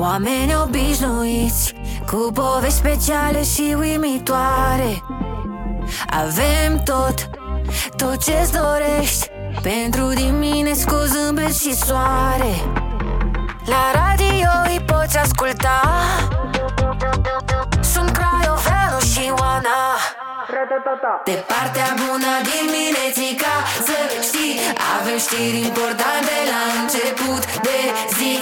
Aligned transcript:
Oameni 0.00 0.56
obișnuiți 0.62 1.74
Cu 2.06 2.30
povești 2.34 2.76
speciale 2.76 3.42
și 3.42 3.74
uimitoare. 3.78 5.02
Avem 6.10 6.82
tot, 6.84 7.14
tot 7.96 8.24
ce-ți 8.24 8.52
dorești. 8.52 9.30
Pentru 9.62 10.08
dimineți 10.08 10.86
cu 10.86 10.94
zâmbet 10.94 11.54
și 11.54 11.74
soare. 11.74 12.54
La 13.64 13.84
radio 13.94 14.50
îi 14.64 14.80
poți 14.86 15.18
asculta. 15.18 15.80
Sunt 17.80 18.10
Craioveanu 18.10 19.00
și 19.12 19.32
Oana. 19.40 19.80
De 21.24 21.44
partea 21.46 21.94
bună 21.96 22.32
dimineții 22.52 23.34
ca 23.42 23.54
să 23.86 23.96
știi 24.22 24.58
Avem 25.00 25.18
știri 25.18 25.60
importante 25.66 26.34
la 26.52 26.62
început 26.80 27.60
de 27.66 27.78
zi 28.16 28.34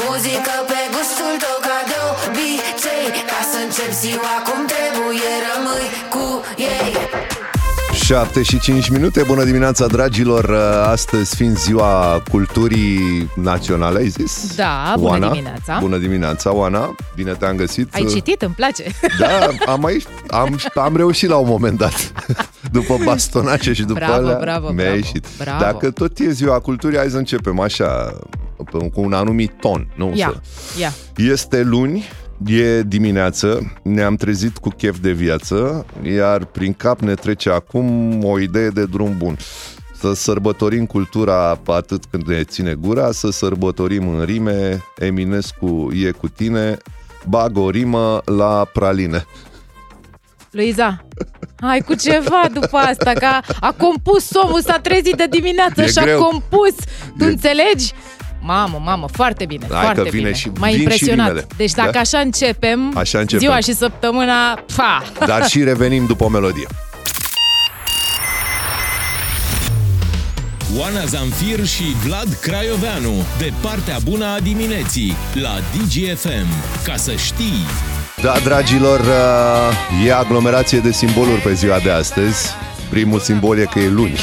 Muzică 0.00 0.54
pe 0.66 0.80
gustul 0.94 1.34
tău 1.42 1.58
ca 1.66 1.78
de 1.90 1.98
obicei. 2.26 3.06
Ca 3.30 3.40
să 3.50 3.58
încep 3.64 3.90
ziua 4.02 4.34
cum 4.46 4.60
trebuie 4.72 5.32
rămâi 5.46 5.86
cu 6.14 6.24
ei 6.56 6.90
7 8.02 8.42
și 8.42 8.60
5 8.60 8.88
minute, 8.88 9.22
bună 9.22 9.44
dimineața 9.44 9.86
dragilor, 9.86 10.54
astăzi 10.86 11.36
fiind 11.36 11.58
ziua 11.58 12.22
culturii 12.30 13.30
naționale, 13.34 13.98
ai 13.98 14.08
zis? 14.08 14.54
Da, 14.56 14.92
bună 14.96 15.08
Oana? 15.10 15.30
dimineața. 15.30 15.78
Bună 15.80 15.96
dimineața, 15.96 16.54
Oana, 16.54 16.94
bine 17.14 17.32
te-am 17.32 17.56
găsit. 17.56 17.94
Ai 17.94 18.04
citit, 18.10 18.42
îmi 18.42 18.54
place. 18.54 18.84
Da, 19.18 19.48
am, 19.72 19.80
mai, 19.80 20.04
am, 20.28 20.58
am 20.74 20.96
reușit 20.96 21.28
la 21.28 21.36
un 21.36 21.48
moment 21.48 21.78
dat. 21.78 22.12
După 22.72 22.98
bastonace 23.04 23.72
și 23.72 23.82
după 23.82 23.98
Bravo, 23.98 24.12
alea, 24.26 24.38
bravo, 24.40 24.66
mi-a 24.66 24.82
bravo. 24.82 24.96
ieșit. 24.96 25.26
Bravo. 25.38 25.58
Dacă 25.58 25.90
tot 25.90 26.18
e 26.18 26.30
ziua 26.30 26.58
culturii, 26.60 26.98
hai 26.98 27.08
să 27.10 27.16
începem 27.16 27.60
așa, 27.60 28.12
cu 28.92 29.00
un 29.00 29.12
anumit 29.12 29.52
ton. 29.60 29.92
Nu? 29.96 30.12
Ia, 30.14 30.42
Să- 30.74 30.80
ia. 30.80 30.92
Este 31.16 31.62
luni, 31.62 32.08
e 32.46 32.82
dimineață, 32.82 33.72
ne-am 33.82 34.16
trezit 34.16 34.58
cu 34.58 34.68
chef 34.68 34.98
de 34.98 35.10
viață, 35.12 35.86
iar 36.02 36.44
prin 36.44 36.72
cap 36.72 37.00
ne 37.00 37.14
trece 37.14 37.50
acum 37.50 38.18
o 38.24 38.38
idee 38.40 38.68
de 38.68 38.84
drum 38.84 39.14
bun. 39.18 39.36
Să 40.00 40.14
sărbătorim 40.14 40.86
cultura 40.86 41.60
atât 41.66 42.04
când 42.10 42.26
ne 42.26 42.42
ține 42.44 42.74
gura, 42.74 43.12
să 43.12 43.30
sărbătorim 43.30 44.08
în 44.08 44.24
rime, 44.24 44.84
Eminescu 44.98 45.90
e 46.06 46.10
cu 46.10 46.28
tine, 46.28 46.76
bag 47.28 47.56
o 47.56 47.70
rimă 47.70 48.22
la 48.24 48.64
praline. 48.72 49.24
Luiza, 50.50 51.04
hai 51.60 51.80
cu 51.80 51.94
ceva 51.94 52.42
după 52.52 52.76
asta, 52.76 53.12
că 53.12 53.24
a, 53.24 53.42
a 53.60 53.74
compus 53.78 54.30
omul, 54.34 54.60
s-a 54.60 54.78
trezit 54.78 55.16
de 55.16 55.26
dimineață 55.30 55.82
E 55.82 55.86
și 55.86 55.98
a 55.98 56.02
greu. 56.02 56.22
compus. 56.22 56.74
Tu 57.18 57.24
E- 57.24 57.26
înțelegi? 57.26 57.92
Mamă, 58.44 58.80
mamă, 58.84 59.06
foarte 59.12 59.44
bine, 59.44 59.66
Hai 59.70 59.80
foarte 59.82 60.02
că 60.02 60.08
vine 60.08 60.22
bine. 60.22 60.34
și- 60.36 60.50
M-a 60.58 60.66
vin 60.66 60.74
și 60.76 60.82
impresionat. 60.82 61.26
rimele. 61.26 61.46
deci 61.56 61.70
dacă 61.72 61.90
Da. 61.90 62.00
așa 62.00 62.18
începem, 62.18 62.92
Așa 62.96 63.18
începem. 63.18 63.46
ziua 63.46 63.60
și 63.60 63.74
săptămâna, 63.74 64.64
pa! 64.76 65.02
Dar 65.26 65.46
și 65.48 65.64
revenim 65.64 66.06
după 66.06 66.24
o 66.24 66.28
melodie. 66.28 66.66
Oana 70.78 71.04
Zamfir 71.04 71.66
și 71.66 71.82
Vlad 72.04 72.38
Craioveanu, 72.40 73.12
de 73.38 73.52
partea 73.60 73.96
bună 74.04 74.24
a 74.26 74.38
dimineții, 74.40 75.16
la 75.34 75.54
DGFM. 75.76 76.46
Ca 76.84 76.96
să 76.96 77.12
știi... 77.12 77.66
Da, 78.22 78.34
dragilor, 78.44 79.00
uh, 79.00 80.06
e 80.06 80.14
aglomerație 80.14 80.78
de 80.78 80.92
simboluri 80.92 81.40
pe 81.40 81.52
ziua 81.54 81.78
de 81.78 81.90
astăzi. 81.90 82.48
Primul 82.92 83.18
simbol 83.18 83.58
e 83.58 83.64
că 83.64 83.78
e 83.78 83.88
luni. 83.88 84.18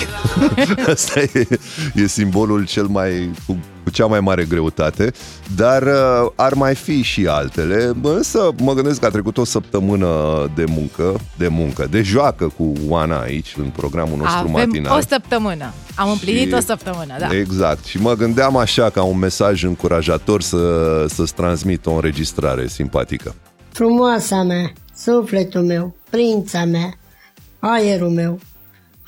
Asta 0.94 1.20
e, 1.20 1.48
e 1.96 2.08
simbolul 2.08 2.66
cel 2.66 2.86
mai 2.86 3.32
cu, 3.48 3.58
cu 3.84 3.90
cea 3.90 4.06
mai 4.06 4.20
mare 4.20 4.44
greutate, 4.46 5.12
dar 5.56 5.82
uh, 5.84 6.32
ar 6.36 6.54
mai 6.54 6.76
fi 6.76 7.02
și 7.02 7.28
altele. 7.28 7.92
Însă 8.02 8.50
mă 8.62 8.74
gândesc 8.74 9.00
că 9.00 9.06
a 9.06 9.10
trecut 9.10 9.38
o 9.38 9.44
săptămână 9.44 10.08
de 10.56 10.64
muncă, 10.68 11.20
de 11.38 11.48
muncă, 11.48 11.88
de 11.90 12.02
joacă 12.02 12.48
cu 12.58 12.74
Oana 12.88 13.20
aici 13.20 13.54
în 13.58 13.70
programul 13.76 14.18
nostru 14.18 14.38
Avem 14.40 14.52
matinal. 14.52 14.98
o 14.98 15.02
săptămână. 15.10 15.74
Am 15.96 16.10
împlinit 16.10 16.48
Și- 16.48 16.54
o 16.54 16.60
săptămână, 16.60 17.14
da. 17.20 17.36
Exact. 17.38 17.86
Și 17.86 17.98
mă 18.02 18.14
gândeam 18.14 18.58
așa 18.58 18.90
ca 18.90 19.04
un 19.04 19.18
mesaj 19.18 19.64
încurajator 19.64 20.42
să, 20.42 21.06
să-ți 21.08 21.34
transmit 21.34 21.86
o 21.86 21.94
înregistrare 21.94 22.68
simpatică. 22.68 23.36
Frumoasa 23.72 24.44
mea, 24.44 24.72
sufletul 24.98 25.62
meu, 25.62 25.96
prința 26.10 26.66
mea, 26.66 26.94
aerul 27.60 28.10
meu. 28.10 28.40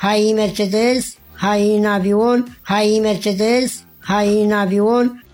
Hai 0.01 0.31
Mercedes, 0.35 1.15
hai 1.33 1.75
în 1.77 1.85
avion, 1.85 2.59
hai 2.61 2.99
Mercedes, 3.01 3.83
hai 3.99 4.43
în 4.43 4.51
avion. 4.51 5.25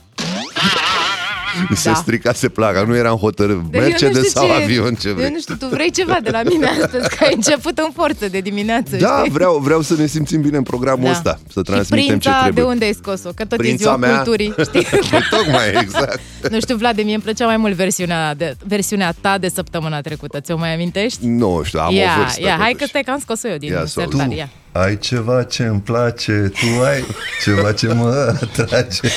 Mi 1.70 1.76
se 1.76 1.90
Da. 1.90 1.96
stricase 1.96 2.50
placa, 2.50 2.84
nu 2.84 2.96
eram 2.96 3.16
hotărât. 3.18 3.62
Deci 3.62 3.74
eu 3.74 3.82
nu 3.82 3.88
Mercedes 3.88 4.28
știu 4.28 4.40
sau 4.42 4.46
ce- 4.48 4.64
avion, 4.64 4.94
ce 4.96 5.12
vrei. 5.12 5.26
Eu 5.26 5.32
nu 5.32 5.40
știu, 5.40 5.56
tu 5.56 5.68
vrei 5.68 5.92
ceva 5.92 6.18
de 6.24 6.30
la 6.30 6.42
mine 6.50 6.66
astăzi, 6.68 7.10
că 7.16 7.24
ai 7.24 7.34
început 7.36 7.78
în 7.78 7.90
forță 7.94 8.28
de 8.30 8.40
dimineață, 8.40 8.96
Da, 8.96 9.16
știi? 9.20 9.32
vreau, 9.32 9.58
vreau 9.58 9.82
să 9.82 9.94
ne 9.98 10.06
simțim 10.06 10.42
bine 10.42 10.58
în 10.58 10.64
programul 10.64 11.04
Da. 11.06 11.12
ăsta, 11.12 11.40
să 11.54 11.60
Și 11.60 11.62
transmitem 11.72 12.06
ce 12.06 12.10
prința, 12.20 12.42
trebuie. 12.42 12.64
de 12.64 12.70
unde 12.70 12.86
ai 12.86 12.94
scos-o? 12.94 13.30
Că 13.36 13.44
tot 13.46 13.52
e 13.52 13.56
Prința 13.56 13.84
ziua 13.84 13.96
mea? 13.98 14.16
culturii, 14.16 14.54
știi? 14.68 14.82
Păi 15.10 15.20
tocmai, 15.30 15.68
exact. 15.82 16.20
nu 16.50 16.60
știu, 16.60 16.76
Vlad, 16.76 16.96
mie 17.04 17.14
îmi 17.14 17.24
plăcea 17.24 17.46
mai 17.46 17.58
mult 17.58 17.74
versiunea, 17.74 18.34
de, 18.34 18.56
versiunea 18.68 19.14
ta 19.22 19.38
de 19.38 19.48
săptămâna 19.50 20.02
trecută. 20.02 20.40
Ți-o 20.40 20.58
mai 20.58 20.74
amintești? 20.74 21.26
Nu 21.26 21.62
știu, 21.64 21.80
am 21.80 21.94
ia, 21.94 22.04
o 22.18 22.22
vârstă 22.22 22.42
ia, 22.42 22.48
hai 22.50 22.58
totuși. 22.72 22.76
că 22.76 22.86
stai 22.86 23.02
că 23.04 23.12
am 23.12 23.20
scos-o 23.20 23.48
eu 23.48 23.58
din 23.58 23.72
Ia 23.72 23.80
să 23.80 23.86
sertar, 23.88 24.22
auzi. 24.26 24.36
ia. 24.38 24.50
Ai 24.80 24.98
ceva 24.98 25.44
ce 25.44 25.64
îmi 25.64 25.80
place, 25.80 26.52
tu 26.60 26.84
ai 26.84 27.06
ceva 27.44 27.72
ce 27.72 27.88
mă 27.94 28.36
atrage. 28.42 29.10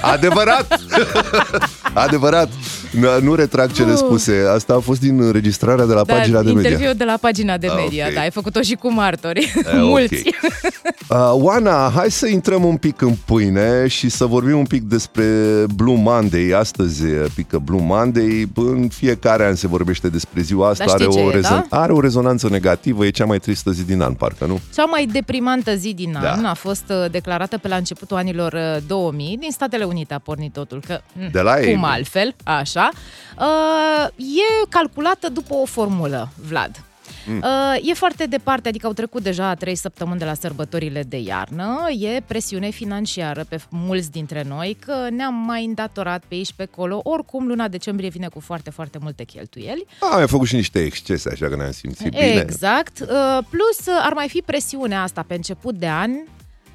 Adevărat! 0.00 0.80
Adevărat! 1.92 2.48
Nu, 2.90 3.20
nu 3.22 3.34
retrag 3.34 3.72
cele 3.72 3.94
spuse. 3.94 4.44
Asta 4.54 4.74
a 4.74 4.78
fost 4.78 5.00
din 5.00 5.20
înregistrarea 5.20 5.86
de 5.86 5.92
la 5.92 6.02
Da, 6.04 6.14
pagina 6.14 6.42
de 6.42 6.52
media. 6.52 6.70
interviu 6.70 6.94
de 6.94 7.04
la 7.04 7.16
pagina 7.20 7.56
de 7.56 7.66
Ah, 7.66 7.74
media, 7.82 8.06
ok. 8.08 8.14
da, 8.14 8.20
ai 8.20 8.30
făcut-o 8.30 8.60
și 8.60 8.74
cu 8.74 8.92
martori, 8.92 9.52
ok. 9.58 9.72
mulți. 9.74 10.22
Uh, 11.08 11.30
Oana, 11.32 11.90
hai 11.94 12.10
să 12.10 12.26
intrăm 12.26 12.64
un 12.64 12.76
pic 12.76 13.00
în 13.00 13.14
pâine 13.24 13.86
și 13.86 14.08
să 14.08 14.24
vorbim 14.24 14.58
un 14.58 14.64
pic 14.66 14.82
despre 14.82 15.24
Blue 15.74 15.96
Monday. 16.02 16.50
Astăzi 16.56 17.02
pică 17.34 17.58
Blue 17.58 17.80
Monday. 17.82 18.48
În 18.54 18.88
fiecare 18.88 19.44
an 19.46 19.54
se 19.54 19.66
vorbește 19.66 20.08
despre 20.08 20.40
ziua 20.40 20.68
asta. 20.68 20.84
Dar 20.84 20.94
știi 21.00 21.04
are, 21.06 21.14
ce 21.30 21.36
o 21.36 21.38
e, 21.38 21.40
da? 21.40 21.64
are 21.70 21.92
o 21.92 22.00
rezonanță 22.00 22.48
negativă. 22.50 23.06
E 23.06 23.10
cea 23.10 23.24
mai 23.24 23.38
tristă 23.38 23.70
zi 23.70 23.84
din 23.84 24.00
an, 24.00 24.12
parcă, 24.12 24.44
nu? 24.46 24.60
Cea 24.74 24.84
mai 24.84 25.06
deprimantă 25.12 25.74
zi 25.74 25.94
din 25.94 26.18
Da. 26.22 26.30
an 26.32 26.44
a 26.44 26.54
fost 26.54 26.84
uh, 26.88 27.10
declarată 27.10 27.58
pe 27.58 27.68
la 27.68 27.76
începutul 27.76 28.16
anilor 28.16 28.52
uh, 28.52 28.82
2000. 28.86 29.36
Din 29.40 29.50
Statele 29.50 29.84
Unite 29.84 30.14
a 30.14 30.18
pornit 30.18 30.52
totul, 30.52 30.82
că 30.86 31.00
mm, 31.12 31.28
De 31.32 31.40
la 31.40 31.60
ei, 31.60 31.72
cum 31.72 31.80
bă. 31.80 31.86
altfel, 31.86 32.34
așa. 32.44 32.77
Uh, 33.38 34.06
e 34.16 34.66
calculată 34.68 35.28
după 35.28 35.54
o 35.54 35.64
formulă, 35.64 36.28
Vlad. 36.48 36.82
Mm. 37.26 37.42
Uh, 37.42 37.88
e 37.88 37.94
foarte 37.94 38.26
departe, 38.26 38.68
adică 38.68 38.86
au 38.86 38.92
trecut 38.92 39.22
deja 39.22 39.54
trei 39.54 39.74
săptămâni 39.74 40.18
de 40.18 40.24
la 40.24 40.34
sărbătorile 40.34 41.02
de 41.02 41.18
iarnă. 41.18 41.86
E 41.98 42.20
presiune 42.26 42.70
financiară 42.70 43.44
pe 43.48 43.60
mulți 43.68 44.10
dintre 44.10 44.44
noi 44.48 44.76
că 44.86 44.94
ne-am 45.10 45.34
mai 45.34 45.64
îndatorat 45.64 46.22
pe 46.28 46.34
aici, 46.34 46.52
pe 46.56 46.68
acolo. 46.72 47.00
Oricum, 47.04 47.46
luna 47.46 47.68
decembrie 47.68 48.08
vine 48.08 48.28
cu 48.28 48.40
foarte, 48.40 48.70
foarte 48.70 48.98
multe 49.00 49.24
cheltuieli. 49.24 49.86
Am 50.00 50.16
mai 50.16 50.28
făcut 50.28 50.46
și 50.46 50.54
niște 50.54 50.78
excese, 50.84 51.30
așa 51.32 51.48
că 51.48 51.56
ne-am 51.56 51.70
simțit 51.70 52.10
bine. 52.10 52.40
Exact. 52.40 53.00
Uh, 53.00 53.38
Plus 53.50 53.86
uh, 53.86 54.00
ar 54.02 54.12
mai 54.12 54.28
fi 54.28 54.42
presiunea 54.44 55.02
asta 55.02 55.24
pe 55.26 55.34
început 55.34 55.74
de 55.74 55.88
an. 55.88 56.10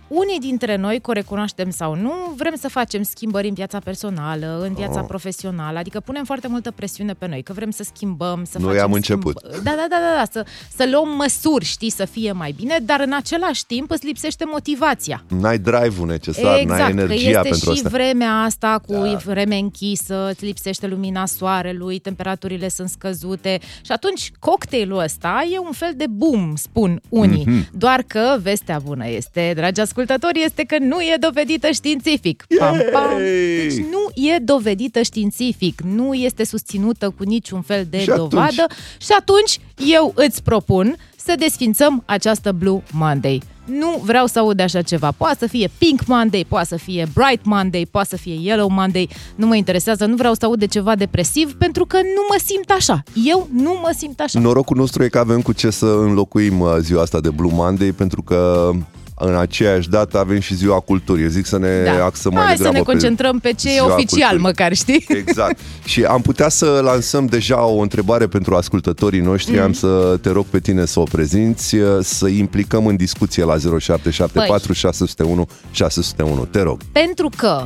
Unii 0.07 0.39
dintre 0.39 0.75
noi, 0.75 0.99
că 0.99 1.09
o 1.09 1.13
recunoaștem 1.13 1.69
sau 1.69 1.95
nu, 1.95 2.11
vrem 2.35 2.53
să 2.59 2.69
facem 2.69 3.03
schimbări 3.03 3.47
în 3.47 3.53
viața 3.53 3.79
personală, 3.79 4.59
în 4.67 4.73
viața 4.73 4.99
Oh. 4.99 5.05
profesională, 5.07 5.77
adică 5.79 5.99
punem 5.99 6.23
foarte 6.23 6.47
multă 6.47 6.71
presiune 6.71 7.13
pe 7.13 7.27
noi, 7.27 7.41
că 7.43 7.53
vrem 7.53 7.69
să 7.71 7.83
schimbăm, 7.93 8.43
să 8.49 8.57
Noi 8.59 8.67
facem 8.67 8.83
am 8.83 8.91
început. 8.93 9.41
Da, 9.41 9.59
da, 9.63 9.75
da, 9.75 9.87
da, 9.89 10.15
da 10.17 10.23
să, 10.31 10.45
să 10.75 10.87
luăm 10.91 11.15
măsuri, 11.15 11.65
știi, 11.65 11.89
să 11.89 12.05
fie 12.05 12.31
mai 12.31 12.51
bine, 12.51 12.77
dar 12.83 12.99
în 12.99 13.13
același 13.13 13.65
timp 13.65 13.91
îți 13.91 14.05
lipsește 14.05 14.43
motivația. 14.51 15.23
N-ai 15.27 15.57
drive-ul 15.57 16.07
necesar, 16.07 16.43
n-ai 16.43 16.61
Exact, 16.61 16.83
că 16.83 16.89
energia 16.89 17.29
este 17.29 17.39
pentru 17.49 17.73
și 17.73 17.77
asta. 17.85 17.89
vremea 17.89 18.31
asta 18.41 18.81
cu 18.87 18.93
Da. 18.93 19.15
vreme 19.25 19.55
închisă, 19.55 20.27
îți 20.29 20.45
lipsește 20.45 20.87
lumina 20.87 21.25
soarelui, 21.25 21.99
temperaturile 21.99 22.67
sunt 22.69 22.89
scăzute 22.89 23.59
și 23.81 23.91
atunci 23.91 24.31
cocktailul 24.39 24.99
ăsta 24.99 25.47
e 25.53 25.57
un 25.59 25.71
fel 25.71 25.91
de 25.95 26.05
boom, 26.09 26.55
spun 26.55 27.01
unii. 27.09 27.43
Mhm. 27.47 27.61
Mm-hmm. 27.63 27.69
Doar 27.71 28.01
că 28.07 28.37
vestea 28.41 28.79
bună 28.79 29.07
este, 29.07 29.51
dragi 29.55 29.81
ascultători, 29.97 30.43
este 30.45 30.63
că 30.63 30.75
nu 30.79 31.01
e 31.01 31.17
dovedită 31.19 31.71
științific. 31.71 32.45
Pam, 32.59 32.77
pam. 32.91 33.11
Yay! 33.19 33.67
Deci 33.67 33.85
nu 33.85 34.23
e 34.33 34.37
dovedită 34.39 35.01
științific, 35.01 35.81
nu 35.81 36.13
este 36.13 36.45
susținută 36.45 37.09
cu 37.17 37.23
niciun 37.23 37.61
fel 37.61 37.85
de 37.89 37.99
Și 37.99 38.09
atunci? 38.09 38.29
dovadă 38.29 38.65
și 38.97 39.11
atunci 39.19 39.59
eu 39.91 40.11
îți 40.15 40.43
propun 40.43 40.95
să 41.15 41.33
desfințăm 41.39 42.03
această 42.05 42.51
Blue 42.51 42.83
Monday. 42.91 43.41
Nu 43.65 44.01
vreau 44.03 44.25
să 44.25 44.39
aud 44.39 44.55
de 44.57 44.63
așa 44.63 44.81
ceva. 44.81 45.11
Poate 45.11 45.35
să 45.39 45.47
fie 45.47 45.69
Pink 45.77 46.05
Monday, 46.05 46.45
poate 46.47 46.67
să 46.67 46.75
fie 46.75 47.07
Bright 47.13 47.45
Monday, 47.45 47.87
poate 47.91 48.07
să 48.09 48.15
fie 48.17 48.37
Yellow 48.41 48.69
Monday. 48.69 49.09
Nu 49.35 49.47
mă 49.47 49.55
interesează, 49.55 50.05
nu 50.05 50.15
vreau 50.15 50.33
să 50.33 50.45
aud 50.45 50.59
de 50.59 50.65
ceva 50.67 50.95
depresiv 50.95 51.53
pentru 51.55 51.85
că 51.85 51.97
nu 51.97 52.25
mă 52.29 52.39
simt 52.45 52.69
așa. 52.69 53.03
Eu 53.25 53.47
nu 53.53 53.77
mă 53.81 53.93
simt 53.97 54.19
așa. 54.19 54.39
Norocul 54.39 54.77
nostru 54.77 55.03
e 55.03 55.07
că 55.07 55.19
avem 55.19 55.41
cu 55.41 55.51
ce 55.53 55.69
să 55.69 55.85
înlocuim 55.85 56.59
uh, 56.59 56.75
ziua 56.79 57.01
asta 57.01 57.19
de 57.19 57.29
Blue 57.29 57.51
Monday 57.53 57.91
pentru 57.91 58.21
că 58.21 58.71
în 59.15 59.35
aceeași 59.35 59.89
dată 59.89 60.19
avem 60.19 60.39
și 60.39 60.55
ziua 60.55 60.79
culturii. 60.79 61.23
Eu 61.23 61.29
zic 61.29 61.45
să 61.45 61.57
ne 61.57 61.83
Da. 61.83 62.05
axăm 62.05 62.33
mai 62.33 62.43
Hai 62.43 62.51
să 62.51 62.63
degrabă 62.63 62.77
ne 62.77 62.83
pe 62.83 62.91
concentrăm 62.91 63.39
pe 63.39 63.53
ce 63.53 63.67
e 63.69 63.71
ziua 63.71 63.93
oficial, 63.93 64.19
culturii. 64.19 64.43
măcar, 64.43 64.73
știi? 64.73 65.05
Exact. 65.07 65.59
Și 65.91 66.03
am 66.03 66.21
putea 66.21 66.49
să 66.49 66.79
lansăm 66.83 67.25
deja 67.25 67.65
o 67.65 67.79
întrebare 67.81 68.27
pentru 68.27 68.55
ascultătorii 68.55 69.19
noștri. 69.21 69.53
Mhm. 69.55 69.63
Am 69.63 69.73
să 69.73 70.17
te 70.21 70.29
rog 70.29 70.45
pe 70.45 70.59
tine 70.59 70.85
să 70.85 70.99
o 70.99 71.03
prezinți, 71.03 71.75
să 72.01 72.27
implicăm 72.27 72.85
în 72.87 72.95
discuție 72.95 73.43
la 73.43 73.57
0774 73.57 74.65
Păi. 74.67 74.75
601 74.75 75.47
601. 75.71 76.45
Te 76.45 76.61
rog. 76.61 76.79
Pentru 76.91 77.29
că 77.37 77.65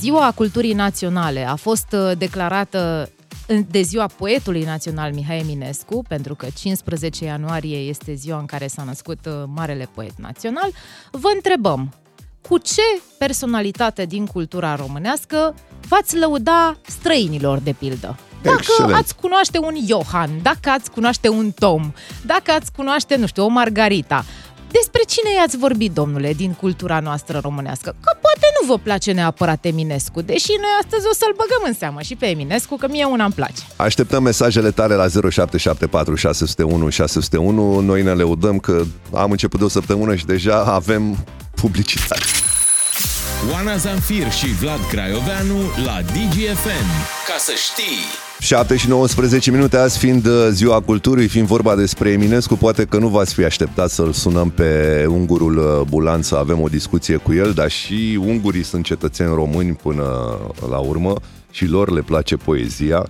Ziua 0.00 0.32
Culturii 0.34 0.72
Naționale 0.72 1.46
a 1.48 1.54
fost 1.54 1.86
uh, 1.92 2.10
declarată 2.18 2.78
în- 3.00 3.08
de 3.70 3.82
ziua 3.82 4.06
poetului 4.06 4.64
național 4.64 5.12
Mihai 5.12 5.38
Eminescu, 5.38 6.02
pentru 6.08 6.34
că 6.34 6.46
15 6.54 7.24
ianuarie 7.24 7.76
este 7.76 8.14
ziua 8.14 8.38
în 8.38 8.46
care 8.46 8.66
s-a 8.66 8.82
născut 8.82 9.26
uh, 9.26 9.32
marele 9.46 9.88
poet 9.94 10.14
național, 10.16 10.70
vă 11.10 11.30
întrebăm, 11.34 11.94
cu 12.48 12.58
ce 12.58 12.82
personalitate 13.18 14.04
din 14.04 14.26
cultura 14.26 14.74
românească 14.74 15.54
v-ați 15.88 16.16
lăuda 16.16 16.76
străinilor, 16.86 17.58
de 17.58 17.72
pildă? 17.72 18.18
Dacă 18.42 18.56
Excelent. 18.60 18.94
ați 18.94 19.16
cunoaște 19.16 19.58
un 19.58 19.74
Johan, 19.88 20.30
dacă 20.42 20.70
ați 20.70 20.90
cunoaște 20.90 21.28
un 21.28 21.50
Tom, 21.50 21.92
dacă 22.26 22.50
ați 22.50 22.72
cunoaște, 22.72 23.16
nu 23.16 23.26
știu, 23.26 23.44
o 23.44 23.48
Margarita, 23.48 24.24
despre 24.78 25.02
cine 25.06 25.30
i-ați 25.38 25.56
vorbit, 25.56 25.92
domnule, 25.92 26.32
din 26.32 26.52
cultura 26.52 27.00
noastră 27.00 27.38
românească? 27.42 27.88
Că 28.04 28.12
poate 28.20 28.46
nu 28.56 28.66
vă 28.66 28.78
place 28.78 29.12
neapărat 29.12 29.64
Eminescu, 29.64 30.20
deși 30.20 30.52
noi 30.64 30.74
astăzi 30.82 31.06
o 31.10 31.14
să-l 31.14 31.34
băgăm 31.36 31.62
în 31.66 31.74
seamă 31.74 32.00
și 32.00 32.14
pe 32.14 32.26
Eminescu, 32.26 32.76
că 32.76 32.86
mie 32.90 33.04
una 33.04 33.24
îmi 33.24 33.32
place. 33.32 33.62
Așteptăm 33.76 34.22
mesajele 34.22 34.70
tale 34.70 34.94
la 34.94 35.06
0774 35.08 36.14
601 36.14 36.88
601. 36.88 37.80
Noi 37.80 38.02
ne 38.02 38.12
leudăm 38.12 38.58
că 38.58 38.82
am 39.12 39.30
început 39.30 39.58
de 39.58 39.64
o 39.64 39.68
săptămână 39.68 40.14
și 40.14 40.26
deja 40.26 40.64
avem 40.64 41.24
publicitate. 41.54 42.24
Oana 43.52 43.76
Zanfir 43.76 44.30
și 44.32 44.46
Vlad 44.46 44.80
Craioveanu 44.90 45.58
la 45.84 46.00
DGFM. 46.02 46.88
Ca 47.26 47.36
să 47.38 47.52
știi! 47.56 48.33
7 48.44 48.76
și 48.76 48.88
19 48.88 49.50
minute, 49.50 49.76
azi 49.76 49.98
fiind 49.98 50.26
uh, 50.26 50.48
ziua 50.50 50.80
culturii, 50.80 51.28
fiind 51.28 51.46
vorba 51.46 51.74
despre 51.74 52.10
Eminescu, 52.10 52.54
poate 52.54 52.84
că 52.84 52.98
nu 52.98 53.08
v-ați 53.08 53.34
fi 53.34 53.44
așteptat 53.44 53.90
să-l 53.90 54.12
sunăm 54.12 54.50
pe 54.50 55.04
ungurul 55.08 55.56
uh, 55.56 55.86
Bulan 55.88 56.22
să 56.22 56.34
avem 56.36 56.60
o 56.60 56.68
discuție 56.68 57.16
cu 57.16 57.32
el, 57.32 57.52
dar 57.52 57.70
și 57.70 58.20
ungurii 58.26 58.64
sunt 58.64 58.84
cetățeni 58.84 59.34
români 59.34 59.72
până 59.72 60.04
la 60.70 60.78
urmă 60.78 61.14
și 61.50 61.66
lor 61.66 61.90
le 61.90 62.00
place 62.00 62.36
poezia. 62.36 63.06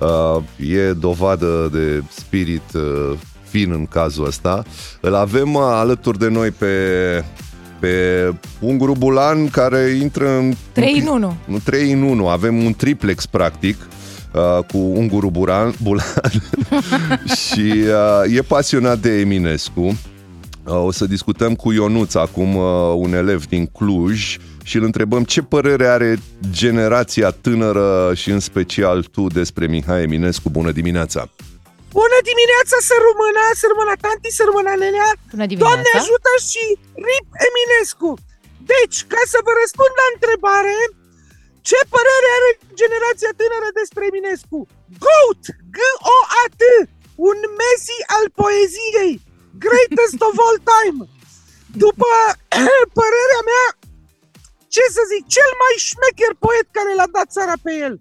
Uh, 0.00 0.42
E 0.56 0.92
dovadă 0.92 1.68
de 1.72 2.02
spirit 2.16 2.72
uh, 2.74 3.18
fin 3.48 3.70
în 3.70 3.86
cazul 3.86 4.26
ăsta. 4.26 4.64
Îl 5.00 5.14
avem 5.14 5.54
uh, 5.54 5.62
alături 5.64 6.18
de 6.18 6.28
noi 6.28 6.50
pe 6.50 6.74
pe 7.80 8.34
Unguru 8.60 8.94
Bulan 8.98 9.48
care 9.48 9.98
intră 10.00 10.28
în 10.36 10.54
3 10.72 10.98
în 10.98 11.06
1. 11.06 11.36
nu 11.44 11.58
3 11.58 11.92
în 11.92 12.02
1, 12.02 12.28
avem 12.28 12.64
un 12.64 12.72
triplex 12.72 13.26
practic 13.26 13.76
uh, 14.32 14.64
cu 14.70 14.78
Unguru 14.78 15.30
Buran, 15.30 15.74
Bulan 15.82 16.14
și 17.46 17.72
uh, 18.26 18.36
e 18.36 18.42
pasionat 18.42 18.98
de 18.98 19.10
Eminescu. 19.20 19.80
Uh, 20.66 20.84
o 20.84 20.90
să 20.90 21.04
discutăm 21.06 21.54
cu 21.54 21.72
Ionuț 21.72 22.14
acum, 22.14 22.56
uh, 22.56 22.92
un 22.96 23.12
elev 23.14 23.46
din 23.46 23.66
Cluj 23.66 24.36
și 24.62 24.76
îl 24.76 24.84
întrebăm 24.90 25.22
ce 25.24 25.40
părere 25.42 25.86
are 25.96 26.10
generația 26.50 27.30
tânără 27.30 28.12
și 28.20 28.28
în 28.36 28.40
special 28.50 28.98
tu 29.14 29.26
despre 29.38 29.64
Mihai 29.66 30.02
Eminescu. 30.02 30.48
Bună 30.58 30.70
dimineața! 30.80 31.20
Bună 32.00 32.18
dimineața, 32.30 32.76
să 32.88 32.94
rămână, 33.06 33.42
să 33.60 33.64
rămână 33.72 33.94
tanti, 34.04 34.28
să 34.38 34.42
rămână 34.48 34.72
nenea. 34.82 35.10
Bună 35.34 35.46
Doamne 35.64 35.82
dimineața! 35.82 36.02
ajută 36.02 36.32
și 36.50 36.64
RIP 37.06 37.26
Eminescu. 37.48 38.10
Deci, 38.72 38.96
ca 39.12 39.22
să 39.32 39.38
vă 39.46 39.52
răspund 39.62 39.92
la 40.00 40.06
întrebare, 40.14 40.76
ce 41.68 41.78
părere 41.94 42.28
are 42.38 42.50
generația 42.80 43.32
tânără 43.40 43.68
despre 43.80 44.02
Eminescu? 44.10 44.60
GOAT, 45.04 45.42
G-O-A-T, 45.76 46.62
un 47.30 47.38
Messi 47.60 47.98
al 48.16 48.26
poeziei, 48.40 49.14
greatest 49.64 50.20
of 50.28 50.34
all 50.46 50.58
time. 50.74 51.00
După 51.84 52.10
părerea 53.00 53.42
mea, 53.50 53.66
ce 54.74 54.84
să 54.96 55.02
zic, 55.12 55.24
cel 55.36 55.50
mai 55.62 55.74
șmecher 55.88 56.34
poet 56.46 56.66
care 56.76 56.92
l-a 56.98 57.08
dat 57.16 57.28
țara 57.36 57.56
pe 57.64 57.72
el. 57.86 57.94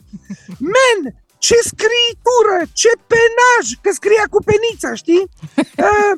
Men, 0.75 0.99
ce 1.45 1.57
scritură, 1.71 2.57
ce 2.81 2.91
penaj, 3.11 3.65
că 3.83 3.89
scria 3.99 4.25
cu 4.33 4.39
penița, 4.49 4.91
știi? 5.01 5.23
Uh, 5.87 6.13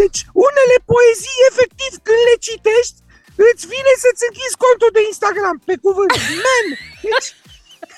deci, 0.00 0.20
unele 0.48 0.76
poezii, 0.92 1.46
efectiv, 1.50 1.92
când 2.06 2.20
le 2.28 2.36
citești, 2.46 2.98
îți 3.46 3.64
vine 3.72 3.92
să-ți 4.04 4.24
închizi 4.28 4.60
contul 4.64 4.90
de 4.96 5.02
Instagram, 5.10 5.56
pe 5.68 5.74
cuvânt. 5.84 6.12
Man, 6.44 6.66
deci, 7.10 7.28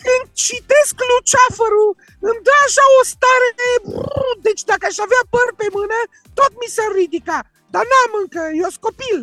când 0.05 0.25
citesc 0.47 0.95
Luceafărul, 1.11 1.91
îmi 2.29 2.43
dă 2.47 2.55
așa 2.67 2.85
o 2.99 3.03
stare 3.15 3.49
de... 3.61 3.69
Deci 4.47 4.63
dacă 4.71 4.85
aș 4.91 4.99
avea 5.07 5.23
păr 5.35 5.49
pe 5.61 5.67
mână, 5.77 5.99
tot 6.39 6.53
mi 6.61 6.69
s-ar 6.75 6.91
ridica. 7.03 7.39
Dar 7.75 7.85
n-am 7.91 8.13
încă, 8.23 8.43
eu 8.63 8.69
sunt 8.75 8.85
copil. 8.89 9.19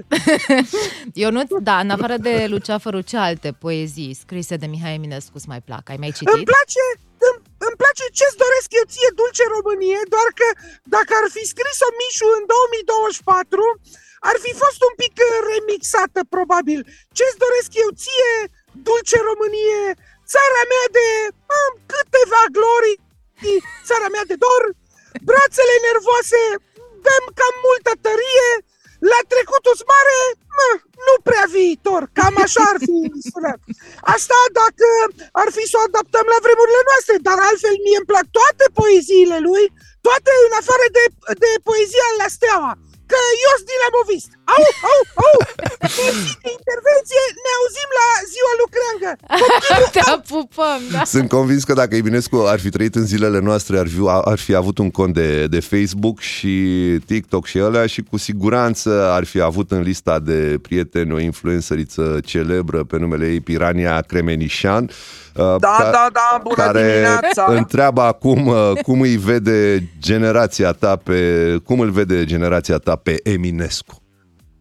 Ionuț, 1.21 1.49
da, 1.69 1.75
în 1.85 1.89
afară 1.95 2.17
de 2.27 2.33
Luceafărul, 2.53 3.03
ce 3.11 3.17
alte 3.29 3.49
poezii 3.63 4.19
scrise 4.23 4.55
de 4.61 4.67
Mihai 4.73 4.97
Eminescu 4.99 5.35
îți 5.39 5.51
mai 5.53 5.61
plac? 5.67 5.83
Ai 5.91 5.99
mai 6.03 6.11
Îmi 6.13 6.17
citit? 6.19 6.47
place, 6.53 6.83
îmi, 7.27 7.39
îmi 7.67 7.77
place 7.81 8.03
ce-ți 8.17 8.41
doresc 8.43 8.69
eu 8.79 8.85
ție, 8.93 9.09
Dulce 9.19 9.43
Românie, 9.55 9.99
doar 10.13 10.29
că 10.39 10.47
dacă 10.95 11.11
ar 11.21 11.25
fi 11.35 11.43
scris-o 11.53 11.89
Mișu 11.99 12.27
în 12.39 12.43
2024, 12.51 13.61
ar 14.29 14.37
fi 14.43 14.51
fost 14.63 14.79
un 14.87 14.93
pic 15.01 15.15
uh, 15.19 15.29
remixată, 15.49 16.21
probabil. 16.35 16.79
Ce-ți 17.17 17.41
doresc 17.43 17.69
eu 17.83 17.89
ție, 18.01 18.33
Dulce 18.85 19.17
Românie, 19.29 19.83
țara 20.33 20.61
mea 20.71 20.85
de 20.97 21.07
am, 21.61 21.73
câteva 21.93 22.43
glorii, 22.57 22.99
țara 23.89 24.07
mea 24.15 24.25
de 24.31 24.37
dor, 24.45 24.63
brațele 25.29 25.75
nervoase, 25.87 26.41
dăm 27.05 27.23
cam 27.39 27.55
multă 27.67 27.91
tărie, 28.05 28.49
la 29.11 29.19
trecutul 29.31 29.77
mare, 29.93 30.17
mă, 30.57 30.69
nu 31.07 31.15
prea 31.27 31.45
viitor, 31.57 32.01
cam 32.17 32.35
așa 32.45 32.63
ar 32.71 32.77
fi 32.85 32.95
sunat. 33.29 33.59
Asta 34.15 34.37
dacă 34.61 34.87
ar 35.41 35.49
fi 35.55 35.63
să 35.71 35.75
o 35.77 35.85
adaptăm 35.89 36.25
la 36.33 36.39
vremurile 36.45 36.81
noastre, 36.89 37.15
dar 37.27 37.37
altfel 37.49 37.75
mie 37.85 37.99
îmi 37.99 38.09
plac 38.11 38.25
toate 38.37 38.65
poeziile 38.79 39.37
lui, 39.47 39.65
toate 40.07 40.31
în 40.47 40.53
afară 40.61 40.85
de, 40.97 41.05
de 41.43 41.51
poezia 41.67 42.07
la 42.21 42.27
steaua, 42.35 42.73
că 43.11 43.19
eu 43.45 43.53
sunt 43.55 43.69
dinamovist. 43.71 44.31
Au, 44.55 44.63
au, 44.91 44.99
au! 45.27 45.37
Mersi 45.81 46.37
de 46.43 46.49
intervenție, 46.57 47.21
ne 47.45 47.51
auzim 47.59 47.89
la 47.99 48.07
ziua 48.33 48.53
lucreangă. 48.61 49.11
Te 49.95 50.33
pupăm, 50.33 50.79
da. 50.91 51.03
Sunt 51.03 51.29
convins 51.29 51.63
că 51.63 51.73
dacă 51.73 51.95
Eminescu 51.95 52.43
ar 52.47 52.59
fi 52.59 52.69
trăit 52.69 52.95
în 52.95 53.05
zilele 53.05 53.39
noastre, 53.39 53.77
ar 53.79 53.87
fi, 53.87 53.99
ar 54.23 54.37
fi 54.37 54.55
avut 54.55 54.77
un 54.77 54.89
cont 54.91 55.13
de, 55.13 55.47
de 55.47 55.59
Facebook 55.59 56.19
și 56.19 56.53
TikTok 57.05 57.45
și 57.45 57.57
alea 57.57 57.85
și 57.85 58.01
cu 58.09 58.17
siguranță 58.17 59.09
ar 59.11 59.23
fi 59.25 59.41
avut 59.41 59.71
în 59.71 59.81
lista 59.81 60.19
de 60.19 60.59
prieteni 60.61 61.11
o 61.13 61.19
influențăriță 61.19 62.19
celebră 62.25 62.83
pe 62.83 62.97
numele 62.97 63.27
ei 63.31 63.41
Pirania 63.41 64.01
Cremenișan. 64.07 64.83
uh, 64.83 65.55
Da, 65.59 65.75
ca- 65.79 65.89
da, 65.91 66.07
da, 66.13 66.39
bună 66.43 66.55
care 66.55 66.81
dimineața! 66.81 67.45
întreabă 67.47 68.01
acum 68.01 68.47
uh, 68.47 68.71
cum 68.83 69.01
îi 69.01 69.15
vede 69.17 69.89
generația 69.99 70.71
ta 70.71 70.95
pe 70.95 71.55
cum 71.63 71.79
îl 71.79 71.89
vede 71.89 72.25
generația 72.25 72.77
ta 72.77 72.95
pe 72.95 73.19
Eminescu. 73.23 74.01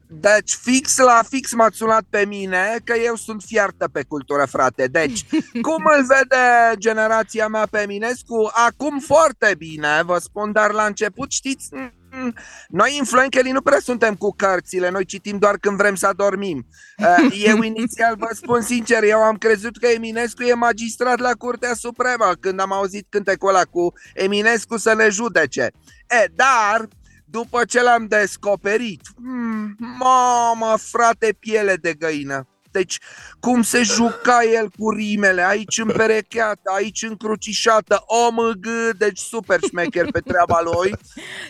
Deci 0.09 0.55
fix 0.63 0.97
la 0.97 1.23
fix 1.29 1.53
m-a 1.53 1.69
sunat 1.73 2.05
pe 2.11 2.25
mine 2.27 2.77
că 2.85 2.95
eu 3.05 3.15
sunt 3.15 3.43
fiartă 3.47 3.89
pe 3.93 4.05
cultură, 4.09 4.45
frate. 4.45 4.87
Deci, 4.87 5.25
cum 5.67 5.85
îl 5.97 6.07
vede 6.07 6.75
generația 6.79 7.49
mea 7.49 7.67
pe 7.71 7.81
Eminescu? 7.81 8.51
Acum 8.53 8.99
foarte 8.99 9.55
bine, 9.59 10.03
vă 10.05 10.19
spun, 10.19 10.53
dar 10.53 10.73
la 10.73 10.85
început, 10.85 11.31
știți, 11.31 11.69
mm, 12.11 12.35
noi 12.69 12.97
influencherii 12.97 13.53
nu 13.53 13.61
prea 13.61 13.79
suntem 13.81 14.15
cu 14.15 14.35
cărțile, 14.37 14.91
noi 14.91 15.05
citim 15.05 15.39
doar 15.39 15.57
când 15.57 15.77
vrem 15.77 15.95
să 15.95 16.13
dormim. 16.17 16.67
Eh, 16.97 17.45
Eu 17.49 17.63
inițial, 17.63 18.15
vă 18.19 18.29
spun 18.33 18.61
sincer, 18.61 19.03
eu 19.03 19.23
am 19.23 19.37
crezut 19.37 19.77
că 19.77 19.87
Eminescu 19.87 20.43
e 20.43 20.55
magistrat 20.55 21.19
la 21.19 21.33
Curtea 21.33 21.75
Supremă 21.75 22.33
când 22.41 22.61
am 22.61 22.73
auzit 22.73 23.07
cântecul 23.09 23.49
ăla 23.49 23.63
cu 23.63 23.93
Eminescu 24.15 24.77
să 24.77 24.93
le 24.93 25.09
judece. 25.09 25.71
E, 26.09 26.27
dar 26.35 26.89
după 27.30 27.64
ce 27.64 27.83
l-am 27.83 28.06
descoperit, 28.06 29.00
mm, 29.16 29.76
mamă, 29.99 30.75
frate, 30.78 31.37
piele 31.38 31.76
de 31.76 31.95
găină. 31.95 32.47
Deci, 32.71 32.99
cum 33.40 33.62
se 33.62 33.83
juca 33.83 34.38
el 34.54 34.71
cu 34.78 34.90
rimele, 34.90 35.42
aici 35.47 35.78
împerecheată, 35.78 36.71
aici 36.76 37.02
încrucișată, 37.02 38.04
OMG, 38.06 38.66
deci 38.99 39.18
super 39.18 39.59
șmecher 39.68 40.11
pe 40.11 40.21
treaba 40.21 40.61
lui. 40.64 40.95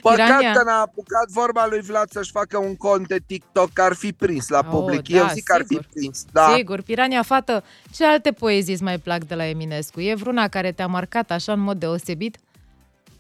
Păcat 0.03 0.19
Irania. 0.29 0.53
că 0.53 0.63
n-a 0.65 0.81
apucat 0.81 1.29
vorba 1.29 1.67
lui 1.67 1.81
Vlad 1.81 2.11
să-și 2.11 2.31
facă 2.31 2.59
un 2.59 2.77
cont 2.77 3.07
de 3.09 3.19
TikTok, 3.27 3.71
că 3.73 3.83
ar 3.83 3.95
fi 3.95 4.13
prins 4.13 4.49
la 4.49 4.59
Oh, 4.59 4.67
public. 4.71 5.09
da, 5.09 5.17
Eu 5.19 5.29
zic 5.33 5.45
că 5.45 5.53
ar 5.53 5.61
fi 5.61 5.67
sigur. 5.67 5.87
prins, 5.93 6.25
da. 6.33 6.53
Sigur, 6.57 6.81
Pirania 6.83 7.23
Fată, 7.23 7.65
ce 7.95 8.05
alte 8.07 8.33
poezii 8.33 8.73
îți 8.73 8.83
mai 8.83 8.99
plac 8.99 9.25
de 9.25 9.35
la 9.35 9.47
Eminescu? 9.47 10.01
E 10.01 10.15
vreuna 10.15 10.49
care 10.49 10.73
te-a 10.73 10.87
marcat 10.87 11.31
așa 11.31 11.53
în 11.53 11.61
mod 11.61 11.79
deosebit? 11.79 12.37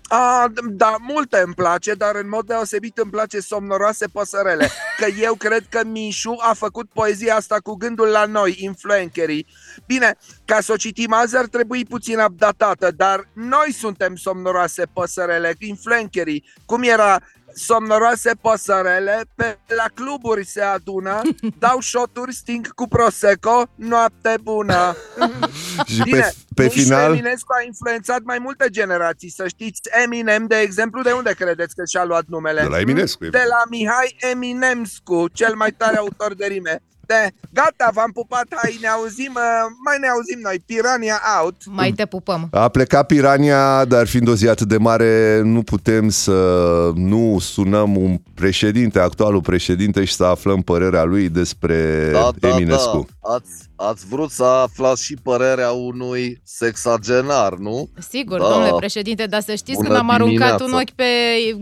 A, 0.09 0.53
da, 0.65 0.97
multe 1.01 1.43
îmi 1.45 1.55
place, 1.55 1.95
dar 1.95 2.15
în 2.15 2.29
mod 2.29 2.47
deosebit 2.47 2.99
îmi 2.99 3.11
place 3.11 3.41
somnoroase 3.41 4.07
păsărele. 4.07 4.69
Că 4.99 5.07
eu 5.21 5.35
cred 5.35 5.67
că 5.69 5.85
Mișu 5.85 6.37
a 6.39 6.53
făcut 6.53 6.89
poezia 6.93 7.35
asta 7.37 7.57
cu 7.63 7.75
gândul 7.75 8.07
la 8.07 8.25
noi, 8.25 8.57
influencerii. 8.59 9.47
Bine, 9.87 10.17
ca 10.45 10.61
să 10.61 10.73
o 10.73 10.77
citim 10.77 11.13
azi 11.13 11.37
ar 11.37 11.47
trebui 11.47 11.85
puțin 11.85 12.19
updatată, 12.19 12.91
dar 12.91 13.29
noi 13.33 13.73
suntem 13.73 14.17
somnoroase 14.17 14.85
păsărele, 14.93 15.55
influencerii. 15.59 16.45
Cum 16.67 16.83
era 16.83 17.21
somnoroase 17.57 18.31
păsărele, 18.41 19.25
pe 19.35 19.59
la 19.67 19.85
cluburi 19.95 20.45
se 20.47 20.61
adună, 20.61 21.21
dau 21.59 21.79
șoturi, 21.81 22.35
sting 22.35 22.69
cu 22.75 22.89
Prosecco, 22.89 23.67
noapte 23.75 24.35
bună. 24.43 24.97
Și 25.95 26.03
pe, 26.11 26.33
pe 26.55 26.69
final... 26.69 27.13
Eminescu 27.13 27.53
a 27.61 27.65
influențat 27.65 28.23
mai 28.23 28.39
multe 28.39 28.69
generații, 28.71 29.31
să 29.31 29.49
știți. 29.49 29.81
Eminem, 30.05 30.47
de 30.47 30.57
exemplu, 30.57 31.03
de 31.03 31.13
unde 31.13 31.33
credeți 31.33 31.75
că 31.75 31.83
și-a 31.91 32.05
luat 32.05 32.25
numele? 32.27 32.61
De 32.61 32.69
la 32.69 32.81
Eminescu. 32.81 33.25
De 33.25 33.45
la 33.49 33.63
Mihai 33.71 34.17
Eminemscu, 34.19 35.29
cel 35.33 35.55
mai 35.55 35.71
tare 35.71 35.97
autor 35.97 36.35
de 36.35 36.47
rime. 36.47 36.83
De, 37.07 37.31
gata, 37.53 37.91
v-am 37.95 38.11
pupat, 38.11 38.47
hai, 38.57 38.79
ne 38.81 38.87
auzim, 38.89 39.33
uh, 39.35 39.43
mai 39.85 39.97
ne 40.01 40.09
auzim 40.09 40.39
noi, 40.43 40.63
Pirania 40.67 41.21
out. 41.41 41.57
Mai 41.67 41.93
te 41.93 42.07
pupăm. 42.07 42.49
A 42.51 42.69
plecat 42.69 43.07
Pirania, 43.07 43.85
dar 43.85 44.07
fiind 44.07 44.29
o 44.29 44.35
zi 44.35 44.49
atât 44.49 44.69
de 44.69 44.77
mare, 44.77 45.41
nu 45.45 45.63
putem 45.63 46.09
să 46.09 46.33
nu 46.95 47.37
sunăm 47.41 47.97
un 47.97 48.19
președinte, 48.35 48.99
actualul 48.99 49.41
președinte 49.41 50.05
și 50.05 50.15
să 50.15 50.25
aflăm 50.25 50.63
părerea 50.63 51.05
lui 51.05 51.29
despre 51.29 52.09
Da, 52.13 52.31
da, 52.39 52.49
Eminescu. 52.49 53.07
da. 53.23 53.35
Ați, 53.35 53.51
ați 53.77 54.07
vrut 54.07 54.31
să 54.31 54.45
aflați 54.45 55.05
și 55.05 55.17
părerea 55.23 55.71
unui 55.71 56.41
sexagenar, 56.45 57.53
nu? 57.55 57.89
Sigur, 58.11 58.39
Da. 58.41 58.49
domnule 58.49 58.73
președinte, 58.77 59.27
dar 59.27 59.41
să 59.41 59.55
știți, 59.55 59.77
Bună 59.77 59.87
când 59.89 59.99
am 60.01 60.11
aruncat 60.11 60.29
dimineața. 60.57 60.65
un 60.65 60.73
ochi 60.73 60.91
pe 60.95 61.05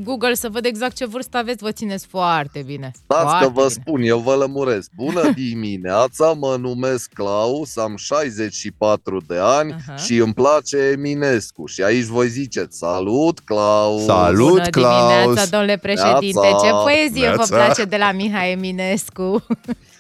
Google 0.05 0.35
să 0.35 0.49
văd 0.53 0.65
exact 0.65 0.95
ce 0.97 1.07
vârstă 1.07 1.37
aveți, 1.37 1.63
vă 1.63 1.73
țineți 1.73 2.07
foarte 2.07 2.63
bine. 2.67 2.91
Stați 3.05 3.23
foarte 3.23 3.45
că 3.45 3.51
vă 3.51 3.67
bine. 3.67 3.81
spun, 3.83 4.01
eu 4.03 4.19
vă 4.19 4.35
lămuresc. 4.35 4.91
Bună 4.97 5.31
dimineața, 5.49 6.33
mă 6.39 6.57
numesc 6.61 7.11
Claus, 7.15 7.77
am 7.77 7.97
64 7.97 9.21
de 9.27 9.37
ani 9.41 9.73
Aha. 9.89 9.97
și 9.97 10.17
îmi 10.17 10.35
place 10.35 10.77
Eminescu. 10.77 11.67
Și 11.67 11.83
aici 11.83 12.05
voi 12.05 12.29
ziceți, 12.29 12.79
salut 12.79 13.41
Claus! 13.41 14.05
Salut, 14.05 14.49
Bună 14.49 14.69
dimineața, 14.71 15.31
Claus! 15.33 15.49
domnule 15.49 15.77
președinte. 15.77 16.41
Neața. 16.41 16.67
Ce 16.67 16.71
poezie 16.71 17.29
vă 17.29 17.35
Neața. 17.37 17.55
place 17.57 17.85
de 17.85 17.97
la 17.97 18.13
Mihai 18.13 18.51
Eminescu? 18.51 19.47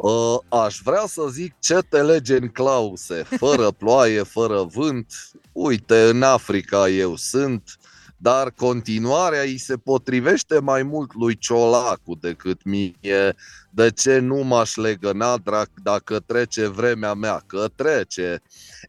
Uh, 0.00 0.38
aș 0.48 0.80
vrea 0.84 1.04
să 1.06 1.22
zic 1.30 1.54
ce 1.58 1.78
te 1.88 2.02
lege 2.02 2.36
în 2.36 2.48
Clause, 2.48 3.22
fără 3.22 3.70
ploaie, 3.78 4.22
fără 4.22 4.62
vânt. 4.62 5.12
Uite, 5.52 6.02
în 6.02 6.22
Africa 6.22 6.88
eu 6.88 7.16
sunt, 7.16 7.78
dar 8.16 8.50
continuarea 8.50 9.42
îi 9.42 9.58
se 9.58 9.76
potrivește 9.76 10.58
mai 10.58 10.82
mult 10.82 11.14
lui 11.14 11.38
Ciolacu 11.38 12.14
decât 12.20 12.64
mie. 12.64 13.34
De 13.70 13.90
ce 13.90 14.18
nu 14.18 14.42
m-aș 14.42 14.74
legăna 14.74 15.36
drac 15.36 15.70
dacă 15.82 16.18
trece 16.18 16.66
vremea 16.66 17.14
mea? 17.14 17.42
Că 17.46 17.68
trece. 17.74 18.42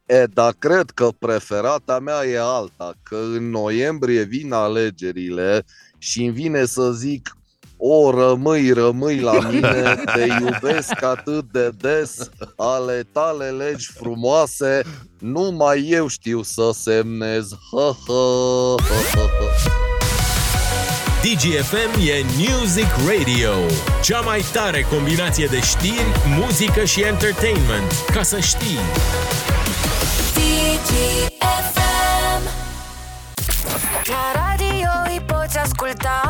E, 0.06 0.24
dar 0.24 0.54
cred 0.58 0.90
că 0.90 1.08
preferata 1.18 1.98
mea 1.98 2.24
e 2.24 2.38
alta, 2.40 2.94
că 3.02 3.16
în 3.16 3.50
noiembrie 3.50 4.22
vin 4.22 4.52
alegerile 4.52 5.64
și 5.98 6.24
îmi 6.24 6.34
vine 6.34 6.64
să 6.64 6.92
zic 6.92 7.34
o, 7.82 8.10
rămâi, 8.10 8.72
rămâi 8.72 9.20
la 9.20 9.38
mine, 9.50 10.02
te 10.14 10.26
iubesc 10.40 11.02
atât 11.02 11.44
de 11.52 11.70
des, 11.80 12.30
ale 12.56 13.06
tale 13.12 13.48
legi 13.48 13.86
frumoase, 13.98 14.82
numai 15.18 15.88
eu 15.88 16.06
știu 16.06 16.42
să 16.42 16.70
semnez. 16.74 17.50
Ha, 17.70 17.96
ha, 18.06 18.74
ha, 18.88 18.94
ha, 19.14 19.20
ha. 19.20 19.88
DGFM 21.22 22.00
e 22.06 22.24
Music 22.36 22.86
Radio, 23.08 23.52
cea 24.02 24.20
mai 24.20 24.44
tare 24.52 24.86
combinație 24.90 25.46
de 25.46 25.60
știri, 25.60 26.12
muzică 26.38 26.84
și 26.84 27.02
entertainment. 27.02 27.92
Ca 28.12 28.22
să 28.22 28.38
știi! 28.38 28.78
DGFM 30.34 31.80
La 34.04 34.32
radio 34.34 34.88
îi 35.12 35.20
poți 35.26 35.58
asculta 35.58 36.20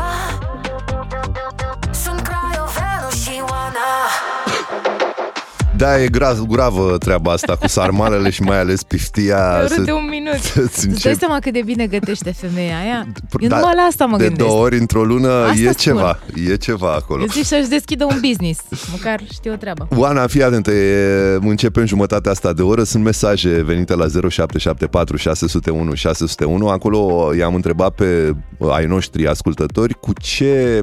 Da, 5.81 6.03
e 6.03 6.07
gra- 6.09 6.47
gravă 6.49 6.97
treaba 6.99 7.33
asta 7.33 7.57
cu 7.57 7.69
sarmalele 7.69 8.31
și 8.31 8.43
mai 8.43 8.59
ales 8.59 8.83
piftia. 8.83 9.61
Râd 9.61 9.69
de 9.77 9.85
să- 9.85 9.93
un 9.93 10.07
minut. 10.11 10.39
să-ți 10.55 10.61
Îți 10.63 10.87
dai 10.87 10.93
încep- 10.93 11.19
seama 11.19 11.39
cât 11.39 11.53
de 11.53 11.63
bine 11.65 11.87
gătește 11.87 12.33
femeia 12.33 12.79
aia? 12.79 13.07
Eu 13.41 13.49
Da, 13.49 13.57
numai 13.59 13.73
la 13.77 13.83
asta 13.83 14.05
mă 14.05 14.17
de 14.17 14.25
gândesc. 14.27 14.49
două 14.49 14.61
ori 14.63 14.79
într-o 14.79 15.05
lună 15.05 15.29
Asta 15.29 15.53
e 15.53 15.63
spun. 15.63 15.73
ceva, 15.75 16.19
e 16.51 16.55
ceva 16.57 16.93
acolo. 16.93 17.21
Eu 17.21 17.27
zic 17.27 17.45
să-și 17.45 17.69
deschidă 17.69 18.05
un 18.05 18.19
business. 18.29 18.61
Măcar 18.91 19.21
știu 19.33 19.53
o 19.53 19.57
treabă. 19.57 19.89
Oana, 19.97 20.27
fii 20.27 20.43
atentă, 20.43 20.71
e, 20.71 21.35
începem 21.41 21.87
jumătatea 21.87 22.31
asta 22.31 22.53
de 22.53 22.63
oră, 22.63 22.83
sunt 22.83 23.05
mesaje 23.05 23.63
venite 23.63 23.95
la 23.95 24.07
0774 24.29 25.17
601 25.17 25.95
601, 25.95 26.69
acolo 26.69 27.31
i-am 27.39 27.55
întrebat 27.55 27.95
pe 27.95 28.33
ai 28.73 28.87
noștri 28.87 29.27
ascultători 29.27 29.95
cu 30.01 30.13
ce 30.21 30.81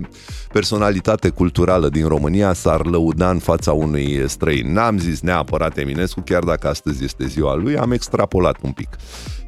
personalitate 0.51 1.29
culturală 1.29 1.89
din 1.89 2.07
România 2.07 2.53
s-ar 2.53 2.85
lăuda 2.85 3.29
în 3.29 3.39
fața 3.39 3.71
unui 3.71 4.23
străin. 4.27 4.73
N-am 4.73 4.97
zis 4.97 5.21
neapărat 5.21 5.77
Eminescu, 5.77 6.21
chiar 6.25 6.43
dacă 6.43 6.67
astăzi 6.67 7.03
este 7.03 7.25
ziua 7.25 7.55
lui, 7.55 7.77
am 7.77 7.91
extrapolat 7.91 8.55
un 8.61 8.71
pic. 8.71 8.89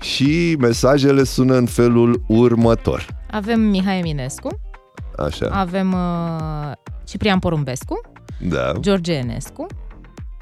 Și 0.01 0.55
mesajele 0.59 1.23
sună 1.23 1.55
în 1.55 1.65
felul 1.65 2.23
următor. 2.27 3.05
Avem 3.31 3.59
Mihai 3.61 3.97
Eminescu, 3.99 4.59
Așa, 5.17 5.45
avem 5.51 5.91
uh, 5.93 6.71
Ciprian 7.03 7.39
Porumbescu, 7.39 8.01
da. 8.41 8.71
George 8.79 9.13
Enescu, 9.13 9.65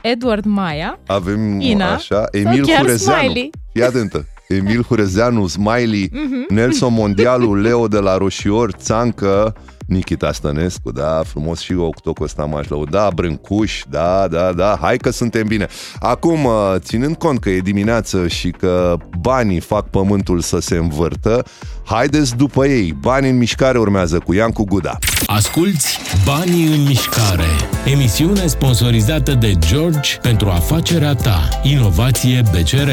Edward 0.01 0.45
Maia, 0.45 0.99
Avem 1.07 1.59
Ina 1.59 1.93
așa, 1.93 2.23
Emil 2.31 2.65
chiar 2.65 2.79
Hurezeanu. 2.79 3.19
Smiley. 3.21 3.49
Fii 3.73 3.83
atentă. 3.83 4.25
Emil 4.47 4.83
Hurezeanu, 4.83 5.47
Smiley, 5.47 6.09
Mhm. 6.13 6.53
Nelson 6.53 6.93
Mondialu, 6.93 7.53
Leo 7.55 7.87
de 7.87 7.99
la 7.99 8.17
Roșior, 8.17 8.71
Țancă, 8.71 9.55
Nikita 9.87 10.31
Stănescu, 10.31 10.91
da, 10.91 11.21
frumos 11.25 11.59
și 11.59 11.71
eu 11.71 11.93
cu 12.03 12.23
ăsta 12.23 12.45
m-aș 12.45 12.67
lăuda, 12.67 13.09
Brâncuș, 13.15 13.83
da, 13.89 14.27
da, 14.27 14.53
da, 14.53 14.77
hai 14.81 14.97
că 14.97 15.09
suntem 15.09 15.47
bine. 15.47 15.67
Acum, 15.99 16.45
uh, 16.45 16.75
ținând 16.77 17.15
cont 17.15 17.39
că 17.39 17.49
e 17.49 17.59
dimineață 17.59 18.27
și 18.27 18.49
că 18.49 18.95
banii 19.19 19.59
fac 19.59 19.89
pământul 19.89 20.39
să 20.39 20.59
se 20.59 20.75
învârtă, 20.75 21.43
haideți 21.85 22.35
după 22.35 22.65
ei, 22.65 22.93
banii 23.01 23.29
în 23.29 23.37
mișcare 23.37 23.77
urmează 23.77 24.19
cu 24.19 24.33
Iancu 24.33 24.63
Guda. 24.63 24.97
Asculți 25.25 25.99
Banii 26.25 26.65
în 26.65 26.83
mișcare, 26.83 27.47
emisiune 27.85 28.47
sponsorizată 28.47 29.33
de 29.33 29.53
George 29.59 30.17
pentru 30.21 30.49
afacerea 30.49 31.13
ta. 31.15 31.49
Inovație 31.63 32.41
BCR. 32.51 32.89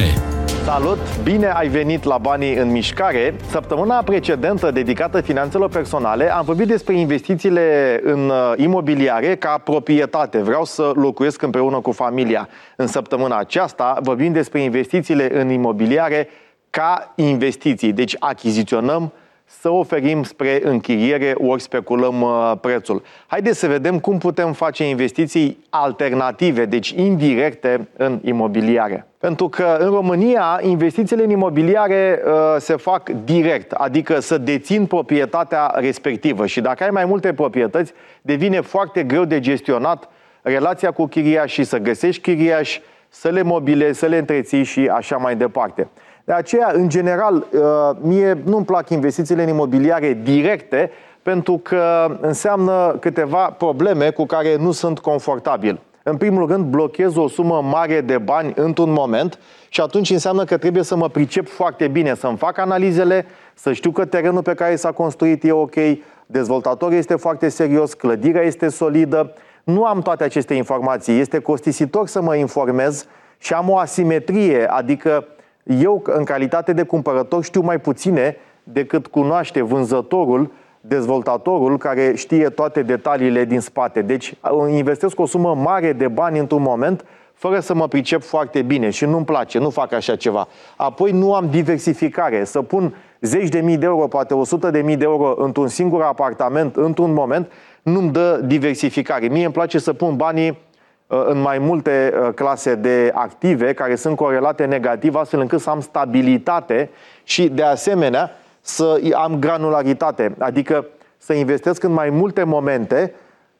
Salut! 0.64 0.98
Bine 1.22 1.46
ai 1.46 1.68
venit 1.68 2.04
la 2.04 2.18
Banii 2.18 2.56
în 2.56 2.70
Mișcare. 2.70 3.34
Săptămâna 3.50 4.02
precedentă 4.02 4.70
dedicată 4.70 5.20
finanțelor 5.20 5.68
personale 5.68 6.32
am 6.32 6.44
vorbit 6.44 6.66
despre 6.66 6.83
investițiile 6.92 8.00
în 8.02 8.28
uh, 8.28 8.52
imobiliare 8.56 9.36
ca 9.36 9.58
proprietate. 9.58 10.38
Vreau 10.38 10.64
să 10.64 10.92
locuiesc 10.94 11.42
împreună 11.42 11.80
cu 11.80 11.92
familia. 11.92 12.48
În 12.76 12.86
săptămâna 12.86 13.38
aceasta 13.38 13.98
vorbim 14.02 14.32
despre 14.32 14.60
investițiile 14.60 15.40
în 15.40 15.50
imobiliare 15.50 16.28
ca 16.70 17.12
investiții. 17.16 17.92
Deci 17.92 18.16
achiziționăm 18.18 19.12
să 19.44 19.68
oferim 19.68 20.22
spre 20.22 20.60
închiriere 20.62 21.34
ori 21.36 21.62
speculăm 21.62 22.22
uh, 22.22 22.52
prețul. 22.60 23.02
Haideți 23.26 23.58
să 23.58 23.66
vedem 23.66 23.98
cum 23.98 24.18
putem 24.18 24.52
face 24.52 24.88
investiții 24.88 25.64
alternative, 25.70 26.64
deci 26.64 26.90
indirecte 26.90 27.88
în 27.96 28.20
imobiliare. 28.24 29.06
Pentru 29.24 29.48
că 29.48 29.76
în 29.78 29.90
România 29.90 30.60
investițiile 30.62 31.24
în 31.24 31.30
imobiliare 31.30 32.22
uh, 32.26 32.32
se 32.58 32.76
fac 32.76 33.10
direct, 33.24 33.72
adică 33.72 34.20
să 34.20 34.38
dețin 34.38 34.86
proprietatea 34.86 35.72
respectivă 35.74 36.46
și 36.46 36.60
dacă 36.60 36.84
ai 36.84 36.90
mai 36.90 37.04
multe 37.04 37.32
proprietăți, 37.32 37.92
devine 38.22 38.60
foarte 38.60 39.02
greu 39.02 39.24
de 39.24 39.40
gestionat 39.40 40.08
relația 40.42 40.90
cu 40.90 41.06
chiriașii, 41.06 41.64
să 41.64 41.78
găsești 41.78 42.22
chiriași, 42.22 42.82
să 43.08 43.28
le 43.28 43.42
mobilezi, 43.42 43.98
să 43.98 44.06
le 44.06 44.18
întreții 44.18 44.62
și 44.62 44.90
așa 44.94 45.16
mai 45.16 45.36
departe. 45.36 45.88
De 46.24 46.32
aceea, 46.32 46.70
în 46.72 46.88
general, 46.88 47.34
uh, 47.34 47.60
mie 48.00 48.38
nu-mi 48.44 48.64
plac 48.64 48.90
investițiile 48.90 49.42
în 49.42 49.48
imobiliare 49.48 50.18
directe 50.22 50.90
pentru 51.22 51.60
că 51.62 52.16
înseamnă 52.20 52.96
câteva 53.00 53.54
probleme 53.58 54.10
cu 54.10 54.26
care 54.26 54.56
nu 54.56 54.70
sunt 54.70 54.98
confortabil. 54.98 55.80
În 56.06 56.16
primul 56.16 56.46
rând, 56.46 56.64
blochez 56.64 57.16
o 57.16 57.28
sumă 57.28 57.62
mare 57.62 58.00
de 58.00 58.18
bani 58.18 58.52
într-un 58.56 58.92
moment 58.92 59.38
și 59.68 59.80
atunci 59.80 60.10
înseamnă 60.10 60.44
că 60.44 60.56
trebuie 60.56 60.82
să 60.82 60.96
mă 60.96 61.08
pricep 61.08 61.48
foarte 61.48 61.88
bine, 61.88 62.14
să-mi 62.14 62.36
fac 62.36 62.58
analizele, 62.58 63.26
să 63.54 63.72
știu 63.72 63.90
că 63.90 64.04
terenul 64.04 64.42
pe 64.42 64.54
care 64.54 64.76
s-a 64.76 64.92
construit 64.92 65.44
e 65.44 65.52
ok, 65.52 65.74
dezvoltatorul 66.26 66.94
este 66.94 67.14
foarte 67.16 67.48
serios, 67.48 67.94
clădirea 67.94 68.42
este 68.42 68.68
solidă. 68.68 69.32
Nu 69.64 69.84
am 69.84 70.00
toate 70.00 70.24
aceste 70.24 70.54
informații. 70.54 71.18
Este 71.18 71.38
costisitor 71.38 72.06
să 72.06 72.22
mă 72.22 72.36
informez 72.36 73.06
și 73.38 73.52
am 73.52 73.70
o 73.70 73.78
asimetrie, 73.78 74.66
adică 74.66 75.26
eu, 75.62 76.02
în 76.06 76.24
calitate 76.24 76.72
de 76.72 76.82
cumpărător, 76.82 77.44
știu 77.44 77.60
mai 77.60 77.80
puține 77.80 78.36
decât 78.62 79.06
cunoaște 79.06 79.62
vânzătorul, 79.62 80.52
dezvoltatorul 80.86 81.78
care 81.78 82.12
știe 82.16 82.48
toate 82.48 82.82
detaliile 82.82 83.44
din 83.44 83.60
spate. 83.60 84.02
Deci 84.02 84.34
investesc 84.68 85.20
o 85.20 85.26
sumă 85.26 85.54
mare 85.54 85.92
de 85.92 86.08
bani 86.08 86.38
într-un 86.38 86.62
moment 86.62 87.04
fără 87.34 87.60
să 87.60 87.74
mă 87.74 87.88
pricep 87.88 88.22
foarte 88.22 88.62
bine 88.62 88.90
și 88.90 89.04
nu-mi 89.04 89.24
place, 89.24 89.58
nu 89.58 89.70
fac 89.70 89.92
așa 89.92 90.16
ceva. 90.16 90.48
Apoi 90.76 91.10
nu 91.10 91.34
am 91.34 91.48
diversificare, 91.50 92.44
să 92.44 92.62
pun 92.62 92.94
zeci 93.20 93.48
de 93.48 93.60
mii 93.60 93.76
de 93.76 93.86
euro, 93.86 94.06
poate 94.06 94.34
100 94.34 94.70
de 94.70 94.80
mii 94.80 94.96
de 94.96 95.04
euro 95.04 95.34
într-un 95.38 95.68
singur 95.68 96.02
apartament, 96.02 96.76
într-un 96.76 97.12
moment, 97.12 97.52
nu-mi 97.82 98.10
dă 98.10 98.40
diversificare. 98.44 99.26
Mie 99.26 99.44
îmi 99.44 99.52
place 99.52 99.78
să 99.78 99.92
pun 99.92 100.16
banii 100.16 100.48
uh, 101.06 101.24
în 101.26 101.40
mai 101.40 101.58
multe 101.58 102.14
uh, 102.20 102.32
clase 102.34 102.74
de 102.74 103.10
active 103.14 103.72
care 103.72 103.94
sunt 103.94 104.16
corelate 104.16 104.64
negativ, 104.64 105.14
astfel 105.14 105.40
încât 105.40 105.60
să 105.60 105.70
am 105.70 105.80
stabilitate 105.80 106.90
și, 107.24 107.48
de 107.48 107.62
asemenea, 107.62 108.30
să 108.66 109.00
am 109.14 109.38
granularitate, 109.38 110.34
adică 110.38 110.86
să 111.16 111.32
investesc 111.32 111.82
în 111.82 111.92
mai 111.92 112.10
multe 112.10 112.42
momente 112.42 113.14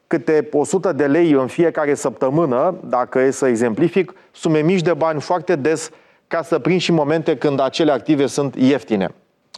câte 0.07 0.49
100 0.51 0.91
de 0.91 1.05
lei 1.05 1.31
în 1.31 1.47
fiecare 1.47 1.93
săptămână, 1.93 2.75
dacă 2.83 3.19
e 3.19 3.31
să 3.31 3.47
exemplific, 3.47 4.13
sume 4.31 4.59
mici 4.59 4.81
de 4.81 4.93
bani 4.93 5.21
foarte 5.21 5.55
des 5.55 5.89
ca 6.27 6.41
să 6.41 6.59
prind 6.59 6.79
și 6.79 6.91
momente 6.91 7.37
când 7.37 7.59
acele 7.59 7.91
active 7.91 8.25
sunt 8.25 8.55
ieftine. 8.55 9.09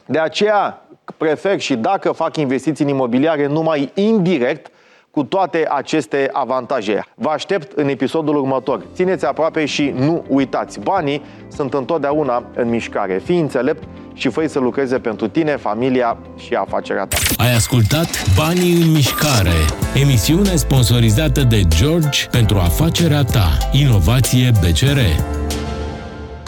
De 0.06 0.20
aceea 0.20 0.86
prefer 1.18 1.60
și 1.60 1.76
dacă 1.76 2.12
fac 2.12 2.38
investiții 2.38 2.86
în 2.86 2.90
imobiliare 2.90 3.48
numai 3.48 3.92
indirect, 3.94 4.72
cu 5.18 5.24
toate 5.24 5.68
aceste 5.70 6.30
avantaje. 6.32 7.06
Vă 7.16 7.30
aștept 7.30 7.78
în 7.78 7.88
episodul 7.88 8.36
următor. 8.36 8.86
Țineți 8.94 9.26
aproape 9.26 9.66
și 9.66 9.94
nu 9.96 10.24
uitați. 10.28 10.80
Banii 10.80 11.22
sunt 11.48 11.74
întotdeauna 11.74 12.44
în 12.56 12.70
mișcare. 12.70 13.22
Fii 13.24 13.40
înțelept 13.40 13.84
și 14.14 14.30
fă 14.30 14.48
să 14.48 14.60
lucreze 14.60 14.98
pentru 14.98 15.28
tine, 15.28 15.56
familia 15.56 16.18
și 16.36 16.54
afacerea 16.54 17.06
ta. 17.06 17.18
Ai 17.38 17.54
ascultat 17.54 18.08
Banii 18.36 18.82
în 18.82 18.92
mișcare, 18.92 19.58
emisiune 19.94 20.56
sponsorizată 20.56 21.42
de 21.44 21.62
George 21.68 22.28
pentru 22.32 22.58
afacerea 22.58 23.24
ta. 23.24 23.58
Inovație 23.72 24.52
BCR. 24.62 25.00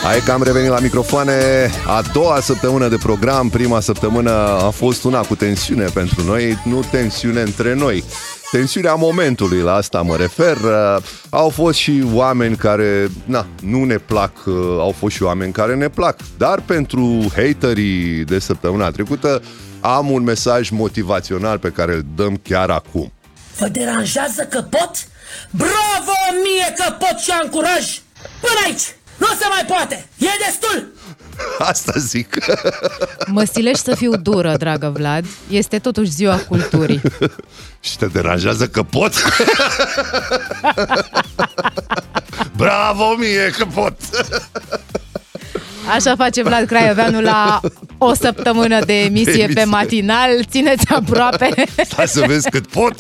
Hai 0.04 0.20
că 0.26 0.32
am 0.32 0.44
revenit 0.44 0.70
la 0.70 0.80
microfoane 0.80 1.34
A 1.88 2.02
doua 2.14 2.40
săptămână 2.40 2.88
de 2.88 2.98
program 2.98 3.50
Prima 3.50 3.80
săptămână 3.80 4.32
a 4.66 4.70
fost 4.70 5.04
una 5.04 5.22
cu 5.22 5.36
tensiune 5.36 5.86
pentru 5.94 6.24
noi 6.24 6.58
Nu 6.64 6.80
tensiune 6.92 7.42
între 7.42 7.74
noi 7.74 8.04
tensiunea 8.52 8.94
momentului, 8.94 9.62
la 9.62 9.74
asta 9.74 10.02
mă 10.02 10.16
refer. 10.16 10.58
Uh, 10.58 10.98
au 11.30 11.50
fost 11.50 11.78
și 11.78 12.04
oameni 12.14 12.56
care, 12.56 13.10
na, 13.26 13.48
nu 13.62 13.84
ne 13.84 13.98
plac, 13.98 14.32
uh, 14.46 14.54
au 14.80 14.96
fost 14.98 15.16
și 15.16 15.24
oameni 15.24 15.52
care 15.52 15.76
ne 15.76 15.90
plac. 15.90 16.20
Dar 16.38 16.62
pentru 16.62 17.32
haterii 17.36 18.24
de 18.24 18.40
săptămâna 18.40 18.92
trecută 18.92 19.42
am 19.82 20.12
un 20.12 20.24
mesaj 20.24 20.70
motivațional 20.70 21.58
pe 21.58 21.70
care 21.70 21.94
îl 21.94 22.06
dăm 22.16 22.40
chiar 22.44 22.70
acum. 22.70 23.12
Vă 23.58 23.68
deranjează 23.68 24.44
că 24.50 24.62
pot? 24.62 24.92
Bravo 25.52 26.16
mie 26.44 26.74
că 26.78 26.92
pot 26.92 27.20
și 27.20 27.32
am 27.32 27.48
curaj! 27.48 27.86
Până 28.42 28.60
aici! 28.66 28.96
Nu 29.18 29.28
se 29.28 29.46
mai 29.50 29.66
poate! 29.68 30.08
E 30.18 30.28
destul! 30.46 30.94
Asta 31.72 31.94
zic. 31.98 32.36
Mă 33.28 33.44
stilești 33.44 33.84
să 33.84 33.96
fiu 33.96 34.16
dură, 34.16 34.56
dragă 34.58 34.92
Vlad. 34.96 35.26
Este 35.50 35.80
totuși 35.80 36.10
ziua 36.12 36.36
culturii. 36.48 37.02
Și 37.82 37.98
te 37.98 38.06
deranjează 38.06 38.68
că 38.68 38.84
pot? 38.84 39.14
Bravo 42.56 43.16
mie 43.18 43.54
că 43.58 43.66
pot! 43.74 43.96
Așa 45.96 46.16
face 46.16 46.44
Vlad 46.44 46.66
Craioveanu 46.66 47.22
la 47.22 47.60
o 47.98 48.14
săptămână 48.14 48.86
de 48.86 48.94
emisie, 48.94 49.34
de 49.34 49.42
emisie. 49.42 49.54
pe 49.54 49.64
matinal. 49.64 50.30
Țineți 50.50 50.92
aproape. 50.92 51.64
Stai 51.86 52.08
să 52.08 52.24
vezi 52.28 52.50
cât 52.50 52.68
pot! 52.68 52.96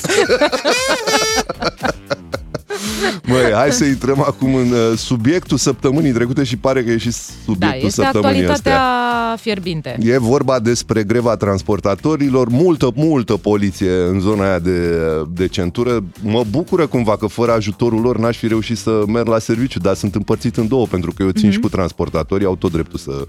Măi, 3.26 3.52
hai 3.54 3.72
să 3.72 3.86
intrăm 3.86 4.20
acum 4.20 4.56
în 4.56 4.72
uh, 4.72 4.98
subiectul 4.98 5.58
săptămânii 5.58 6.12
trecute 6.12 6.44
și 6.44 6.58
pare 6.58 6.84
că 6.84 6.92
e 6.92 6.98
și 6.98 7.12
subiectul 7.12 7.56
da, 7.60 7.76
este 7.76 7.90
săptămânii 7.90 8.40
actualitatea 8.40 8.82
astea. 8.82 9.36
fierbinte. 9.42 9.98
E 10.02 10.18
vorba 10.18 10.60
despre 10.60 11.04
greva 11.04 11.36
transportatorilor, 11.36 12.50
multă, 12.50 12.92
multă 12.96 13.34
poliție 13.34 13.92
în 13.92 14.20
zona 14.20 14.44
aia 14.44 14.60
de, 14.60 14.98
de 15.34 15.48
centură. 15.48 16.04
Mă 16.22 16.44
bucură 16.50 16.88
cumva 16.88 17.18
că 17.18 17.28
fără 17.28 17.52
ajutorul 17.52 18.02
lor 18.02 18.18
n-aș 18.18 18.38
fi 18.38 18.48
reușit 18.48 18.78
să 18.78 19.04
merg 19.08 19.28
la 19.28 19.40
serviciu, 19.40 19.80
dar 19.80 19.96
sunt 19.96 20.16
împărțit 20.16 20.58
în 20.58 20.68
două, 20.68 20.86
pentru 20.86 21.12
că 21.12 21.24
eu 21.24 21.30
țin 21.30 21.50
mm-hmm. 21.50 21.54
și 21.54 21.60
cu 21.60 21.70
transportatorii, 21.70 22.46
au 22.46 22.56
tot 22.56 22.72
dreptul 22.72 23.00
să 23.00 23.26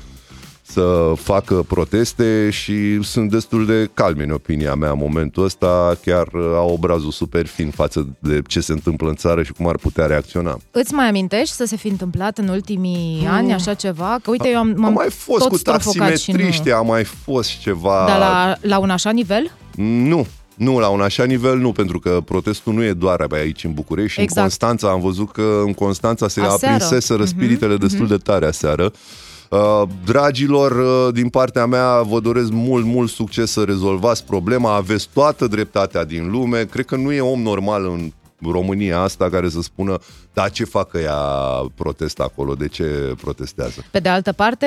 să 0.73 1.13
facă 1.17 1.65
proteste 1.69 2.51
și 2.51 3.03
sunt 3.03 3.31
destul 3.31 3.67
de 3.67 3.91
calmi 3.95 4.23
în 4.23 4.31
opinia 4.31 4.75
mea 4.75 4.91
în 4.91 4.99
momentul 4.99 5.45
ăsta, 5.45 5.99
chiar 6.05 6.29
au 6.55 6.73
obrazul 6.73 7.11
super 7.11 7.47
fin 7.47 7.71
față 7.71 8.09
de 8.19 8.43
ce 8.47 8.61
se 8.61 8.73
întâmplă 8.73 9.09
în 9.09 9.15
țară 9.15 9.43
și 9.43 9.53
cum 9.53 9.69
ar 9.69 9.77
putea 9.77 10.07
reacționa. 10.07 10.59
Îți 10.71 10.95
mai 10.95 11.09
amintești 11.09 11.55
să 11.55 11.65
se 11.65 11.77
fi 11.77 11.89
întâmplat 11.89 12.39
în 12.39 12.49
ultimii 12.49 13.19
hmm. 13.19 13.33
ani 13.33 13.53
așa 13.53 13.75
ceva? 13.75 14.19
Că 14.23 14.31
uite, 14.31 14.49
eu 14.49 14.59
am, 14.59 14.75
m-am 14.77 14.93
mai 14.93 15.11
fost 15.11 15.49
cu 15.49 15.59
taximetriști, 15.59 16.69
nu... 16.69 16.75
a 16.75 16.83
mai 16.83 17.05
fost 17.05 17.49
și 17.49 17.59
ceva... 17.59 18.05
Dar 18.07 18.19
la, 18.19 18.57
la 18.61 18.79
un 18.79 18.91
așa 18.91 19.11
nivel? 19.11 19.51
Nu, 19.77 20.27
nu, 20.61 20.79
la 20.79 20.89
un 20.89 21.01
așa 21.01 21.25
nivel 21.25 21.59
nu, 21.59 21.73
pentru 21.73 21.99
că 21.99 22.21
protestul 22.25 22.73
nu 22.73 22.83
e 22.83 22.93
doar 22.93 23.27
aici 23.31 23.65
în 23.65 23.73
București. 23.73 24.21
Exact. 24.21 24.37
În 24.37 24.43
Constanța 24.43 24.91
am 24.91 25.01
văzut 25.01 25.33
că 25.33 25.63
în 25.65 25.73
Constanța 25.73 26.29
se 26.29 26.41
aseară. 26.41 26.75
aprinseseră 26.75 27.23
mhm, 27.23 27.29
spiritele 27.29 27.75
mm-hmm. 27.75 27.81
destul 27.81 28.07
de 28.07 28.17
tare 28.17 28.47
aseară. 28.47 28.93
Uh, 29.51 29.83
dragilor, 30.05 30.73
uh, 30.73 31.15
din 31.15 31.29
partea 31.29 31.67
mea 31.67 32.03
vă 32.03 32.21
doresc 32.21 32.51
mult, 32.51 32.85
mult 32.85 33.11
succes 33.11 33.51
să 33.51 33.63
rezolvați 33.63 34.25
problema, 34.25 34.75
aveți 34.75 35.09
toată 35.13 35.47
dreptatea 35.47 36.05
din 36.05 36.31
lume, 36.31 36.65
cred 36.65 36.85
că 36.85 36.97
nu 36.97 37.13
e 37.13 37.21
om 37.21 37.43
normal 37.43 37.85
în 37.85 38.13
România 38.51 39.01
asta 39.01 39.29
care 39.29 39.49
să 39.49 39.61
spună, 39.61 39.99
da, 40.33 40.49
ce 40.49 40.64
facă 40.64 40.99
ea 40.99 41.19
protest 41.75 42.21
acolo, 42.21 42.55
de 42.55 42.69
ce 42.69 43.14
protestează? 43.21 43.85
Pe 43.90 43.99
de 43.99 44.09
altă 44.09 44.33
parte, 44.33 44.66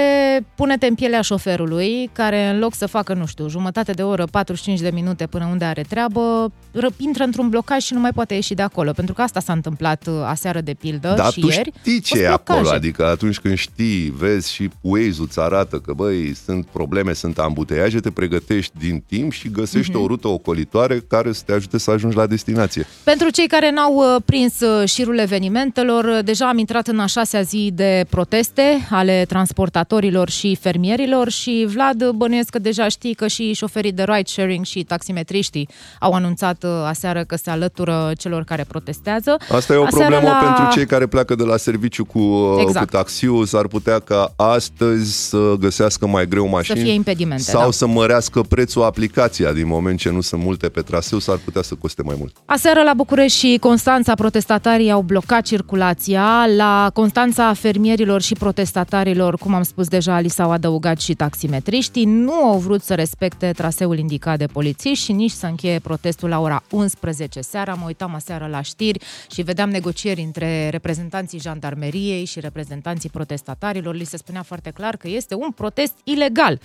pune-te 0.55 0.87
în 0.87 0.95
pielea 0.95 1.21
șoferului, 1.21 2.09
care 2.13 2.45
în 2.45 2.59
loc 2.59 2.73
să 2.75 2.85
facă, 2.85 3.13
nu 3.13 3.25
știu, 3.25 3.49
jumătate 3.49 3.91
de 3.91 4.03
oră, 4.03 4.25
45 4.31 4.79
de 4.79 4.89
minute 4.93 5.27
până 5.27 5.47
unde 5.51 5.65
are 5.65 5.81
treabă, 5.89 6.51
intră 6.97 7.23
într-un 7.23 7.49
blocaj 7.49 7.81
și 7.81 7.93
nu 7.93 7.99
mai 7.99 8.11
poate 8.11 8.33
ieși 8.33 8.53
de 8.53 8.61
acolo, 8.61 8.91
pentru 8.91 9.13
că 9.13 9.21
asta 9.21 9.39
s-a 9.39 9.53
întâmplat 9.53 10.07
uh, 10.07 10.13
aseară 10.25 10.61
de 10.61 10.73
pildă 10.73 11.13
da, 11.17 11.23
și 11.23 11.39
tu 11.39 11.47
ieri. 11.47 11.71
știi 11.79 11.99
ce 11.99 12.19
e 12.19 12.29
acolo, 12.29 12.69
adică 12.69 13.05
atunci 13.05 13.39
când 13.39 13.57
știi, 13.57 14.13
vezi 14.17 14.53
și 14.53 14.69
Waze-ul 14.81 15.25
îți 15.29 15.39
arată 15.39 15.77
că, 15.77 15.93
băi, 15.93 16.35
sunt 16.45 16.65
probleme, 16.65 17.13
sunt 17.13 17.39
ambuteiaje, 17.39 17.99
te 17.99 18.11
pregătești 18.11 18.73
din 18.79 19.03
timp 19.07 19.31
și 19.31 19.49
găsești 19.49 19.91
mm-hmm. 19.91 20.03
o 20.03 20.07
rută 20.07 20.27
ocolitoare 20.27 20.99
care 21.07 21.31
să 21.31 21.41
te 21.45 21.53
ajute 21.53 21.77
să 21.77 21.91
ajungi 21.91 22.15
la 22.15 22.25
destinație. 22.25 22.85
Pentru 23.03 23.29
cei 23.29 23.47
care 23.47 23.63
care 23.63 23.75
n-au 23.75 23.95
uh, 23.95 24.21
prins 24.25 24.59
uh, 24.59 24.89
șirul 24.89 25.15
evenimentelor, 25.53 26.03
uh, 26.03 26.23
deja 26.23 26.47
am 26.47 26.57
intrat 26.57 26.87
în 26.87 26.99
a 26.99 27.05
șasea 27.05 27.41
zi 27.41 27.71
de 27.73 28.05
proteste 28.09 28.87
ale 28.89 29.25
transportatorilor 29.27 30.29
și 30.29 30.57
fermierilor 30.61 31.29
și 31.29 31.65
Vlad 31.73 32.09
bănuiesc 32.09 32.49
că 32.49 32.59
deja 32.59 32.87
știi 32.87 33.13
că 33.13 33.27
și 33.27 33.53
șoferii 33.53 33.91
de 33.91 34.03
ride-sharing 34.03 34.65
și 34.65 34.83
taximetriștii 34.83 35.69
au 35.99 36.11
anunțat 36.11 36.65
aseară 36.85 37.23
că 37.23 37.35
se 37.35 37.49
alătură 37.49 38.11
celor 38.17 38.43
care 38.43 38.65
protestează. 38.67 39.37
Asta 39.51 39.73
e 39.73 39.75
o 39.75 39.83
aseară 39.83 40.09
problemă 40.09 40.37
la... 40.41 40.45
pentru 40.45 40.75
cei 40.75 40.85
care 40.85 41.05
pleacă 41.07 41.35
de 41.35 41.43
la 41.43 41.57
serviciu 41.57 42.05
cu, 42.05 42.55
exact. 42.59 42.85
cu 42.85 42.95
taxiul. 42.95 43.45
S-ar 43.45 43.67
putea 43.67 43.99
ca 43.99 44.33
astăzi 44.35 45.27
să 45.29 45.55
găsească 45.59 46.07
mai 46.07 46.27
greu 46.27 46.47
mașini. 46.47 46.77
Să 46.77 46.83
fie 46.83 46.93
impedimente, 46.93 47.43
Sau 47.43 47.63
da. 47.63 47.71
să 47.71 47.87
mărească 47.87 48.41
prețul 48.41 48.83
aplicația. 48.83 49.51
Din 49.51 49.67
moment 49.67 49.99
ce 49.99 50.09
nu 50.09 50.21
sunt 50.21 50.43
multe 50.43 50.69
pe 50.69 50.81
traseu, 50.81 51.19
s-ar 51.19 51.39
putea 51.45 51.61
să 51.61 51.75
coste 51.75 52.01
mai 52.01 52.15
mult. 52.19 52.35
Aseară 52.45 52.81
la 52.81 52.93
București 52.93 53.37
și 53.37 53.57
Constanța, 53.57 54.13
protestatarii 54.13 54.91
au 54.91 55.01
blocat 55.01 55.42
circulația. 55.43 56.45
La 56.55 56.89
Constanța, 56.93 57.53
fermierilor 57.53 58.21
și 58.21 58.33
protestatarilor, 58.33 59.37
cum 59.37 59.53
am 59.53 59.63
spus 59.63 59.87
deja, 59.87 60.19
li 60.19 60.27
s-au 60.27 60.51
adăugat 60.51 60.99
și 60.99 61.13
taximetriștii. 61.13 62.05
Nu 62.05 62.33
au 62.33 62.57
vrut 62.57 62.83
să 62.83 62.93
respecte 62.95 63.51
traseul 63.55 63.97
indicat 63.97 64.37
de 64.37 64.45
polițiști 64.45 65.05
și 65.05 65.11
nici 65.11 65.31
să 65.31 65.45
încheie 65.45 65.79
protestul 65.79 66.29
la 66.29 66.39
ora 66.39 66.63
11 66.69 67.41
seara. 67.41 67.73
Mă 67.73 67.83
uitam 67.85 68.15
aseară 68.15 68.47
la 68.51 68.61
știri 68.61 68.99
și 69.31 69.41
vedeam 69.41 69.69
negocieri 69.69 70.21
între 70.21 70.69
reprezentanții 70.69 71.39
jandarmeriei 71.39 72.25
și 72.25 72.39
reprezentanții 72.39 73.09
protestatarilor. 73.09 73.95
Li 73.95 74.03
se 74.03 74.17
spunea 74.17 74.41
foarte 74.41 74.69
clar 74.69 74.95
că 74.95 75.07
este 75.07 75.35
un 75.35 75.51
protest 75.51 75.93
ilegal. 76.03 76.59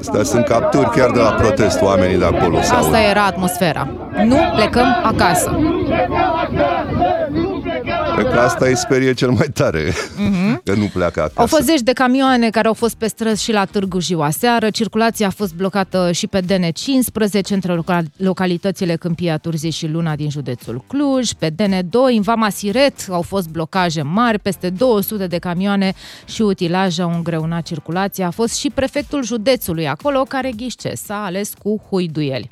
Astea 0.00 0.22
sunt 0.22 0.44
capturi 0.44 0.90
chiar 0.90 1.10
de 1.10 1.20
la 1.20 1.30
protest, 1.30 1.80
oamenii 1.80 2.18
de 2.18 2.24
acolo. 2.24 2.58
Asta 2.58 3.00
era 3.00 3.24
atmosfera. 3.24 3.88
Nu 4.24 4.36
plecăm 4.54 4.79
acasă. 5.02 5.58
Că 8.30 8.38
asta 8.38 8.66
îi 8.66 8.76
sperie 8.76 9.12
cel 9.12 9.30
mai 9.30 9.46
tare, 9.54 9.92
că 10.64 10.74
nu 10.74 10.90
pleacă 10.92 11.20
acasă. 11.20 11.40
Au 11.40 11.46
fost 11.46 11.62
zeci 11.62 11.80
de 11.80 11.92
camioane 11.92 12.50
care 12.50 12.66
au 12.66 12.74
fost 12.74 12.94
pe 12.94 13.06
străzi 13.06 13.42
și 13.42 13.52
la 13.52 13.64
Târgu 13.64 13.98
Ziua 13.98 14.30
seară. 14.30 14.70
Circulația 14.70 15.26
a 15.26 15.30
fost 15.30 15.54
blocată 15.54 16.12
și 16.12 16.26
pe 16.26 16.40
DN15 16.40 17.48
între 17.50 17.74
loca- 17.74 18.02
localitățile 18.16 18.96
Câmpia 18.96 19.38
Turzii 19.38 19.70
și 19.70 19.86
Luna 19.86 20.14
din 20.16 20.30
județul 20.30 20.84
Cluj. 20.86 21.30
Pe 21.32 21.50
DN2, 21.50 22.14
în 22.16 22.20
Vama 22.20 22.48
Siret, 22.50 22.94
au 23.10 23.22
fost 23.22 23.48
blocaje 23.48 24.02
mari. 24.02 24.38
Peste 24.38 24.70
200 24.70 25.26
de 25.26 25.38
camioane 25.38 25.92
și 26.24 26.42
utilaje 26.42 27.02
au 27.02 27.12
îngreunat 27.14 27.62
circulația. 27.62 28.26
A 28.26 28.30
fost 28.30 28.56
și 28.56 28.70
prefectul 28.74 29.24
județului 29.24 29.88
acolo, 29.88 30.22
care 30.28 30.50
ghișce, 30.56 30.92
s-a 30.94 31.22
ales 31.24 31.52
cu 31.62 31.82
huiduieli. 31.90 32.48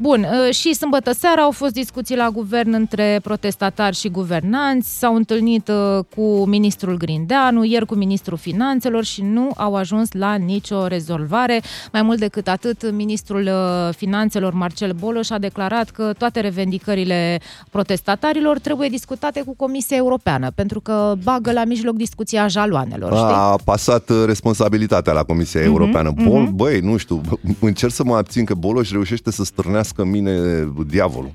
Bun, 0.00 0.26
uh, 0.46 0.54
și 0.54 0.74
sâmbătă 0.74 1.12
seara 1.12 1.42
au 1.42 1.50
fost 1.50 1.72
discuții 1.72 2.16
la 2.16 2.28
guvern 2.30 2.72
între 2.72 3.20
protestatari 3.22 3.96
și 3.96 4.08
guvernanți, 4.08 4.98
s-au 4.98 5.14
întâlnit 5.14 5.68
uh, 5.68 6.04
cu 6.14 6.44
ministrul 6.46 6.96
Grindeanu, 6.96 7.64
ieri 7.64 7.86
cu 7.86 7.94
ministrul 7.94 8.36
finanțelor 8.38 9.04
și 9.04 9.22
nu 9.22 9.50
au 9.56 9.74
ajuns 9.74 10.08
la 10.12 10.34
nicio 10.34 10.86
rezolvare. 10.86 11.60
Mai 11.92 12.02
mult 12.02 12.18
decât 12.18 12.48
atât, 12.48 12.90
ministrul 12.92 13.42
uh, 13.42 13.94
finanțelor 13.96 14.52
Marcel 14.52 14.92
Boloș 14.92 15.30
a 15.30 15.38
declarat 15.38 15.90
că 15.90 16.12
toate 16.18 16.40
revendicările 16.40 17.40
protestatarilor 17.70 18.58
trebuie 18.58 18.88
discutate 18.88 19.42
cu 19.46 19.54
Comisia 19.56 19.96
Europeană, 19.96 20.50
pentru 20.54 20.80
că 20.80 21.14
bagă 21.22 21.52
la 21.52 21.64
mijloc 21.64 21.94
discuția 21.96 22.46
jaloanelor, 22.48 23.12
știi? 23.12 23.24
A 23.32 23.58
pasat 23.64 24.08
uh, 24.10 24.22
responsabilitatea 24.26 25.12
la 25.12 25.22
Comisia 25.22 25.60
Mhm, 25.60 25.68
Europeană. 25.70 26.12
Bol, 26.24 26.46
băi, 26.54 26.80
nu 26.80 26.96
știu, 26.96 27.20
încerc 27.60 27.92
să 27.92 28.04
mă 28.04 28.16
abțin 28.16 28.44
că 28.44 28.54
Boloș 28.54 28.90
reușește 28.90 29.30
să 29.30 29.44
stârnească 29.88 30.02
în 30.02 30.10
mine 30.10 30.68
diavolul. 30.86 31.32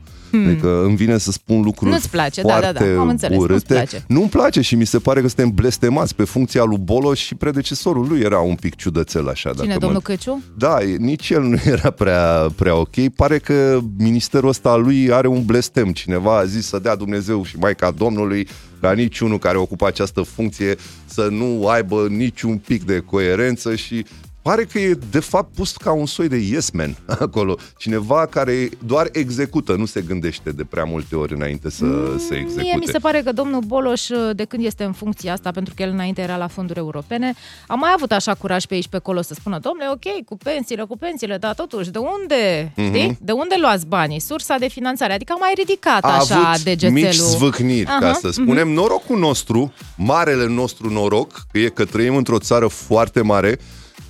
Adică 0.47 0.83
îmi 0.83 0.95
vine 0.95 1.17
să 1.17 1.31
spun 1.31 1.61
lucruri 1.61 1.79
Hmm. 1.89 1.91
Nu-ți 1.91 2.09
place, 2.09 2.41
da, 2.41 2.47
da, 2.47 2.71
da, 2.71 2.79
foarte 2.79 2.95
am 2.99 3.07
înțeles, 3.07 3.37
nu-ți 3.37 3.51
urâte. 3.51 3.73
place. 3.73 4.03
Nu-mi 4.07 4.29
place 4.29 4.61
și 4.61 4.75
mi 4.75 4.85
se 4.85 4.99
pare 4.99 5.21
că 5.21 5.27
suntem 5.27 5.51
blestemați 5.53 6.15
pe 6.15 6.23
funcția 6.23 6.63
lui 6.63 6.77
Boloș 6.77 7.19
și 7.19 7.35
predecesorul 7.35 8.07
lui 8.07 8.19
era 8.19 8.39
un 8.39 8.55
pic 8.55 8.75
ciudățel 8.75 9.27
așa. 9.29 9.49
Cine, 9.53 9.67
dacă 9.67 9.79
domnul 9.79 10.01
mă... 10.07 10.13
Căciu? 10.13 10.41
Da, 10.57 10.77
e- 10.81 10.95
nici 10.99 11.29
el 11.29 11.41
nu 11.41 11.57
era 11.75 11.89
prea, 11.89 12.47
prea 12.55 12.75
ok. 12.75 13.07
Pare 13.15 13.37
că 13.37 13.79
ministerul 13.97 14.49
ăsta 14.49 14.69
al 14.69 14.81
lui 14.81 15.11
are 15.11 15.27
un 15.27 15.45
blestem. 15.45 15.91
Cineva 15.91 16.37
a 16.37 16.45
zis 16.45 16.67
să 16.67 16.79
dea 16.79 16.95
Dumnezeu 16.95 17.43
și 17.45 17.57
Maica 17.57 17.91
Domnului 17.91 18.47
ca 18.79 18.91
niciunul 18.93 19.39
care 19.39 19.57
ocupă 19.57 19.87
această 19.87 20.21
funcție 20.21 20.75
să 21.05 21.27
nu 21.31 21.67
aibă 21.67 22.07
niciun 22.09 22.57
pic 22.57 22.83
de 22.83 22.99
coerență 22.99 23.75
și 23.75 24.05
pare 24.43 24.63
că 24.63 24.79
e 24.79 24.97
de 25.11 25.19
fapt 25.19 25.55
pus 25.55 25.71
ca 25.71 25.91
un 25.91 26.05
soi 26.05 26.27
de 26.27 26.35
yes 26.37 26.69
man 26.69 26.95
acolo. 27.19 27.57
Cineva 27.77 28.25
care 28.25 28.69
doar 28.85 29.09
execută, 29.11 29.75
nu 29.75 29.85
se 29.85 30.01
gândește 30.01 30.49
de 30.51 30.63
prea 30.63 30.83
multe 30.83 31.15
ori 31.15 31.33
înainte 31.33 31.69
să 31.69 31.85
se 32.27 32.35
execute. 32.35 32.61
Mie 32.61 32.75
mi 32.79 32.85
se 32.85 32.97
pare 32.97 33.21
că 33.21 33.31
domnul 33.31 33.61
Boloș, 33.61 34.01
de 34.33 34.43
când 34.45 34.65
este 34.65 34.83
în 34.83 34.91
funcția 34.91 35.33
asta, 35.33 35.51
pentru 35.51 35.73
că 35.75 35.81
el 35.83 35.89
înainte 35.89 36.21
era 36.21 36.37
la 36.37 36.47
fonduri 36.47 36.79
europene, 36.79 37.33
a 37.67 37.73
mai 37.73 37.91
avut 37.95 38.11
așa 38.11 38.33
curaj 38.33 38.65
pe 38.65 38.73
aici 38.73 38.87
pe 38.87 38.95
acolo 38.95 39.21
să 39.21 39.33
spună, 39.33 39.59
domnule, 39.59 39.89
ok, 39.91 40.25
cu 40.25 40.37
pensiile, 40.37 40.83
cu 40.83 40.97
pensiile, 40.97 41.37
dar 41.37 41.53
totuși, 41.53 41.89
de 41.91 41.97
unde, 41.97 42.71
Mhm. 42.75 42.87
știi? 42.87 43.17
De 43.21 43.31
unde 43.31 43.55
luați 43.61 43.85
banii? 43.85 44.19
Sursa 44.19 44.57
de 44.57 44.67
finanțare. 44.67 45.13
Adică 45.13 45.33
a 45.35 45.39
mai 45.39 45.51
ridicat 45.57 46.03
a 46.03 46.07
așa 46.07 46.35
avut 46.35 46.63
degețelul. 46.63 46.93
mici 47.03 47.15
zvâcniri, 47.15 47.85
ca 47.85 47.93
Aha, 47.95 48.13
să 48.13 48.27
mhm. 48.27 48.41
spunem. 48.41 48.69
Norocul 48.69 49.19
nostru, 49.19 49.73
marele 49.97 50.47
nostru 50.47 50.89
noroc, 50.91 51.31
că 51.51 51.57
e 51.59 51.67
că 51.69 51.85
trăim 51.85 52.15
într-o 52.15 52.39
țară 52.39 52.67
foarte 52.67 53.21
mare, 53.21 53.59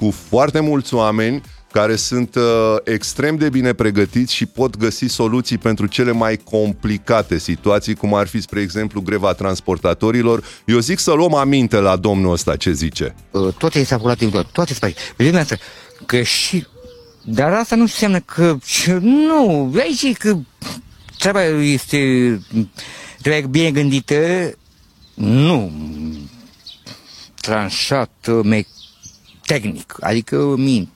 cu 0.03 0.13
foarte 0.29 0.59
mulți 0.59 0.93
oameni 0.93 1.41
care 1.71 1.95
sunt 1.95 2.35
uh, 2.35 2.43
extrem 2.83 3.35
de 3.35 3.49
bine 3.49 3.73
pregătiți 3.73 4.33
și 4.33 4.45
pot 4.45 4.77
găsi 4.77 5.05
soluții 5.05 5.57
pentru 5.57 5.85
cele 5.85 6.11
mai 6.11 6.37
complicate 6.37 7.37
situații, 7.37 7.95
cum 7.95 8.13
ar 8.13 8.27
fi, 8.27 8.41
spre 8.41 8.61
exemplu, 8.61 9.01
greva 9.01 9.33
transportatorilor. 9.33 10.43
Eu 10.65 10.79
zic 10.79 10.99
să 10.99 11.11
luăm 11.11 11.33
aminte 11.33 11.77
la 11.77 11.95
domnul 11.95 12.31
ăsta 12.31 12.55
ce 12.55 12.71
zice. 12.71 13.15
Uh, 13.31 13.53
toate 13.57 13.79
este 13.79 13.93
acolativ, 13.93 14.31
toate 14.51 14.73
spații. 14.73 14.95
Vedeți 15.15 15.37
asta, 15.37 15.55
că 16.05 16.21
și... 16.21 16.65
Dar 17.25 17.53
asta 17.53 17.75
nu 17.75 17.81
înseamnă 17.81 18.19
că... 18.19 18.57
Nu, 18.99 19.73
aici 19.77 20.01
e 20.01 20.13
că 20.13 20.37
treaba 21.17 21.43
este... 21.43 21.97
Trebuie 23.21 23.47
bine 23.49 23.71
gândită, 23.71 24.15
nu 25.13 25.71
tranșat 27.41 28.29
me, 28.43 28.65
tehnic, 29.45 29.95
adică 29.99 30.35
min 30.57 30.89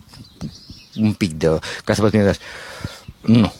un 0.95 1.13
pic 1.13 1.31
de... 1.33 1.59
ca 1.83 1.93
să 1.93 2.01
vă 2.01 2.07
spuneți 2.07 2.39
Nu. 3.21 3.53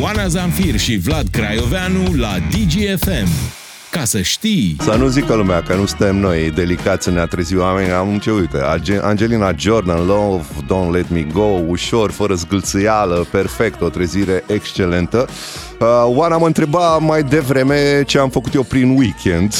Oana 0.00 0.26
Zamfir 0.28 0.78
și 0.78 0.96
Vlad 0.96 1.28
Craioveanu 1.30 2.14
la 2.14 2.36
DGFM. 2.50 3.28
Ca 3.90 4.04
să 4.04 4.20
știi... 4.20 4.76
Să 4.80 4.94
nu 4.94 5.06
zică 5.06 5.34
lumea 5.34 5.62
că 5.62 5.74
nu 5.74 5.86
suntem 5.86 6.16
noi 6.16 6.50
delicați 6.50 7.04
să 7.04 7.10
ne 7.10 7.20
atrezi 7.20 7.56
oameni. 7.56 7.90
Am 7.90 8.18
ce 8.18 8.30
uite, 8.30 8.58
Arge- 8.62 9.00
Angelina 9.02 9.52
Jordan, 9.56 10.06
Love, 10.06 10.44
Don't 10.64 10.90
Let 10.90 11.10
Me 11.10 11.22
Go, 11.32 11.58
ușor, 11.68 12.10
fără 12.10 12.34
zgâlțâială, 12.34 13.26
perfect, 13.30 13.80
o 13.80 13.88
trezire 13.88 14.44
excelentă. 14.46 15.28
Uh, 15.80 15.86
Oana 16.04 16.36
mă 16.36 16.46
întreba 16.46 16.98
mai 16.98 17.22
devreme 17.22 18.02
ce 18.06 18.18
am 18.18 18.30
făcut 18.30 18.54
eu 18.54 18.62
prin 18.62 18.96
weekend. 18.96 19.54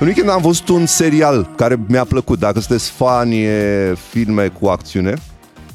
În 0.00 0.06
weekend 0.06 0.28
am 0.28 0.40
văzut 0.42 0.68
un 0.68 0.86
serial 0.86 1.48
care 1.56 1.78
mi-a 1.88 2.04
plăcut. 2.04 2.38
Dacă 2.38 2.60
sunteți 2.60 2.90
fani 2.90 3.42
e 3.42 3.94
filme 4.10 4.48
cu 4.60 4.66
acțiune, 4.66 5.14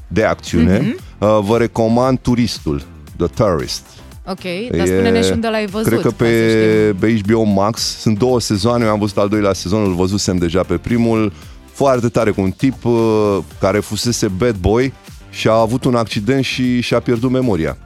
de 0.08 0.24
acțiune, 0.24 0.78
Mhm. 0.80 0.98
uh, 1.20 1.40
vă 1.42 1.58
recomand 1.58 2.20
Turistul, 2.20 2.82
The 3.18 3.28
Tourist. 3.28 3.82
Ok, 4.28 4.42
dar 4.78 4.86
spune-ne 4.88 5.22
și 5.22 5.32
unde 5.32 5.48
l-ai 5.48 5.66
văzut. 5.66 5.88
Cred 5.88 6.02
că 6.02 6.08
ca 6.10 6.16
să 6.26 6.32
știm. 6.32 6.96
pe, 7.00 7.08
pe 7.08 7.20
HBO 7.34 7.44
Max 7.44 7.82
sunt 8.00 8.18
două 8.18 8.40
sezoane, 8.40 8.86
eu 8.86 8.92
am 8.92 9.00
văzut 9.00 9.18
al 9.18 9.30
doilea 9.30 9.54
sezon, 9.54 9.84
îl 9.84 9.94
văzusem 9.94 10.38
deja 10.38 10.64
pe 10.64 10.78
primul. 10.78 11.34
Foarte 11.72 12.10
tare 12.10 12.32
cu 12.32 12.42
un 12.42 12.52
tip 12.52 12.86
uh, 12.86 13.38
care 13.60 13.80
fusese 13.80 14.28
bad 14.28 14.56
boy 14.56 14.94
și 15.30 15.48
a 15.48 15.52
avut 15.60 15.84
un 15.84 15.96
accident 15.96 16.44
și 16.44 16.82
și-a 16.82 17.00
pierdut 17.00 17.32
memoria. 17.32 17.78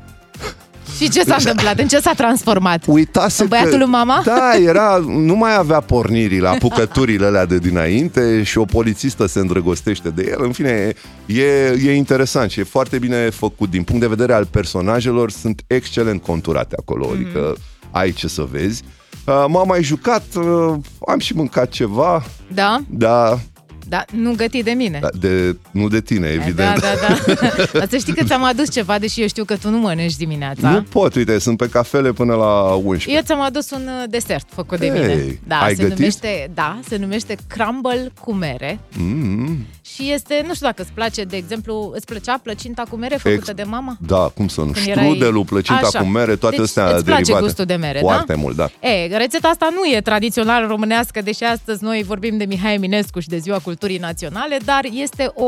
Și 1.00 1.10
ce 1.10 1.24
s-a 1.24 1.36
întâmplat? 1.38 1.80
În 1.80 1.88
ce 1.88 2.00
s-a 2.00 2.14
transformat? 2.14 2.84
Uitase 2.88 3.42
În 3.42 3.48
băiatul 3.48 3.72
că, 3.72 3.78
lui 3.78 3.86
mama? 3.86 4.22
Da, 4.26 4.52
era, 4.66 4.98
nu 5.08 5.36
mai 5.36 5.56
avea 5.56 5.80
pornirii 5.80 6.40
la 6.40 6.50
apucăturile 6.50 7.26
alea 7.26 7.46
de 7.46 7.58
dinainte 7.58 8.44
și 8.44 8.58
o 8.58 8.66
polițistă 8.66 9.26
se 9.28 9.40
îndrăgostește 9.40 10.10
de 10.10 10.28
el. 10.30 10.44
În 10.44 10.52
fine, 10.52 10.94
e, 11.26 11.44
e 11.86 11.96
interesant 11.96 12.50
și 12.52 12.60
e 12.60 12.64
foarte 12.64 12.98
bine 12.98 13.30
făcut. 13.30 13.70
Din 13.70 13.84
punct 13.84 14.02
de 14.02 14.08
vedere 14.08 14.34
al 14.34 14.46
personajelor, 14.46 15.32
sunt 15.32 15.62
excelent 15.68 16.22
conturate 16.22 16.76
acolo, 16.80 17.06
Mhm. 17.06 17.16
adică 17.16 17.56
ai 17.92 18.12
ce 18.12 18.28
să 18.28 18.48
vezi. 18.52 18.84
Uh, 19.26 19.46
M-am 19.48 19.68
mai 19.68 19.84
jucat, 19.84 20.24
uh, 20.36 20.74
am 21.08 21.20
și 21.20 21.34
mâncat 21.36 21.70
ceva, 21.70 22.24
Da? 22.54 22.78
dar 22.90 23.40
Da, 23.90 24.06
nu 24.12 24.34
găti 24.36 24.64
de 24.64 24.72
mine. 24.72 25.00
da, 25.02 25.10
de, 25.20 25.58
nu 25.72 25.88
de 25.88 26.02
tine, 26.02 26.28
evident. 26.28 26.80
Da, 26.80 26.88
da, 27.08 27.08
da. 27.08 27.66
Dar 27.80 27.88
să 27.90 27.98
știi 27.98 28.14
că 28.14 28.24
ți-am 28.24 28.44
adus 28.44 28.72
ceva, 28.72 29.00
deși 29.00 29.22
eu 29.22 29.28
știu 29.28 29.44
că 29.44 29.56
tu 29.58 29.70
nu 29.70 29.78
mănânci 29.78 30.16
dimineața. 30.16 30.70
Nu 30.70 30.82
pot, 30.82 31.16
uite, 31.16 31.40
sunt 31.40 31.58
pe 31.58 31.70
cafele 31.70 32.12
până 32.12 32.34
la 32.36 32.74
11. 32.74 33.12
Eu 33.12 33.22
ți-am 33.22 33.42
adus 33.42 33.70
un 33.72 33.82
uh, 33.82 34.10
desert 34.10 34.48
făcut 34.52 34.80
de 34.80 34.86
Ei, 34.86 34.92
mine. 34.92 35.40
Da, 35.48 35.58
ai 35.60 35.76
se 35.76 35.82
gătit? 35.82 35.98
numește, 35.98 36.52
da, 36.54 36.80
se 36.88 36.98
numește 36.98 37.36
crumble 37.48 38.12
cu 38.22 38.34
mere 38.34 38.80
Mm, 38.98 39.66
și 40.00 40.12
este, 40.12 40.44
nu 40.48 40.54
știu 40.54 40.66
dacă 40.66 40.82
îți 40.82 40.92
place, 40.92 41.24
de 41.24 41.38
exemplu, 41.38 41.92
îți 41.96 42.06
plăcea 42.06 42.40
plăcinta 42.44 42.84
cu 42.90 42.96
mere 42.96 43.16
făcută 43.16 43.44
Ex- 43.52 43.54
de 43.56 43.64
mama? 43.64 43.98
Da, 44.00 44.18
cum 44.36 44.48
să 44.48 44.62
nu? 44.62 44.72
Când 44.72 44.86
Strudelul, 44.98 45.46
plăcinta 45.46 45.88
Așa. 45.88 46.00
cu 46.00 46.06
mere, 46.06 46.36
toate 46.36 46.56
deci, 46.56 46.66
astea 46.66 46.84
îți 46.86 47.04
place 47.04 47.22
derivate. 47.22 47.44
gustul 47.44 47.66
de 47.66 47.76
mere, 47.76 48.00
Foarte 48.00 48.34
da? 48.34 48.40
mult, 48.40 48.56
da. 48.56 48.70
E, 48.80 49.18
rețeta 49.18 49.48
asta 49.48 49.70
nu 49.74 49.96
e 49.96 50.02
tradițional 50.02 50.68
românească, 50.68 51.22
deși 51.22 51.44
astăzi 51.44 51.84
noi 51.84 52.04
vorbim 52.04 52.38
de 52.38 52.46
Mihai 52.46 52.74
Eminescu 52.74 53.20
și 53.20 53.28
de 53.28 53.38
Ziua 53.38 53.60
Culturii 53.60 53.98
Naționale, 53.98 54.58
dar 54.66 54.86
este 54.94 55.32
o, 55.36 55.46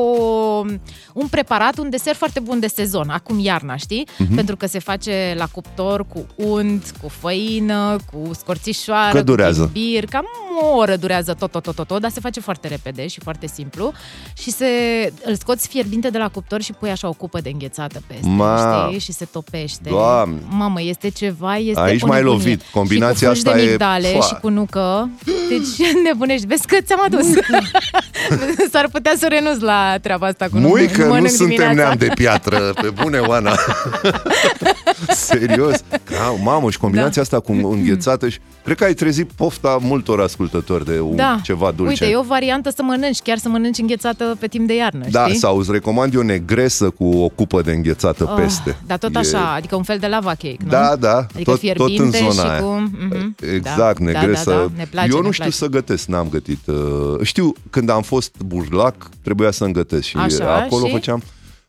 un 1.14 1.28
preparat, 1.30 1.78
un 1.78 1.90
desert 1.90 2.18
foarte 2.18 2.40
bun 2.40 2.60
de 2.60 2.68
sezon, 2.68 3.10
acum 3.10 3.40
iarna, 3.40 3.76
știi? 3.76 4.08
Mhm. 4.18 4.36
Pentru 4.36 4.56
că 4.56 4.68
se 4.68 4.80
face 4.80 5.34
la 5.38 5.46
cuptor 5.52 6.06
cu 6.08 6.26
unt, 6.36 6.94
cu 7.02 7.08
făină, 7.10 7.96
cu 8.12 8.34
scorțișoară, 8.34 9.16
Cât 9.18 9.26
durează? 9.26 9.62
cu 9.62 9.70
chimbir, 9.74 10.06
cam 10.06 10.26
o 10.62 10.76
oră 10.76 10.96
durează 10.96 11.34
tot, 11.34 11.52
tot, 11.52 11.64
tot, 11.64 11.76
tot, 11.76 11.88
tot, 11.88 12.02
dar 12.02 12.12
se 12.12 12.20
face 12.20 12.40
foarte 12.40 12.68
repede 12.68 13.08
și 13.08 13.20
foarte 13.20 13.48
simplu 13.48 13.92
și 14.42 14.52
se, 14.52 14.66
îl 15.24 15.36
scoți 15.36 15.68
fierbinte 15.68 16.10
de 16.10 16.18
la 16.18 16.30
cuptor 16.30 16.62
și 16.62 16.74
pui 16.80 16.90
așa 16.90 17.08
o 17.08 17.14
cupă 17.14 17.40
de 17.42 17.50
înghețată 17.54 18.02
peste, 18.08 18.28
Ma. 18.28 18.86
știi? 18.88 19.00
Și 19.00 19.12
se 19.12 19.26
topește. 19.32 19.90
Doamne. 19.90 20.38
Mamă, 20.50 20.82
este 20.82 21.10
ceva, 21.10 21.56
este 21.58 21.80
Aici 21.82 22.02
o 22.02 22.08
m-ai 22.08 22.22
nebunie. 22.22 22.40
lovit. 22.44 22.62
Combinația 22.74 23.34
și 23.34 23.42
cu 23.42 23.48
asta 23.50 23.60
de 23.60 23.66
e- 23.66 23.70
migdale 23.70 24.08
Foa. 24.08 24.22
și 24.22 24.34
cu 24.42 24.50
nucă. 24.50 25.10
Deci 25.50 25.88
nebunești. 26.06 26.46
Vezi 26.46 26.66
că 26.68 26.78
ți-am 26.82 27.00
adus. 27.06 27.26
S-ar 28.72 28.88
putea 28.92 29.14
să 29.18 29.28
renunț 29.30 29.60
la 29.62 29.96
treaba 30.02 30.28
asta 30.28 30.48
cu 30.52 30.58
Mui 30.58 30.82
nucă. 30.82 30.94
că 30.98 31.02
nu 31.04 31.08
Mănânc 31.08 31.30
suntem 31.30 31.48
dimineața. 31.48 31.74
neam 31.84 31.96
de 31.98 32.12
piatră, 32.16 32.74
pe 32.82 32.90
bune, 32.90 33.18
Oana. 33.20 33.56
Serios. 35.10 35.84
Da, 36.10 36.30
mamă, 36.44 36.70
și 36.70 36.78
combinația 36.78 37.22
asta 37.22 37.40
cu 37.40 37.52
înghețată 37.76 38.30
și 38.30 38.40
cred 38.64 38.78
că 38.78 38.84
ai 38.84 38.94
trezit 38.94 39.32
pofta 39.32 39.78
multor 39.82 40.20
ascultători 40.22 40.86
de 40.86 41.00
un, 41.00 41.16
Da. 41.16 41.40
ceva 41.44 41.72
dulce. 41.72 41.90
Uite, 41.92 42.06
e 42.06 42.18
o 42.18 42.22
variantă 42.24 42.70
să 42.70 42.84
mănânci, 42.84 43.20
chiar 43.20 43.38
să 43.38 43.50
mănânci 43.50 43.78
înghețată 43.78 44.36
pe 44.40 44.48
timp 44.48 44.68
de 44.68 44.76
iarnă, 44.76 45.06
Da, 45.12 45.26
știi? 45.28 45.38
sau 45.40 45.58
îți 45.58 45.72
recomand 45.72 46.14
eu 46.14 46.22
negresă 46.22 46.90
cu 46.90 47.06
o 47.10 47.30
cupă 47.30 47.62
de 47.62 47.72
înghețată 47.72 48.24
Oh, 48.24 48.34
peste. 48.36 48.78
Dar 48.88 48.98
tot 48.98 49.16
E- 49.16 49.18
așa, 49.18 49.54
adică 49.54 49.76
un 49.76 49.84
fel 49.84 49.98
de 49.98 50.08
lava 50.08 50.30
cake, 50.30 50.58
nu? 50.64 50.70
Da, 50.70 50.96
da, 50.96 51.18
Adică 51.18 51.32
tot, 51.38 51.46
tot 51.46 51.60
fierbinte 51.60 52.04
în 52.04 52.12
zona 52.32 52.32
și 52.32 52.50
aia. 52.52 52.62
cu... 52.62 52.68
Mhm, 52.70 53.36
Exact, 53.56 54.00
da, 54.00 54.06
negresă. 54.06 54.50
Da, 54.50 54.56
da, 54.56 54.62
da, 54.62 54.70
ne 54.76 54.86
place, 54.92 55.10
eu 55.12 55.20
ne 55.20 55.26
nu 55.26 55.32
știu 55.32 55.44
place. 55.44 55.58
să 55.64 55.68
gătesc, 55.68 56.08
n-am 56.08 56.28
gătit. 56.30 56.68
uh, 56.68 56.76
Știu, 57.22 57.54
când 57.70 57.90
am 57.90 58.02
fost 58.02 58.36
burlac, 58.46 59.10
trebuia 59.24 59.52
să-mi 59.52 59.74
gătesc 59.74 60.04
și 60.08 60.18
Așa, 60.18 60.56
acolo 60.56 60.86
și? 60.86 60.92
făceam 60.92 61.22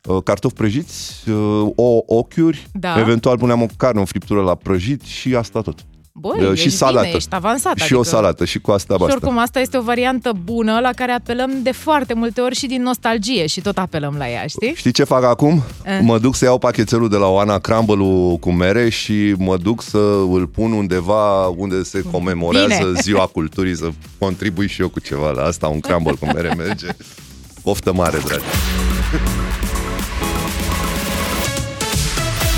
uh, 0.07 0.23
cartofi 0.25 0.55
prăjiți, 0.55 1.13
uh, 1.31 1.67
o 1.75 1.99
ochiuri, 2.07 2.67
Da. 2.73 2.99
eventual 3.01 3.39
puneam 3.39 3.63
o 3.63 3.67
carne, 3.77 4.01
o 4.01 4.05
friptură 4.05 4.41
la 4.43 4.55
prăjit 4.55 5.03
și 5.03 5.35
asta 5.35 5.61
tot. 5.61 5.79
Băi, 6.15 6.45
Uh, 6.45 6.51
ești 6.53 6.69
și 6.69 6.71
salată. 6.77 7.01
bine, 7.05 7.17
ești 7.17 7.35
avansat. 7.35 7.77
și 7.77 7.83
adică... 7.83 7.99
o 7.99 8.03
salată 8.03 8.45
și 8.45 8.59
cu 8.61 8.71
asta 8.71 8.93
Și 8.95 8.99
basta. 9.01 9.15
oricum, 9.15 9.39
asta 9.39 9.61
este 9.61 9.77
o 9.77 9.81
variantă 9.83 10.33
bună 10.45 10.79
la 10.81 10.91
care 10.97 11.13
apelăm 11.13 11.51
de 11.63 11.73
foarte 11.73 12.15
multe 12.15 12.41
ori 12.41 12.55
și 12.55 12.67
din 12.67 12.83
nostalgie 12.83 13.47
și 13.47 13.61
tot 13.61 13.79
apelăm 13.79 14.15
la 14.19 14.29
ea, 14.29 14.47
știi? 14.47 14.73
Știi 14.75 14.93
ce 14.93 15.05
fac 15.05 15.25
acum? 15.25 15.63
Eh. 15.85 15.99
Mă 16.03 16.19
duc 16.19 16.35
să 16.35 16.45
iau 16.45 16.59
pachetelul 16.59 17.09
de 17.09 17.17
la 17.17 17.27
Oana 17.27 17.59
crumble 17.59 18.37
cu 18.41 18.51
mere 18.53 18.89
și 18.89 19.35
mă 19.39 19.57
duc 19.57 19.83
să 19.83 19.99
îl 20.33 20.47
pun 20.47 20.73
undeva 20.73 21.47
unde 21.47 21.83
se 21.83 22.03
comemorează 22.11 22.85
Bine. 22.87 23.01
ziua 23.01 23.27
culturii, 23.27 23.77
să 23.77 23.89
contribui 24.19 24.69
și 24.69 24.81
eu 24.81 24.89
cu 24.89 25.01
ceva 25.01 25.31
la 25.31 25.43
asta, 25.43 25.67
un 25.69 25.81
crumble 25.81 26.13
cu 26.21 26.27
mere 26.27 26.55
merge. 26.57 26.87
Poftă 27.63 27.93
mare, 27.93 28.19
dragi! 28.27 28.45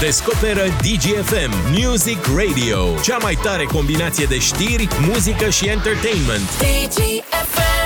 Descoperă 0.05 0.63
DGFM 0.67 1.53
Music 1.81 2.19
Radio, 2.37 3.01
cea 3.03 3.17
mai 3.17 3.35
tare 3.43 3.65
combinație 3.65 4.25
de 4.25 4.39
știri, 4.39 4.89
muzică 5.01 5.49
și 5.51 5.69
entertainment. 5.69 6.59
DGFM 6.59 7.84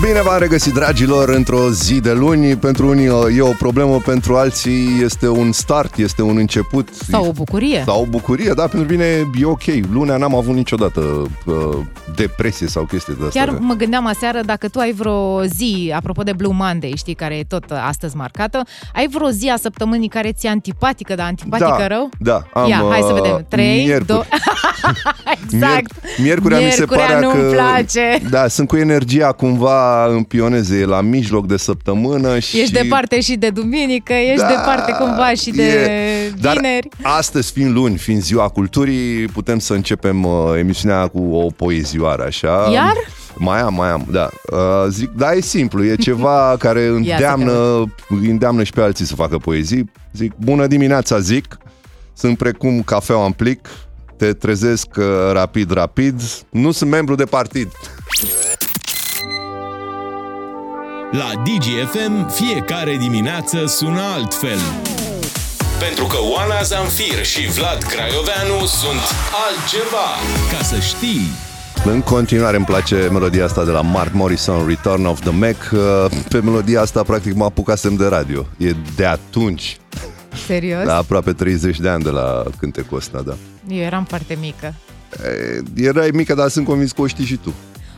Bine 0.00 0.22
v-am 0.22 0.38
regăsit, 0.38 0.72
dragilor, 0.72 1.28
într-o 1.28 1.70
zi 1.70 2.00
de 2.00 2.12
luni. 2.12 2.56
Pentru 2.56 2.88
unii 2.88 3.36
e 3.36 3.40
o 3.40 3.52
problemă, 3.58 3.96
pentru 3.96 4.36
alții 4.36 5.00
este 5.02 5.28
un 5.28 5.52
start, 5.52 5.96
este 5.96 6.22
un 6.22 6.36
început. 6.36 6.88
Sau 7.08 7.26
o 7.26 7.32
bucurie. 7.32 7.82
Sau 7.86 8.00
o 8.00 8.04
bucurie, 8.04 8.52
da, 8.52 8.66
pentru 8.66 8.90
mine 8.90 9.04
e 9.40 9.44
ok. 9.44 9.62
Lunea 9.92 10.16
n-am 10.16 10.34
avut 10.34 10.54
niciodată 10.54 11.00
uh, 11.44 11.54
depresie 12.14 12.66
sau 12.66 12.84
chestii 12.84 13.14
de 13.20 13.26
astea. 13.26 13.44
Chiar 13.44 13.56
mă 13.58 13.74
gândeam 13.74 14.06
aseară 14.06 14.40
dacă 14.44 14.68
tu 14.68 14.78
ai 14.78 14.92
vreo 14.92 15.42
zi, 15.44 15.92
apropo 15.96 16.22
de 16.22 16.32
Blue 16.32 16.52
Monday, 16.54 16.92
știi, 16.96 17.14
care 17.14 17.34
e 17.34 17.44
tot 17.48 17.64
astăzi 17.86 18.16
marcată, 18.16 18.62
ai 18.94 19.08
vreo 19.08 19.28
zi 19.30 19.48
a 19.48 19.56
săptămânii 19.56 20.08
care 20.08 20.32
ți-e 20.32 20.48
antipatică, 20.48 21.14
dar 21.14 21.26
antipatică 21.26 21.76
da, 21.78 21.86
rău? 21.86 22.08
Da, 22.18 22.42
am, 22.52 22.68
Ia, 22.68 22.84
hai 22.90 23.00
să 23.00 23.12
uh, 23.12 23.20
vedem. 23.20 23.46
3, 23.48 23.84
miercuri. 23.84 24.06
2... 24.06 24.22
exact. 25.42 25.92
Mier- 25.92 26.22
Miercurea, 26.22 26.58
mi 26.58 26.70
se 26.70 26.74
Miercurea 26.76 27.06
pare 27.06 27.20
nu-mi 27.20 27.34
că... 27.34 27.56
place. 27.56 28.20
Da, 28.30 28.48
sunt 28.48 28.68
cu 28.68 28.76
energia 28.76 29.32
cumva 29.32 29.63
în 30.08 30.22
pioneze, 30.22 30.76
e 30.78 30.84
la 30.84 31.00
mijloc 31.00 31.46
de 31.46 31.56
săptămână 31.56 32.38
și... 32.38 32.60
Ești 32.60 32.72
departe 32.72 33.20
și 33.20 33.36
de 33.36 33.50
duminică, 33.50 34.12
ești 34.12 34.40
Da, 34.40 34.46
departe 34.48 34.92
cumva 34.98 35.32
și 35.34 35.50
de 35.50 35.62
e- 35.72 36.32
Dar 36.40 36.54
vineri. 36.56 36.88
astăzi, 37.02 37.52
fiind 37.52 37.74
luni, 37.74 37.96
fiind 37.96 38.22
ziua 38.22 38.48
culturii, 38.48 39.26
putem 39.26 39.58
să 39.58 39.72
începem 39.74 40.24
uh, 40.24 40.32
emisiunea 40.58 41.06
cu 41.06 41.18
o 41.34 41.46
poezioară, 41.56 42.24
așa. 42.24 42.68
Iar? 42.72 42.92
Mai 43.36 43.60
am, 43.60 43.74
mai 43.74 43.88
am, 43.90 44.06
da. 44.10 44.28
Uh, 44.52 44.58
zic, 44.88 45.10
da, 45.10 45.32
e 45.32 45.40
simplu, 45.40 45.84
e 45.84 45.94
ceva 45.96 46.54
care 46.58 46.86
îndeamnă, 46.86 47.84
îi 48.08 48.30
îndeamnă 48.30 48.62
și 48.62 48.72
pe 48.72 48.80
alții 48.80 49.04
să 49.04 49.14
facă 49.14 49.36
poezii. 49.38 49.90
Zic, 50.12 50.32
bună 50.36 50.66
dimineața, 50.66 51.18
zic, 51.18 51.58
sunt 52.16 52.38
precum 52.38 52.82
cafeaua 52.82 53.24
în 53.26 53.32
plic, 53.32 53.68
te 54.16 54.32
trezesc 54.32 54.86
uh, 54.96 55.04
rapid, 55.32 55.70
rapid, 55.72 56.20
nu 56.50 56.70
sunt 56.70 56.90
membru 56.90 57.14
de 57.14 57.24
partid. 57.24 57.68
La 61.20 61.30
DGFM, 61.44 62.28
fiecare 62.30 62.96
dimineață 62.96 63.66
sună 63.66 64.00
altfel. 64.00 64.58
Pentru 65.78 66.04
că 66.06 66.16
Oana 66.34 66.62
Zamfir 66.62 67.24
și 67.24 67.46
Vlad 67.46 67.82
Craioveanu 67.82 68.66
sunt 68.66 69.00
altceva. 69.46 70.06
Ca 70.56 70.64
să 70.64 70.78
știi... 70.80 71.20
În 71.84 72.00
continuare 72.00 72.56
îmi 72.56 72.64
place 72.64 73.08
melodia 73.12 73.44
asta 73.44 73.64
de 73.64 73.70
la 73.70 73.80
Mark 73.80 74.12
Morrison, 74.12 74.66
Return 74.66 75.04
of 75.04 75.20
the 75.20 75.30
Mac. 75.30 75.70
Uh, 75.72 76.10
Pe 76.28 76.40
melodia 76.40 76.80
asta 76.80 77.02
practic 77.02 77.34
mă 77.34 77.44
apucasem 77.44 77.94
de 77.94 78.06
radio. 78.06 78.46
E 78.56 78.74
de 78.96 79.04
atunci, 79.04 79.76
Serios? 80.46 80.84
la 80.84 80.96
aproape 80.96 81.32
30 81.32 81.80
de 81.80 81.88
ani 81.88 82.02
de 82.02 82.10
la 82.10 82.42
cântecul 82.58 82.96
ăsta, 82.96 83.22
da. 83.26 83.34
Eu 83.68 83.78
eram 83.82 84.04
foarte 84.04 84.36
mică. 84.40 84.74
E, 85.76 85.82
Erai 85.86 86.10
mică, 86.12 86.34
dar 86.34 86.48
sunt 86.48 86.66
convins 86.66 86.92
că 86.92 87.00
o 87.00 87.06
știi 87.06 87.24
și 87.24 87.36
tu. 87.36 87.54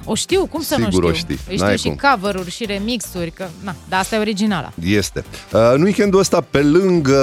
O 0.08 0.14
știu, 0.14 0.46
cum 0.46 0.60
să 0.62 0.74
Sigur 0.78 1.02
nu 1.02 1.08
o 1.08 1.12
știu? 1.12 1.34
știi, 1.34 1.44
Îi 1.48 1.54
știu 1.54 1.66
n-ai 1.66 1.76
și 1.78 1.88
cum. 1.88 1.98
cover-uri 2.10 2.50
și 2.50 2.64
remixuri, 2.64 3.30
că, 3.30 3.46
na, 3.64 3.74
dar 3.88 4.00
asta 4.00 4.16
e 4.16 4.18
originala. 4.18 4.72
Este. 4.84 5.24
Uh, 5.52 5.60
În 5.74 5.82
weekendul 5.82 6.20
ăsta, 6.20 6.40
pe 6.50 6.62
lângă 6.62 7.18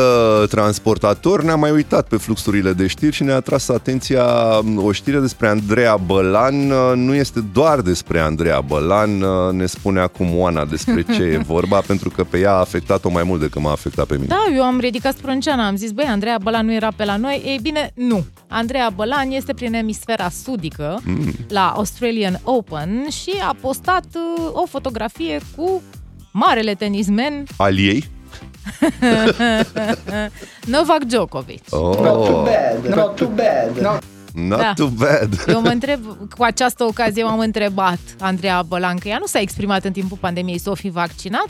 transportator, 0.49 1.43
ne-am 1.43 1.59
mai 1.59 1.71
uitat 1.71 2.07
pe 2.07 2.15
fluxurile 2.17 2.73
de 2.73 2.87
știri 2.87 3.15
și 3.15 3.23
ne-a 3.23 3.39
tras 3.39 3.69
atenția 3.69 4.25
o 4.75 4.91
știre 4.91 5.19
despre 5.19 5.47
Andreea 5.47 5.95
Bălan. 5.97 6.71
Uh, 6.71 6.91
Nu 6.95 7.13
este 7.15 7.39
doar 7.53 7.81
despre 7.81 8.19
Andreea 8.19 8.61
Bălan, 8.61 9.21
uh, 9.21 9.51
ne 9.53 9.65
spune 9.65 9.99
acum 9.99 10.37
Oana 10.37 10.65
despre 10.65 11.01
ce 11.15 11.21
e 11.21 11.37
vorba, 11.37 11.79
pentru 11.87 12.09
că 12.09 12.23
pe 12.23 12.39
ea 12.39 12.51
a 12.51 12.59
afectat-o 12.59 13.09
mai 13.09 13.23
mult 13.23 13.39
decât 13.39 13.61
m-a 13.61 13.71
afectat 13.71 14.05
pe 14.05 14.13
mine. 14.13 14.25
Da, 14.27 14.45
eu 14.55 14.63
am 14.63 14.79
ridicat 14.79 15.15
sprânceana, 15.17 15.67
am 15.67 15.75
zis, 15.75 15.91
băi, 15.91 16.05
Andreea 16.05 16.37
Bălan 16.41 16.65
nu 16.65 16.73
era 16.73 16.91
pe 16.95 17.05
la 17.05 17.17
noi. 17.17 17.41
Ei 17.45 17.59
bine, 17.61 17.91
nu. 17.95 18.25
Andreea 18.47 18.89
Bălan 18.95 19.31
este 19.31 19.53
prin 19.53 19.73
emisfera 19.73 20.29
sudică 20.43 21.01
Mm. 21.05 21.33
la 21.49 21.73
Australian 21.75 22.39
Open 22.43 22.72
și 23.09 23.31
a 23.47 23.55
postat 23.61 24.05
uh, 24.15 24.49
o 24.51 24.65
fotografie 24.65 25.39
cu 25.55 25.81
marele 26.31 26.73
tenismen 26.73 27.45
Al 27.57 27.77
ei? 27.77 28.09
Novak 30.65 31.03
Djokovic. 31.03 31.63
Oh. 31.69 31.99
Not 31.99 32.25
too 33.15 33.27
bad. 33.27 33.77
Not 34.33 34.59
Da. 34.59 34.73
too 34.75 34.87
bad. 34.87 35.43
Eu 35.47 35.61
mă 35.61 35.67
întreb, 35.67 35.99
cu 36.37 36.43
această 36.43 36.83
ocazie 36.83 37.23
m-am 37.23 37.39
întrebat 37.39 37.99
Andreea 38.19 38.61
Bălan, 38.61 38.97
că 38.97 39.07
ea 39.07 39.17
nu 39.19 39.25
s-a 39.25 39.39
exprimat 39.39 39.85
în 39.85 39.91
timpul 39.91 40.17
pandemiei 40.17 40.57
să 40.57 40.69
o 40.69 40.73
fi 40.73 40.89
vaccinat? 40.89 41.49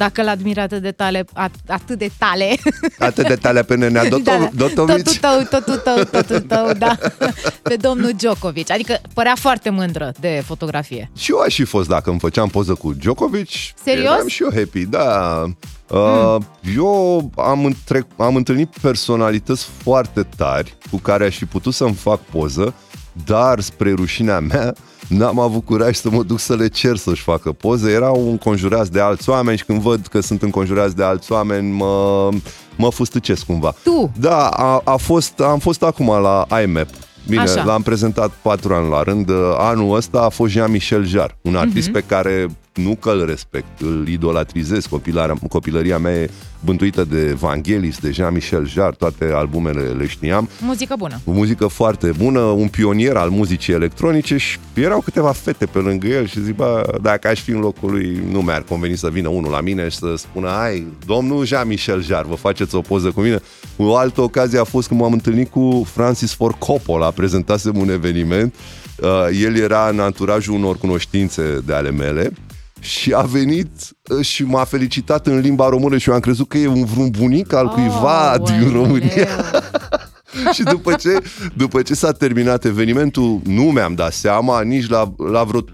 Dacă 0.00 0.22
l-admiră 0.22 0.60
atât 0.60 0.82
de 0.82 0.90
tale, 0.90 1.24
at, 1.32 1.50
atât 1.68 1.98
de 1.98 2.10
tale. 2.18 2.54
Atât 3.08 3.26
de 3.26 3.34
tale 3.34 3.62
pe 3.62 3.74
nenea 3.76 4.04
Doto- 4.04 4.22
Da, 4.22 4.38
da. 4.38 4.48
Dotovici. 4.54 5.18
Totul 5.18 5.44
tău, 5.48 5.60
totul 5.60 5.76
tău, 5.76 6.04
totul 6.20 6.40
tău, 6.40 6.72
da. 6.78 6.98
Pe 7.62 7.76
domnul 7.76 8.12
Djokovic. 8.16 8.70
Adică 8.70 9.00
părea 9.14 9.34
foarte 9.38 9.70
mândră 9.70 10.12
de 10.20 10.42
fotografie. 10.46 11.10
Și 11.16 11.30
eu 11.30 11.38
aș 11.38 11.54
fi 11.54 11.64
fost 11.64 11.88
dacă 11.88 12.10
îmi 12.10 12.18
făceam 12.18 12.48
poză 12.48 12.74
cu 12.74 12.92
Djokovic. 12.92 13.48
Serios? 13.84 14.12
Eram 14.14 14.26
și 14.26 14.42
eu 14.42 14.50
happy, 14.54 14.84
da. 14.86 15.44
Uh, 15.88 16.36
Eu 16.76 17.30
am, 17.36 17.64
între, 17.64 18.06
am 18.16 18.36
întâlnit 18.36 18.68
personalități 18.82 19.66
foarte 19.82 20.26
tari 20.36 20.76
cu 20.90 20.96
care 20.96 21.24
aș 21.24 21.36
fi 21.36 21.44
putut 21.44 21.74
să-mi 21.74 21.94
fac 21.94 22.20
poză, 22.20 22.74
dar 23.24 23.60
spre 23.60 23.92
rușinea 23.92 24.40
mea 24.40 24.74
n-am 25.10 25.38
avut 25.38 25.64
curaj 25.64 25.96
să 25.96 26.10
mă 26.10 26.22
duc 26.22 26.38
să 26.38 26.54
le 26.54 26.68
cer 26.68 26.96
să-și 26.96 27.22
facă 27.22 27.52
poză. 27.52 27.90
Erau 27.90 28.30
înconjurați 28.30 28.92
de 28.92 29.00
alți 29.00 29.28
oameni 29.28 29.58
și 29.58 29.64
când 29.64 29.80
văd 29.80 30.06
că 30.06 30.20
sunt 30.20 30.42
înconjurați 30.42 30.96
de 30.96 31.02
alți 31.02 31.32
oameni, 31.32 31.70
mă, 31.70 32.28
mă 32.76 32.90
fustăcesc 32.90 33.44
cumva. 33.44 33.74
Tu? 33.82 34.10
Da, 34.20 34.46
a, 34.48 34.82
a 34.84 34.96
fost, 34.96 35.40
am 35.40 35.58
fost 35.58 35.82
acum 35.82 36.06
la 36.06 36.46
IMAP. 36.62 36.88
Bine, 37.28 37.40
Așa. 37.42 37.64
l-am 37.64 37.82
prezentat 37.82 38.30
patru 38.42 38.74
ani 38.74 38.88
la 38.90 39.02
rând. 39.02 39.30
Anul 39.58 39.96
ăsta 39.96 40.20
a 40.20 40.28
fost 40.28 40.52
Jean-Michel 40.52 41.06
Jarre, 41.06 41.38
un 41.42 41.56
artist 41.56 41.88
Mhm. 41.88 41.92
pe 41.92 42.04
care 42.14 42.46
nu 42.74 42.94
că 43.00 43.10
îl 43.10 43.26
respect, 43.26 43.80
îl 43.80 44.08
idolatrizez. 44.08 44.86
Copilarea, 44.86 45.34
copilăria 45.48 45.98
mea 45.98 46.12
e 46.14 46.30
bântuită 46.64 47.04
de 47.04 47.36
Vangelis, 47.38 47.98
de 47.98 48.10
Jean-Michel 48.10 48.66
Jarre, 48.68 48.94
toate 48.98 49.30
albumele 49.34 49.80
le 49.80 50.06
știam. 50.06 50.48
Muzică 50.60 50.94
bună. 50.98 51.20
O 51.24 51.32
muzică 51.32 51.66
foarte 51.66 52.12
bună, 52.18 52.40
un 52.40 52.68
pionier 52.68 53.16
al 53.16 53.28
muzicii 53.30 53.72
electronice 53.74 54.36
și 54.36 54.58
erau 54.74 55.00
câteva 55.00 55.32
fete 55.32 55.66
pe 55.66 55.78
lângă 55.78 56.06
el 56.06 56.26
și 56.26 56.42
zic, 56.42 56.54
bă, 56.56 56.98
dacă 57.02 57.28
aș 57.28 57.40
fi 57.40 57.50
în 57.50 57.60
locul 57.60 57.90
lui, 57.90 58.22
nu 58.30 58.40
mi-ar 58.40 58.62
conveni 58.68 58.96
să 58.96 59.08
vină 59.08 59.28
unul 59.28 59.50
la 59.50 59.60
mine 59.60 59.88
și 59.88 59.96
să 59.96 60.14
spună, 60.16 60.48
ai, 60.48 60.86
domnul 61.06 61.44
Jean-Michel 61.46 62.02
Jarre, 62.02 62.26
vă 62.28 62.34
faceți 62.34 62.74
o 62.74 62.80
poză 62.80 63.10
cu 63.10 63.20
mine. 63.20 63.38
O 63.76 63.96
altă 63.96 64.20
ocazie 64.20 64.58
a 64.58 64.64
fost 64.64 64.88
când 64.88 65.00
m-am 65.00 65.12
întâlnit 65.12 65.50
cu 65.50 65.86
Francis 65.92 66.34
Ford 66.34 66.54
Coppola, 66.58 67.09
prezentasem 67.10 67.76
un 67.76 67.90
eveniment, 67.90 68.54
uh, 69.00 69.08
el 69.42 69.56
era 69.56 69.88
în 69.88 70.00
anturajul 70.00 70.54
unor 70.54 70.76
cunoștințe 70.76 71.60
de 71.66 71.74
ale 71.74 71.90
mele 71.90 72.32
și 72.80 73.12
a 73.12 73.22
venit 73.22 73.70
uh, 74.16 74.24
și 74.24 74.44
m-a 74.44 74.64
felicitat 74.64 75.26
în 75.26 75.38
limba 75.38 75.68
română 75.68 75.98
și 75.98 76.08
eu 76.08 76.14
am 76.14 76.20
crezut 76.20 76.48
că 76.48 76.58
e 76.58 76.66
un 76.66 76.84
vreun 76.84 77.10
bunic 77.10 77.52
al 77.52 77.68
cuiva 77.68 78.34
Oh, 78.38 78.50
din 78.50 78.62
uai, 78.62 78.72
România. 78.72 79.28
și 80.54 80.62
după 80.62 80.92
ce, 80.92 81.22
după 81.56 81.82
ce 81.82 81.94
s-a 81.94 82.12
terminat 82.12 82.64
evenimentul, 82.64 83.40
nu 83.44 83.62
mi-am 83.62 83.94
dat 83.94 84.12
seama, 84.12 84.62
nici 84.62 84.88
la, 84.88 85.14
la 85.32 85.42
vreo 85.42 85.60
3-4 85.60 85.64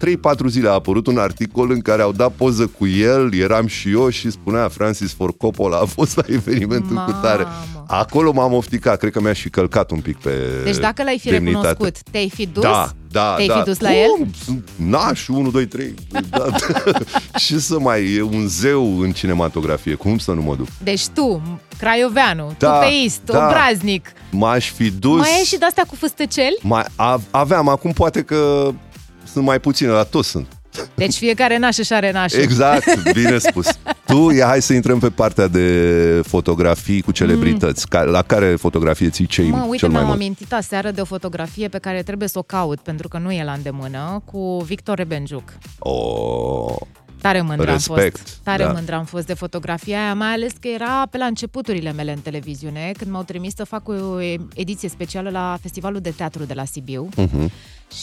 zile 0.49 0.69
a 0.69 0.73
apărut 0.73 1.07
un 1.07 1.19
articol 1.19 1.71
în 1.71 1.81
care 1.81 2.03
au 2.03 2.13
dat 2.13 2.33
poză 2.33 2.71
cu 2.79 2.87
el, 2.87 3.35
eram 3.35 3.67
și 3.67 3.91
eu 3.91 4.09
și 4.09 4.31
spunea 4.31 4.69
Francis 4.69 5.13
Ford 5.13 5.35
Coppola 5.37 5.79
a 5.79 5.85
fost 5.85 6.17
la 6.17 6.23
evenimentul 6.27 6.97
cu 6.97 7.13
tare. 7.23 7.47
Acolo 7.87 8.33
m-am 8.33 8.53
ofticat, 8.53 8.99
cred 8.99 9.13
că 9.13 9.21
mi-aș 9.21 9.41
fi 9.41 9.51
călcat 9.51 9.91
un 9.91 10.01
pic 10.01 10.17
pe 10.17 10.31
Deci 10.65 10.77
dacă 10.77 11.03
l-ai 11.03 11.19
fi 11.19 11.31
demnitate. 11.31 11.67
recunoscut, 11.69 12.03
te-ai 12.11 12.31
fi 12.35 12.47
dus? 12.47 12.63
Da, 12.63 12.91
da, 13.11 13.35
Te-ai 13.35 13.47
da. 13.47 13.59
fi 13.59 13.63
dus 13.65 13.79
la 13.81 13.89
Cum? 13.89 13.97
el? 13.99 14.27
Sunt 14.45 14.69
Naș, 14.77 15.29
1, 15.29 15.51
2, 15.51 15.67
3. 15.67 15.95
Da. 16.31 16.47
Ce 17.47 17.59
să 17.59 17.79
mai... 17.79 18.13
E 18.15 18.23
un 18.23 18.47
zeu 18.49 19.01
în 19.01 19.13
cinematografie. 19.13 19.95
Cum 19.95 20.19
să 20.19 20.33
nu 20.33 20.43
mă 20.43 20.55
duc? 20.57 20.67
Deci 20.83 21.07
tu, 21.07 21.43
Craioveanu, 21.79 22.55
Da, 22.59 22.73
tupeist, 22.73 23.21
da. 23.25 23.47
obraznic, 23.47 24.13
M-aș 24.31 24.71
fi 24.71 24.91
dus... 24.91 25.19
mai 25.19 25.31
ai 25.39 25.45
și 25.45 25.59
de-astea 25.59 25.85
cu 25.89 25.95
fâstăceli? 25.95 26.57
Mai, 26.63 26.85
a, 26.97 27.21
aveam, 27.31 27.69
acum 27.69 27.93
poate 27.93 28.23
că 28.23 28.71
sunt 29.33 29.45
mai 29.45 29.61
puține, 29.61 29.91
dar 29.91 30.05
toți 30.05 30.29
sunt. 30.29 30.47
Deci 30.95 31.15
fiecare 31.15 31.59
naș 31.59 31.77
își 31.79 31.93
are 31.93 32.13
nașul. 32.13 32.41
Exact, 32.41 33.13
bine 33.13 33.39
spus. 33.39 33.67
Tu, 34.07 34.31
ia, 34.31 34.47
hai 34.47 34.63
să 34.63 34.73
intrăm 34.73 34.99
pe 34.99 35.09
partea 35.11 35.47
de 35.47 36.21
fotografii 36.27 37.03
cu 37.03 37.13
celebrități. 37.13 37.89
Ca, 37.89 38.03
la 38.03 38.23
care 38.23 38.55
fotografie 38.57 39.09
ții 39.09 39.27
cei, 39.27 39.49
Mă, 39.51 39.63
uite, 39.63 39.77
cel 39.77 39.89
mai 39.89 39.97
mi-am 40.03 40.07
mult? 40.07 40.21
amintit 40.21 40.53
aseară 40.53 40.91
de 40.91 41.01
o 41.01 41.05
fotografie 41.05 41.69
pe 41.69 41.79
care 41.79 42.03
trebuie 42.03 42.29
să 42.29 42.39
o 42.39 42.43
caut, 42.43 42.81
pentru 42.81 43.09
că 43.09 43.19
nu 43.19 43.33
e 43.33 43.45
la 43.45 43.53
îndemână, 43.53 44.23
cu 44.25 44.63
Victor 44.67 44.97
Rebenjuc. 44.97 45.53
Oh, 45.79 46.75
Tare 47.27 47.41
mândră 47.41 47.71
am 47.71 47.79
fost. 47.79 48.01
Respect, 48.01 48.29
Tare 48.43 48.65
da. 48.65 48.73
mândră 48.73 48.95
am 48.95 49.05
fost 49.05 49.27
de 49.27 49.35
fotografia 49.35 50.03
aia, 50.03 50.15
mai 50.15 50.33
ales 50.33 50.53
că 50.61 50.69
era 50.69 51.07
pe 51.11 51.19
la 51.19 51.25
începuturile 51.25 51.93
mele 51.93 52.13
în 52.13 52.19
televiziune, 52.19 52.93
când 52.99 53.11
m-au 53.11 53.23
trimis 53.23 53.55
să 53.55 53.65
fac 53.65 53.89
o 53.89 54.21
ediție 54.55 54.89
specială 54.89 55.31
la 55.31 55.59
Festivalul 55.61 56.01
de 56.01 56.11
Teatru 56.11 56.45
de 56.45 56.55
la 56.55 56.65
Sibiu. 56.65 57.09
Mhm. 57.17 57.51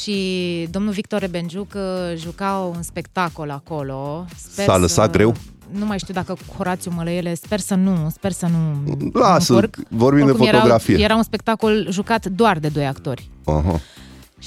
Și 0.02 0.68
domnul 0.72 0.92
Victor 0.94 1.20
Rebenjuc 1.20 1.74
uh, 1.76 1.82
juca 2.18 2.72
un 2.76 2.82
spectacol 2.82 3.50
acolo. 3.52 4.26
Sper 4.52 4.66
S-a 4.66 4.78
lăsat 4.78 5.12
greu? 5.12 5.36
Nu 5.72 5.86
mai 5.86 6.00
știu 6.00 6.14
dacă 6.14 6.34
cu 6.34 6.54
Horațiu 6.58 6.92
Mălăiele, 6.96 7.34
sper 7.34 7.60
să 7.60 7.76
nu, 7.76 8.10
sper 8.14 8.32
să 8.32 8.48
nu 8.48 8.94
Lasă, 9.14 9.54
încurc. 9.54 9.76
vorbim 9.90 10.26
de 10.26 10.32
Oricum, 10.32 10.48
fotografie. 10.52 10.94
Era, 10.94 11.04
era 11.04 11.16
un 11.16 11.24
spectacol 11.24 11.88
jucat 11.92 12.26
doar 12.26 12.60
de 12.60 12.68
doi 12.68 12.86
actori. 12.88 13.30
Aha. 13.46 13.80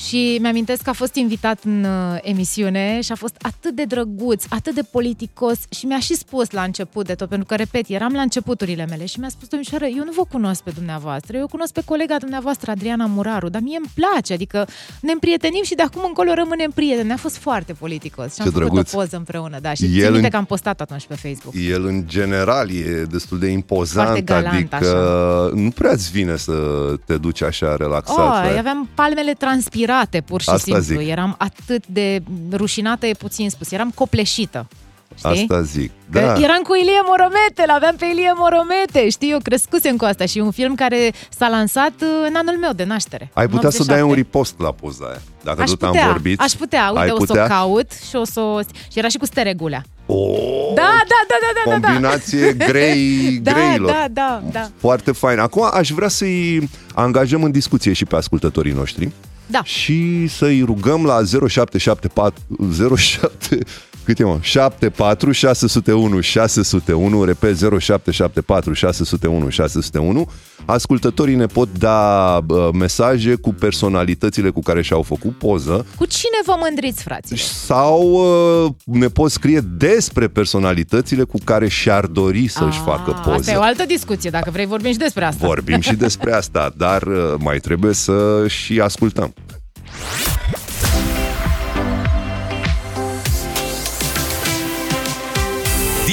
Și 0.05 0.39
mi-amintesc 0.41 0.83
că 0.83 0.91
a 0.91 0.93
fost 0.93 1.15
invitat 1.15 1.59
în 1.65 1.85
uh, 1.85 2.19
emisiune 2.23 3.01
și 3.01 3.13
a 3.13 3.15
fost 3.15 3.35
atât 3.41 3.75
de 3.75 3.85
drăguț, 3.85 4.45
atât 4.49 4.75
de 4.75 4.83
politicos 4.91 5.59
și 5.71 5.87
mi-a 5.87 5.99
și 5.99 6.15
spus 6.15 6.51
la 6.51 6.63
început 6.63 7.07
de 7.07 7.15
tot, 7.15 7.29
pentru 7.29 7.47
că, 7.47 7.55
repet, 7.55 7.85
eram 7.89 8.13
la 8.13 8.21
începuturile 8.21 8.87
mele 8.89 9.07
și 9.07 9.19
mi-a 9.21 9.29
spus, 9.29 9.49
domnișoară, 9.49 9.85
eu 9.85 10.05
nu 10.05 10.13
vă 10.17 10.23
cunosc 10.31 10.63
pe 10.63 10.71
dumneavoastră, 10.75 11.37
eu 11.37 11.47
cunosc 11.47 11.73
pe 11.73 11.83
colega 11.85 12.17
dumneavoastră, 12.19 12.71
Adriana 12.71 13.07
Muraru, 13.07 13.49
dar 13.49 13.61
mie 13.61 13.77
îmi 13.77 13.91
place, 13.95 14.33
adică 14.33 14.67
ne 15.01 15.13
împrietenim 15.13 15.63
și 15.65 15.75
de 15.75 15.83
acum 15.83 16.03
încolo 16.07 16.33
rămânem 16.35 16.71
prieteni. 16.75 17.13
A 17.13 17.17
fost 17.17 17.37
foarte 17.37 17.73
politicos 17.73 18.35
și 18.35 18.41
am 18.41 18.47
Ce 18.47 18.53
făcut 18.53 18.69
drăguț. 18.69 18.93
o 18.93 18.97
poză 18.97 19.17
împreună, 19.17 19.59
da, 19.61 19.75
și 19.75 19.85
El 19.85 19.91
țin 19.91 20.01
minte 20.03 20.25
în- 20.25 20.31
că 20.31 20.37
am 20.37 20.45
postat 20.45 20.81
atunci 20.81 21.07
pe 21.07 21.15
Facebook. 21.15 21.55
El, 21.71 21.87
în 21.87 22.03
general, 22.07 22.71
e 22.71 23.03
destul 23.11 23.39
de 23.39 23.47
impozant, 23.47 24.07
Foarte 24.07 24.23
galant, 24.23 24.73
adică 24.73 25.51
nu 25.55 25.71
prea-ți 25.71 26.11
vine 26.11 26.37
să 26.37 26.53
te 27.07 27.17
duci 27.17 27.43
așa 27.43 27.77
relaxat. 27.77 28.17
Oh, 28.19 28.51
la- 28.53 28.59
aveam 28.59 28.89
palmele 28.95 29.33
transpirate, 29.33 29.85
pur 30.27 30.41
și 30.41 30.49
Asta 30.49 30.81
simplu. 30.81 31.01
zic. 31.01 31.11
Eram 31.11 31.35
atât 31.39 31.87
de 31.87 32.23
rușinată, 32.53 33.07
e 33.07 33.13
puțin 33.13 33.51
spus. 33.51 33.71
Eram 33.71 33.91
copleșită. 33.95 34.67
Știi? 35.15 35.31
Asta 35.31 35.63
zic. 35.63 35.91
Că 36.11 36.19
Da. 36.21 36.33
Eram 36.41 36.61
cu 36.63 36.75
Ilie 36.75 37.01
Moromete, 37.07 37.65
l-aveam 37.67 37.97
pe 37.99 38.05
Ilie 38.13 38.33
Moromete, 38.35 39.09
știi, 39.09 39.31
eu 39.31 39.39
crescusem 39.43 39.97
cu 39.97 40.05
asta 40.05 40.25
și 40.27 40.39
e 40.39 40.43
un 40.43 40.51
film 40.51 40.75
care 40.75 41.13
s-a 41.39 41.49
lansat 41.49 41.93
uh, 42.01 42.09
în 42.29 42.35
anul 42.37 42.57
meu 42.61 42.73
de 42.73 42.85
naștere. 42.85 43.31
Ai 43.35 43.45
în 43.45 43.51
putea 43.51 43.71
să 43.71 43.77
87. 43.81 43.93
dai 43.93 44.03
un 44.11 44.15
repost 44.15 44.55
la 44.59 44.73
poza 44.73 45.05
aia. 45.07 45.21
Dacă 45.43 45.63
Aș 45.63 45.69
tot 45.69 45.79
putea, 45.79 46.03
am 46.05 46.11
vorbit. 46.11 46.41
aș 46.41 46.53
putea, 46.53 46.89
uite, 46.89 47.01
ai 47.01 47.11
o 47.11 47.19
să 47.19 47.25
putea? 47.25 47.45
o 47.45 47.47
caut 47.47 47.91
și 48.09 48.17
o 48.17 48.25
să 48.25 48.41
o... 48.41 48.61
Și 48.61 48.99
era 48.99 49.09
și 49.09 49.17
cu 49.19 49.25
steregulea. 49.25 49.83
Oh, 50.07 50.73
Da, 50.75 50.83
da, 50.83 51.21
da, 51.29 51.37
da, 51.41 51.51
da, 51.65 51.71
da, 51.71 51.79
da. 51.79 51.87
combinație 51.89 52.53
grei, 52.53 53.31
Da, 53.43 53.53
greilor. 53.53 53.91
da, 53.91 54.07
da, 54.13 54.43
da. 54.53 54.69
Foarte 54.79 55.13
fain. 55.13 55.39
Acum 55.39 55.69
aș 55.73 55.91
vrea 55.91 56.09
să-i 56.09 56.69
angajăm 56.95 57.43
în 57.43 57.51
discuție 57.51 57.93
și 57.93 58.05
pe 58.05 58.17
ascultătorii 58.17 58.73
noștri. 58.73 59.11
Da. 59.47 59.65
Și 59.65 60.27
să-i 60.27 60.63
rugăm 60.63 61.05
la 61.05 61.23
0774 61.49 62.97
07 62.97 63.59
cât 64.07 64.19
e 64.19 64.25
mă? 64.25 64.39
74 64.41 65.33
601 65.33 66.21
601 66.21 67.25
repet 67.25 67.57
0774 67.59 68.73
601 68.73 69.49
601 69.49 70.31
Ascultătorii 70.65 71.35
ne 71.35 71.47
pot 71.47 71.69
da 71.79 72.39
uh, 72.49 72.69
mesaje 72.73 73.35
cu 73.35 73.53
personalitățile 73.53 74.51
cu 74.51 74.61
care 74.61 74.83
și-au 74.83 75.03
făcut 75.03 75.39
poză 75.39 75.87
Cu 75.97 76.05
cine 76.05 76.37
vă 76.47 76.55
mândriți, 76.61 77.03
fraților? 77.03 77.39
sau 77.41 78.03
uh, 78.65 78.71
ne 78.85 79.07
pot 79.09 79.31
scrie 79.31 79.61
despre 79.61 80.29
personalitățile 80.29 81.23
cu 81.23 81.39
care 81.45 81.69
și-ar 81.69 82.07
dori 82.07 82.49
să-și 82.49 82.79
facă 82.79 83.11
Asta 83.11 83.31
e 83.31 83.33
poză. 83.35 83.53
o 83.59 83.63
altă 83.63 83.85
discuție, 83.87 84.31
dacă 84.31 84.51
vrei 84.51 84.67
vorbim 84.67 84.93
și 84.93 84.99
despre 84.99 85.25
asta. 85.25 85.47
Vorbim 85.47 85.81
și 85.81 85.95
despre 85.95 86.33
asta, 86.33 86.73
dar 86.77 87.03
uh, 87.03 87.35
mai 87.39 87.59
trebuie 87.59 87.93
să 87.93 88.45
și 88.49 88.81
ascultăm. 88.81 89.35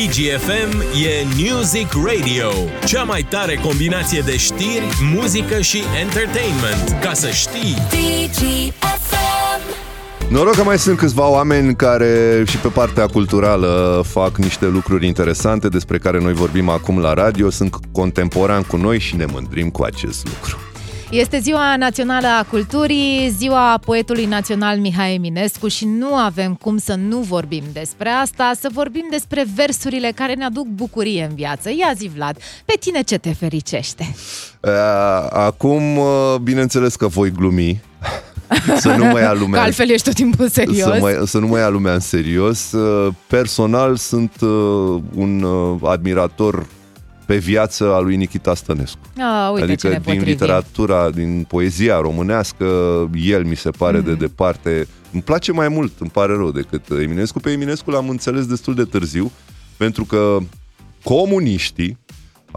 DGFM 0.04 0.82
e 1.04 1.26
Music 1.50 1.88
Radio, 1.94 2.50
cea 2.86 3.04
mai 3.04 3.26
tare 3.30 3.56
combinație 3.56 4.22
de 4.26 4.38
știri, 4.38 4.84
muzică 5.16 5.62
și 5.62 5.84
entertainment. 6.02 7.02
Ca 7.02 7.14
să 7.14 7.30
știi, 7.30 7.78
Noroc 10.30 10.56
că 10.56 10.64
mai 10.64 10.78
sunt 10.78 10.98
câțiva 10.98 11.30
oameni 11.30 11.76
care 11.76 12.44
și 12.48 12.58
pe 12.58 12.68
partea 12.68 13.06
culturală 13.06 14.04
fac 14.08 14.38
niște 14.38 14.66
lucruri 14.66 15.08
interesante 15.08 15.68
despre 15.68 15.98
care 15.98 16.20
noi 16.20 16.34
vorbim 16.34 16.70
acum 16.70 17.00
la 17.00 17.14
radio, 17.14 17.50
sunt 17.50 17.76
contemporani 17.92 18.66
cu 18.66 18.76
noi 18.76 19.00
și 19.00 19.16
ne 19.16 19.26
mândrim 19.32 19.70
cu 19.70 19.84
acest 19.84 20.28
lucru. 20.28 20.73
Este 21.14 21.40
Ziua 21.40 21.76
Națională 21.78 22.28
a 22.28 22.44
Culturii, 22.50 23.34
ziua 23.38 23.80
poetului 23.86 24.26
național 24.26 24.78
Mihai 24.78 25.14
Eminescu 25.14 25.68
și 25.68 25.86
nu 25.86 26.16
avem 26.16 26.54
cum 26.54 26.78
să 26.78 26.96
nu 26.96 27.20
vorbim 27.20 27.64
despre 27.74 28.10
asta, 28.10 28.52
să 28.60 28.70
vorbim 28.74 29.08
despre 29.10 29.46
versurile 29.56 30.12
care 30.16 30.34
ne 30.34 30.44
aduc 30.44 30.66
bucurie 30.68 31.28
în 31.30 31.36
viață. 31.36 31.70
Ia 31.70 31.94
zi, 31.96 32.12
Vlad, 32.16 32.38
pe 32.66 32.74
tine 32.80 33.02
ce 33.02 33.18
te 33.18 33.34
fericește? 33.34 34.16
Uh, 34.60 34.72
Acum, 35.30 35.98
uh, 35.98 36.36
bineînțeles 36.42 36.96
că 36.96 37.08
voi 37.08 37.32
glumi, 37.32 37.82
să 38.84 38.96
nu 38.96 39.06
mai 39.06 39.22
ia 39.22 39.32
Că 39.32 39.38
lumea 39.38 39.62
altfel 39.62 39.90
ești 39.90 40.06
tot 40.06 40.16
timpul 40.16 40.50
serios. 40.50 40.78
Să, 40.78 40.98
mai, 41.00 41.22
să 41.26 41.40
nu 41.40 41.48
mai 41.48 41.62
ia 41.62 41.70
lumea 41.70 41.94
în 41.94 42.00
serios. 42.00 42.72
Uh, 42.72 43.14
Personal 43.28 43.96
sunt 43.96 44.32
uh, 44.42 45.02
un 45.16 45.42
uh, 45.42 45.90
admirator 45.90 46.66
pe 47.26 47.38
viață 47.38 47.94
al 47.94 48.04
lui 48.04 48.16
Nikita 48.16 48.56
Stănescu. 48.56 49.00
A, 49.20 49.50
uite 49.50 49.64
adică 49.64 49.80
ce 49.80 49.88
ne 49.88 49.94
din 49.94 50.04
potrivim. 50.04 50.28
literatura, 50.28 51.10
din 51.10 51.46
poezia 51.48 52.00
românească, 52.00 52.66
el 53.26 53.44
mi 53.46 53.56
se 53.56 53.70
pare 53.70 53.98
Mhm. 53.98 54.06
mm-hmm. 54.06 54.18
de 54.18 54.26
departe. 54.26 54.88
Îmi 55.12 55.22
place 55.22 55.52
mai 55.52 55.68
mult, 55.68 55.92
îmi 56.00 56.10
pare 56.10 56.34
rău, 56.36 56.52
decât 56.52 56.90
Eminescu. 56.90 57.40
Pe 57.40 57.52
Eminescu 57.52 57.90
l-am 57.92 58.10
înțeles 58.10 58.46
destul 58.46 58.76
de 58.76 58.84
târziu, 58.84 59.32
pentru 59.78 60.06
că 60.06 60.38
comuniștii 61.04 61.98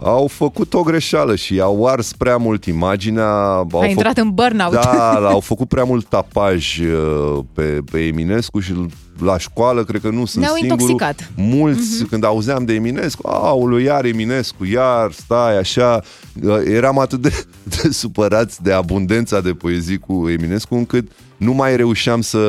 au 0.03 0.27
făcut 0.27 0.73
o 0.73 0.81
greșeală 0.81 1.35
și 1.35 1.59
au 1.59 1.85
ars 1.85 2.13
prea 2.13 2.37
mult 2.37 2.65
imaginea. 2.65 3.29
Au 3.71 3.79
A 3.79 3.85
intrat 3.85 4.17
în 4.17 4.29
burnout. 4.33 4.71
Da, 4.71 5.13
au 5.33 5.39
făcut 5.39 5.67
prea 5.67 5.83
mult 5.83 6.05
tapaj 6.05 6.79
uh, 6.79 7.43
pe, 7.53 7.79
pe 7.91 8.05
Eminescu 8.05 8.59
și 8.59 8.73
la 9.19 9.37
școală 9.37 9.83
cred 9.83 10.01
că 10.01 10.09
nu 10.09 10.25
sunt 10.25 10.43
Ne-au 10.43 10.55
singurul. 10.55 10.89
intoxicat. 10.89 11.31
Mulți, 11.35 12.03
uh-huh. 12.03 12.09
când 12.09 12.23
auzeam 12.23 12.65
de 12.65 12.73
Eminescu, 12.73 13.27
aoleu, 13.27 13.77
iar 13.77 14.05
Eminescu, 14.05 14.65
iar, 14.65 15.11
stai, 15.11 15.57
așa. 15.57 16.01
Uh, 16.43 16.57
Eram 16.65 16.99
atât 16.99 17.21
de, 17.21 17.45
de 17.81 17.89
supărați 17.91 18.63
de 18.63 18.71
abundența 18.71 19.41
de 19.41 19.51
poezii 19.51 19.97
cu 19.97 20.29
Eminescu, 20.29 20.75
încât 20.75 21.11
nu 21.37 21.53
mai 21.53 21.75
reușeam 21.75 22.21
să 22.21 22.39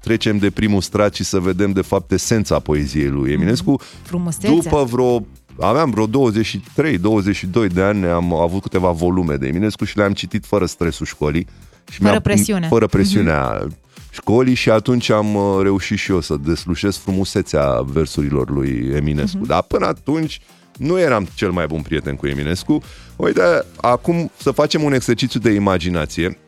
trecem 0.00 0.38
de 0.38 0.50
primul 0.50 0.80
strat 0.80 1.14
și 1.14 1.24
să 1.24 1.38
vedem, 1.38 1.72
de 1.72 1.82
fapt, 1.82 2.12
esența 2.12 2.58
poeziei 2.58 3.08
lui 3.08 3.32
Eminescu. 3.32 3.80
Frumusețea. 4.02 4.50
După 4.50 4.84
vreo 4.90 5.26
aveam 5.60 5.90
vreo 5.90 6.06
23-22 6.08 7.72
de 7.72 7.82
ani, 7.82 8.06
am 8.06 8.34
avut 8.34 8.62
câteva 8.62 8.90
volume 8.90 9.34
de 9.36 9.46
Eminescu 9.46 9.84
și 9.84 9.96
le-am 9.96 10.12
citit 10.12 10.44
fără 10.46 10.66
stresul 10.66 11.06
școlii. 11.06 11.46
Și 11.90 11.98
Fără 11.98 12.10
mi-a- 12.10 12.20
presiune. 12.20 12.66
Fără 12.68 12.86
presiunea 12.86 13.66
școlii 14.10 14.54
și 14.54 14.70
atunci 14.70 15.10
am 15.10 15.34
uh, 15.34 15.58
reușit 15.62 15.98
și 15.98 16.10
eu 16.10 16.20
să 16.20 16.36
deslușesc 16.44 16.98
frumusețea 17.00 17.80
versurilor 17.86 18.50
lui 18.50 18.90
Eminescu. 18.94 19.46
Dar 19.46 19.62
până 19.62 19.86
atunci 19.86 20.40
nu 20.78 20.98
eram 21.00 21.28
cel 21.34 21.50
mai 21.50 21.66
bun 21.66 21.82
prieten 21.82 22.16
cu 22.16 22.26
Eminescu. 22.26 22.82
Uite, 23.16 23.40
acum 23.76 24.30
să 24.36 24.50
facem 24.50 24.82
un 24.82 24.92
exercițiu 24.92 25.40
de 25.40 25.50
imaginație. 25.50 26.38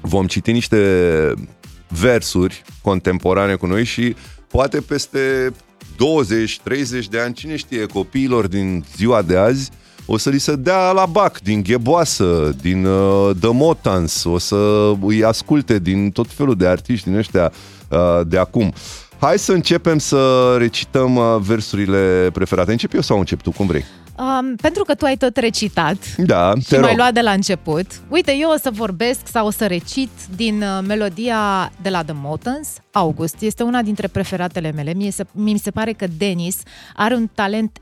Vom 0.00 0.26
citi 0.26 0.52
niște 0.52 1.34
versuri 1.88 2.62
contemporane 2.82 3.54
cu 3.54 3.66
noi 3.66 3.84
și 3.84 4.14
poate 4.48 4.80
peste 4.80 5.52
20-30 6.00 7.04
de 7.10 7.20
ani, 7.20 7.34
cine 7.34 7.56
știe, 7.56 7.86
copiilor 7.86 8.46
din 8.46 8.84
ziua 8.96 9.22
de 9.22 9.36
azi 9.36 9.70
o 10.12 10.16
să 10.16 10.30
li 10.30 10.38
se 10.38 10.56
dea 10.56 10.90
la 10.90 11.06
bac, 11.06 11.40
din 11.40 11.62
Gheboasă, 11.62 12.56
din 12.60 12.84
uh, 12.84 13.30
The 13.40 13.50
Motans, 13.52 14.24
o 14.24 14.38
să 14.38 14.92
îi 15.00 15.24
asculte 15.24 15.78
din 15.78 16.10
tot 16.10 16.26
felul 16.30 16.56
de 16.56 16.66
artiști 16.66 17.08
din 17.08 17.18
ăștia 17.18 17.52
uh, 17.88 18.20
de 18.26 18.38
acum. 18.38 18.72
Hai 19.18 19.38
să 19.38 19.52
începem 19.52 19.98
să 19.98 20.54
recităm 20.58 21.16
uh, 21.16 21.36
versurile 21.40 22.30
preferate. 22.32 22.70
Încep 22.70 22.94
eu 22.94 23.00
sau 23.00 23.18
încep 23.18 23.40
tu, 23.40 23.50
cum 23.50 23.66
vrei? 23.66 23.84
Um, 24.20 24.56
pentru 24.56 24.84
că 24.84 24.94
tu 24.94 25.04
ai 25.04 25.16
tot 25.16 25.36
recitat 25.36 26.16
Da, 26.16 26.52
și 26.60 26.66
te 26.68 26.78
mai 26.78 26.88
rog. 26.88 26.96
luat 26.98 27.12
de 27.14 27.20
la 27.20 27.30
început, 27.30 27.86
uite, 28.08 28.36
eu 28.40 28.50
o 28.50 28.56
să 28.62 28.70
vorbesc 28.72 29.20
sau 29.32 29.46
o 29.46 29.50
să 29.50 29.66
recit 29.66 30.08
din 30.36 30.62
uh, 30.62 30.84
melodia 30.86 31.72
de 31.82 31.88
la 31.88 32.02
The 32.04 32.14
Motons, 32.16 32.68
August. 32.92 33.36
Este 33.40 33.62
una 33.62 33.82
dintre 33.82 34.06
preferatele 34.08 34.70
mele. 34.72 34.94
Mie 34.94 35.10
se, 35.10 35.24
mi 35.32 35.58
se 35.58 35.70
pare 35.70 35.92
că 35.92 36.06
Denis 36.18 36.56
are 36.96 37.14
un 37.14 37.28
talent 37.34 37.78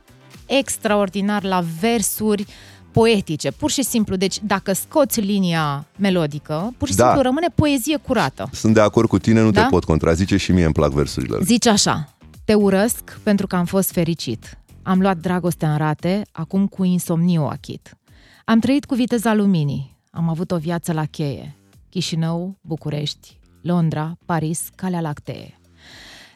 extraordinar 0.46 1.42
la 1.44 1.64
versuri 1.80 2.46
poetice, 2.92 3.50
pur 3.50 3.70
și 3.70 3.82
simplu. 3.82 4.16
Deci, 4.16 4.36
dacă 4.42 4.72
scoți 4.72 5.20
linia 5.20 5.86
melodică, 5.96 6.74
pur 6.78 6.88
și 6.88 6.94
Da. 6.94 7.04
simplu 7.04 7.22
rămâne 7.22 7.46
poezie 7.54 7.96
curată. 7.96 8.48
Sunt 8.52 8.74
de 8.74 8.80
acord 8.80 9.08
cu 9.08 9.18
tine, 9.18 9.40
nu 9.40 9.50
Da? 9.50 9.62
te 9.62 9.68
pot 9.68 9.84
contrazice 9.84 10.36
și 10.36 10.52
mie 10.52 10.64
îmi 10.64 10.72
plac 10.72 10.90
versurile. 10.92 11.36
lui. 11.36 11.44
Zice 11.44 11.68
așa, 11.68 12.08
te 12.44 12.54
urăsc 12.54 13.18
pentru 13.22 13.46
că 13.46 13.56
am 13.56 13.64
fost 13.64 13.92
fericit. 13.92 14.58
Am 14.88 15.00
luat 15.00 15.16
dragostea 15.16 15.70
în 15.70 15.76
rate, 15.76 16.22
acum 16.32 16.66
cu 16.66 16.84
insomniu 16.84 17.42
o 17.42 17.46
achit. 17.46 17.96
Am 18.44 18.58
trăit 18.58 18.84
cu 18.84 18.94
viteza 18.94 19.34
luminii, 19.34 19.96
am 20.10 20.28
avut 20.28 20.50
o 20.50 20.56
viață 20.56 20.92
la 20.92 21.04
cheie. 21.04 21.56
Chișinău, 21.88 22.58
București, 22.60 23.38
Londra, 23.62 24.16
Paris, 24.24 24.68
Calea 24.74 25.00
Lactee. 25.00 25.58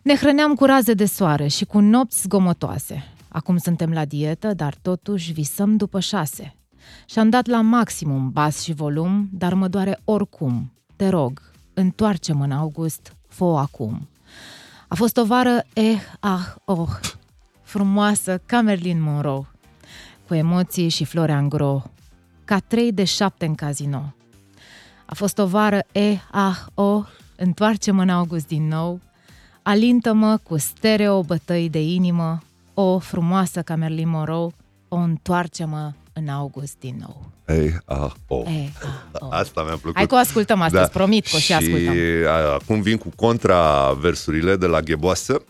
Ne 0.03 0.14
hrăneam 0.14 0.55
cu 0.55 0.64
raze 0.64 0.94
de 0.94 1.05
soare 1.05 1.46
și 1.46 1.64
cu 1.64 1.78
nopți 1.78 2.22
zgomotoase. 2.22 3.05
Acum 3.28 3.57
suntem 3.57 3.92
la 3.92 4.05
dietă, 4.05 4.55
dar 4.55 4.74
totuși 4.82 5.32
visăm 5.32 5.76
după 5.76 6.00
șase. 6.00 6.57
Și-am 7.07 7.30
dat 7.30 7.46
la 7.46 7.61
maximum 7.61 8.30
bas 8.30 8.62
și 8.62 8.72
volum, 8.72 9.28
dar 9.32 9.55
mă 9.55 9.68
doare 9.68 10.00
oricum. 10.05 10.72
Te 10.96 11.09
rog, 11.09 11.53
întoarce-mă 11.74 12.44
în 12.44 12.53
august, 12.53 13.16
fă 13.28 13.44
acum. 13.44 14.09
A 14.88 14.94
fost 14.94 15.16
o 15.16 15.24
vară 15.24 15.64
eh, 15.72 16.00
ah, 16.20 16.55
oh, 16.64 16.88
frumoasă 17.72 18.40
ca 18.46 18.60
Merlin 18.60 19.02
Monroe, 19.02 19.46
cu 20.26 20.34
emoții 20.34 20.88
și 20.88 21.04
flori 21.04 21.32
angro, 21.32 21.82
ca 22.44 22.58
trei 22.58 22.92
de 22.92 23.04
șapte 23.04 23.44
în 23.44 23.54
casino. 23.54 24.14
A 25.06 25.14
fost 25.14 25.38
o 25.38 25.46
vară 25.46 25.84
eh, 25.92 26.18
ah, 26.30 26.56
oh, 26.74 27.04
întoarce-mă 27.36 28.02
în 28.02 28.08
august 28.08 28.46
din 28.46 28.68
nou, 28.68 29.00
alintă-mă 29.62 30.36
cu 30.42 30.58
stereo 30.58 31.22
bătăi 31.22 31.68
de 31.68 31.82
inimă, 31.82 32.42
o 32.74 32.98
frumoasă 32.98 33.62
ca 33.62 33.74
Merlin 33.74 34.08
Monroe, 34.08 34.54
o 34.88 34.96
întoarce-mă 34.96 35.92
în 36.12 36.28
august 36.28 36.78
din 36.80 36.96
nou. 37.00 37.30
Ei, 37.58 37.76
ah, 37.84 38.10
oh. 38.26 38.46
Eh, 38.46 38.68
ah, 38.82 39.20
oh. 39.20 39.28
Asta 39.30 39.62
mi-a 39.62 39.76
plăcut. 39.76 39.96
Hai 39.96 40.06
că 40.06 40.14
o 40.14 40.18
ascultăm 40.18 40.60
astăzi, 40.60 40.90
promit 40.90 41.26
că 41.26 41.36
o 41.36 41.38
și 41.38 41.44
și 41.44 41.52
ascultăm. 41.52 41.94
a, 42.28 42.52
acum 42.52 42.80
vin 42.80 42.96
cu 42.96 43.08
contraversurile 43.16 44.56
de 44.56 44.66
la 44.66 44.80
Gheboasă. 44.80 45.42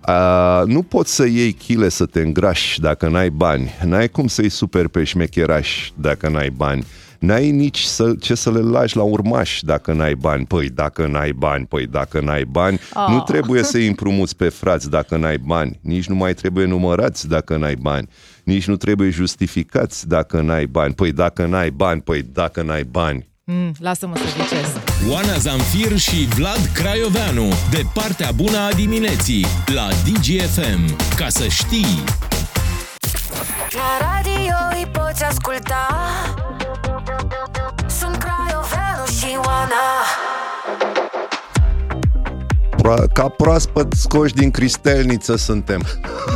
A, 0.00 0.62
nu 0.66 0.82
poți 0.82 1.14
să 1.14 1.26
iei 1.26 1.52
chile 1.52 1.88
să 1.88 2.06
te 2.06 2.20
îngrași 2.20 2.80
dacă 2.80 3.08
n-ai 3.08 3.30
bani. 3.30 3.70
N-ai 3.84 4.08
cum 4.08 4.26
să-i 4.26 4.48
super 4.48 4.88
pe 4.88 5.04
șmecherași 5.04 5.92
dacă 5.94 6.28
n-ai 6.28 6.50
bani. 6.50 6.84
N-ai 7.18 7.50
nici 7.50 7.80
să, 7.80 8.14
ce 8.20 8.34
să 8.34 8.50
le 8.50 8.58
lași 8.58 8.96
la 8.96 9.02
urmași 9.02 9.64
dacă 9.64 9.92
n-ai 9.92 10.14
bani. 10.14 10.46
Păi 10.46 10.68
dacă 10.68 11.06
n-ai 11.06 11.32
bani, 11.32 11.66
păi 11.66 11.86
dacă 11.86 12.20
n-ai 12.20 12.44
bani, 12.44 12.80
Oh. 12.94 13.06
nu 13.08 13.20
trebuie 13.20 13.62
să-i 13.62 13.86
împrumuți 13.86 14.36
pe 14.36 14.48
frați 14.48 14.90
dacă 14.90 15.16
n-ai 15.16 15.38
bani. 15.38 15.78
Nici 15.82 16.06
nu 16.08 16.14
mai 16.14 16.34
trebuie 16.34 16.66
numărați 16.66 17.28
dacă 17.28 17.56
n-ai 17.56 17.76
bani. 17.76 18.08
Nici 18.44 18.66
nu 18.66 18.76
trebuie 18.76 19.10
justificați 19.10 20.08
dacă 20.08 20.40
n-ai 20.40 20.66
bani. 20.66 20.94
Păi 20.94 21.12
dacă 21.12 21.46
n-ai 21.46 21.70
bani, 21.70 22.00
păi 22.00 22.22
dacă 22.32 22.62
n-ai 22.62 22.84
bani. 22.84 23.29
Mm, 23.52 23.72
lasă-mă 23.78 24.16
să 24.16 24.22
ghicesc. 24.36 24.76
Oana 25.08 25.36
Zamfir 25.38 25.98
și 25.98 26.28
Vlad 26.34 26.70
Craioveanu, 26.72 27.48
de 27.70 27.82
partea 27.94 28.30
bună 28.34 28.58
a 28.58 28.72
dimineții, 28.72 29.46
la 29.74 29.88
DGFM. 29.88 30.96
Ca 31.16 31.28
să 31.28 31.48
știi... 31.48 32.04
La 33.70 34.06
radio 34.12 34.78
îi 34.78 34.86
poți 34.92 35.24
asculta 35.24 35.86
Sunt 37.98 38.16
Craioveanu 38.16 39.06
și 39.18 39.36
Oana 39.46 39.84
Pro- 42.82 42.94
ca 43.12 43.28
proaspăt 43.28 43.92
scoși 43.92 44.34
din 44.34 44.50
cristelniță 44.50 45.36
suntem 45.36 45.82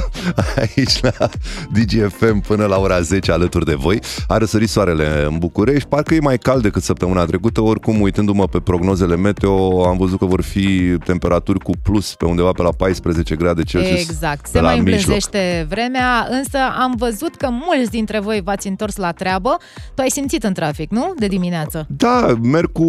aici 0.76 1.00
la 1.00 1.28
DGFM 1.72 2.40
până 2.40 2.66
la 2.66 2.76
ora 2.78 3.00
10 3.00 3.32
alături 3.32 3.64
de 3.64 3.74
voi. 3.74 4.00
A 4.28 4.36
răsărit 4.38 4.68
soarele 4.68 5.24
în 5.30 5.38
București, 5.38 5.88
parcă 5.88 6.14
e 6.14 6.18
mai 6.20 6.38
cald 6.38 6.62
decât 6.62 6.82
săptămâna 6.82 7.24
trecută, 7.24 7.60
oricum 7.60 8.00
uitându-mă 8.00 8.46
pe 8.46 8.58
prognozele 8.60 9.16
meteo 9.16 9.84
am 9.86 9.96
văzut 9.96 10.18
că 10.18 10.24
vor 10.24 10.42
fi 10.42 10.96
temperaturi 11.04 11.58
cu 11.58 11.70
plus 11.82 12.14
pe 12.14 12.24
undeva 12.24 12.50
pe 12.52 12.62
la 12.62 12.70
14 12.76 13.34
grade 13.34 13.62
Celsius. 13.62 14.00
Exact, 14.00 14.40
pe 14.42 14.48
se 14.52 14.60
la 14.60 14.62
mai 14.66 14.74
mijloc. 14.74 14.92
îmblânzește 14.98 15.66
vremea, 15.68 16.26
însă 16.30 16.58
am 16.78 16.94
văzut 16.98 17.34
că 17.36 17.48
mulți 17.66 17.90
dintre 17.90 18.20
voi 18.20 18.40
v-ați 18.44 18.68
întors 18.68 18.96
la 18.96 19.12
treabă. 19.12 19.56
Tu 19.94 20.02
ai 20.02 20.10
simțit 20.10 20.44
în 20.44 20.52
trafic, 20.52 20.90
nu? 20.90 21.12
De 21.18 21.26
dimineață. 21.26 21.86
Da, 21.96 22.34
merg 22.42 22.72
cu 22.72 22.84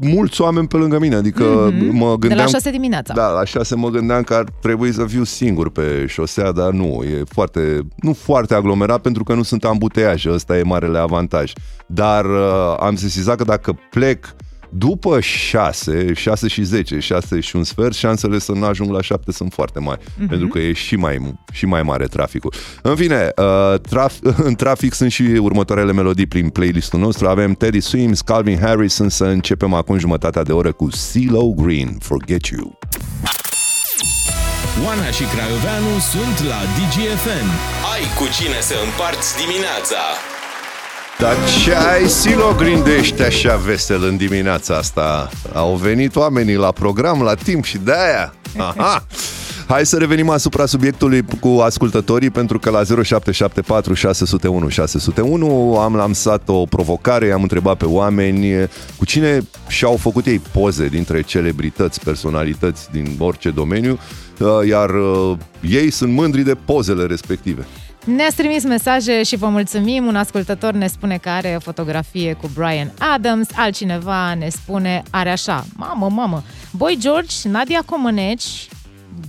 mulți 0.00 0.40
oameni 0.40 0.66
pe 0.68 0.76
lângă 0.76 0.98
mine, 0.98 1.14
adică 1.14 1.42
Mhm. 1.44 1.96
mă 1.96 2.10
De 2.10 2.16
gândeam... 2.18 2.38
la 2.38 2.46
6 2.46 2.70
dimineața. 2.70 2.84
Da, 3.14 3.28
la 3.28 3.44
6 3.44 3.74
mă 3.74 3.88
gândeam 3.88 4.22
că 4.22 4.34
ar 4.34 4.44
trebui 4.60 4.92
să 4.92 5.04
fiu 5.04 5.24
singur 5.24 5.70
pe 5.70 6.04
șosea, 6.08 6.52
dar 6.52 6.70
nu, 6.70 7.02
e 7.02 7.22
foarte, 7.28 7.80
nu 7.96 8.12
foarte 8.12 8.54
aglomerat 8.54 9.00
pentru 9.00 9.24
că 9.24 9.34
nu 9.34 9.42
sunt 9.42 9.64
ambuteiaje, 9.64 10.32
ăsta 10.32 10.58
e 10.58 10.62
marele 10.62 10.98
avantaj. 10.98 11.52
Dar 11.86 12.24
uh, 12.24 12.76
am 12.80 12.96
sesizat 12.96 13.36
că 13.36 13.44
dacă 13.44 13.78
plec 13.90 14.34
după 14.70 15.20
6, 15.20 16.12
6 16.14 16.48
și 16.48 16.62
10, 16.62 16.98
6 16.98 17.40
și 17.40 17.56
un 17.56 17.64
sfert, 17.64 17.94
șansele 17.94 18.38
să 18.38 18.52
nu 18.52 18.64
ajung 18.64 18.90
la 18.90 19.00
7 19.02 19.32
sunt 19.32 19.52
foarte 19.52 19.78
mari, 19.78 20.00
Mhm. 20.18 20.28
pentru 20.28 20.48
că 20.48 20.58
e 20.58 20.72
și 20.72 20.96
mai, 20.96 21.34
și 21.52 21.66
mai 21.66 21.82
mare 21.82 22.04
traficul. 22.06 22.52
În 22.82 22.96
fine, 22.96 23.28
uh, 23.36 23.74
traf- 23.88 24.34
în 24.48 24.54
trafic 24.54 24.92
sunt 24.94 25.10
și 25.10 25.22
următoarele 25.22 25.92
melodii 25.92 26.26
prin 26.26 26.48
playlistul 26.48 26.98
nostru. 27.00 27.28
Avem 27.28 27.52
Teddy 27.52 27.80
Swims, 27.80 28.20
Calvin 28.20 28.58
Harris, 28.60 28.98
însă 28.98 29.24
începem 29.28 29.74
acum 29.74 29.98
jumătatea 29.98 30.42
de 30.42 30.52
oră 30.52 30.72
cu 30.72 30.88
CeeLo 31.12 31.46
Green, 31.56 31.96
Forget 32.00 32.44
You. 32.46 32.78
Oana 34.86 35.10
și 35.10 35.22
Craioveanu 35.34 35.92
sunt 36.12 36.48
la 36.48 36.60
DGFM. 36.76 37.48
Ai 37.94 38.02
cu 38.18 38.24
cine 38.36 38.60
să 38.60 38.74
împarți 38.86 39.28
dimineața. 39.42 40.00
Dar 41.18 41.36
ce 41.62 41.74
ai 41.74 42.08
silo 42.08 42.54
grindești 42.56 43.22
așa 43.22 43.56
vesel 43.56 44.04
în 44.04 44.16
dimineața 44.16 44.76
asta? 44.76 45.30
Au 45.52 45.74
venit 45.74 46.16
oamenii 46.16 46.56
la 46.56 46.72
program 46.72 47.22
la 47.22 47.34
timp 47.34 47.64
și 47.64 47.78
de 47.78 47.92
aia. 47.92 48.34
Aha! 48.56 49.06
Hai 49.66 49.86
să 49.86 49.96
revenim 49.96 50.28
asupra 50.30 50.66
subiectului 50.66 51.24
cu 51.40 51.48
ascultătorii 51.48 52.30
pentru 52.30 52.58
că 52.58 52.70
la 52.70 52.82
0774 52.84 53.94
601 53.94 54.68
601 54.68 55.76
am 55.76 55.94
lansat 55.94 56.48
o 56.48 56.64
provocare, 56.64 57.30
am 57.30 57.42
întrebat 57.42 57.76
pe 57.76 57.84
oameni 57.84 58.68
cu 58.96 59.04
cine 59.04 59.40
și-au 59.68 59.96
făcut 59.96 60.26
ei 60.26 60.40
poze 60.52 60.86
dintre 60.86 61.22
celebrități, 61.22 62.00
personalități 62.00 62.90
din 62.90 63.16
orice 63.18 63.50
domeniu, 63.50 63.98
uh, 64.38 64.48
iar 64.68 64.90
uh, 64.90 65.36
ei 65.60 65.90
sunt 65.90 66.12
mândri 66.12 66.42
de 66.42 66.54
pozele 66.64 67.04
respective. 67.04 67.66
Ne-ați 68.06 68.36
trimis 68.36 68.64
mesaje 68.64 69.22
și 69.22 69.36
vă 69.36 69.48
mulțumim. 69.48 70.06
Un 70.06 70.16
ascultător 70.16 70.72
ne 70.72 70.86
spune 70.86 71.16
că 71.16 71.28
are 71.28 71.54
o 71.56 71.60
fotografie 71.60 72.32
cu 72.32 72.50
Brian 72.54 72.92
Adams, 72.98 73.48
altcineva 73.54 74.34
ne 74.34 74.48
spune, 74.48 75.02
are 75.10 75.30
așa, 75.30 75.64
mamă, 75.76 76.08
mamă, 76.10 76.42
Boy 76.70 76.96
George, 77.00 77.34
Nadia 77.48 77.82
Comăneci, 77.86 78.68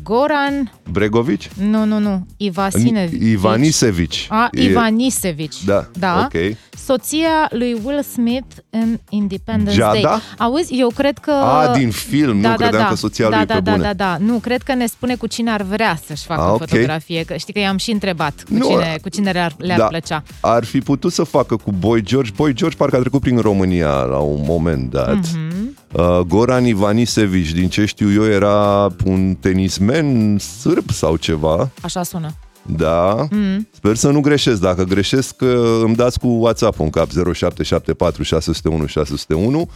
Goran, 0.03 0.71
Bregovici? 0.91 1.49
nu, 1.69 1.85
nu, 1.85 1.99
nu, 1.99 2.25
Ivasinevici. 2.37 3.21
Ivanisevici. 3.31 4.27
A, 4.29 4.47
E- 4.51 4.63
Ivanisevici. 4.63 5.63
Da, 5.65 5.87
da. 5.99 6.29
ok. 6.33 6.55
Soția 6.85 7.47
lui 7.49 7.77
Will 7.83 8.01
Smith 8.03 8.55
în 8.69 8.99
Independence 9.09 9.73
Giada? 9.75 9.99
Day. 10.01 10.19
Auzi, 10.37 10.73
eu 10.79 10.91
cred 10.95 11.17
că... 11.17 11.31
A, 11.31 11.73
din 11.77 11.89
film, 11.91 12.37
nu 12.39 12.53
credeam 12.55 12.87
că 12.89 12.95
soția 12.95 13.29
da, 13.29 13.35
lui 13.35 13.43
e 13.43 13.45
da, 13.45 13.53
pe 13.53 13.59
da, 13.59 13.71
bune. 13.71 13.83
da, 13.83 13.93
da, 13.93 14.17
nu, 14.19 14.37
cred 14.37 14.61
că 14.61 14.73
ne 14.73 14.85
spune 14.85 15.15
cu 15.15 15.27
cine 15.27 15.51
ar 15.51 15.61
vrea 15.61 15.99
să-și 16.05 16.23
facă 16.23 16.41
A, 16.41 16.49
o 16.49 16.53
ok. 16.53 16.57
fotografie, 16.67 17.23
că 17.23 17.35
știi 17.35 17.53
că 17.53 17.59
i-am 17.59 17.77
și 17.77 17.91
întrebat 17.91 18.33
cu 18.47 18.53
Nu, 18.53 18.65
cine, 18.67 18.97
cu 19.01 19.09
cine 19.09 19.31
le-ar, 19.31 19.55
le-ar 19.57 19.79
da, 19.79 19.85
plăcea. 19.85 20.23
Ar 20.39 20.63
fi 20.63 20.79
putut 20.79 21.11
să 21.13 21.23
facă 21.23 21.55
cu 21.55 21.71
Boy 21.71 22.01
George. 22.01 22.31
Boy 22.35 22.53
George 22.53 22.77
parcă 22.77 22.95
a 22.95 22.99
trecut 22.99 23.21
prin 23.21 23.37
România 23.37 23.89
la 23.89 24.17
un 24.17 24.41
moment 24.47 24.91
dat. 24.91 25.15
Mhm. 25.15 25.75
Uh, 25.91 26.19
Goran 26.19 26.65
Ivanisevici, 26.65 27.51
din 27.51 27.69
ce 27.69 27.85
știu 27.85 28.11
eu, 28.13 28.25
era 28.25 28.87
un 29.05 29.35
tenismen 29.39 30.37
sârb 30.37 30.89
sau 30.89 31.15
ceva. 31.15 31.69
Așa 31.81 32.03
sună. 32.03 32.31
Da. 32.65 33.27
Mm. 33.31 33.67
Sper 33.71 33.95
să 33.95 34.09
nu 34.09 34.19
greșesc. 34.19 34.61
Dacă 34.61 34.83
greșesc, 34.83 35.41
uh, 35.41 35.79
îmi 35.83 35.95
dați 35.95 36.19
cu 36.19 36.27
WhatsApp 36.27 36.79
în 36.79 36.89
cap 36.89 37.09
0774 37.09 38.23
601 38.23 38.85
601. 38.85 39.69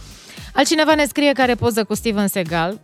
Altcineva 0.54 0.94
ne 0.94 1.04
scrie 1.04 1.32
care 1.32 1.54
poză 1.54 1.84
cu 1.84 1.94
Steven 1.94 2.26
Segal. 2.26 2.80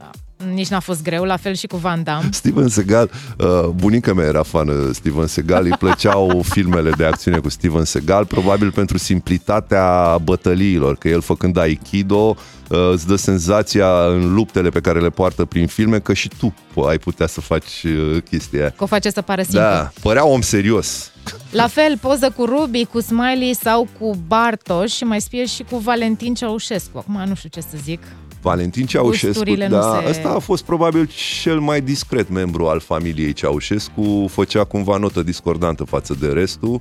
Nici 0.55 0.69
n-a 0.69 0.81
fost 0.81 1.03
greu, 1.03 1.25
la 1.25 1.37
fel 1.37 1.55
și 1.55 1.67
cu 1.67 1.77
Van 1.77 2.03
Damme. 2.03 2.29
Steven 2.41 2.69
Segal, 2.69 3.11
uh, 3.39 3.69
bunica 3.75 4.13
mea 4.13 4.27
era 4.27 4.43
fană 4.43 4.91
Steven 4.93 5.27
Segal, 5.27 5.65
îi 5.65 5.77
plăceau 5.79 6.43
filmele 6.55 6.91
de 6.91 7.05
acțiune 7.05 7.39
cu 7.39 7.49
Steven 7.49 7.85
Segal, 7.85 8.25
probabil 8.27 8.71
pentru 8.71 8.99
simplitatea 8.99 10.19
bătăliilor, 10.23 10.97
că 10.97 11.09
el 11.09 11.21
făcând 11.21 11.57
Aikido 11.57 12.37
uh, 12.69 12.91
îți 12.93 13.07
dă 13.07 13.17
senzația 13.17 14.05
în 14.07 14.35
luptele 14.35 14.69
pe 14.69 14.81
care 14.81 15.01
le 15.01 15.11
poartă 15.11 15.45
prin 15.45 15.67
filme 15.67 15.99
că 15.99 16.13
și 16.13 16.31
tu 16.39 16.55
po- 16.71 16.89
ai 16.89 16.99
putea 16.99 17.27
să 17.27 17.41
faci 17.41 17.83
uh, 17.85 18.23
chestia 18.31 18.61
aia. 18.61 18.71
Că 18.71 18.83
o 18.83 18.87
face 18.87 19.11
să 19.11 19.23
pară 19.23 19.43
simplu. 19.43 19.61
Da, 19.61 19.93
părea 20.03 20.27
om 20.27 20.41
serios. 20.41 21.13
La 21.51 21.67
fel, 21.67 21.99
poză 22.01 22.33
cu 22.37 22.45
Ruby, 22.45 22.85
cu 22.85 23.01
Smiley 23.01 23.55
sau 23.63 23.89
cu 24.01 24.17
Bartoș 24.27 24.93
și 24.93 25.05
mai 25.05 25.21
spie 25.21 25.47
și 25.47 25.65
cu 25.71 25.79
Valentin 25.79 26.35
Ceaușescu. 26.35 26.99
Acum 26.99 27.23
nu 27.27 27.35
știu 27.35 27.49
ce 27.49 27.61
să 27.61 27.77
zic. 27.83 28.01
Valentin 28.41 28.87
Ceaușescu, 28.87 29.27
Gusturile 29.27 29.69
nu 29.69 29.75
da, 29.75 30.01
se- 30.03 30.09
ăsta 30.11 30.29
a 30.29 30.39
fost 30.39 30.65
probabil 30.65 31.11
cel 31.43 31.59
mai 31.61 31.81
discret 31.81 32.29
membru 32.31 32.67
al 32.67 32.81
familiei 32.81 33.33
Ceaușescu, 33.33 34.27
făcea 34.31 34.65
cumva 34.65 34.97
notă 34.97 35.23
discordantă 35.23 35.85
față 35.85 36.17
de 36.21 36.27
restul. 36.29 36.81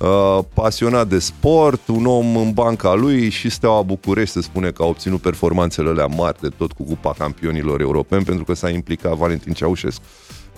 Uh, 0.00 0.38
pasionat 0.54 1.08
de 1.08 1.18
sport, 1.18 1.88
un 1.88 2.06
om 2.06 2.36
în 2.36 2.52
banca 2.52 2.94
lui 2.94 3.28
și 3.30 3.50
Steaua 3.50 3.82
București 3.82 4.32
se 4.34 4.40
spune 4.40 4.70
că 4.70 4.82
a 4.82 4.86
obținut 4.86 5.20
performanțele 5.20 5.88
alea 5.88 6.06
mari 6.06 6.40
de 6.40 6.48
tot 6.48 6.72
cu 6.72 6.82
Cupa 6.82 7.14
Campionilor 7.18 7.80
Europeni 7.80 8.24
pentru 8.24 8.44
că 8.44 8.54
s-a 8.54 8.68
implicat 8.70 9.12
Valentin 9.14 9.52
Ceaușescu. 9.52 10.02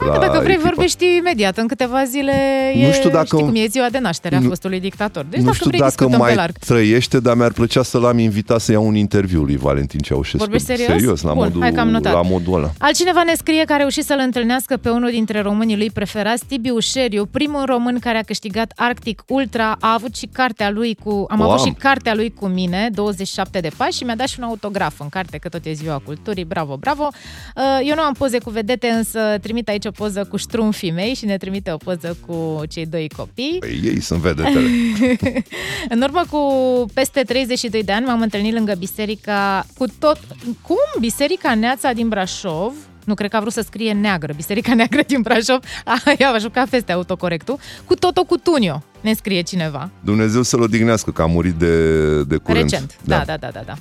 Hai 0.01 0.09
că 0.19 0.19
dacă 0.27 0.39
vrei 0.43 0.53
echipa. 0.55 0.69
vorbești 0.69 1.05
imediat, 1.19 1.57
în 1.59 1.67
câteva 1.67 2.05
zile 2.05 2.33
e, 2.75 2.87
Nu 2.87 2.93
știu 2.93 3.11
dacă- 3.11 3.25
știi 3.27 3.39
cum 3.39 3.53
e 3.55 3.67
ziua 3.67 3.87
de 3.91 3.99
naștere 3.99 4.37
a 4.37 4.39
Nu- 4.41 4.49
fostului 4.49 4.81
dictator. 4.81 5.25
Deci 5.25 5.39
nu 5.39 5.45
dacă 5.45 5.57
știu 5.57 5.69
vrei 5.69 5.81
dacă 5.81 5.93
discutăm 5.95 6.19
pe 6.19 6.25
mai 6.27 6.35
larg. 6.35 6.59
trăiește, 6.59 7.21
dar 7.21 7.37
mi-ar 7.37 7.53
plăcea 7.53 7.83
să 7.83 7.99
l-am 7.99 8.19
invitat 8.19 8.61
să 8.61 8.73
iau 8.73 8.87
un 8.87 8.95
interviu 8.95 9.43
lui 9.43 9.57
Valentin 9.57 10.01
Ceaușescu. 10.01 10.39
Vorbești 10.39 10.67
serios? 10.67 10.87
Serios, 10.89 11.23
la, 11.23 11.33
Bun, 11.33 11.45
modul, 11.45 11.61
hai 11.61 11.73
că 11.73 11.81
am 11.81 11.89
notat. 11.89 12.13
la 12.13 12.23
modul 12.23 12.55
ăla. 12.55 12.71
Altcineva 12.79 13.23
ne 13.23 13.35
scrie 13.35 13.65
că 13.65 13.73
a 13.73 13.77
reușit 13.77 14.05
să-l 14.05 14.21
întâlnească 14.25 14.77
pe 14.77 14.89
unul 14.91 15.11
dintre 15.11 15.41
românii 15.41 15.77
lui 15.77 15.91
preferați, 15.91 16.45
Tibi 16.47 16.71
Ușeriu, 16.71 17.27
primul 17.31 17.65
român 17.65 17.99
care 17.99 18.19
a 18.19 18.23
câștigat 18.23 18.73
Arctic 18.77 19.23
Ultra, 19.29 19.77
a 19.81 19.93
avut 19.93 20.17
și 20.17 20.27
cartea 20.33 20.71
lui 20.71 20.97
cu... 21.05 21.25
Am 21.29 21.39
Wow. 21.41 21.51
avut 21.51 21.65
și 21.67 21.73
cartea 21.79 22.15
lui 22.15 22.33
cu 22.41 22.47
mine, 22.47 22.89
27 22.93 23.61
de 23.61 23.71
pași, 23.77 23.97
și 23.97 24.05
mi-a 24.05 24.17
dat 24.17 24.27
și 24.29 24.37
un 24.39 24.45
autograf 24.45 25.01
în 25.01 25.09
carte, 25.09 25.37
că 25.39 25.49
tot 25.49 25.65
e 25.65 25.73
ziua 25.73 26.03
culturii, 26.05 26.45
bravo, 26.45 26.77
bravo. 26.77 27.09
Uh, 27.57 27.63
Eu 27.89 27.95
nu 27.95 28.03
am 28.03 28.13
poze 28.13 28.39
cu 28.39 28.51
vedete, 28.51 28.87
însă 28.89 29.19
trimit 29.43 29.69
aici 29.69 29.87
o 29.89 29.91
poză 29.91 30.25
cu 30.25 30.37
ștrumfii 30.37 30.91
mei 30.91 31.15
și 31.15 31.25
ne 31.25 31.37
trimite 31.37 31.73
o 31.73 31.77
poză 31.77 32.17
cu 32.27 32.63
cei 32.69 32.87
doi 32.87 33.09
copii. 33.17 33.57
Păi 33.59 33.81
ei 33.85 34.01
sunt 34.01 34.21
vedetele. 34.21 34.69
În 35.95 36.03
urmă 36.03 36.25
cu 36.31 36.41
peste 36.95 37.23
32 37.23 37.83
de 37.83 37.93
ani 37.93 38.07
m-am 38.07 38.21
întâlnit 38.21 38.53
lângă 38.53 38.75
biserica 38.79 39.67
cu 39.79 39.85
tot... 39.99 40.19
Cum? 40.63 41.01
Biserica 41.01 41.55
Neața 41.55 41.93
din 41.93 42.09
Brașov 42.09 42.73
nu 43.09 43.15
cred 43.15 43.31
că 43.31 43.37
a 43.37 43.41
vrut 43.41 43.53
să 43.53 43.61
scrie 43.61 43.93
neagră, 43.93 44.33
Biserica 44.37 44.75
Neagră 44.75 45.01
din 45.07 45.21
Brașov, 45.21 45.61
a, 45.85 46.03
a 46.35 46.39
jucat 46.39 46.69
peste 46.69 46.93
autocorectul, 46.93 47.59
cu 47.85 47.95
Toto 47.95 48.25
Cutunio, 48.25 48.83
ne 49.01 49.13
scrie 49.13 49.41
cineva. 49.41 49.91
Dumnezeu 50.01 50.43
să-l 50.43 50.61
odihnească, 50.61 51.11
că 51.11 51.23
a 51.23 51.27
murit 51.27 51.55
de, 51.55 52.23
de 52.23 52.37
curând. 52.37 52.71
Recent. 52.71 52.99
Da, 53.05 53.23
da, 53.27 53.37
da, 53.37 53.49
da. 53.53 53.63
da. 53.67 53.75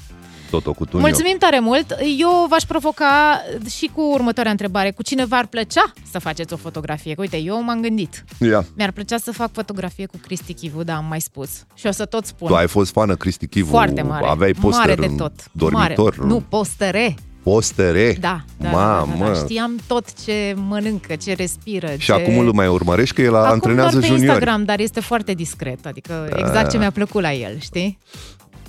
Tot 0.49 0.65
o 0.65 0.73
cutunio. 0.73 1.05
Mulțumim 1.07 1.35
tare 1.39 1.59
mult! 1.59 1.95
Eu 2.19 2.45
v-aș 2.49 2.63
provoca 2.63 3.41
și 3.69 3.89
cu 3.93 4.01
următoarea 4.01 4.51
întrebare. 4.51 4.91
Cu 4.91 5.03
cine 5.03 5.25
v-ar 5.25 5.45
plăcea 5.47 5.93
să 6.11 6.19
faceți 6.19 6.53
o 6.53 6.57
fotografie? 6.57 7.13
Că, 7.13 7.21
uite, 7.21 7.37
eu 7.37 7.63
m-am 7.63 7.81
gândit. 7.81 8.23
Ia. 8.39 8.65
Mi-ar 8.75 8.91
plăcea 8.91 9.17
să 9.17 9.31
fac 9.31 9.51
fotografie 9.53 10.05
cu 10.05 10.17
Cristi 10.21 10.53
Chivu, 10.53 10.83
da, 10.83 10.95
am 10.95 11.05
mai 11.09 11.21
spus. 11.21 11.49
Și 11.73 11.87
o 11.87 11.91
să 11.91 12.05
tot 12.05 12.25
spun. 12.25 12.47
Tu 12.47 12.55
ai 12.55 12.67
fost 12.67 12.91
fană 12.91 13.15
Cristi 13.15 13.47
Chivu, 13.47 13.69
Foarte 13.69 14.01
mare. 14.01 14.25
aveai 14.27 14.51
poster 14.61 14.85
mare 14.87 14.95
de 14.95 15.05
în 15.05 15.15
tot. 15.17 15.31
dormitor. 15.51 16.15
Mare. 16.17 16.33
Nu, 16.33 16.43
postere. 16.49 17.15
Postere. 17.43 18.17
Da, 18.19 18.39
da, 18.57 18.69
Mamă. 18.69 19.15
da, 19.19 19.25
da, 19.25 19.31
da. 19.31 19.37
Știam 19.37 19.79
tot 19.87 20.23
ce 20.23 20.53
mănâncă, 20.67 21.15
ce 21.15 21.33
respiră. 21.33 21.87
Și 21.97 22.05
ce... 22.05 22.11
acum 22.11 22.37
îl 22.37 22.51
mai 22.53 22.67
urmărești 22.67 23.15
că 23.15 23.21
el 23.21 23.35
Acum 23.35 23.49
antrenează 23.51 23.89
doar 23.89 24.01
pe 24.01 24.07
juniori. 24.07 24.27
Instagram, 24.27 24.63
dar 24.63 24.79
este 24.79 24.99
foarte 24.99 25.33
discret. 25.33 25.85
Adică 25.85 26.29
exact 26.35 26.71
ce 26.71 26.77
mi-a 26.77 26.91
plăcut 26.91 27.21
la 27.21 27.33
el, 27.33 27.59
știi? 27.59 27.97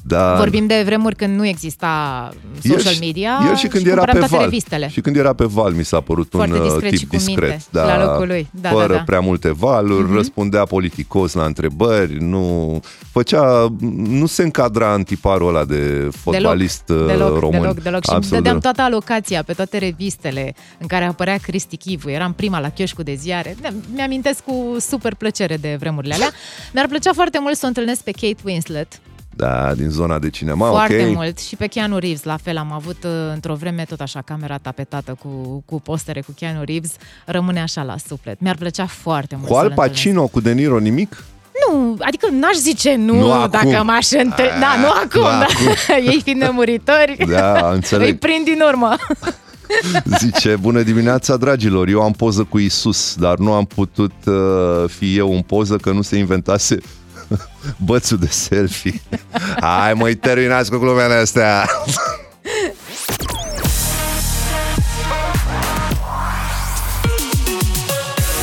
Da. 0.03 0.37
Vorbim 0.37 0.67
de 0.67 0.83
vremuri 0.85 1.15
când 1.15 1.37
nu 1.37 1.47
exista 1.47 2.29
social 2.69 2.93
și- 2.93 2.99
media 3.01 3.39
el 3.49 3.57
și 3.57 3.67
când 3.67 3.83
și 3.85 3.89
era 3.91 3.97
cumpăram 3.97 4.13
pe 4.15 4.19
toate 4.19 4.35
val. 4.35 4.45
revistele. 4.45 4.89
Și 4.89 5.01
când 5.01 5.17
era 5.17 5.33
pe 5.33 5.45
val 5.45 5.73
mi 5.73 5.85
s-a 5.85 6.01
părut 6.01 6.29
Foarte 6.31 6.53
un 6.53 6.59
uh, 6.59 6.65
discret 6.65 6.91
tip 6.91 6.99
și 6.99 7.07
cu 7.07 7.17
discret. 7.17 7.49
minte, 7.49 7.61
la 7.73 8.05
locul 8.05 8.27
lui. 8.27 8.49
Da, 8.61 8.69
fără 8.69 8.87
da, 8.87 8.95
da. 8.95 9.03
prea 9.07 9.21
multe 9.21 9.53
valuri, 9.53 10.05
Mhm. 10.05 10.15
răspundea 10.15 10.65
politicos 10.65 11.33
la 11.33 11.45
întrebări, 11.45 12.17
nu 12.25 12.81
făcea, 13.13 13.73
nu 14.09 14.27
se 14.27 14.43
încadra 14.43 14.95
în 14.95 15.03
tiparul 15.03 15.49
ăla 15.49 15.65
de 15.65 16.09
fotbalist 16.23 16.83
deloc, 16.87 17.01
uh, 17.03 17.07
deloc, 17.17 17.39
român. 17.39 17.61
Deloc, 17.61 17.79
deloc. 17.83 18.03
Și 18.05 18.11
îmi 18.11 18.17
Absolut 18.19 18.25
dădeam 18.45 18.59
deloc. 18.59 18.63
toată 18.63 18.83
alocația 18.83 19.43
pe 19.43 19.53
toate 19.53 19.79
revistele 19.79 20.55
în 20.79 20.87
care 20.87 21.05
apărea 21.05 21.37
Cristi 21.37 21.77
Chivu. 21.77 22.11
Eram 22.11 22.33
prima 22.33 22.61
la 22.61 22.69
chioșcul 22.71 23.05
de 23.05 23.15
ziare. 23.15 23.57
Da, 23.63 23.69
Mi-amintesc 23.95 24.41
cu 24.45 24.77
super 24.81 25.15
plăcere 25.15 25.57
de 25.57 25.77
vremurile 25.81 26.15
alea. 26.15 26.31
Mi-ar 26.73 26.87
plăcea 26.87 27.13
foarte 27.15 27.39
mult 27.41 27.55
să 27.57 27.61
o 27.65 27.69
întâlnesc 27.69 28.03
pe 28.03 28.11
Kate 28.11 28.37
Winslet. 28.45 29.01
Da, 29.39 29.75
din 29.75 29.89
zona 29.89 30.19
de 30.19 30.31
cinema, 30.31 30.69
foarte 30.69 31.05
ok. 31.09 31.15
mult. 31.15 31.39
Și 31.39 31.57
pe 31.57 31.67
Keanu 31.67 31.99
Reeves, 31.99 32.23
la 32.23 32.37
fel. 32.43 32.57
Am 32.57 32.73
avut 32.73 33.05
uh, 33.05 33.11
într-o 33.33 33.55
vreme 33.55 33.85
tot 33.89 34.01
așa 34.01 34.23
camera 34.23 34.59
tapetată 34.59 35.17
cu, 35.23 35.63
cu 35.67 35.81
postere 35.81 36.21
cu 36.21 36.33
Keanu 36.37 36.63
Reeves. 36.65 36.93
Rămâne 37.27 37.61
așa 37.61 37.83
la 37.83 37.95
suflet. 38.07 38.41
Mi-ar 38.41 38.57
plăcea 38.57 38.87
foarte 38.87 39.35
mult 39.37 39.47
Cu 39.49 39.53
să-l 39.55 39.63
Al 39.63 39.69
întâlnesc. 39.69 39.95
Pacino, 39.95 40.27
cu 40.27 40.41
De 40.41 40.53
Niro, 40.53 40.79
nimic? 40.79 41.25
Nu, 41.69 41.97
adică 42.01 42.29
n-aș 42.31 42.55
zice 42.57 42.95
nu, 42.95 43.19
Nu 43.19 43.33
acum. 43.33 43.51
dacă 43.51 43.83
m-aș 43.85 44.11
întâlni. 44.11 44.61
Da, 44.61 44.77
nu 44.81 44.89
acum, 44.89 45.21
nu 45.21 45.39
da. 45.39 45.47
acum. 45.49 46.07
Ei 46.13 46.21
fiind 46.25 46.41
nemuritori, 46.41 47.17
Da, 47.31 47.71
înțeleg. 47.73 48.07
îi 48.07 48.17
prind 48.17 48.45
din 48.45 48.61
urmă. 48.69 48.97
Zice, 50.19 50.57
bună 50.61 50.83
dimineața, 50.83 51.37
dragilor, 51.37 51.89
eu 51.89 52.03
am 52.03 52.13
poză 52.13 52.45
cu 52.45 52.59
Isus, 52.59 53.15
dar 53.15 53.37
nu 53.37 53.53
am 53.53 53.65
putut 53.65 54.13
uh, 54.27 54.35
fi 54.87 55.17
eu 55.17 55.35
în 55.35 55.41
poză 55.41 55.77
că 55.77 55.93
nu 55.93 56.03
se 56.03 56.17
inventase 56.17 56.79
bățul 57.77 58.19
de 58.19 58.29
selfie. 58.31 59.01
Hai 59.61 59.95
măi, 59.95 60.15
terminați 60.15 60.71
cu 60.71 60.77
glumele 60.77 61.15
astea! 61.15 61.69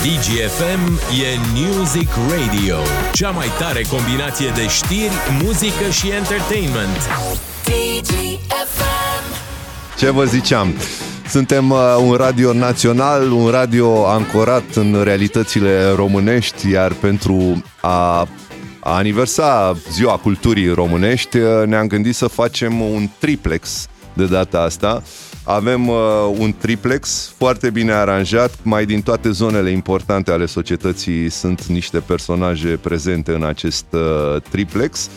DGFM 0.05 0.99
e 1.24 1.39
Music 1.53 2.09
Radio, 2.30 2.78
cea 3.11 3.30
mai 3.30 3.47
tare 3.59 3.82
combinație 3.89 4.51
de 4.55 4.68
știri, 4.68 5.13
muzică 5.43 5.89
și 5.91 6.09
entertainment. 6.09 6.97
Ce 9.97 10.09
vă 10.09 10.24
ziceam? 10.26 10.74
Suntem 11.30 11.70
uh, 11.70 11.80
un 11.99 12.13
radio 12.13 12.53
național, 12.53 13.32
un 13.32 13.49
radio 13.49 14.07
ancorat 14.07 14.63
în 14.74 15.01
realitățile 15.03 15.91
românești, 15.95 16.70
iar 16.70 16.91
pentru 16.93 17.63
a, 17.82 18.28
a 18.88 18.97
aniversa 18.97 19.75
Ziua 19.91 20.17
Culturii 20.17 20.73
Românești, 20.73 21.38
uh, 21.38 21.65
ne-am 21.65 21.88
gândit 21.88 22.15
să 22.15 22.27
facem 22.27 22.81
un 22.81 23.09
triplex 23.19 23.88
de 24.13 24.25
data 24.25 24.61
asta. 24.61 25.03
Avem 25.43 25.88
uh, 25.88 25.95
un 26.38 26.53
triplex 26.57 27.33
foarte 27.38 27.69
bine 27.69 27.91
aranjat, 27.91 28.51
mai 28.61 28.86
din 28.86 29.01
toate 29.01 29.29
zonele 29.29 29.69
importante 29.69 30.31
ale 30.31 30.45
societății 30.45 31.29
sunt 31.29 31.65
niște 31.65 31.99
personaje 31.99 32.79
prezente 32.81 33.31
în 33.31 33.43
acest 33.43 33.86
uh, 33.91 34.41
triplex. 34.49 35.09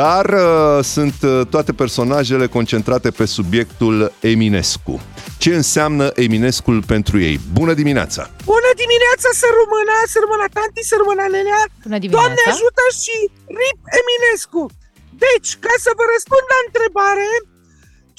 Dar 0.00 0.26
uh, 0.44 0.84
sunt 0.94 1.16
uh, 1.22 1.46
toate 1.54 1.72
personajele 1.82 2.46
concentrate 2.56 3.10
pe 3.18 3.24
subiectul 3.36 3.96
Eminescu. 4.32 4.94
Ce 5.42 5.50
înseamnă 5.60 6.06
Eminescul 6.26 6.78
pentru 6.94 7.16
ei? 7.28 7.36
Bună 7.58 7.72
dimineața! 7.80 8.22
Bună 8.54 8.70
dimineața, 8.82 9.28
să 9.42 9.46
rămână, 9.60 9.94
să 10.12 10.16
rămână 10.24 10.46
tanti, 10.56 10.80
să 10.90 10.94
rămână 11.00 11.24
nenea. 11.34 11.62
Bună 11.86 11.98
dimineața! 12.04 12.24
Doamne 12.24 12.42
ajută 12.54 12.84
și 13.02 13.16
RIP 13.58 13.80
Eminescu. 14.00 14.62
Deci, 15.24 15.50
ca 15.64 15.74
să 15.84 15.90
vă 15.98 16.04
răspund 16.14 16.44
la 16.54 16.58
întrebare, 16.66 17.28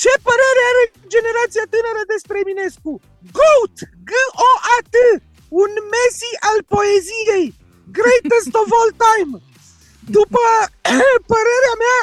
ce 0.01 0.11
părere 0.28 0.61
are 0.72 0.84
generația 1.13 1.66
tânără 1.74 2.01
despre 2.13 2.36
Eminescu? 2.43 2.93
GOAT! 3.38 3.76
G-O-A-T! 4.09 4.95
Un 5.63 5.72
Messi 5.93 6.32
al 6.49 6.59
poeziei! 6.74 7.45
Greatest 7.99 8.53
of 8.61 8.68
all 8.80 8.91
time! 9.07 9.34
După 10.17 10.43
părerea 11.33 11.75
mea, 11.83 12.01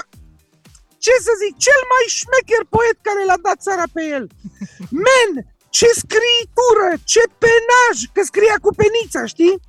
ce 1.04 1.14
să 1.26 1.32
zic, 1.42 1.54
cel 1.66 1.82
mai 1.92 2.04
șmecher 2.18 2.64
poet 2.76 2.96
care 3.06 3.22
l-a 3.28 3.38
dat 3.46 3.58
țara 3.66 3.86
pe 3.94 4.02
el. 4.16 4.24
Men, 5.06 5.30
ce 5.76 5.88
scritură, 6.02 6.88
ce 7.12 7.22
penaj, 7.42 7.96
că 8.14 8.20
scria 8.30 8.56
cu 8.64 8.70
penița, 8.80 9.22
știi? 9.34 9.56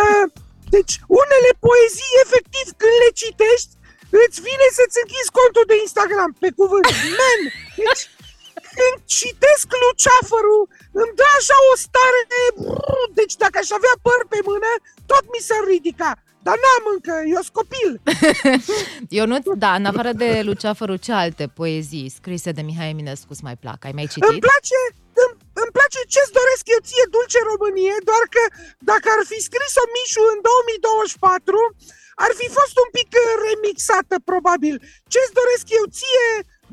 Uh, 0.00 0.26
deci, 0.76 0.94
unele 1.22 1.52
poezii, 1.66 2.20
efectiv, 2.24 2.66
când 2.80 2.96
le 3.02 3.10
citești, 3.22 3.72
îți 4.22 4.38
vine 4.46 4.66
să-ți 4.78 5.00
închizi 5.02 5.36
contul 5.38 5.64
de 5.70 5.76
Instagram, 5.84 6.30
pe 6.42 6.50
cuvânt. 6.58 6.86
Men, 7.20 7.40
deci, 7.84 8.04
când 8.76 8.96
citesc 9.18 9.66
Luceafărul, 9.82 10.62
îmi 11.00 11.16
dă 11.18 11.26
așa 11.38 11.56
o 11.70 11.74
stare 11.84 12.22
de... 12.32 12.40
Deci 13.18 13.34
dacă 13.42 13.56
aș 13.60 13.70
avea 13.78 13.94
păr 14.06 14.20
pe 14.32 14.40
mână, 14.48 14.70
tot 15.10 15.24
mi 15.32 15.44
s-ar 15.46 15.64
ridica. 15.72 16.10
Dar 16.46 16.56
n-am 16.62 16.84
încă, 16.94 17.14
eu 17.34 17.40
sunt 17.46 17.56
copil. 17.60 17.90
Eu 19.18 19.24
nu, 19.30 19.36
da, 19.64 19.70
în 19.80 19.86
afară 19.90 20.12
de 20.22 20.28
Luceafărul, 20.48 20.98
ce 21.06 21.12
alte 21.24 21.44
poezii 21.60 22.14
scrise 22.18 22.50
de 22.56 22.62
Mihai 22.68 22.92
Eminescu 22.94 23.30
îți 23.34 23.46
mai 23.48 23.56
plac? 23.62 23.78
Ai 23.84 23.96
mai 23.98 24.06
citit? 24.12 24.30
Îmi 24.30 24.44
place, 24.48 24.78
îmi, 25.22 25.34
îmi 25.62 25.74
place 25.78 25.98
ce-ți 26.12 26.36
doresc 26.40 26.64
eu 26.74 26.80
ție, 26.88 27.04
Dulce 27.14 27.40
Românie, 27.50 27.96
doar 28.10 28.24
că 28.34 28.42
dacă 28.90 29.06
ar 29.16 29.22
fi 29.30 29.38
scris-o 29.48 29.84
Mișu 29.94 30.22
în 30.34 30.38
2024, 30.48 31.56
ar 32.24 32.32
fi 32.40 32.46
fost 32.58 32.74
un 32.84 32.88
pic 32.96 33.10
uh, 33.16 33.24
remixată, 33.46 34.16
probabil. 34.30 34.74
Ce-ți 35.12 35.36
doresc 35.40 35.66
eu 35.78 35.84
ție, 35.96 36.28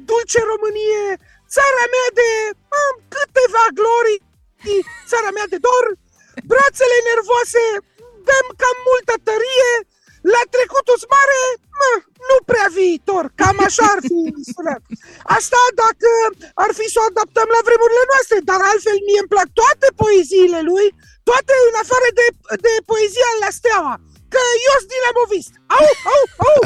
Dulce 0.10 0.40
Românie, 0.52 1.06
țara 1.56 1.86
mea 1.94 2.08
de 2.20 2.30
am, 2.84 2.96
câteva 3.16 3.66
glorii, 3.80 4.20
țara 5.12 5.30
mea 5.38 5.48
de 5.54 5.60
dor, 5.68 5.86
brațele 6.52 6.98
nervoase, 7.12 7.64
avem 8.30 8.48
cam 8.62 8.78
multă 8.90 9.16
tărie, 9.28 9.72
la 10.36 10.42
trecutul 10.56 11.00
mare, 11.16 11.40
mă, 11.80 11.92
nu 12.30 12.38
prea 12.50 12.68
viitor, 12.80 13.26
cam 13.40 13.58
așa 13.68 13.86
ar 13.94 14.02
fi 14.10 14.20
sunat. 14.54 14.84
Asta 15.38 15.60
dacă 15.84 16.10
ar 16.64 16.72
fi 16.78 16.86
să 16.94 16.98
o 17.00 17.08
adaptăm 17.12 17.48
la 17.56 17.62
vremurile 17.68 18.06
noastre, 18.12 18.38
dar 18.50 18.60
altfel 18.72 18.98
mie 19.08 19.22
îmi 19.22 19.34
plac 19.34 19.48
toate 19.62 19.88
poeziile 20.02 20.62
lui, 20.72 20.88
toate 21.30 21.54
în 21.70 21.76
afară 21.84 22.10
de, 22.20 22.28
de 22.66 22.74
poezia 22.92 23.32
la 23.44 23.50
steaua 23.58 23.96
că 24.34 24.42
eu 24.68 24.76
sunt 24.82 24.92
dinamovist. 24.96 25.54
Au, 25.78 25.88
au, 26.16 26.24
au! 26.50 26.60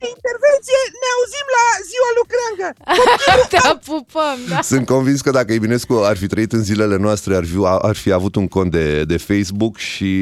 de 0.00 0.06
intervenție, 0.14 0.78
ne 1.02 1.08
auzim 1.16 1.46
la 1.56 1.66
ziua 1.90 2.10
lucrângă. 2.20 2.68
Te 3.52 3.90
pupăm, 3.90 4.38
da. 4.48 4.60
Sunt 4.62 4.86
convins 4.86 5.20
că 5.20 5.30
dacă 5.30 5.52
Eminescu 5.52 6.02
ar 6.04 6.16
fi 6.16 6.26
trăit 6.26 6.52
în 6.52 6.62
zilele 6.62 6.96
noastre, 6.96 7.36
ar 7.36 7.44
fi, 7.44 7.56
ar 7.80 7.96
fi 7.96 8.12
avut 8.12 8.34
un 8.34 8.48
cont 8.48 8.70
de, 8.70 9.04
de 9.04 9.16
Facebook 9.16 9.76
și 9.76 10.12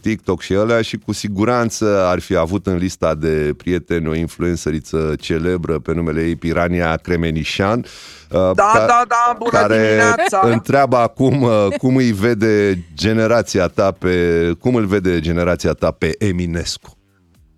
TikTok 0.00 0.40
și 0.40 0.52
alea 0.52 0.82
și 0.82 0.96
cu 0.98 1.12
siguranță 1.12 2.06
ar 2.06 2.20
fi 2.20 2.36
avut 2.36 2.66
în 2.66 2.76
lista 2.76 3.14
de 3.14 3.54
prieteni 3.56 4.08
o 4.08 4.14
influențăriță 4.14 5.14
celebră 5.20 5.78
pe 5.78 5.92
numele 5.92 6.22
ei 6.22 6.36
Pirania 6.36 6.96
Cremenișan 6.96 7.84
da, 8.32 8.52
ca, 8.54 8.84
da, 8.86 9.04
da, 9.08 9.34
bună 9.38 9.50
care 9.50 9.76
dimineața! 9.76 10.40
întreabă 10.42 10.96
acum 10.96 11.42
uh, 11.42 11.66
cum 11.78 11.96
îi 11.96 12.12
vede 12.12 12.84
generația 12.94 13.66
ta 13.66 13.90
pe 13.90 14.52
cum 14.60 14.74
îl 14.74 14.86
vede 14.86 15.20
generația 15.20 15.72
ta 15.72 15.90
pe 15.90 16.14
Eminescu. 16.18 16.96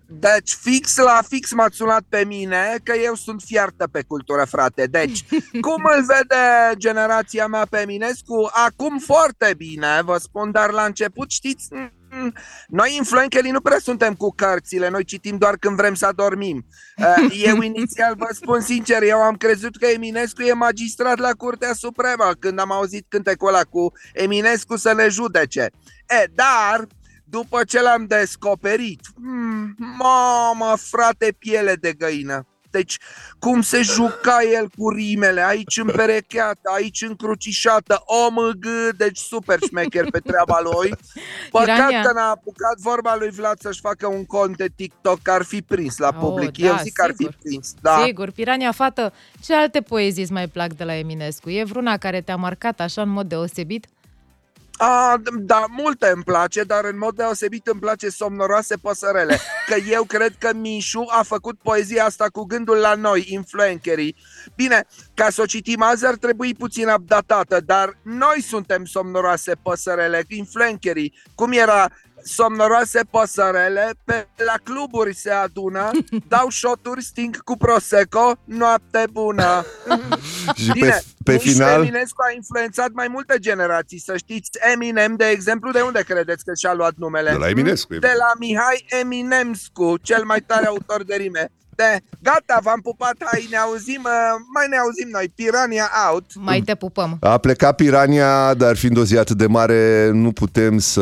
Deci 0.07 0.57
fix 0.61 0.97
la 0.97 1.21
fix 1.27 1.51
m-ați 1.51 1.75
sunat 1.75 2.03
pe 2.09 2.25
mine 2.25 2.75
că 2.83 2.93
eu 3.03 3.15
sunt 3.15 3.41
fiartă 3.45 3.87
pe 3.91 4.03
cultură, 4.07 4.45
frate. 4.45 4.85
Deci, 4.85 5.23
cum 5.65 5.83
îl 5.95 6.05
vede 6.05 6.73
generația 6.77 7.47
mea 7.47 7.65
pe 7.69 7.81
Eminescu? 7.81 8.49
Acum 8.51 8.99
foarte 8.99 9.53
bine, 9.57 10.01
vă 10.03 10.17
spun, 10.17 10.51
dar 10.51 10.71
la 10.71 10.83
început, 10.83 11.31
știți, 11.31 11.67
noi 12.67 12.95
influencerii 12.97 13.51
nu 13.51 13.61
prea 13.61 13.79
suntem 13.79 14.13
cu 14.13 14.33
cărțile, 14.35 14.89
noi 14.89 15.03
citim 15.03 15.37
doar 15.37 15.57
când 15.57 15.75
vrem 15.75 15.93
să 15.93 16.11
dormim. 16.15 16.65
Uh, 16.97 17.41
eu 17.45 17.61
inițial 17.61 18.15
vă 18.17 18.27
spun 18.31 18.61
sincer, 18.61 19.03
eu 19.03 19.21
am 19.21 19.35
crezut 19.35 19.77
că 19.77 19.85
Eminescu 19.85 20.41
e 20.41 20.53
magistrat 20.53 21.17
la 21.17 21.31
Curtea 21.31 21.73
Supremă 21.73 22.31
când 22.39 22.59
am 22.59 22.71
auzit 22.71 23.05
cântecul 23.09 23.47
ăla 23.47 23.61
cu 23.61 23.91
Eminescu 24.13 24.77
să 24.77 24.93
ne 24.93 25.07
judece. 25.07 25.69
E, 26.07 26.25
dar 26.33 26.87
după 27.35 27.63
ce 27.63 27.81
l-am 27.81 28.05
descoperit, 28.05 28.99
hmm, 29.15 29.75
mamă, 29.77 30.73
frate, 30.77 31.35
piele 31.39 31.75
de 31.75 31.93
găină. 31.93 32.45
Deci, 32.69 32.97
cum 33.39 33.61
se 33.61 33.81
juca 33.81 34.37
el 34.53 34.69
cu 34.77 34.89
rimele, 34.89 35.45
aici 35.45 35.77
împerecheată, 35.77 36.71
aici 36.75 37.01
încrucișată, 37.01 38.03
OMG, 38.05 38.65
deci 38.97 39.17
super 39.17 39.59
șmecher 39.67 40.05
pe 40.11 40.19
treaba 40.19 40.59
lui. 40.63 40.89
Păcat 41.51 41.77
Irania. 41.77 42.01
că 42.01 42.11
n-a 42.13 42.29
apucat 42.29 42.77
vorba 42.77 43.15
lui 43.15 43.29
Vlad 43.29 43.59
să-și 43.59 43.79
facă 43.79 44.07
un 44.07 44.25
cont 44.25 44.57
de 44.57 44.67
TikTok, 44.75 45.27
ar 45.27 45.43
fi 45.43 45.61
prins 45.61 45.97
la 45.97 46.11
public. 46.13 46.47
Oh, 46.47 46.61
da, 46.61 46.67
Eu 46.67 46.77
zic 46.83 46.93
că 46.93 47.03
ar 47.03 47.13
fi 47.17 47.29
prins. 47.43 47.73
Da. 47.81 48.01
Sigur, 48.05 48.31
Pirania 48.31 48.71
Fată, 48.71 49.13
ce 49.43 49.55
alte 49.55 49.81
poezii 49.81 50.23
îți 50.23 50.31
mai 50.31 50.47
plac 50.47 50.73
de 50.73 50.83
la 50.83 50.95
Eminescu? 50.95 51.49
E 51.49 51.63
vreuna 51.63 51.97
care 51.97 52.21
te-a 52.21 52.35
marcat 52.35 52.79
așa 52.79 53.01
în 53.01 53.09
mod 53.09 53.27
deosebit? 53.27 53.87
A, 54.77 55.21
da, 55.33 55.65
multe 55.69 56.11
îmi 56.13 56.23
place, 56.23 56.63
dar 56.63 56.85
în 56.85 56.97
mod 56.97 57.15
deosebit 57.15 57.67
îmi 57.67 57.79
place 57.79 58.09
somnoroase 58.09 58.75
păsărele. 58.75 59.39
Că 59.67 59.75
eu 59.89 60.03
cred 60.03 60.35
că 60.39 60.53
Mișu 60.53 61.05
a 61.07 61.23
făcut 61.23 61.57
poezia 61.63 62.05
asta 62.05 62.25
cu 62.31 62.43
gândul 62.43 62.77
la 62.77 62.95
noi, 62.95 63.25
influencerii. 63.29 64.15
Bine, 64.55 64.87
ca 65.13 65.29
să 65.29 65.41
o 65.41 65.45
citim 65.45 65.81
azi 65.81 66.05
ar 66.05 66.15
trebui 66.15 66.53
puțin 66.53 66.87
updatată, 66.87 67.59
dar 67.65 67.97
noi 68.01 68.41
suntem 68.41 68.85
somnoroase 68.85 69.53
păsărele, 69.61 70.23
influencerii. 70.27 71.13
Cum 71.35 71.51
era 71.51 71.91
somnoroase 72.25 73.01
păsărele, 73.09 73.93
pe 74.03 74.27
la 74.35 74.53
cluburi 74.63 75.15
se 75.15 75.31
adună, 75.31 75.91
dau 76.27 76.49
șoturi, 76.49 77.03
sting 77.03 77.37
cu 77.43 77.57
Prosecco, 77.57 78.33
noapte 78.43 79.03
bună. 79.11 79.65
și 80.63 80.71
Bine, 80.71 80.87
pe, 80.87 81.03
pe 81.23 81.37
final... 81.37 81.81
Eminescu 81.81 82.21
a 82.29 82.33
influențat 82.33 82.91
mai 82.93 83.07
multe 83.07 83.39
generații, 83.39 83.99
să 83.99 84.17
știți. 84.17 84.49
Eminem, 84.73 85.15
de 85.15 85.25
exemplu, 85.25 85.71
de 85.71 85.81
unde 85.81 86.03
credeți 86.03 86.45
că 86.45 86.51
și-a 86.59 86.73
luat 86.73 86.93
numele? 86.95 87.31
De 87.31 87.37
la 87.37 87.49
Eminescu. 87.49 87.93
De 87.93 88.13
la 88.17 88.31
Mihai 88.39 88.85
Eminemscu, 89.01 89.97
cel 90.01 90.23
mai 90.23 90.39
tare 90.39 90.65
autor 90.65 91.03
de 91.03 91.15
rime. 91.15 91.51
De, 91.75 92.01
gata, 92.21 92.59
v-am 92.63 92.79
pupat, 92.79 93.15
hai, 93.25 93.47
ne 93.49 93.57
auzim, 93.57 94.01
uh, 94.03 94.11
mai 94.53 94.65
ne 94.69 94.77
auzim 94.77 95.09
noi, 95.11 95.31
Pirania 95.35 95.89
out. 96.09 96.25
Mai 96.35 96.61
te 96.61 96.75
pupăm. 96.75 97.17
A 97.21 97.37
plecat 97.37 97.75
Pirania, 97.75 98.53
dar 98.53 98.75
fiind 98.75 98.97
o 98.97 99.03
zi 99.03 99.17
atât 99.17 99.37
de 99.37 99.47
mare, 99.47 100.09
nu 100.13 100.31
putem 100.31 100.77
să 100.77 101.01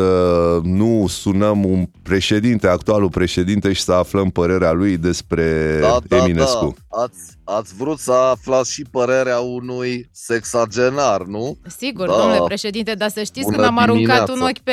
nu 0.62 1.06
sunăm 1.08 1.64
un 1.64 1.86
președinte, 2.02 2.66
actualul 2.66 3.08
președinte 3.08 3.72
și 3.72 3.82
să 3.82 3.92
aflăm 3.92 4.30
părerea 4.30 4.72
lui 4.72 4.96
despre 4.96 5.78
da, 5.80 5.98
da, 6.08 6.16
Eminescu. 6.16 6.74
Da. 6.90 7.02
Ați 7.02 7.33
ați 7.44 7.74
vrut 7.74 7.98
să 7.98 8.12
aflați 8.12 8.72
și 8.72 8.84
părerea 8.90 9.38
unui 9.38 10.08
sexagenar, 10.12 11.22
nu? 11.22 11.56
Sigur, 11.78 12.06
da. 12.06 12.16
domnule 12.16 12.40
președinte, 12.44 12.94
dar 12.94 13.08
să 13.08 13.22
știți 13.22 13.44
Bună 13.44 13.56
când 13.56 13.66
am 13.66 13.86
dimineața. 13.86 14.22
aruncat 14.22 14.36
un 14.36 14.48
ochi 14.48 14.58
pe 14.58 14.72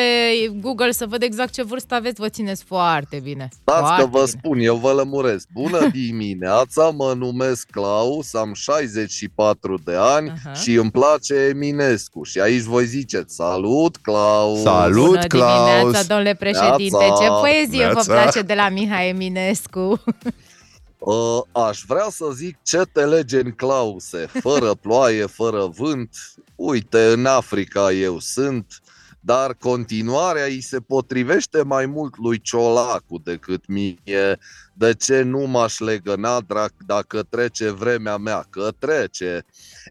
Google 0.61 0.91
să 0.91 1.05
văd 1.09 1.21
exact 1.21 1.53
ce 1.53 1.63
vârstă 1.63 1.95
aveți, 1.95 2.21
vă 2.21 2.29
țineți 2.29 2.63
foarte 2.63 3.19
bine. 3.23 3.49
Stați 3.61 3.79
foarte 3.79 4.01
că 4.01 4.07
vă 4.07 4.23
bine. 4.23 4.37
spun, 4.39 4.59
eu 4.59 4.75
vă 4.75 4.91
lămuresc. 4.91 5.47
Bună 5.53 5.87
dimineața, 6.05 6.89
mă 6.89 7.13
numesc 7.17 7.67
Claus, 7.71 8.33
am 8.33 8.53
64 8.53 9.79
de 9.83 9.95
ani 9.97 10.31
uh-huh. 10.31 10.61
și 10.61 10.73
îmi 10.73 10.91
place 10.91 11.33
Eminescu. 11.33 12.23
Și 12.23 12.39
aici 12.39 12.61
voi 12.61 12.85
ziceți, 12.85 13.35
salut 13.35 13.97
Claus! 13.97 14.61
Salut 14.61 15.05
Bună 15.05 15.25
Claus! 15.27 15.69
dimineața, 15.69 16.07
domnule 16.07 16.33
președinte! 16.33 16.97
Neața. 16.97 17.23
Ce 17.23 17.27
poezie 17.27 17.77
Neața. 17.77 18.01
vă 18.01 18.13
place 18.13 18.41
de 18.41 18.53
la 18.53 18.69
Mihai 18.69 19.09
Eminescu? 19.09 20.03
Uh, 21.03 21.41
aș 21.51 21.83
vrea 21.87 22.07
să 22.09 22.25
zic 22.33 22.57
ce 22.63 22.81
te 22.93 23.05
lege 23.05 23.39
în 23.39 23.51
clause, 23.51 24.25
fără 24.25 24.73
ploaie, 24.81 25.25
fără 25.25 25.65
vânt. 25.65 26.15
Uite, 26.55 27.11
în 27.11 27.25
Africa 27.25 27.91
eu 27.91 28.19
sunt, 28.19 28.81
dar 29.19 29.53
continuarea 29.53 30.45
îi 30.45 30.61
se 30.61 30.79
potrivește 30.79 31.63
mai 31.63 31.85
mult 31.85 32.17
lui 32.17 32.41
Ciolacu 32.41 33.17
decât 33.23 33.67
mie. 33.67 34.39
De 34.73 34.93
ce 34.93 35.21
nu 35.21 35.39
m-aș 35.39 35.79
legăna 35.79 36.41
drac 36.41 36.73
dacă 36.85 37.23
trece 37.29 37.69
vremea 37.69 38.17
mea? 38.17 38.45
Că 38.49 38.69
trece. 38.79 39.45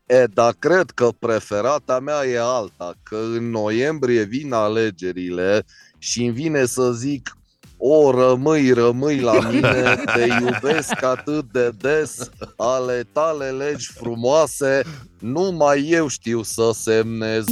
E, 0.07 0.25
dar 0.25 0.55
cred 0.59 0.91
că 0.91 1.09
preferata 1.19 2.01
mea 2.01 2.27
e 2.27 2.39
alta, 2.41 2.95
că 3.03 3.17
în 3.17 3.51
noiembrie 3.51 4.23
vin 4.23 4.53
alegerile 4.53 5.65
și 5.99 6.25
îmi 6.25 6.35
vine 6.35 6.65
să 6.65 6.93
zic 6.93 7.39
o, 7.83 8.11
rămâi, 8.11 8.73
rămâi 8.73 9.21
la 9.21 9.39
mine, 9.51 10.03
te 10.15 10.27
iubesc 10.41 11.03
atât 11.03 11.45
de 11.53 11.71
des, 11.81 12.31
ale 12.57 13.07
tale 13.13 13.47
legi 13.47 13.93
frumoase, 13.95 14.83
numai 15.19 15.89
eu 15.89 16.09
știu 16.09 16.43
să 16.43 16.71
semnez. 16.75 17.45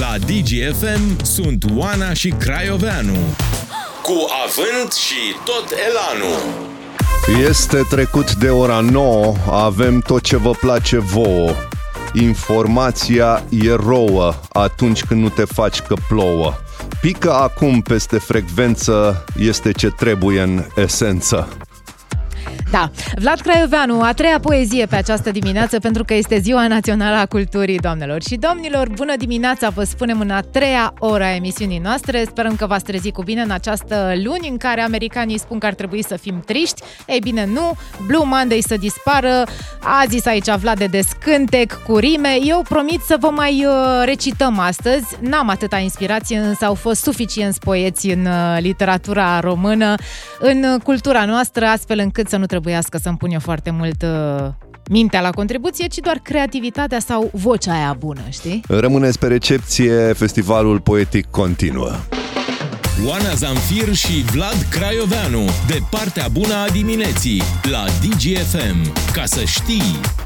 La 0.00 0.14
DGFM 0.18 1.24
sunt 1.24 1.64
Oana 1.76 2.12
și 2.12 2.28
Craioveanu. 2.28 3.16
Cu 4.02 4.26
avânt 4.46 4.92
și 4.92 5.34
tot 5.44 5.64
elanul. 5.88 6.66
Este 7.48 7.86
trecut 7.90 8.34
de 8.34 8.48
ora 8.48 8.80
9, 8.80 9.34
avem 9.50 10.00
tot 10.00 10.22
ce 10.22 10.36
vă 10.36 10.50
place 10.50 10.98
vouă. 10.98 11.50
Informația 12.20 13.44
e 13.50 13.72
rouă 13.72 14.34
atunci 14.52 15.04
când 15.04 15.22
nu 15.22 15.28
te 15.28 15.44
faci 15.44 15.80
că 15.80 15.94
plouă. 16.08 16.54
Pică 17.00 17.32
acum 17.32 17.80
peste 17.80 18.18
frecvență 18.18 19.24
este 19.38 19.72
ce 19.72 19.90
trebuie 19.90 20.40
în 20.40 20.64
esență. 20.76 21.48
Da, 22.70 22.90
Vlad 23.14 23.40
Craioveanu, 23.40 24.02
a 24.02 24.12
treia 24.12 24.40
poezie 24.40 24.86
pe 24.86 24.96
această 24.96 25.30
dimineață 25.30 25.78
pentru 25.78 26.04
că 26.04 26.14
este 26.14 26.38
Ziua 26.38 26.66
Națională 26.66 27.16
a 27.16 27.26
Culturii, 27.26 27.78
doamnelor 27.78 28.22
și 28.22 28.36
domnilor. 28.36 28.88
Bună 28.88 29.16
dimineața, 29.16 29.68
vă 29.68 29.84
spunem 29.84 30.20
în 30.20 30.30
a 30.30 30.40
treia 30.40 30.94
ora 30.98 31.26
a 31.26 31.34
emisiunii 31.34 31.78
noastre. 31.78 32.24
Sperăm 32.24 32.56
că 32.56 32.66
v-ați 32.66 32.84
trezit 32.84 33.12
cu 33.12 33.22
bine 33.22 33.42
în 33.42 33.50
această 33.50 34.12
luni 34.24 34.48
în 34.48 34.56
care 34.56 34.80
americanii 34.80 35.38
spun 35.38 35.58
că 35.58 35.66
ar 35.66 35.74
trebui 35.74 36.04
să 36.04 36.16
fim 36.16 36.42
triști. 36.46 36.82
Ei 37.06 37.18
bine, 37.18 37.46
nu. 37.46 37.72
Blue 38.06 38.24
Monday 38.24 38.60
să 38.66 38.76
dispară. 38.76 39.46
A 39.80 40.04
zis 40.08 40.26
aici 40.26 40.50
Vlad 40.50 40.78
de 40.78 40.86
descântec 40.86 41.82
cu 41.86 41.96
rime. 41.96 42.36
Eu 42.44 42.62
promit 42.68 43.00
să 43.00 43.16
vă 43.20 43.28
mai 43.28 43.64
uh, 43.66 43.72
recităm 44.04 44.58
astăzi. 44.58 45.04
N-am 45.20 45.48
atâta 45.48 45.78
inspirație, 45.78 46.38
însă 46.38 46.64
au 46.64 46.74
fost 46.74 47.02
suficienți 47.02 47.58
poeți 47.58 48.10
în 48.10 48.26
uh, 48.26 48.56
literatura 48.58 49.40
română, 49.40 49.94
în 50.38 50.62
uh, 50.62 50.82
cultura 50.82 51.24
noastră, 51.24 51.64
astfel 51.64 51.98
încât 51.98 52.28
să 52.28 52.36
nu 52.36 52.46
trebuiască 52.66 52.98
să-mi 52.98 53.16
pun 53.16 53.30
eu 53.30 53.40
foarte 53.40 53.70
mult 53.70 54.02
uh, 54.02 54.48
mintea 54.88 55.20
la 55.20 55.30
contribuție, 55.30 55.86
ci 55.86 55.98
doar 55.98 56.18
creativitatea 56.22 56.98
sau 56.98 57.30
vocea 57.32 57.72
aia 57.72 57.96
bună, 57.98 58.20
știi? 58.30 58.62
Rămâneți 58.68 59.18
pe 59.18 59.26
recepție, 59.26 60.12
festivalul 60.12 60.80
poetic 60.80 61.26
continuă. 61.30 61.90
Oana 63.06 63.34
Zamfir 63.34 63.94
și 63.94 64.22
Vlad 64.22 64.66
Craioveanu, 64.70 65.44
de 65.66 65.78
partea 65.90 66.26
bună 66.32 66.54
a 66.54 66.68
dimineții, 66.68 67.42
la 67.70 67.84
DGFM. 67.84 68.92
Ca 69.12 69.24
să 69.24 69.44
știi... 69.44 70.25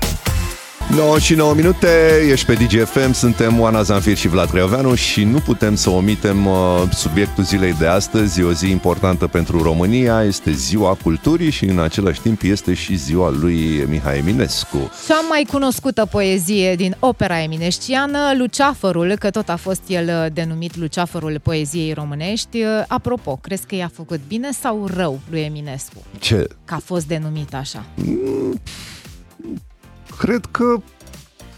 9 0.97 1.19
și 1.19 1.35
9 1.35 1.55
minute, 1.55 1.89
ești 2.31 2.47
pe 2.47 2.55
DGFM, 2.55 3.13
suntem 3.13 3.61
Oana 3.61 3.83
Zanfir 3.83 4.17
și 4.17 4.29
Vlad 4.29 4.51
Creoveanu 4.51 4.95
și 4.95 5.25
nu 5.25 5.39
putem 5.39 5.75
să 5.75 5.91
omitem 5.91 6.47
uh, 6.47 6.83
subiectul 6.93 7.45
zilei 7.45 7.73
de 7.73 7.87
astăzi, 7.87 8.41
e 8.41 8.45
o 8.45 8.53
zi 8.53 8.71
importantă 8.71 9.27
pentru 9.27 9.63
România, 9.63 10.23
este 10.25 10.53
ziua 10.53 10.97
culturii 11.03 11.51
și 11.51 11.65
în 11.65 11.79
același 11.79 12.21
timp 12.21 12.43
este 12.43 12.75
și 12.75 12.97
ziua 12.97 13.31
lui 13.31 13.85
Mihai 13.89 14.19
Eminescu. 14.19 14.91
Cea 15.07 15.21
mai 15.29 15.47
cunoscută 15.51 16.07
poezie 16.07 16.75
din 16.75 16.97
opera 16.99 17.43
eminesciană, 17.43 18.19
Luceafărul, 18.39 19.17
că 19.19 19.31
tot 19.31 19.49
a 19.49 19.57
fost 19.57 19.83
el 19.87 20.07
uh, 20.09 20.33
denumit 20.33 20.77
Luceafărul 20.77 21.41
poeziei 21.43 21.93
românești. 21.93 22.63
Uh, 22.63 22.85
Apropo, 22.89 23.37
crezi 23.43 23.67
că 23.67 23.75
i-a 23.75 23.91
făcut 23.95 24.21
bine 24.29 24.49
sau 24.61 24.89
rău 24.95 25.21
lui 25.31 25.41
Eminescu? 25.41 26.03
Ce? 26.19 26.47
Că 26.65 26.75
a 26.75 26.81
fost 26.85 27.07
denumit 27.07 27.55
așa. 27.55 27.85
Cred 30.21 30.45
că 30.51 30.83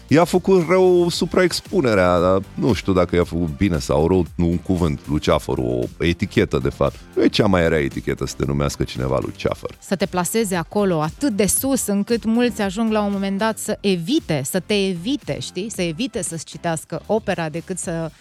i-a 0.07 0.23
făcut 0.23 0.67
rău 0.69 1.09
supraexpunerea, 1.09 2.19
dar 2.19 2.41
nu 2.53 2.73
știu 2.73 2.93
dacă 2.93 3.15
i-a 3.15 3.23
făcut 3.23 3.57
bine 3.57 3.79
sau 3.79 4.07
rău, 4.07 4.25
nu 4.35 4.49
un 4.49 4.57
cuvânt, 4.57 4.99
Luceafăr, 5.07 5.57
o 5.57 5.79
etichetă 5.99 6.59
de 6.63 6.69
fapt. 6.69 6.99
Nu 7.15 7.23
e 7.23 7.27
cea 7.27 7.45
mai 7.45 7.69
rea 7.69 7.79
etichetă 7.79 8.25
să 8.25 8.33
te 8.37 8.45
numească 8.45 8.83
cineva 8.83 9.19
Luceafăr. 9.21 9.69
Să 9.79 9.95
te 9.95 10.05
plaseze 10.05 10.55
acolo 10.55 11.01
atât 11.01 11.35
de 11.35 11.45
sus 11.45 11.87
încât 11.87 12.25
mulți 12.25 12.61
ajung 12.61 12.91
la 12.91 13.01
un 13.01 13.11
moment 13.11 13.37
dat 13.37 13.57
să 13.57 13.77
evite, 13.81 14.41
să 14.43 14.59
te 14.59 14.87
evite, 14.87 15.39
știi? 15.39 15.69
Să 15.69 15.81
evite 15.81 16.21
să-ți 16.21 16.45
citească 16.45 17.01
opera 17.05 17.49
decât 17.49 17.77
să 17.77 18.11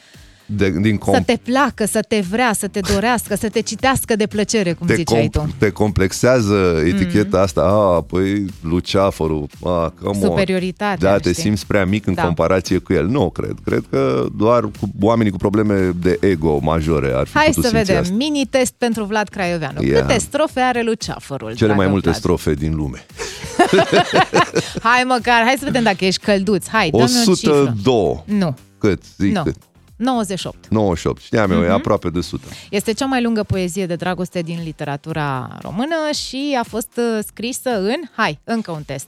De, 0.46 0.70
din 0.80 0.98
com- 0.98 1.12
Să 1.14 1.22
te 1.26 1.38
placă, 1.44 1.84
să 1.86 2.00
te 2.08 2.20
vrea, 2.30 2.52
să 2.52 2.68
te 2.68 2.80
dorească, 2.92 3.34
să 3.36 3.48
te 3.48 3.60
citească 3.60 4.16
de 4.16 4.26
plăcere, 4.26 4.72
cum 4.72 4.86
te, 4.86 4.94
ziceai 4.94 5.28
tu. 5.28 5.54
te 5.58 5.70
complexează 5.70 6.82
eticheta 6.86 7.38
mm-hmm. 7.38 7.42
asta, 7.42 7.60
a, 7.62 8.00
păi 8.02 8.44
Luceafărul, 8.60 9.46
a, 9.64 9.92
come 10.02 10.16
on. 10.18 10.20
Superioritatea, 10.20 11.10
Da, 11.10 11.16
te 11.18 11.30
știi? 11.30 11.42
simți 11.42 11.66
prea 11.66 11.84
mic 11.84 12.06
în 12.06 12.14
Da. 12.14 12.22
comparație 12.22 12.78
cu 12.78 12.92
el. 12.92 13.06
Nu, 13.06 13.30
cred. 13.30 13.54
Cred 13.64 13.84
că 13.90 14.26
doar 14.36 14.60
cu 14.62 14.88
oamenii 15.00 15.32
cu 15.32 15.38
probleme 15.38 15.92
de 16.00 16.18
ego 16.20 16.58
majore 16.62 17.12
ar 17.14 17.26
fi 17.26 17.32
Hai 17.36 17.46
putut 17.46 17.62
să 17.62 17.68
simți 17.68 17.84
vedem. 17.84 18.02
asta. 18.02 18.14
Mini-test 18.14 18.72
pentru 18.78 19.04
Vlad 19.04 19.28
Craioveanu. 19.28 19.82
Ia. 19.82 20.00
Câte 20.00 20.18
strofe 20.18 20.60
are 20.60 20.82
Luceafărul? 20.82 21.54
Cele 21.54 21.66
mai 21.68 21.76
dragă 21.76 21.90
multe 21.90 22.08
Vlad? 22.08 22.20
strofe 22.20 22.54
din 22.54 22.74
lume. 22.74 23.04
Hai 24.82 25.02
măcar, 25.06 25.42
hai 25.44 25.54
să 25.58 25.64
vedem 25.64 25.82
dacă 25.82 26.04
ești 26.04 26.24
călduț. 26.24 26.66
Hai, 26.68 26.90
dă-mi 26.90 27.02
o 27.26 27.34
cifră. 27.34 27.52
102. 27.52 28.22
Nu, 28.24 28.54
Cât? 28.78 29.02
Zic 29.18 29.32
nu. 29.34 29.42
cât? 29.42 29.56
98. 29.96 30.68
98. 30.68 31.20
Știam 31.22 31.50
eu, 31.50 31.58
e 31.62 31.64
Mhm. 31.66 31.72
aproape 31.72 32.08
de 32.10 32.18
100. 32.18 32.46
Este 32.70 32.92
cea 32.92 33.06
mai 33.06 33.22
lungă 33.22 33.42
poezie 33.42 33.86
de 33.86 33.94
dragoste 33.94 34.40
din 34.40 34.60
literatura 34.64 35.58
română 35.60 35.94
și 36.26 36.56
a 36.60 36.64
fost 36.68 36.88
uh, 36.96 37.24
scrisă 37.26 37.70
în... 37.80 37.96
Hai, 38.16 38.38
încă 38.44 38.70
un 38.70 38.82
test. 38.86 39.06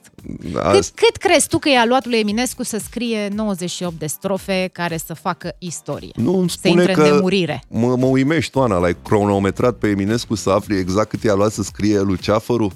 Cât, 0.53 0.89
cât 0.95 1.17
crezi 1.19 1.49
tu 1.49 1.59
că 1.59 1.69
i-a 1.69 1.85
luat 1.87 2.07
lui 2.07 2.19
Eminescu 2.19 2.63
să 2.63 2.79
scrie 2.79 3.29
98 3.35 3.99
de 3.99 4.07
strofe 4.07 4.69
care 4.73 4.97
să 4.97 5.15
facă 5.15 5.55
istorie? 5.59 6.11
Nu 6.15 6.39
îmi 6.39 6.51
să 6.51 6.57
spune 6.59 6.75
intre 6.81 6.93
că 6.93 7.03
în 7.03 7.13
nemurire. 7.15 7.63
mă, 7.69 7.97
mă 7.97 8.07
uimești, 8.07 8.51
Toana, 8.53 8.79
l-ai 8.79 8.97
cronometrat 9.05 9.75
pe 9.75 9.89
Eminescu 9.89 10.35
să 10.35 10.51
afli 10.51 10.77
exact 10.79 11.09
cât 11.09 11.23
i-a 11.23 11.35
luat 11.35 11.53
să 11.53 11.63
scrie 11.63 12.01
Luceafărul? 12.01 12.73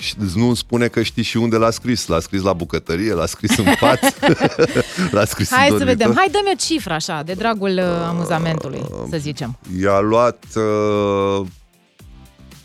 Și 0.00 0.14
nu 0.34 0.46
îmi 0.46 0.56
spune 0.56 0.86
că 0.88 1.02
știi 1.02 1.22
și 1.22 1.36
unde 1.36 1.56
l-a 1.56 1.70
scris. 1.70 2.06
L-a 2.06 2.20
scris 2.20 2.42
la 2.42 2.52
bucătărie, 2.52 3.12
l-a 3.12 3.26
scris 3.26 3.56
în 3.56 3.64
pat, 3.80 3.98
l-a 5.16 5.24
scris 5.24 5.50
Hai 5.50 5.68
în 5.70 5.78
să 5.78 5.84
dormitor. 5.84 5.86
vedem. 5.86 6.12
Hai, 6.16 6.28
dă-mi 6.30 6.50
o 6.52 6.56
cifră 6.58 6.92
așa, 6.92 7.22
de 7.22 7.32
dragul 7.32 7.70
uh, 7.78 7.84
amuzamentului, 8.08 8.80
să 9.10 9.16
zicem. 9.18 9.58
I-a 9.80 9.98
luat 10.00 10.44
uh, 10.56 11.46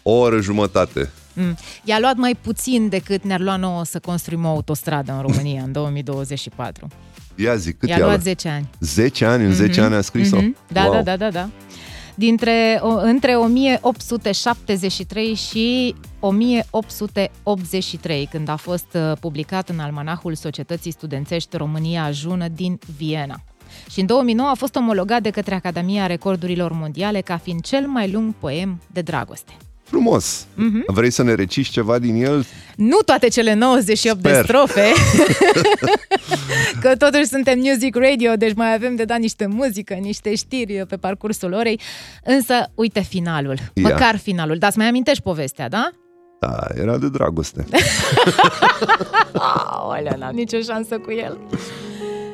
o 0.04 0.12
oră 0.12 0.40
jumătate. 0.42 1.10
Mm. 1.34 1.58
I-a 1.84 2.00
luat 2.00 2.16
mai 2.16 2.38
puțin 2.42 2.90
decât 2.90 3.24
ne-ar 3.24 3.40
lua 3.40 3.56
nouă 3.56 3.84
să 3.86 4.00
construim 4.00 4.46
o 4.46 4.48
autostradă 4.48 5.12
în 5.12 5.22
România 5.22 5.62
în 5.64 5.72
2024. 5.82 6.88
Ia 7.36 7.56
zi, 7.56 7.74
cât 7.74 7.90
I-a 7.90 7.98
luat 7.98 8.22
10 8.22 8.50
ani. 8.50 8.70
10 8.80 9.26
ani? 9.26 9.44
În 9.46 9.54
10 9.54 9.82
ani 9.82 9.96
a 9.96 10.02
scris-o? 10.02 10.36
Mhm. 10.36 10.56
Da, 10.72 10.84
Wow. 10.84 10.94
da, 10.94 11.02
da, 11.02 11.16
da, 11.18 11.30
da. 11.32 11.50
Dintre, 12.16 12.80
o, 12.82 12.88
între 12.88 13.36
1873 13.36 15.34
și 15.34 15.96
1883, 16.20 18.28
când 18.32 18.50
a 18.50 18.56
fost 18.56 18.88
uh, 18.94 19.12
publicat 19.20 19.70
în 19.70 19.80
almanahul 19.80 20.36
Societății 20.36 20.92
Studențești 20.92 21.58
România 21.58 22.04
Ajună 22.04 22.48
din 22.48 22.80
Viena. 22.98 23.44
Și 23.92 24.00
în 24.00 24.06
2009 24.06 24.50
a 24.50 24.54
fost 24.54 24.76
omologat 24.76 25.22
de 25.22 25.30
către 25.30 25.56
Academia 25.56 26.06
Recordurilor 26.06 26.72
Mondiale 26.72 27.22
ca 27.22 27.38
fiind 27.38 27.62
cel 27.62 27.88
mai 27.88 28.12
lung 28.12 28.34
poem 28.40 28.82
de 28.92 29.02
dragoste. 29.02 29.58
Frumos. 29.86 30.46
Mhm. 30.56 30.84
Vrei 30.88 31.10
să 31.10 31.24
ne 31.24 31.34
reciși 31.34 31.72
ceva 31.72 32.00
din 32.00 32.24
el? 32.24 32.46
Nu 32.76 32.98
toate 33.06 33.28
cele 33.28 33.54
98 33.54 34.20
de 34.22 34.30
Sper. 34.30 34.44
strofe, 34.44 34.82
că 36.82 36.96
totuși 36.96 37.26
suntem 37.26 37.60
Music 37.60 37.96
Radio, 37.96 38.34
deci 38.36 38.54
mai 38.54 38.74
avem 38.74 38.96
de 38.96 39.04
dat 39.04 39.20
niște 39.20 39.46
muzică, 39.46 39.94
niște 39.94 40.36
știri 40.36 40.86
pe 40.88 40.96
parcursul 40.96 41.54
orei, 41.54 41.80
însă 42.24 42.54
uite 42.76 43.00
finalul, 43.00 43.58
Ia. 43.74 43.90
măcar 43.90 44.18
finalul, 44.18 44.58
dar 44.58 44.72
să 44.72 44.78
mai 44.80 44.88
amintești 44.88 45.24
povestea, 45.24 45.70
da? 45.70 45.90
Da, 46.40 46.58
era 46.82 46.98
de 46.98 47.10
dragoste. 47.10 47.66
Aolea, 49.34 50.16
n-am 50.20 50.34
nicio 50.36 50.60
șansă 50.60 50.98
cu 50.98 51.12
el. 51.12 51.38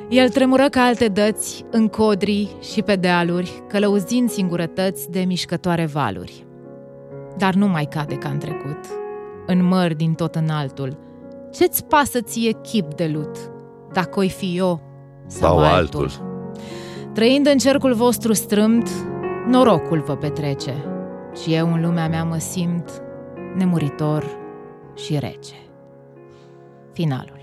El 0.09 0.29
tremură 0.29 0.67
ca 0.69 0.81
alte 0.81 1.07
dăți, 1.07 1.65
în 1.71 1.87
codri 1.87 2.55
și 2.73 2.81
pe 2.81 2.95
dealuri, 2.95 3.63
călăuzind 3.69 4.29
singurătăți 4.31 5.09
de 5.09 5.19
mișcătoare 5.19 5.85
valuri. 5.85 6.45
Dar 7.41 7.53
nu 7.53 7.67
mai 7.67 7.85
cade 7.85 8.15
ca 8.15 8.29
în 8.29 8.37
trecut, 8.37 8.79
în 9.45 9.63
mări 9.63 9.95
din 9.95 10.13
tot 10.13 10.35
înaltul. 10.35 10.97
Ce-ți 11.51 11.85
pasă 11.85 12.21
ție 12.21 12.51
chip 12.51 12.93
de 12.93 13.07
lut, 13.07 13.37
dacă 13.93 14.19
oi 14.19 14.29
fi 14.29 14.57
eu 14.57 14.81
sau, 15.27 15.49
Sau 15.49 15.57
altul? 15.57 16.01
altul. 16.01 16.29
Trăind 17.13 17.47
în 17.47 17.57
cercul 17.57 17.93
vostru 17.93 18.33
strâmt, 18.33 18.89
norocul 19.47 19.99
vă 19.99 20.15
petrece, 20.15 20.73
și 21.43 21.53
eu 21.53 21.73
în 21.73 21.81
lumea 21.81 22.07
mea 22.07 22.23
mă 22.23 22.37
simt 22.37 23.01
nemuritor 23.55 24.25
și 24.95 25.13
rece. 25.19 25.55
Finalul. 26.93 27.40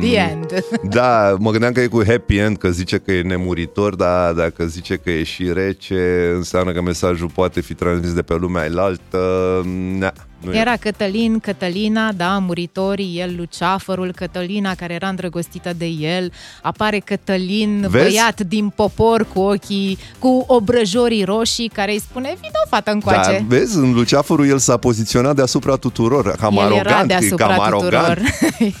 The 0.00 0.16
end. 0.16 0.52
Da, 0.90 1.36
mă 1.38 1.50
gândeam 1.50 1.72
că 1.72 1.80
e 1.80 1.86
cu 1.86 2.02
happy 2.06 2.36
end, 2.36 2.56
că 2.56 2.70
zice 2.70 2.98
că 2.98 3.12
e 3.12 3.22
nemuritor, 3.22 3.94
dar 3.94 4.32
dacă 4.32 4.66
zice 4.66 4.96
că 4.96 5.10
e 5.10 5.22
și 5.22 5.52
rece, 5.52 6.32
înseamnă 6.34 6.72
că 6.72 6.82
mesajul 6.82 7.30
poate 7.34 7.60
fi 7.60 7.74
transmis 7.74 8.12
de 8.12 8.22
pe 8.22 8.34
lumea 8.34 8.64
elaltă. 8.64 9.62
Na, 9.98 10.12
nu 10.44 10.52
e. 10.52 10.58
Era 10.58 10.76
Cătălin, 10.76 11.38
Cătălina, 11.40 12.12
da, 12.12 12.38
muritorii, 12.38 13.18
el 13.20 13.34
Luceafărul, 13.36 14.12
Cătălina 14.16 14.74
care 14.74 14.94
era 14.94 15.08
îndrăgostită 15.08 15.72
de 15.76 15.84
el, 15.86 16.32
apare 16.62 16.98
Cătălin, 16.98 17.86
Vezi? 17.88 18.04
băiat 18.04 18.40
din 18.40 18.68
popor 18.68 19.26
cu 19.32 19.38
ochii, 19.40 19.98
cu 20.18 20.44
obrăjorii 20.46 21.24
roșii, 21.24 21.68
care 21.74 21.92
îi 21.92 22.00
spune, 22.00 22.28
vină 22.40 22.58
fată 22.68 22.90
încoace. 22.90 23.30
Da, 23.30 23.44
vezi, 23.56 23.76
în 23.76 23.92
Luceafărul 23.92 24.46
el 24.48 24.58
s-a 24.58 24.76
poziționat 24.76 25.34
deasupra 25.34 25.76
tuturor, 25.76 26.36
cam 26.36 26.52
El 26.56 26.58
era 26.62 26.74
arogant, 26.74 27.02
e 27.02 27.06
deasupra 27.06 27.46
cam 27.46 27.60
arogant. 27.60 27.90
tuturor. 27.92 28.20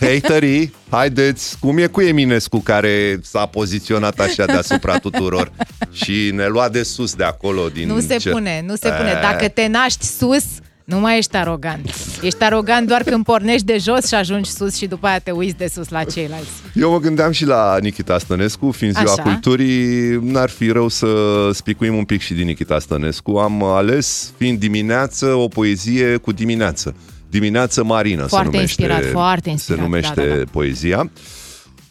Haterii, 0.00 0.74
haideți, 0.90 1.58
cum 1.58 1.78
e 1.78 1.86
cu 1.86 2.00
Eminescu 2.00 2.58
care 2.58 3.18
s-a 3.22 3.46
poziționat 3.46 4.18
așa 4.20 4.44
deasupra 4.44 4.98
tuturor 4.98 5.52
și 6.04 6.30
ne 6.34 6.46
lua 6.46 6.68
de 6.68 6.82
sus 6.82 7.14
de 7.14 7.24
acolo 7.24 7.68
din 7.68 7.88
Nu 7.88 8.00
se 8.00 8.16
cer. 8.16 8.32
pune, 8.32 8.62
nu 8.66 8.74
se 8.74 8.88
pune. 8.88 9.10
Eh. 9.10 9.20
Dacă 9.20 9.48
te 9.48 9.66
naști 9.66 10.04
sus, 10.06 10.44
nu 10.84 11.00
mai 11.00 11.18
ești 11.18 11.36
arogant. 11.36 11.94
Ești 12.22 12.42
arogant 12.42 12.86
doar 12.88 13.02
când 13.02 13.24
pornești 13.24 13.66
de 13.66 13.78
jos 13.78 14.06
și 14.06 14.14
ajungi 14.14 14.50
sus 14.50 14.76
și 14.76 14.86
după 14.86 15.06
aia 15.06 15.18
te 15.18 15.30
uiți 15.30 15.56
de 15.56 15.66
sus 15.74 15.88
la 15.88 16.04
ceilalți. 16.04 16.50
Eu 16.74 16.90
mă 16.90 16.98
gândeam 16.98 17.30
și 17.30 17.44
la 17.44 17.78
Nikita 17.80 18.18
Stănescu, 18.18 18.70
fiind 18.70 18.94
ziua 18.96 19.12
Așa. 19.12 19.22
culturii, 19.22 20.18
n-ar 20.22 20.50
fi 20.50 20.70
rău 20.70 20.88
să 20.88 21.06
spicuim 21.52 21.96
un 21.96 22.04
pic 22.04 22.20
și 22.20 22.34
din 22.34 22.46
Nikita 22.46 22.78
Stănescu. 22.78 23.36
Am 23.36 23.62
ales, 23.62 24.32
fiind 24.36 24.58
dimineață, 24.58 25.26
o 25.26 25.48
poezie 25.48 26.16
cu 26.16 26.32
dimineață. 26.32 26.94
Dimineață 27.30 27.84
marină 27.84 28.26
Foarte 28.26 28.48
se 28.50 28.56
numește, 28.56 28.82
inspirat, 28.82 29.10
foarte 29.10 29.50
inspirat, 29.50 29.78
se 29.78 29.84
numește 29.84 30.20
da, 30.20 30.26
da, 30.26 30.34
da. 30.34 30.42
poezia. 30.50 31.10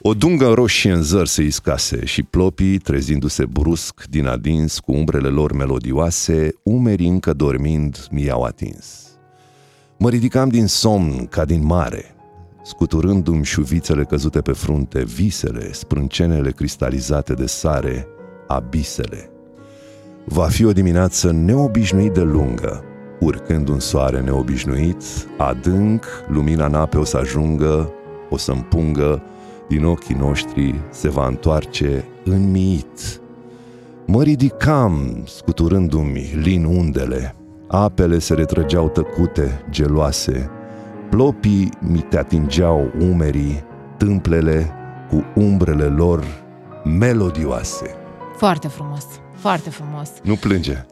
O 0.05 0.13
dungă 0.13 0.53
roșie 0.53 0.91
în 0.91 1.01
zăr 1.01 1.27
se 1.27 1.43
iscase 1.43 2.05
și 2.05 2.23
plopii, 2.23 2.77
trezindu-se 2.77 3.45
brusc 3.45 4.03
din 4.09 4.27
adins 4.27 4.79
cu 4.79 4.91
umbrele 4.91 5.27
lor 5.27 5.53
melodioase, 5.53 6.49
umerii 6.63 7.07
încă 7.07 7.33
dormind 7.33 8.07
mi-au 8.11 8.43
atins. 8.43 9.07
Mă 9.97 10.09
ridicam 10.09 10.49
din 10.49 10.67
somn 10.67 11.25
ca 11.25 11.45
din 11.45 11.65
mare, 11.65 12.15
scuturându-mi 12.63 13.45
șuvițele 13.45 14.03
căzute 14.03 14.41
pe 14.41 14.51
frunte, 14.51 15.03
visele, 15.03 15.73
sprâncenele 15.73 16.51
cristalizate 16.51 17.33
de 17.33 17.45
sare, 17.45 18.07
abisele. 18.47 19.29
Va 20.25 20.47
fi 20.47 20.65
o 20.65 20.71
dimineață 20.71 21.31
neobișnuit 21.31 22.13
de 22.13 22.21
lungă, 22.21 22.83
urcând 23.19 23.67
un 23.67 23.79
soare 23.79 24.21
neobișnuit, 24.21 25.03
adânc, 25.37 26.05
lumina 26.27 26.65
în 26.65 26.73
ape 26.73 26.97
o 26.97 27.03
să 27.03 27.17
ajungă, 27.17 27.93
o 28.29 28.37
să 28.37 28.51
împungă, 28.51 29.23
din 29.67 29.83
ochii 29.83 30.15
noștri 30.15 30.75
se 30.89 31.09
va 31.09 31.27
întoarce 31.27 32.05
înmiit. 32.23 33.21
Mă 34.05 34.23
ridicam, 34.23 35.23
scuturându-mi 35.25 36.31
lin 36.35 36.65
undele, 36.65 37.35
apele 37.67 38.19
se 38.19 38.33
retrăgeau 38.33 38.89
tăcute, 38.89 39.65
geloase, 39.69 40.49
plopii 41.09 41.69
mi 41.79 41.99
te 41.99 42.17
atingeau 42.17 42.91
umerii, 42.99 43.63
tâmplele 43.97 44.71
cu 45.09 45.23
umbrele 45.35 45.85
lor 45.85 46.23
melodioase. 46.83 47.95
Foarte 48.37 48.67
frumos, 48.67 49.05
foarte 49.35 49.69
frumos. 49.69 50.09
Nu 50.23 50.35
plânge. 50.35 50.85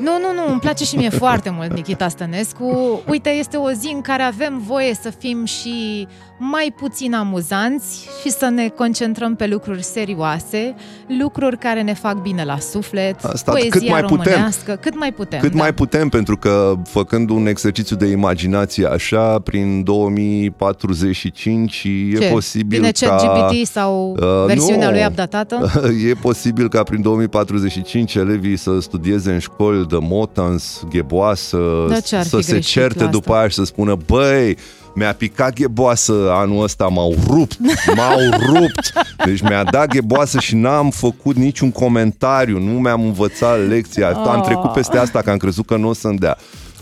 Nu, 0.00 0.10
nu, 0.20 0.34
nu, 0.42 0.50
îmi 0.50 0.60
place 0.60 0.84
și 0.84 0.96
mie 0.96 1.08
foarte 1.10 1.50
mult 1.56 1.72
Nikita 1.72 2.08
Stănescu. 2.08 3.00
Uite, 3.08 3.30
este 3.30 3.56
o 3.56 3.70
zi 3.70 3.90
în 3.94 4.00
care 4.00 4.22
avem 4.22 4.62
voie 4.66 4.94
să 5.02 5.10
fim 5.18 5.44
și 5.44 6.06
mai 6.42 6.74
puțin 6.78 7.14
amuzanți 7.14 8.08
și 8.22 8.30
să 8.30 8.48
ne 8.48 8.68
concentrăm 8.68 9.34
pe 9.36 9.46
lucruri 9.46 9.82
serioase, 9.82 10.74
lucruri 11.20 11.58
care 11.58 11.82
ne 11.82 11.94
fac 11.94 12.22
bine 12.22 12.44
la 12.44 12.58
suflet, 12.58 13.24
Asta 13.24 13.50
poezia 13.50 13.70
cât 13.70 13.88
mai 13.88 14.02
putem. 14.02 14.22
românească, 14.24 14.78
cât 14.80 14.98
mai 14.98 15.12
putem. 15.12 15.40
Cât 15.40 15.52
da. 15.52 15.58
mai 15.58 15.74
putem, 15.74 16.08
pentru 16.08 16.36
că 16.36 16.74
făcând 16.84 17.30
un 17.30 17.46
exercițiu 17.46 17.96
de 17.96 18.06
imaginație 18.06 18.86
așa, 18.86 19.38
prin 19.38 19.82
2045 19.84 21.84
e 22.12 22.18
Ce? 22.18 22.28
posibil 22.32 22.78
Vine 22.80 22.90
ca... 23.00 23.06
ChatGPT 23.16 23.66
sau 23.66 24.16
Uh, 24.20 24.44
versiunea 24.46 24.86
nu. 24.88 24.92
lui 24.94 25.04
updatată? 25.08 25.70
E 26.10 26.14
posibil 26.14 26.68
ca 26.68 26.82
prin 26.82 27.02
2045 27.02 28.14
elevii 28.14 28.56
să 28.56 28.78
studieze 28.80 29.32
în 29.32 29.38
școli 29.38 29.86
de 29.90 29.98
motans, 30.00 30.82
gheboasă, 30.90 31.58
Da, 31.88 32.00
ce 32.00 32.16
ar 32.16 32.22
să 32.24 32.36
fi 32.36 32.42
se 32.42 32.50
greșit 32.52 32.70
certe 32.70 33.04
la 33.04 33.10
după 33.10 33.34
aia 33.34 33.48
și 33.48 33.54
să 33.54 33.64
spună 33.64 33.96
Băi, 34.06 34.56
mi-a 34.94 35.12
picat 35.14 35.52
gheboasă 35.54 36.28
anul 36.30 36.62
ăsta, 36.62 36.86
m-au 36.86 37.14
rupt, 37.26 37.58
m-au 37.96 38.18
rupt. 38.46 38.92
Deci 39.24 39.40
mi-a 39.40 39.64
dat 39.64 39.86
gheboasă 39.86 40.40
și 40.40 40.56
n-am 40.56 40.90
făcut 40.90 41.36
niciun 41.36 41.70
comentariu, 41.72 42.58
nu 42.58 42.72
mi-am 42.80 43.00
învățat 43.02 43.66
lecția. 43.68 44.08
Am 44.08 44.38
Oh. 44.38 44.44
trecut 44.44 44.72
peste 44.72 44.98
asta, 44.98 45.20
că 45.22 45.30
am 45.30 45.36
crezut 45.36 45.66
că 45.66 45.76
nu 45.76 45.88
o 45.88 45.92
să-mi 45.92 46.18
dea. 46.18 46.36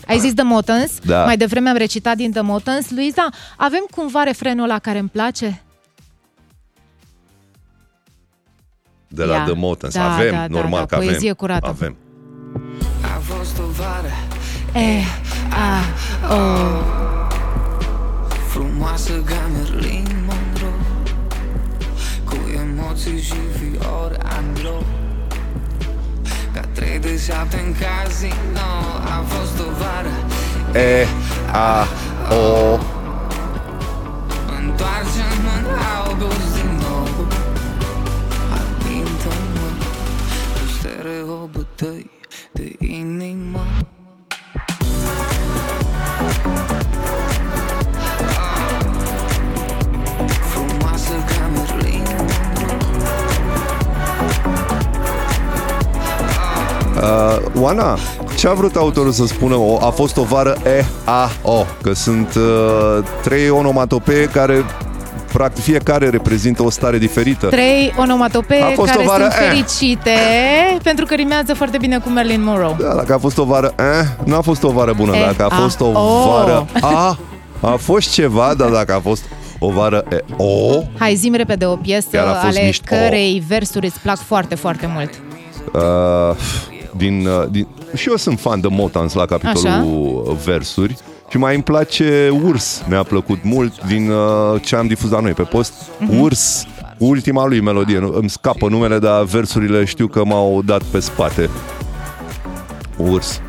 Ai 0.07 0.19
zis 0.19 0.33
The 0.33 0.43
Motans? 0.43 0.91
Da. 1.05 1.23
Mai 1.25 1.37
devreme 1.37 1.69
am 1.69 1.75
recitat 1.77 2.15
din 2.15 2.31
The 2.31 2.41
Motans. 2.41 2.89
Luiza, 2.91 3.29
avem 3.57 3.85
cumva 3.95 4.23
refrenul 4.23 4.63
ăla 4.63 4.79
care 4.79 4.99
îmi 4.99 5.09
place? 5.09 5.63
De 9.07 9.23
la 9.23 9.35
Ia. 9.35 9.43
The 9.43 9.53
Motans. 9.53 9.93
Da, 9.93 10.13
avem, 10.13 10.31
da, 10.31 10.37
da, 10.37 10.47
normal 10.47 10.79
da, 10.79 10.85
că 10.85 10.95
avem. 10.95 11.07
poezie 11.07 11.31
curată. 11.33 11.67
Avem. 11.67 11.95
E, 14.73 15.03
a, 15.49 15.81
o. 16.33 16.81
frumoasă 18.47 19.13
ca 19.13 19.35
Marilyn 19.53 20.25
Monroe 20.27 20.79
Cu 22.25 22.35
emoții 22.59 23.21
și 23.21 23.35
fiori 23.59 24.17
anglo 24.17 24.83
Ca 26.53 26.61
trei 26.73 26.99
de 26.99 27.17
șapte 27.17 27.63
în 27.65 27.73
casino 27.73 28.69
A 29.17 29.23
fost 29.27 29.59
o 29.59 29.71
vară 29.79 30.15
E, 30.79 31.07
a, 31.51 31.87
o. 32.35 32.79
Întoarce-mă 34.57 35.53
în 35.59 35.67
august 35.97 36.53
din 36.53 36.79
nou 36.81 37.27
Amintă-mă 38.59 39.67
Cu 40.53 40.67
stereobătăi 40.77 42.09
de 42.51 42.75
inimă 42.79 43.65
Uh, 57.01 57.61
Oana, 57.61 57.97
ce 58.37 58.47
a 58.47 58.53
vrut 58.53 58.75
autorul 58.75 59.11
să 59.11 59.25
spună? 59.25 59.55
O, 59.55 59.77
a 59.81 59.89
fost 59.89 60.17
o 60.17 60.23
vară 60.23 60.57
E, 60.65 60.85
A, 61.05 61.29
O, 61.41 61.65
că 61.81 61.93
sunt 61.93 62.33
uh, 62.35 63.03
trei 63.23 63.49
onomatopee 63.49 64.25
care 64.25 64.65
practic 65.33 65.63
fiecare 65.63 66.09
reprezintă 66.09 66.63
o 66.63 66.69
stare 66.69 66.97
diferită. 66.97 67.47
Trei 67.47 67.93
onomatopee 67.97 68.61
A 68.61 68.69
fost 68.75 68.89
care 68.91 69.03
o 69.03 69.05
vară, 69.09 69.21
sunt 69.23 69.33
eh. 69.33 69.47
fericite 69.47 70.11
pentru 70.83 71.05
că 71.05 71.13
rimează 71.15 71.53
foarte 71.53 71.77
bine 71.77 71.99
cu 71.99 72.09
Marilyn 72.09 72.43
Monroe. 72.43 72.75
Da, 72.79 72.93
dacă 72.95 73.13
a 73.13 73.17
fost 73.17 73.37
o 73.37 73.43
vară 73.43 73.73
eh, 73.77 74.07
nu 74.25 74.35
a 74.35 74.41
fost 74.41 74.63
o 74.63 74.69
vară 74.69 74.93
bună. 74.95 75.15
E, 75.15 75.19
Dacă 75.25 75.43
a 75.53 75.55
A, 75.57 75.61
fost 75.61 75.79
o 75.79 75.85
O. 75.93 76.29
vară 76.29 76.65
A, 76.81 77.17
a 77.59 77.75
fost 77.81 78.11
ceva, 78.13 78.53
dar 78.57 78.69
dacă 78.69 78.93
a 78.93 78.99
fost 78.99 79.23
o 79.59 79.69
vară 79.71 80.03
E, 80.11 80.23
O, 80.37 80.81
Hai, 80.99 81.15
zim 81.15 81.33
repede 81.33 81.65
o 81.65 81.75
piesă 81.75 82.07
Chiar 82.11 82.27
a 82.27 82.33
fost 82.33 82.57
ale 82.57 82.65
niște- 82.65 82.95
cărei 82.95 83.43
versuri 83.47 83.85
îți 83.85 83.99
plac 83.99 84.17
foarte, 84.17 84.55
foarte 84.55 84.89
mult. 84.95 85.09
uh, 85.73 86.35
din, 86.97 87.25
uh, 87.25 87.47
din, 87.51 87.67
și 87.95 88.09
eu 88.09 88.15
sunt 88.15 88.39
fan 88.39 88.61
de 88.61 88.67
Motans 88.71 89.13
la 89.13 89.25
capitolul 89.25 90.23
Așa. 90.25 90.37
versuri 90.45 90.95
și 91.29 91.37
mai 91.37 91.53
îmi 91.53 91.63
place 91.63 92.29
Urs, 92.43 92.83
mi-a 92.87 93.03
plăcut 93.03 93.39
mult 93.43 93.85
din 93.85 94.09
uh, 94.09 94.61
ce 94.61 94.75
am 94.75 94.87
difuzat 94.87 95.21
noi 95.21 95.31
pe 95.31 95.41
post. 95.43 95.73
Mhm. 95.99 96.19
Urs, 96.19 96.65
ultima 96.97 97.45
lui 97.45 97.61
melodie, 97.61 97.99
nu, 97.99 98.13
îmi 98.15 98.29
scapă 98.29 98.67
numele, 98.69 98.99
dar 98.99 99.23
versurile 99.23 99.85
știu 99.85 100.07
că 100.07 100.25
m-au 100.25 100.61
dat 100.65 100.83
pe 100.83 100.99
spate. 100.99 101.49
Urs. 102.97 103.41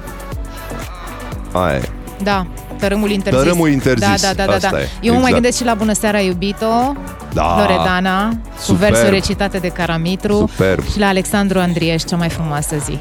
Aia 1.53 1.76
e. 1.76 1.88
Da, 2.22 2.47
tărâmul 2.78 3.11
interzis. 3.11 3.43
Tărâmul 3.43 3.68
interzis, 3.68 4.20
Da, 4.20 4.32
da, 4.32 4.32
da, 4.32 4.45
da. 4.45 4.53
asta 4.55 4.70
da. 4.70 4.78
e, 4.80 4.88
Eu 5.01 5.12
mă 5.14 5.18
mai 5.18 5.18
exact. 5.18 5.32
gândesc 5.32 5.57
și 5.57 5.64
la 5.64 5.74
Bună 5.74 5.93
seara, 5.93 6.20
iubito, 6.20 6.97
Da. 7.33 7.57
Loredana, 7.59 8.28
cu 8.28 8.37
Superb. 8.62 8.81
versuri 8.81 9.11
recitate 9.11 9.59
de 9.59 9.68
Caramitru 9.68 10.37
Superb. 10.37 10.85
și 10.93 10.99
la 10.99 11.07
Alexandru 11.07 11.59
Andrieș, 11.59 12.03
cea 12.03 12.16
mai 12.16 12.28
frumoasă 12.28 12.76
zi. 12.85 12.99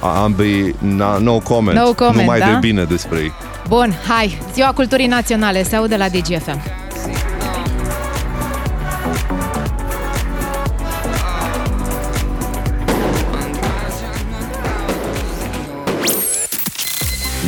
A- 0.00 0.22
Ambii, 0.22 0.74
na, 0.78 1.18
no 1.18 1.38
comment. 1.38 1.78
No 1.78 1.92
comment, 1.92 2.16
Numai 2.16 2.38
da? 2.38 2.46
de 2.46 2.56
bine 2.60 2.84
despre 2.84 3.18
ei. 3.18 3.32
Bun, 3.68 3.94
hai, 4.08 4.38
Ziua 4.52 4.72
Culturii 4.74 5.06
Naționale, 5.06 5.62
se 5.62 5.76
aude 5.76 5.96
la 5.96 6.08
DGFM. 6.08 6.60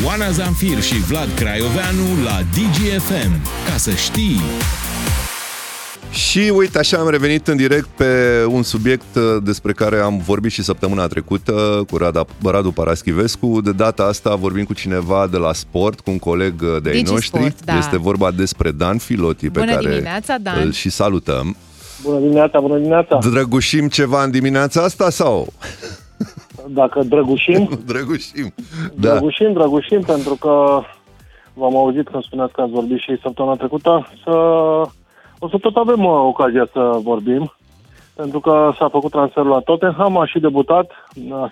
Oana 0.05 0.31
Zanfir 0.31 0.83
și 0.83 0.95
Vlad 0.95 1.29
Craioveanu 1.35 2.05
la 2.25 2.41
DGFM. 2.55 3.31
Ca 3.71 3.77
să 3.77 3.91
știi... 3.91 4.41
Și 6.17 6.53
uite, 6.57 6.79
așa 6.79 6.99
am 6.99 7.09
revenit 7.09 7.47
în 7.47 7.57
direct 7.57 7.87
pe 7.87 8.45
un 8.49 8.63
subiect 8.63 9.15
uh, 9.17 9.23
despre 9.43 9.73
care 9.73 9.99
am 9.99 10.19
vorbit 10.19 10.51
și 10.51 10.63
săptămâna 10.63 11.07
trecută 11.07 11.85
cu 11.91 11.97
Rada, 11.97 12.25
Radu 12.45 12.73
Paraschivescu. 12.73 13.61
De 13.61 13.73
data 13.73 14.03
asta 14.03 14.35
vorbim 14.35 14.65
cu 14.65 14.75
cineva 14.75 15.27
de 15.31 15.37
la 15.37 15.53
sport, 15.53 16.01
cu 16.01 16.11
un 16.11 16.19
coleg 16.19 16.55
uh, 16.63 16.83
de 16.83 16.89
ai 16.89 16.95
Digi 16.97 17.13
noștri. 17.13 17.39
Sport, 17.39 17.65
da. 17.65 17.77
Este 17.77 17.99
vorba 17.99 18.31
despre 18.31 18.71
Dan 18.71 18.99
Filoti, 18.99 19.51
pe 19.51 19.59
Bună 19.59 19.73
care 19.75 19.89
dimineața, 19.89 20.39
Dan. 20.39 20.61
îl 20.65 20.73
și 20.73 20.91
salutăm. 20.91 21.57
Bună 22.03 22.19
dimineața, 22.19 22.61
bună 22.61 22.77
dimineața. 22.77 23.19
Drăgușim 23.31 23.89
ceva 23.89 24.23
în 24.23 24.31
dimineața 24.31 24.83
asta 24.83 25.11
sau? 25.11 25.53
Dacă 26.69 27.03
drăgușim, 27.03 27.79
Drăgușim. 27.87 28.55
da. 28.95 29.11
drăgușim, 29.11 29.53
drăgușim, 29.53 30.01
pentru 30.01 30.35
că 30.35 30.81
v-am 31.55 31.77
auzit 31.77 32.09
când 32.09 32.23
spuneați 32.23 32.53
că 32.53 32.61
ați 32.61 32.73
vorbit 32.73 32.99
și 32.99 33.19
săptămâna 33.23 33.55
trecută, 33.57 34.11
să 34.25 34.33
o 35.39 35.49
să 35.49 35.57
tot 35.61 35.77
avem 35.77 36.05
uh, 36.05 36.13
ocazia 36.27 36.69
să 36.73 36.99
vorbim, 37.03 37.53
pentru 38.15 38.41
că 38.41 38.73
s-a 38.79 38.89
făcut 38.89 39.11
transferul 39.11 39.51
la 39.51 39.61
Tottenham, 39.61 40.19
a 40.19 40.27
și 40.27 40.39
debutat 40.39 40.91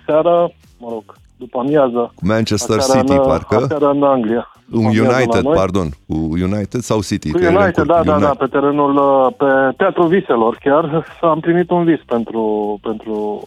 seară, 0.07 0.51
mă 0.79 0.89
rog, 0.91 1.03
după 1.37 1.59
amiază. 1.59 2.13
Cu 2.15 2.27
Manchester 2.27 2.79
aseară 2.79 3.01
City, 3.01 3.19
în, 3.19 3.27
parcă? 3.27 3.57
Aseară 3.57 3.91
în 3.91 4.03
Anglia. 4.03 4.49
Un 4.73 4.81
După 4.81 4.87
amiază 4.87 5.09
la 5.11 5.17
United, 5.17 5.43
noi. 5.43 5.55
pardon. 5.55 5.89
Cu 6.09 6.15
United 6.33 6.81
sau 6.81 7.03
City? 7.03 7.31
Cu 7.31 7.39
Că 7.39 7.45
ele 7.45 7.57
United, 7.57 7.77
încurc. 7.79 7.87
da, 7.97 8.03
da, 8.13 8.19
da, 8.19 8.27
United. 8.27 8.37
pe 8.37 8.59
terenul, 8.59 8.97
uh, 8.97 9.33
pe 9.37 9.75
Teatrul 9.77 10.07
Viselor 10.09 10.57
chiar, 10.61 11.07
am 11.21 11.41
primit 11.41 11.71
un 11.71 11.85
vis 11.85 12.01
pentru, 12.07 12.43
pentru 12.83 13.43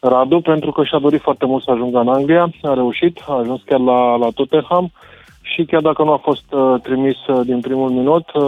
Radu, 0.00 0.40
pentru 0.40 0.72
că 0.72 0.84
și-a 0.84 0.98
dorit 0.98 1.20
foarte 1.20 1.46
mult 1.46 1.62
să 1.62 1.70
ajungă 1.70 1.98
în 1.98 2.08
Anglia, 2.08 2.50
a 2.62 2.74
reușit, 2.74 3.18
a 3.28 3.38
ajuns 3.38 3.60
chiar 3.66 3.80
la, 3.80 4.16
la 4.16 4.28
Tottenham 4.34 4.92
și 5.54 5.64
chiar 5.64 5.80
dacă 5.80 6.02
nu 6.02 6.12
a 6.12 6.16
fost 6.16 6.44
uh, 6.52 6.80
trimis 6.82 7.26
uh, 7.26 7.40
din 7.44 7.60
primul 7.60 7.90
minut, 7.90 8.26
uh, 8.34 8.42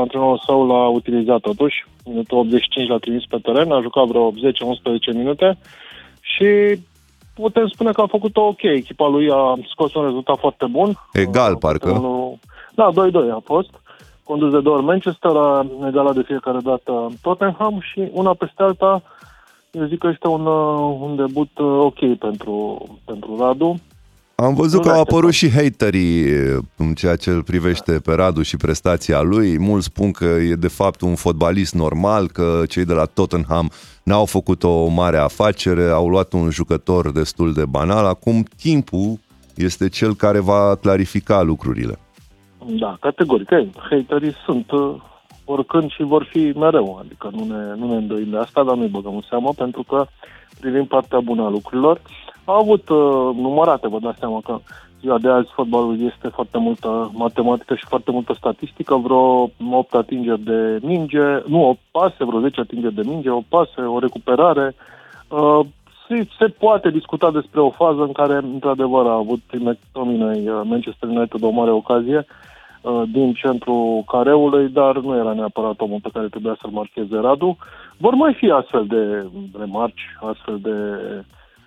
antrenorul 0.00 0.42
său 0.46 0.66
l-a 0.66 0.86
utilizat 0.88 1.40
totuși, 1.40 1.86
minutul 2.04 2.38
85 2.38 2.88
l-a 2.88 2.98
trimis 2.98 3.24
pe 3.28 3.38
teren, 3.42 3.72
a 3.72 3.80
jucat 3.80 4.06
vreo 4.06 4.30
10-11 4.32 4.34
minute 5.14 5.58
și 6.20 6.78
putem 7.34 7.66
spune 7.68 7.92
că 7.92 8.00
a 8.00 8.06
făcut-o 8.06 8.40
ok. 8.40 8.62
Echipa 8.62 9.08
lui 9.08 9.30
a 9.30 9.54
scos 9.70 9.94
un 9.94 10.04
rezultat 10.04 10.38
foarte 10.38 10.66
bun. 10.70 10.92
Egal, 11.12 11.56
parcă. 11.56 11.90
Unul- 11.90 12.38
Da, 12.74 12.88
2-2 12.92 13.30
a 13.30 13.40
fost. 13.44 13.70
Condus 14.24 14.50
de 14.50 14.60
două 14.60 14.76
ori 14.76 14.84
Manchester, 14.84 15.30
a 15.30 15.66
egalat 15.86 16.14
de 16.14 16.22
fiecare 16.22 16.58
dată 16.62 17.08
Tottenham 17.22 17.80
și 17.92 18.08
una 18.12 18.34
peste 18.34 18.62
alta, 18.62 19.02
eu 19.70 19.84
zic 19.86 19.98
că 19.98 20.08
este 20.12 20.28
un, 20.28 20.46
uh, 20.46 20.96
un 21.00 21.16
debut 21.16 21.58
uh, 21.58 21.66
ok 21.80 22.16
pentru, 22.18 22.86
pentru 23.04 23.36
Radu. 23.40 23.74
Am 24.44 24.54
văzut 24.54 24.72
Nu 24.72 24.80
că 24.80 24.88
au 24.88 24.94
ne 24.94 25.00
apărut 25.00 25.32
și 25.32 25.50
haterii 25.50 26.24
în 26.76 26.94
ceea 26.94 27.16
ce 27.16 27.30
îl 27.30 27.42
privește 27.42 28.00
pe 28.04 28.14
Radu 28.14 28.42
și 28.42 28.56
prestația 28.56 29.20
lui. 29.20 29.58
Mulți 29.58 29.86
spun 29.86 30.10
că 30.10 30.24
e 30.24 30.54
de 30.54 30.68
fapt 30.68 31.00
un 31.00 31.14
fotbalist 31.14 31.74
normal, 31.74 32.28
că 32.28 32.62
cei 32.68 32.84
de 32.84 32.92
la 32.92 33.04
Tottenham 33.04 33.70
n-au 34.02 34.24
făcut 34.24 34.62
o 34.62 34.86
mare 34.86 35.16
afacere, 35.16 35.88
au 35.88 36.08
luat 36.08 36.32
un 36.32 36.50
jucător 36.50 37.12
destul 37.12 37.52
de 37.52 37.64
banal. 37.64 38.06
Acum 38.06 38.42
timpul 38.56 39.18
este 39.54 39.88
cel 39.88 40.14
care 40.14 40.38
va 40.38 40.76
clarifica 40.80 41.42
lucrurile. 41.42 41.98
Da, 42.66 42.96
categoric. 43.00 43.50
Ei, 43.50 43.70
haterii 43.90 44.34
sunt, 44.44 44.70
uh, 44.70 44.94
oricând 45.44 45.90
și 45.90 46.02
vor 46.02 46.28
fi 46.30 46.52
mereu. 46.56 46.98
Adică 47.00 47.30
nu 47.32 47.44
ne, 47.44 47.74
nu 47.76 47.88
ne 47.88 47.96
îndoim 47.96 48.30
de 48.30 48.36
asta, 48.36 48.64
dar 48.64 48.76
nu-i 48.76 48.88
băgăm 48.88 49.14
în 49.14 49.24
seamă, 49.28 49.52
pentru 49.56 49.82
că 49.82 50.06
privim 50.60 50.84
partea 50.84 51.20
bună 51.20 51.42
a 51.44 51.48
lucrurilor. 51.48 52.00
Au 52.48 52.60
avut 52.60 52.88
uh, 52.88 53.36
numărate, 53.36 53.88
vă 53.88 53.98
dați 53.98 54.18
seama 54.18 54.40
că 54.44 54.58
ziua 55.00 55.18
de 55.18 55.28
azi 55.28 55.48
fotbalul 55.52 56.00
este 56.00 56.28
foarte 56.28 56.58
multă 56.58 57.10
matematică 57.14 57.74
și 57.74 57.84
foarte 57.88 58.10
multă 58.10 58.32
statistică, 58.32 58.94
vreo 58.94 59.50
8 59.70 59.94
atingeri 59.94 60.40
de 60.40 60.78
minge, 60.82 61.42
nu, 61.46 61.68
o 61.68 61.74
pase, 61.90 62.24
vreo 62.24 62.40
10 62.40 62.60
atingeri 62.60 62.94
de 62.94 63.02
minge, 63.04 63.30
o 63.30 63.42
pase, 63.48 63.80
o 63.80 63.98
recuperare. 63.98 64.74
Uh, 65.28 65.60
se, 66.08 66.26
se 66.38 66.46
poate 66.46 66.90
discuta 66.90 67.30
despre 67.30 67.60
o 67.60 67.70
fază 67.70 68.02
în 68.02 68.12
care, 68.12 68.34
într-adevăr, 68.34 69.06
a 69.06 69.12
avut 69.12 69.42
McTominay, 69.58 70.48
uh, 70.48 70.60
Manchester 70.64 71.08
United 71.08 71.42
o 71.42 71.50
mare 71.50 71.70
ocazie 71.70 72.26
uh, 72.82 73.02
din 73.12 73.32
centrul 73.32 74.02
careului, 74.06 74.68
dar 74.68 74.98
nu 74.98 75.16
era 75.16 75.32
neapărat 75.32 75.80
omul 75.80 76.00
pe 76.02 76.10
care 76.12 76.28
trebuia 76.28 76.56
să-l 76.60 76.70
marcheze 76.70 77.16
Radu. 77.16 77.56
Vor 77.96 78.14
mai 78.14 78.34
fi 78.34 78.50
astfel 78.50 78.84
de 78.86 79.26
remarci, 79.58 80.02
astfel 80.20 80.58
de 80.62 80.74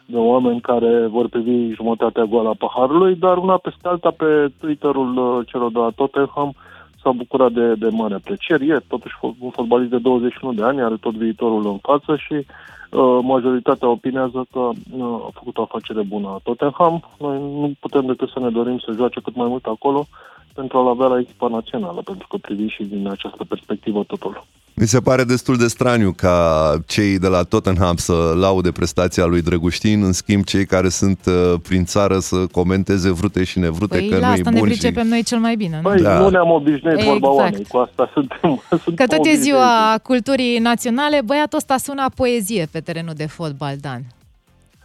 de 0.05 0.17
oameni 0.17 0.61
care 0.61 1.07
vor 1.07 1.27
privi 1.29 1.73
jumătatea 1.73 2.23
goală 2.23 2.49
a 2.49 2.55
paharului, 2.57 3.15
dar 3.15 3.37
una 3.37 3.57
peste 3.57 3.87
alta 3.87 4.11
pe 4.11 4.51
Twitterul 4.59 5.17
uh, 5.17 5.47
celor 5.47 5.71
de 5.71 5.79
la 5.79 5.89
Tottenham 5.95 6.53
s-a 7.01 7.11
bucurat 7.11 7.51
de, 7.51 7.73
de 7.73 7.87
mare 7.89 8.13
apreciere. 8.13 8.65
E 8.65 8.79
totuși 8.87 9.15
un 9.39 9.49
fotbalist 9.49 9.89
de 9.89 9.97
21 9.97 10.53
de 10.53 10.63
ani, 10.63 10.81
are 10.81 10.95
tot 10.99 11.13
viitorul 11.13 11.65
în 11.65 11.77
față 11.77 12.15
și 12.15 12.33
uh, 12.33 13.19
majoritatea 13.21 13.89
opinează 13.89 14.45
că 14.51 14.59
uh, 14.59 15.03
a 15.03 15.29
făcut 15.33 15.57
o 15.57 15.61
afacere 15.61 16.01
bună 16.01 16.39
Tottenham. 16.43 17.03
Noi 17.19 17.37
nu 17.39 17.71
putem 17.79 18.05
decât 18.05 18.29
să 18.29 18.39
ne 18.39 18.49
dorim 18.49 18.77
să 18.77 18.91
joace 18.95 19.19
cât 19.21 19.35
mai 19.35 19.47
mult 19.47 19.65
acolo 19.65 20.07
pentru 20.53 20.77
a-l 20.77 20.87
avea 20.87 21.07
la 21.07 21.19
echipa 21.19 21.47
națională, 21.47 22.01
pentru 22.01 22.27
că 22.27 22.37
privim 22.37 22.67
și 22.67 22.83
din 22.83 23.07
această 23.07 23.43
perspectivă 23.43 24.03
totul. 24.03 24.43
Mi 24.75 24.87
se 24.87 24.99
pare 24.99 25.23
destul 25.23 25.57
de 25.57 25.67
straniu 25.67 26.11
ca 26.11 26.75
cei 26.85 27.19
de 27.19 27.27
la 27.27 27.43
Tottenham 27.43 27.95
să 27.95 28.33
laude 28.39 28.71
prestația 28.71 29.25
lui 29.25 29.41
Drăguștin, 29.41 30.03
în 30.03 30.11
schimb 30.11 30.43
cei 30.43 30.65
care 30.65 30.89
sunt 30.89 31.19
uh, 31.25 31.53
prin 31.61 31.85
țară 31.85 32.19
să 32.19 32.35
comenteze 32.51 33.09
vrute 33.09 33.43
și 33.43 33.59
nevrute 33.59 33.97
Păi 33.97 34.09
că 34.09 34.17
la 34.17 34.25
nu 34.27 34.31
asta 34.33 34.49
e 34.49 34.51
ne 34.51 34.59
bun 34.59 34.67
pricepem 34.67 35.03
și... 35.03 35.09
noi 35.09 35.23
cel 35.23 35.39
mai 35.39 35.55
bine, 35.55 35.79
nu? 35.83 35.89
Păi, 35.89 36.01
Da. 36.01 36.19
nu 36.19 36.29
ne-am 36.29 36.49
obișnuit 36.49 36.85
Exact. 36.97 37.05
vorba 37.09 37.29
oamenii, 37.33 37.65
cu 37.69 37.77
asta 37.77 38.09
suntem, 38.13 38.61
suntem 38.83 38.93
Că 38.95 39.03
tot 39.03 39.11
e 39.11 39.15
obișnuiți. 39.19 39.41
ziua 39.43 39.99
culturii 40.03 40.57
naționale, 40.57 41.21
băiatul 41.25 41.57
ăsta 41.57 41.77
sună 41.77 42.01
a 42.01 42.11
poezie 42.15 42.67
pe 42.71 42.79
terenul 42.79 43.13
de 43.15 43.25
fotbal, 43.25 43.75
Dan. 43.81 44.01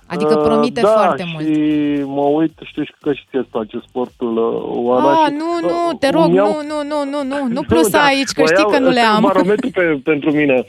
Adică 0.06 0.34
Uh, 0.38 0.42
promite 0.44 0.80
da, 0.80 0.88
foarte 0.88 1.22
și 1.22 1.32
mult. 1.32 2.06
mă 2.16 2.20
uit, 2.22 2.52
știu 2.64 2.82
și 2.84 2.94
că 3.00 3.12
și 3.12 3.24
ție 3.30 3.38
îți 3.38 3.48
place 3.48 3.82
sportul, 3.88 4.36
uh, 4.36 4.84
Oana. 4.86 5.10
Ah, 5.10 5.26
și, 5.26 5.32
nu, 5.32 5.68
nu, 5.68 5.74
uh, 5.90 5.96
te 5.98 6.08
rog, 6.10 6.24
îmi 6.24 6.34
iau- 6.34 6.46
nu, 6.46 6.58
nu, 6.68 6.78
nu, 6.88 7.04
nu, 7.10 7.36
nu, 7.38 7.46
nu 7.52 7.60
plus 7.72 7.88
da, 7.90 8.02
aici, 8.04 8.28
că 8.34 8.40
mă 8.40 8.46
știi 8.46 8.58
iau- 8.60 8.70
că 8.70 8.78
nu 8.78 8.88
le 8.88 9.00
ăsta 9.00 9.10
e 9.12 9.14
am. 9.16 9.22
un 9.24 9.30
barometru 9.32 9.70
pe, 9.70 10.00
pentru 10.04 10.30
mine. 10.32 10.64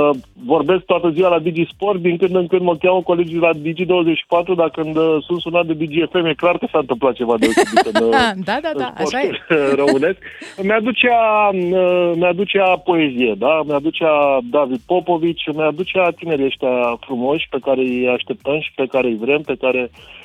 Uh, 0.00 0.10
vorbesc 0.46 0.82
toată 0.84 1.10
ziua 1.10 1.28
la 1.28 1.38
Digisport, 1.38 2.00
din 2.00 2.16
când 2.16 2.34
în 2.34 2.46
când 2.46 2.62
mă 2.62 2.76
cheamă 2.76 3.02
colegii 3.02 3.38
la 3.38 3.50
Digi24, 3.64 4.54
dar 4.56 4.70
când 4.70 4.96
uh, 4.96 5.16
sunt 5.26 5.40
sunat 5.40 5.66
de 5.66 5.72
DGFM, 5.72 6.24
e 6.24 6.34
clar 6.34 6.58
că 6.58 6.66
s-a 6.70 6.78
întâmplat 6.78 7.14
ceva 7.14 7.34
deosebit 7.38 7.86
în, 7.92 8.02
uh, 8.06 8.10
Da, 8.44 8.58
da, 8.62 8.70
da, 8.76 8.92
așa 8.96 9.20
e. 9.20 9.24
sportul 9.24 9.76
românesc. 9.84 10.18
Mi-aducea, 10.62 11.50
uh, 11.52 12.12
mi-aducea 12.14 12.76
poezie, 12.76 13.34
da? 13.38 13.62
Mi-aducea 13.66 14.38
David 14.50 14.80
Popovici, 14.86 15.52
mi-aducea 15.54 16.10
tinerii 16.18 16.44
ăștia 16.44 16.96
frumoși 17.00 17.48
pe 17.50 17.58
care 17.62 17.80
îi 17.80 18.08
așteptăm 18.08 18.60
și 18.60 18.72
pe 18.74 18.86
care 18.86 19.06
îi 19.06 19.16
vrem, 19.20 19.40
pe 19.40 19.56
care 19.60 19.90
uh, 19.92 20.23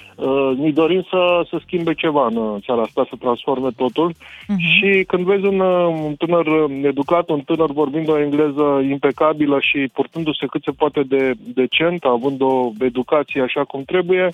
ne 0.58 0.70
dorim 0.72 1.06
să, 1.10 1.46
să 1.50 1.60
schimbe 1.66 1.94
ceva 1.94 2.26
în 2.26 2.36
uh, 2.36 2.62
țara 2.66 2.82
asta, 2.82 3.06
să 3.10 3.16
transforme 3.20 3.70
totul. 3.76 4.14
Și 4.58 5.04
când 5.08 5.26
vezi 5.26 5.46
un, 5.46 5.60
uh, 5.60 6.02
un 6.06 6.16
tânăr 6.16 6.46
uh, 6.46 6.80
educat, 6.84 7.30
un 7.30 7.40
tânăr 7.40 7.72
vorbind 7.72 8.10
o 8.10 8.20
engleză 8.20 8.86
impecabilă 8.90 9.58
și 9.60 9.90
purtându-se 9.94 10.46
cât 10.46 10.64
se 10.64 10.72
poate 10.72 11.04
de 11.04 11.34
decent, 11.54 12.04
având 12.04 12.42
o 12.42 12.72
educație 12.80 13.42
așa 13.42 13.64
cum 13.64 13.84
trebuie, 13.84 14.30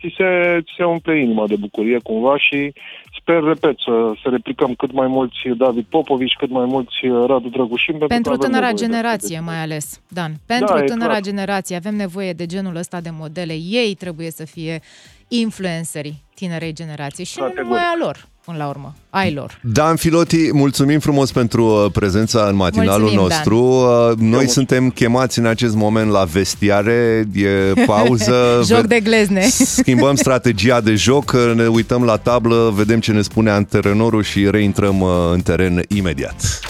ți 0.00 0.14
se, 0.16 0.60
ți 0.64 0.72
se 0.76 0.84
umple 0.84 1.20
inima 1.20 1.46
de 1.46 1.56
bucurie 1.56 1.98
cumva 2.02 2.38
și 2.38 2.72
sper, 3.20 3.42
repet, 3.42 3.78
să, 3.78 4.12
să 4.22 4.28
replicăm 4.28 4.74
cât 4.74 4.92
mai 4.92 5.06
mulți 5.06 5.38
David 5.56 5.84
Popovici, 5.84 6.36
cât 6.38 6.50
mai 6.50 6.64
mulți 6.64 7.06
uh, 7.06 7.24
Radu 7.26 7.48
Drăgușin. 7.48 7.98
Pentru, 7.98 8.06
Pentru 8.06 8.30
că 8.30 8.36
avem 8.36 8.50
tânăra 8.50 8.66
nevoie 8.66 8.86
de 8.86 8.92
generație, 8.92 9.40
mai 9.40 9.60
ales, 9.62 10.00
Dan. 10.08 10.32
Pentru 10.46 10.74
Da, 10.74 10.82
e 10.82 10.84
tânăra 10.84 11.08
clar. 11.08 11.20
generație 11.20 11.76
avem 11.76 11.94
nevoie 11.94 12.32
de 12.32 12.46
genul 12.46 12.76
ăsta 12.76 13.00
de 13.00 13.10
modele. 13.12 13.52
Ei 13.52 13.94
trebuie 13.94 14.30
să 14.30 14.44
fie 14.46 14.80
influencerii 15.28 16.24
tinerei 16.34 16.72
generații 16.72 17.24
și 17.24 17.38
nu 17.38 17.52
numai 17.62 17.78
a 17.80 17.96
lor, 18.04 18.28
până 18.44 18.58
la 18.58 18.68
urmă, 18.68 18.94
ai 19.10 19.32
lor. 19.32 19.60
Dan 19.62 19.96
Filoti, 19.96 20.52
mulțumim 20.52 20.98
frumos 20.98 21.32
pentru 21.32 21.64
uh, 21.84 21.90
prezența 21.92 22.46
în 22.48 22.54
matinalul 22.56 23.00
Mulțumim, 23.00 23.20
nostru. 23.28 23.58
Uh, 23.58 24.16
Noi 24.18 24.48
suntem 24.48 24.90
chemați 24.90 25.38
în 25.38 25.46
acest 25.46 25.74
moment 25.74 26.10
la 26.10 26.24
vestiare, 26.24 27.24
e 27.34 27.48
pauză. 27.86 28.34
Joc 28.68 28.80
ve- 28.80 28.86
de 28.86 29.00
glezne. 29.00 29.46
Schimbăm 29.48 30.14
strategia 30.14 30.80
de 30.80 30.94
joc, 30.94 31.32
ne 31.54 31.66
uităm 31.66 32.04
la 32.04 32.16
tablă, 32.16 32.72
vedem 32.74 33.00
ce 33.00 33.12
ne 33.12 33.22
spune 33.22 33.50
antrenorul 33.50 34.22
și 34.22 34.50
reintrăm 34.50 35.00
uh, 35.00 35.10
în 35.32 35.40
teren 35.40 35.82
imediat. 35.88 36.60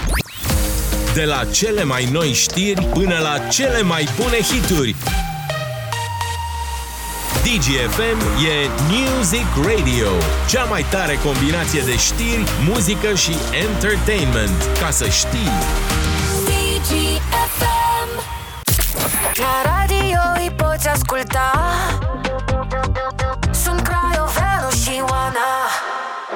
De 1.15 1.25
la 1.25 1.45
cele 1.53 1.85
mai 1.85 2.09
noi 2.13 2.33
știri 2.33 2.85
până 2.95 3.15
la 3.23 3.39
cele 3.49 3.83
mai 3.83 4.09
bune 4.17 4.37
hituri. 4.41 4.95
DGFM 7.47 8.19
e 8.45 8.69
Music 8.91 9.47
Radio, 9.57 10.09
cea 10.49 10.65
mai 10.65 10.85
tare 10.91 11.19
combinație 11.25 11.81
de 11.81 11.97
știri, 11.97 12.45
muzică 12.69 13.15
și 13.15 13.35
entertainment. 13.69 14.79
Ca 14.81 14.91
să 14.91 15.09
știi! 15.09 15.51
DGFM 16.45 18.11
La 19.35 19.63
radio 19.65 20.21
îi 20.43 20.51
poți 20.57 20.89
asculta 20.89 21.53
Sunt 23.51 23.81
Craioveanu 23.81 24.71
și 24.71 25.03
Oana 25.11 25.66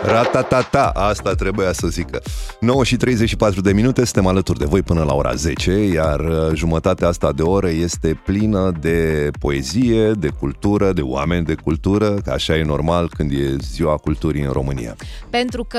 Ratatata, 0.04 0.86
asta 0.94 1.34
trebuia 1.34 1.72
să 1.72 1.86
zică. 1.86 2.20
9 2.60 2.84
și 2.84 2.96
34 2.96 3.60
de 3.60 3.72
minute, 3.72 4.04
suntem 4.04 4.26
alături 4.26 4.58
de 4.58 4.64
voi 4.64 4.82
până 4.82 5.02
la 5.02 5.14
ora 5.14 5.34
10, 5.34 5.72
iar 5.72 6.20
uh, 6.20 6.54
jumătatea 6.54 7.08
asta 7.08 7.32
de 7.32 7.42
oră 7.42 7.68
este 7.68 8.20
plină 8.24 8.72
de 8.80 9.30
poezie, 9.38 10.10
de 10.10 10.28
cultură, 10.28 10.92
de 10.92 11.00
oameni 11.00 11.44
de 11.44 11.54
cultură, 11.54 12.14
că 12.14 12.30
așa 12.30 12.56
e 12.56 12.62
normal 12.62 13.08
când 13.16 13.32
e 13.32 13.56
ziua 13.60 13.96
culturii 13.96 14.42
în 14.42 14.52
România. 14.52 14.96
Pentru 15.30 15.64
că, 15.64 15.78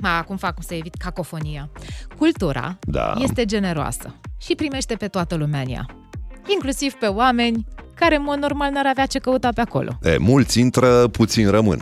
a, 0.00 0.16
acum 0.16 0.36
fac 0.36 0.54
cum 0.54 0.62
să 0.66 0.74
evit 0.74 0.94
cacofonia, 0.94 1.68
cultura 2.18 2.78
Da. 2.80 3.14
este 3.18 3.44
generoasă 3.44 4.14
și 4.40 4.54
primește 4.54 4.94
pe 4.94 5.06
toată 5.06 5.34
lumea 5.34 5.60
în 5.60 5.70
ea. 5.72 5.86
Inclusiv 6.46 6.92
pe 6.92 7.06
oameni 7.06 7.66
care, 7.94 8.16
în 8.16 8.22
mod 8.22 8.38
normal, 8.38 8.70
n-ar 8.72 8.86
avea 8.86 9.06
ce 9.06 9.18
căuta 9.18 9.48
pe 9.54 9.60
acolo. 9.60 9.98
E, 10.02 10.16
mulți 10.18 10.60
intră, 10.60 11.08
puțin 11.08 11.50
rămân. 11.50 11.80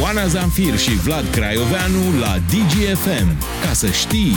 Oana 0.00 0.26
Zamfir 0.26 0.78
și 0.78 0.90
Vlad 0.90 1.24
Craioveanu 1.30 2.18
la 2.20 2.38
DGFM. 2.48 3.36
Ca 3.64 3.72
să 3.72 3.86
știi! 3.86 4.36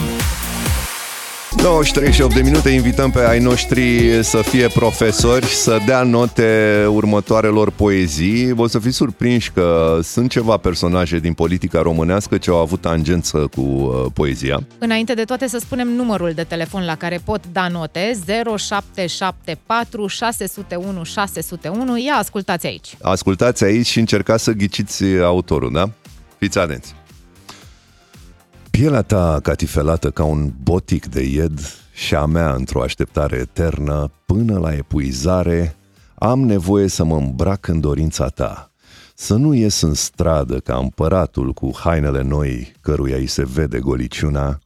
9 1.63 1.83
și 1.83 1.91
38 1.91 2.33
de 2.33 2.41
minute, 2.41 2.69
invităm 2.69 3.11
pe 3.11 3.19
ai 3.19 3.39
noștri 3.39 4.09
să 4.23 4.41
fie 4.41 4.67
profesori, 4.67 5.45
să 5.45 5.79
dea 5.85 6.03
note 6.03 6.85
următoarelor 6.89 7.71
poezii. 7.71 8.53
O 8.57 8.67
să 8.67 8.79
fiți 8.79 8.95
surprinși 8.95 9.51
că 9.51 9.99
sunt 10.03 10.29
ceva 10.29 10.57
personaje 10.57 11.19
din 11.19 11.33
politica 11.33 11.81
românească 11.81 12.37
ce 12.37 12.49
au 12.49 12.57
avut 12.57 12.81
tangență 12.81 13.49
cu 13.55 13.61
uh, 13.61 14.05
poezia. 14.13 14.59
Înainte 14.77 15.13
de 15.13 15.23
toate 15.23 15.47
să 15.47 15.57
spunem 15.57 15.87
numărul 15.87 16.31
de 16.31 16.43
telefon 16.43 16.85
la 16.85 16.95
care 16.95 17.19
pot 17.25 17.43
da 17.51 17.67
note 17.67 18.11
0774 18.57 20.07
601 20.07 21.03
601. 21.03 21.97
Ia 21.97 22.13
ascultați 22.13 22.65
aici. 22.65 22.97
Ascultați 23.01 23.63
aici 23.63 23.87
și 23.87 23.99
încercați 23.99 24.43
să 24.43 24.51
ghiciți 24.51 25.03
autorul, 25.23 25.71
da? 25.73 25.89
Fiți 26.37 26.57
atenți. 26.59 26.95
Pielea 28.77 29.01
ta 29.01 29.39
catifelată 29.43 30.11
ca 30.11 30.23
un 30.23 30.51
botic 30.63 31.05
de 31.05 31.23
ied 31.23 31.59
și 31.93 32.15
a 32.15 32.25
mea 32.25 32.53
într-o 32.53 32.81
așteptare 32.81 33.37
eternă 33.37 34.11
până 34.25 34.59
la 34.59 34.73
epuizare, 34.73 35.75
am 36.15 36.39
nevoie 36.39 36.87
să 36.87 37.03
mă 37.03 37.15
îmbrac 37.15 37.67
în 37.67 37.79
dorința 37.79 38.27
ta, 38.27 38.71
să 39.15 39.35
nu 39.35 39.53
ies 39.53 39.81
în 39.81 39.93
stradă 39.93 40.59
ca 40.59 40.77
împăratul 40.77 41.53
cu 41.53 41.71
hainele 41.75 42.21
noi 42.21 42.73
căruia 42.81 43.15
îi 43.15 43.27
se 43.27 43.45
vede 43.45 43.79
goliciuna, 43.79 44.59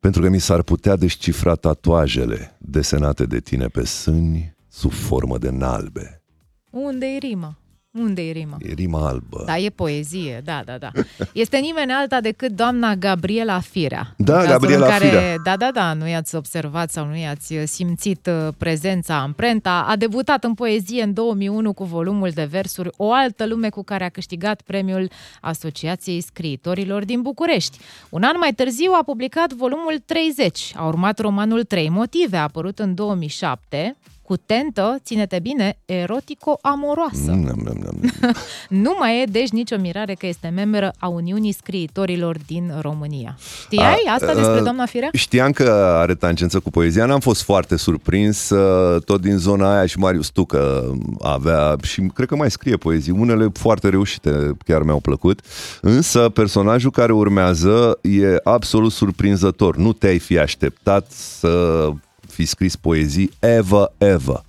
pentru 0.00 0.22
că 0.22 0.28
mi 0.28 0.40
s-ar 0.40 0.62
putea 0.62 0.96
descifra 0.96 1.54
tatuajele 1.54 2.56
desenate 2.58 3.24
de 3.26 3.38
tine 3.38 3.66
pe 3.66 3.84
sâni 3.84 4.56
sub 4.68 4.92
formă 4.92 5.38
de 5.38 5.50
nalbe. 5.50 6.22
Unde-i 6.70 7.18
rima? 7.18 7.58
Unde 7.98 8.22
e 8.22 8.32
rima? 8.32 8.56
E 8.60 8.72
rima 8.72 9.06
albă. 9.06 9.42
Da, 9.46 9.58
e 9.58 9.70
poezie, 9.70 10.40
da, 10.44 10.62
da, 10.64 10.78
da. 10.78 10.90
Este 11.32 11.58
nimeni 11.58 11.92
alta 11.92 12.20
decât 12.20 12.50
doamna 12.50 12.94
Gabriela 12.94 13.60
Firea. 13.60 14.14
Da, 14.16 14.32
În 14.32 14.38
cazul 14.38 14.58
Gabriela 14.58 14.84
în 14.84 14.92
care, 14.92 15.06
Firea. 15.06 15.34
Da, 15.44 15.56
da, 15.56 15.70
da, 15.74 15.92
nu 15.92 16.08
i-ați 16.08 16.34
observat 16.34 16.90
sau 16.90 17.06
nu 17.06 17.16
i-ați 17.16 17.54
simțit 17.64 18.26
uh, 18.26 18.48
prezența, 18.58 19.16
amprenta. 19.20 19.84
A 19.88 19.96
debutat 19.96 20.44
în 20.44 20.54
poezie 20.54 21.02
în 21.02 21.12
2001 21.12 21.72
cu 21.72 21.84
volumul 21.84 22.30
de 22.34 22.44
versuri 22.44 22.90
O 22.96 23.12
altă 23.12 23.46
lume 23.46 23.68
cu 23.68 23.82
care 23.84 24.04
a 24.04 24.08
câștigat 24.08 24.60
premiul 24.60 25.10
Asociației 25.40 26.20
Scriitorilor 26.20 27.04
din 27.04 27.22
București. 27.22 27.78
Un 28.10 28.22
an 28.22 28.36
mai 28.38 28.52
târziu 28.52 28.92
a 29.00 29.02
publicat 29.04 29.52
volumul 29.52 30.02
30. 30.06 30.72
A 30.76 30.86
urmat 30.86 31.18
romanul 31.18 31.64
Trei 31.64 31.88
motive, 31.88 32.36
a 32.36 32.42
apărut 32.42 32.78
în 32.78 32.94
2007 32.94 33.96
cu 34.26 34.36
tentă, 34.36 34.96
ține-te 35.04 35.38
bine, 35.38 35.78
erotico-amoroasă. 35.84 37.30
Mm, 37.30 37.38
mm, 37.38 37.62
mm, 37.64 37.98
mm. 38.02 38.32
Nu 38.84 38.96
mai 38.98 39.22
e, 39.22 39.24
deci, 39.24 39.48
nicio 39.48 39.76
mirare 39.78 40.14
că 40.14 40.26
este 40.26 40.48
membră 40.48 40.92
a 40.98 41.08
Uniunii 41.08 41.52
Scriitorilor 41.52 42.36
din 42.46 42.72
România. 42.80 43.36
Știai 43.64 44.02
A, 44.08 44.12
asta 44.12 44.30
a, 44.30 44.34
despre 44.34 44.60
doamna 44.60 44.86
Firea? 44.86 45.08
Știam 45.12 45.52
că 45.52 45.70
are 46.00 46.14
tangență 46.14 46.60
cu 46.60 46.70
poezia, 46.70 47.06
n-am 47.06 47.20
fost 47.20 47.42
foarte 47.42 47.76
surprins, 47.76 48.50
uh, 48.50 49.02
tot 49.02 49.20
din 49.20 49.36
zona 49.36 49.76
aia 49.76 49.86
și 49.86 49.98
Marius 49.98 50.28
Tucă 50.28 50.92
avea 51.20 51.76
și 51.82 52.10
cred 52.14 52.28
că 52.28 52.36
mai 52.36 52.50
scrie 52.50 52.76
poezii, 52.76 53.12
unele 53.12 53.48
foarte 53.52 53.88
reușite, 53.88 54.56
chiar 54.64 54.82
mi-au 54.82 55.00
plăcut, 55.00 55.40
însă 55.80 56.28
personajul 56.28 56.90
care 56.90 57.12
urmează 57.12 57.98
e 58.02 58.36
absolut 58.42 58.92
surprinzător, 58.92 59.76
nu 59.76 59.92
te-ai 59.92 60.18
fi 60.18 60.38
așteptat 60.38 61.10
să 61.10 61.90
fi 62.36 62.44
scris 62.44 62.76
poezii 62.76 63.30
ever, 63.38 63.92
ever. 63.98 64.44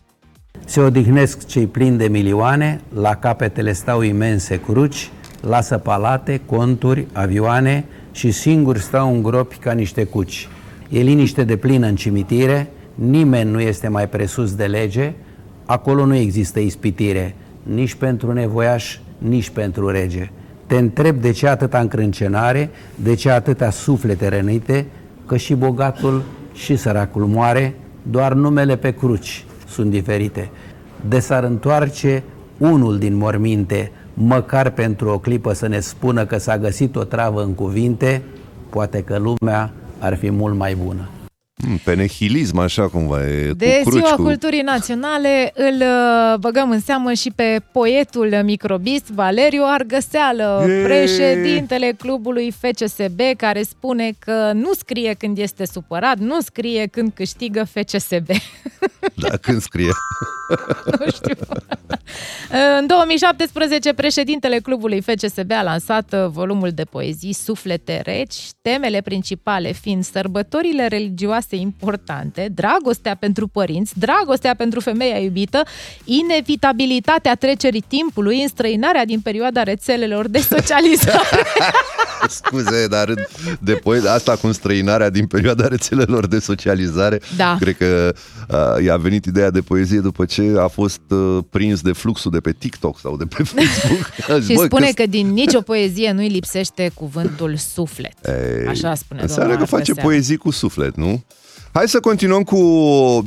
Se 0.66 0.80
odihnesc 0.80 1.46
cei 1.46 1.68
plini 1.68 1.98
de 1.98 2.08
milioane, 2.08 2.82
la 2.94 3.16
capetele 3.16 3.74
stau 3.74 4.02
imense 4.02 4.60
cruci, 4.60 5.12
lasă 5.42 5.78
palate, 5.78 6.42
conturi, 6.46 7.08
avioane 7.12 7.86
și 8.12 8.32
singuri 8.32 8.80
stau 8.80 9.14
în 9.14 9.24
gropi 9.24 9.56
ca 9.56 9.72
niște 9.72 10.04
cuci. 10.04 10.48
E 10.90 11.00
liniște 11.00 11.44
de 11.44 11.56
plină 11.56 11.88
în 11.88 11.96
cimitire, 11.96 12.70
nimeni 12.96 13.52
nu 13.52 13.60
este 13.60 13.88
mai 13.88 14.10
presus 14.10 14.56
de 14.56 14.66
lege, 14.66 15.14
acolo 15.66 16.06
nu 16.06 16.16
există 16.16 16.60
ispitire, 16.60 17.36
nici 17.64 17.94
pentru 17.94 18.34
nevoiaș, 18.34 19.00
nici 19.18 19.50
pentru 19.50 19.90
rege. 19.90 20.30
Te 20.66 20.78
întreb 20.78 21.22
de 21.22 21.32
ce 21.32 21.48
atâta 21.48 21.80
încrâncenare, 21.80 22.70
de 22.96 23.14
ce 23.14 23.30
atâtea 23.30 23.70
suflete 23.70 24.28
rănite, 24.28 24.86
că 25.26 25.38
și 25.38 25.54
bogatul 25.54 26.24
și 26.58 26.76
săracul 26.76 27.26
moare, 27.26 27.76
doar 28.02 28.34
numele 28.34 28.76
pe 28.76 28.92
cruci 28.92 29.46
sunt 29.70 29.90
diferite. 29.90 30.50
De 31.08 31.20
s-ar 31.20 31.44
întoarce 31.44 32.24
unul 32.58 32.98
din 32.98 33.16
morminte, 33.16 33.92
măcar 34.14 34.70
pentru 34.70 35.10
o 35.10 35.20
clipă 35.20 35.54
să 35.54 35.68
ne 35.68 35.80
spună 35.80 36.26
că 36.26 36.38
s-a 36.38 36.58
găsit 36.58 36.96
o 36.96 37.04
travă 37.04 37.44
în 37.44 37.54
cuvinte, 37.54 38.22
poate 38.70 39.04
că 39.04 39.18
lumea 39.18 39.72
ar 40.00 40.16
fi 40.16 40.32
mult 40.32 40.56
mai 40.56 40.76
bună. 40.76 41.10
Mm, 41.66 41.78
Pe 41.84 41.94
nihilism, 41.94 42.58
așa 42.58 42.88
cumva, 42.88 43.28
e 43.28 43.52
De 43.52 43.80
cu 43.84 43.90
cruci, 43.90 44.04
Ziua 44.04 44.16
cu... 44.16 44.22
Culturii 44.22 44.62
Naționale 44.62 45.52
îl 45.56 45.82
uh, 45.82 46.38
băgăm 46.40 46.70
în 46.72 46.80
seamă 46.80 47.14
și 47.14 47.32
pe 47.36 47.60
poetul 47.72 48.40
microbist 48.44 49.06
Valeriu 49.08 49.64
Argăseală, 49.66 50.64
Yay! 50.68 50.82
președintele 50.84 51.92
clubului 51.98 52.52
FCSB, 52.52 53.20
care 53.38 53.62
spune 53.62 54.12
că 54.20 54.52
nu 54.54 54.74
scrie 54.74 55.14
când 55.14 55.38
este 55.38 55.66
supărat, 55.66 56.18
nu 56.18 56.40
scrie 56.42 56.86
când 56.86 57.12
câștigă 57.16 57.64
FCSB. 57.64 58.28
Da, 59.16 59.38
când 59.38 59.62
scrie. 59.62 59.92
nu 61.00 61.12
știu. 61.12 61.36
În 62.80 62.88
2017, 62.88 63.94
președintele 63.94 64.60
clubului 64.60 65.02
FCSB 65.02 65.52
a 65.52 65.64
lansat 65.64 66.14
uh, 66.14 66.26
volumul 66.28 66.70
de 66.70 66.84
poezii 66.84 67.34
Suflete 67.34 68.02
reci, 68.06 68.36
temele 68.62 69.02
principale 69.02 69.72
fiind 69.72 70.04
sărbătorile 70.04 70.88
religioase 70.88 71.47
importante, 71.56 72.52
dragostea 72.56 73.16
pentru 73.16 73.48
părinți, 73.48 74.00
dragostea 74.00 74.56
pentru 74.56 74.80
femeia 74.80 75.18
iubită, 75.18 75.64
inevitabilitatea 76.04 77.36
trecerii 77.36 77.84
timpului, 77.88 78.42
înstrăinarea 78.42 79.06
din 79.06 79.20
perioada 79.20 79.64
rețelelor 79.64 80.28
de 80.28 80.40
socializare. 80.40 81.28
Scuze, 82.30 82.88
dar 82.88 83.14
de 83.60 83.74
poet, 83.74 84.06
asta 84.06 84.36
cu 84.36 84.52
străinarea 84.52 85.10
din 85.10 85.26
perioada 85.28 85.68
rețelelor 85.68 86.28
de 86.28 86.40
socializare, 86.40 87.20
Da. 87.38 87.58
cred 87.60 87.78
că 87.78 88.14
uh, 88.50 88.84
i-a 88.86 88.98
venit 88.98 89.26
ideea 89.26 89.50
de 89.50 89.62
poezie 89.62 90.00
după 90.00 90.26
ce 90.26 90.54
a 90.60 90.68
fost 90.68 91.02
uh, 91.10 91.38
prins 91.50 91.82
de 91.82 91.92
fluxul 91.92 92.32
de 92.32 92.40
pe 92.40 92.52
TikTok 92.52 93.00
sau 93.00 93.18
de 93.18 93.26
pe 93.26 93.44
Facebook. 93.56 94.10
Aș 94.30 94.38
zis, 94.40 94.48
Și 94.50 94.56
"Bă, 94.56 94.64
spune 94.66 94.86
că 94.86 94.92
că 94.98 95.06
din 95.10 95.28
nicio 95.34 95.62
poezie 95.62 96.12
nu-i 96.12 96.28
lipsește 96.28 96.92
cuvântul 96.94 97.56
suflet. 97.56 98.14
Ei, 98.28 98.68
Așa 98.68 98.96
spune 98.96 99.22
Înseamnă 99.22 99.52
domnul 99.52 99.68
că 99.70 99.76
face 99.76 99.82
Argăseală. 99.92 100.10
poezii 100.10 100.38
cu 100.38 100.52
suflet, 100.52 100.96
nu? 100.96 101.24
Hai 101.74 101.88
să 101.88 102.00
continuăm 102.00 102.44
cu 102.44 102.58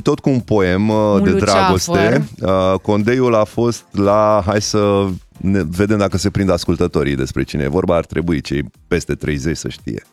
tot 0.03 0.19
cu 0.19 0.29
un 0.29 0.39
poem 0.39 0.89
uh, 0.89 0.95
Un 0.95 1.23
de 1.23 1.29
luceafăr. 1.29 1.53
dragoste. 1.55 2.27
Uh, 2.41 2.79
Condeiul 2.81 3.35
a 3.35 3.43
fost 3.43 3.85
la... 3.91 4.43
Hai 4.45 4.61
să 4.61 5.05
ne 5.37 5.61
vedem 5.69 5.97
dacă 5.97 6.17
se 6.17 6.29
prind 6.29 6.49
ascultătorii 6.51 7.15
despre 7.15 7.43
cine 7.43 7.63
e 7.63 7.67
vorba. 7.67 7.95
Ar 7.95 8.05
trebui 8.05 8.41
cei 8.41 8.63
peste 8.87 9.15
30 9.15 9.57
să 9.57 9.69
știe. 9.69 10.03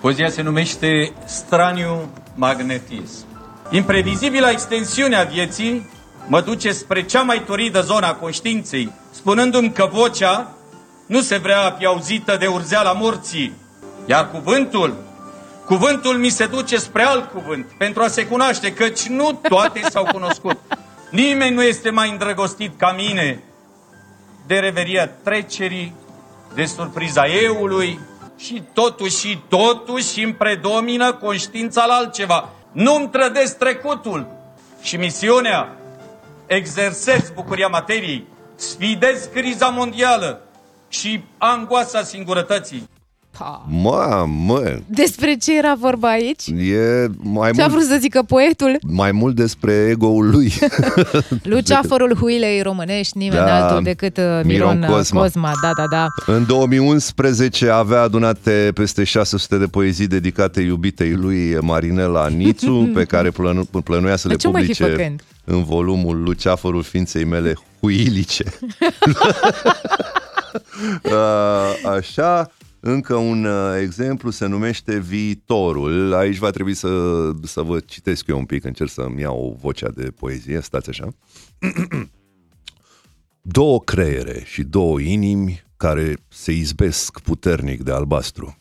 Poezia 0.00 0.28
se 0.30 0.42
numește 0.42 1.12
Straniu 1.24 2.08
magnetism. 2.34 3.24
Imprevizibila 3.70 4.50
extensiune 4.50 5.16
a 5.16 5.22
vieții 5.24 5.88
mă 6.28 6.40
duce 6.40 6.72
spre 6.72 7.02
cea 7.04 7.22
mai 7.22 7.42
turidă 7.46 7.80
zona 7.80 8.14
conștiinței, 8.14 8.90
spunându-mi 9.10 9.72
că 9.72 9.88
vocea 9.92 10.54
nu 11.06 11.20
se 11.20 11.36
vrea 11.36 11.60
a 11.60 11.70
fi 11.78 11.84
auzită 11.86 12.36
de 12.40 12.46
urzeala 12.46 12.92
morții, 12.92 13.52
iar 14.06 14.30
cuvântul, 14.30 14.94
cuvântul 15.66 16.16
mi 16.16 16.28
se 16.28 16.46
duce 16.46 16.76
spre 16.76 17.02
alt 17.02 17.30
cuvânt, 17.30 17.66
pentru 17.78 18.02
a 18.02 18.08
se 18.08 18.26
cunoaște, 18.26 18.72
căci 18.72 19.02
nu 19.02 19.32
toate 19.48 19.80
s-au 19.90 20.04
cunoscut. 20.04 20.58
Nimeni 21.10 21.54
nu 21.54 21.62
este 21.62 21.90
mai 21.90 22.10
îndrăgostit 22.10 22.78
ca 22.78 22.92
mine 22.92 23.42
de 24.46 24.58
reveria 24.58 25.08
trecerii, 25.08 25.94
de 26.54 26.64
surpriza 26.64 27.26
eului 27.26 28.00
și 28.36 28.62
totuși, 28.72 29.18
și 29.18 29.38
totuși 29.48 30.22
îmi 30.22 30.34
predomină 30.34 31.12
conștiința 31.12 31.84
la 31.86 31.94
altceva. 31.94 32.48
Nu-mi 32.72 33.08
trădesc 33.08 33.58
trecutul 33.58 34.26
și 34.82 34.96
misiunea, 34.96 35.76
exersez 36.46 37.30
bucuria 37.34 37.68
materiei, 37.68 38.26
sfidez 38.56 39.24
criza 39.32 39.68
mondială 39.68 40.40
și 40.88 41.24
angoasa 41.38 42.02
singurătății. 42.02 42.88
Mamă, 43.68 44.62
Despre 44.86 45.36
ce 45.42 45.56
era 45.58 45.74
vorba 45.80 46.08
aici? 46.10 46.46
e 46.46 47.06
mai 47.16 47.50
Ce 47.52 47.62
a 47.62 47.66
vrut 47.66 47.78
mult, 47.78 47.90
să 47.90 47.96
zică 48.00 48.22
poetul? 48.26 48.78
mai 48.86 49.12
mult 49.12 49.34
despre 49.34 49.72
ego-ul 49.90 50.30
lui. 50.30 50.52
Luceafărul 51.42 52.16
huilei 52.20 52.62
românești, 52.62 53.18
nimeni 53.18 53.44
Da, 53.46 53.66
altul 53.66 53.82
decât 53.82 54.16
uh, 54.16 54.22
Miron, 54.24 54.44
Miron 54.78 54.82
uh, 54.82 54.88
Cosma. 54.88 55.20
Cosma. 55.20 55.52
Da, 55.62 55.70
da, 55.76 55.84
da. 55.90 56.32
În 56.34 56.46
2011 56.46 57.68
avea 57.68 58.00
adunate 58.00 58.70
peste 58.74 59.04
600 59.04 59.56
de 59.58 59.66
poezii 59.66 60.06
dedicate 60.06 60.60
iubitei 60.60 61.12
lui 61.12 61.58
Marinela 61.60 62.28
Nițu, 62.28 62.72
pe 62.94 63.04
care 63.04 63.30
plănu- 63.30 63.68
plănuia 63.84 64.16
să 64.16 64.28
Dar 64.28 64.36
le 64.36 64.42
ce 64.42 64.48
mai 64.48 64.64
fi 64.64 64.72
publice 64.72 64.96
făcând? 64.96 65.20
în 65.44 65.64
volumul 65.64 66.22
Luceafărul 66.22 66.82
ființei 66.82 67.24
mele 67.24 67.54
huilice. 67.80 68.44
Uh, 71.02 71.90
Așa, 71.98 72.50
încă 72.86 73.14
un 73.14 73.44
uh, 73.44 73.78
exemplu 73.80 74.30
se 74.30 74.46
numește 74.46 74.98
Viitorul. 74.98 76.14
Aici 76.14 76.36
va 76.36 76.50
trebui 76.50 76.74
să, 76.74 76.88
să 77.42 77.62
vă 77.62 77.80
citesc 77.80 78.26
eu 78.26 78.38
un 78.38 78.44
pic, 78.44 78.64
încerc 78.64 78.90
să-mi 78.90 79.20
iau 79.20 79.58
vocea 79.60 79.88
de 79.94 80.10
poezie. 80.10 80.60
Stați 80.60 80.88
așa. 80.88 81.08
două 83.40 83.80
creiere 83.80 84.42
și 84.44 84.62
două 84.62 85.00
inimi 85.00 85.64
care 85.76 86.16
se 86.28 86.52
izbesc 86.52 87.20
puternic 87.20 87.82
de 87.82 87.92
albastru. 87.92 88.58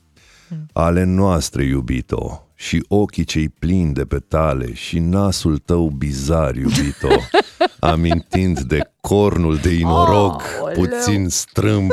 Ale 0.73 1.03
noastre, 1.03 1.63
iubito, 1.63 2.47
și 2.55 2.85
ochii 2.87 3.23
cei 3.23 3.49
plini 3.49 3.93
de 3.93 4.05
petale 4.05 4.73
și 4.73 4.99
nasul 4.99 5.57
tău 5.57 5.89
bizar, 5.89 6.55
iubito, 6.55 7.07
amintind 7.79 8.59
de 8.59 8.79
cornul 9.01 9.57
de 9.57 9.69
inorog, 9.69 10.41
Aoleu. 10.59 10.73
puțin 10.73 11.29
strâmb. 11.29 11.91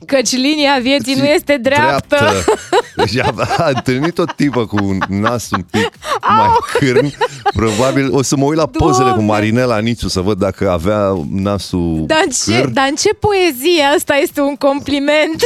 What 0.00 0.06
the 0.06 0.16
Căci 0.16 0.30
linia 0.36 0.78
vieții 0.82 1.14
nu 1.14 1.24
este 1.24 1.56
dreaptă. 1.62 2.32
Deci 2.96 3.18
a, 3.18 3.34
a 3.56 3.68
întâlnit 3.74 4.18
o 4.18 4.24
tipă 4.36 4.66
cu 4.66 4.76
un 4.84 4.98
nas 5.08 5.50
un 5.50 5.62
pic 5.70 5.90
mai 6.28 6.48
cârn. 6.78 7.12
Probabil 7.54 8.14
o 8.14 8.22
să 8.22 8.36
mă 8.36 8.44
uit 8.44 8.56
la 8.58 8.66
pozele 8.66 9.08
cu 9.08 9.14
Doamne! 9.14 9.32
Marinela 9.32 9.78
Nițu 9.78 10.08
să 10.08 10.20
văd 10.20 10.38
dacă 10.38 10.70
avea 10.70 11.12
nasul 11.30 12.04
Dar 12.06 12.20
în, 12.24 12.30
ce, 12.30 12.60
cârn. 12.60 12.72
dar 12.72 12.86
în 12.88 12.94
ce 12.94 13.08
poezie 13.14 13.82
asta 13.96 14.14
este 14.14 14.40
un 14.40 14.54
compliment? 14.56 15.42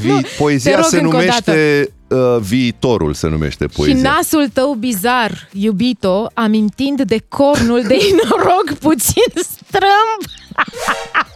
Vi- 0.00 0.08
Te 0.22 0.28
poezia 0.38 0.76
rog 0.76 0.84
se 0.84 0.96
încă 1.00 1.16
o 1.16 1.18
numește 1.18 1.88
uh, 2.08 2.36
Viitorul 2.40 3.14
se 3.14 3.28
numește 3.28 3.64
Și 3.70 3.76
poezia. 3.76 4.10
nasul 4.10 4.48
tău 4.52 4.74
bizar, 4.74 5.48
iubito, 5.52 6.30
amintind 6.34 7.02
de 7.02 7.18
cornul 7.28 7.82
de 7.86 7.96
inorog 8.10 8.72
puțin 8.80 9.32
strâmb. 9.34 10.20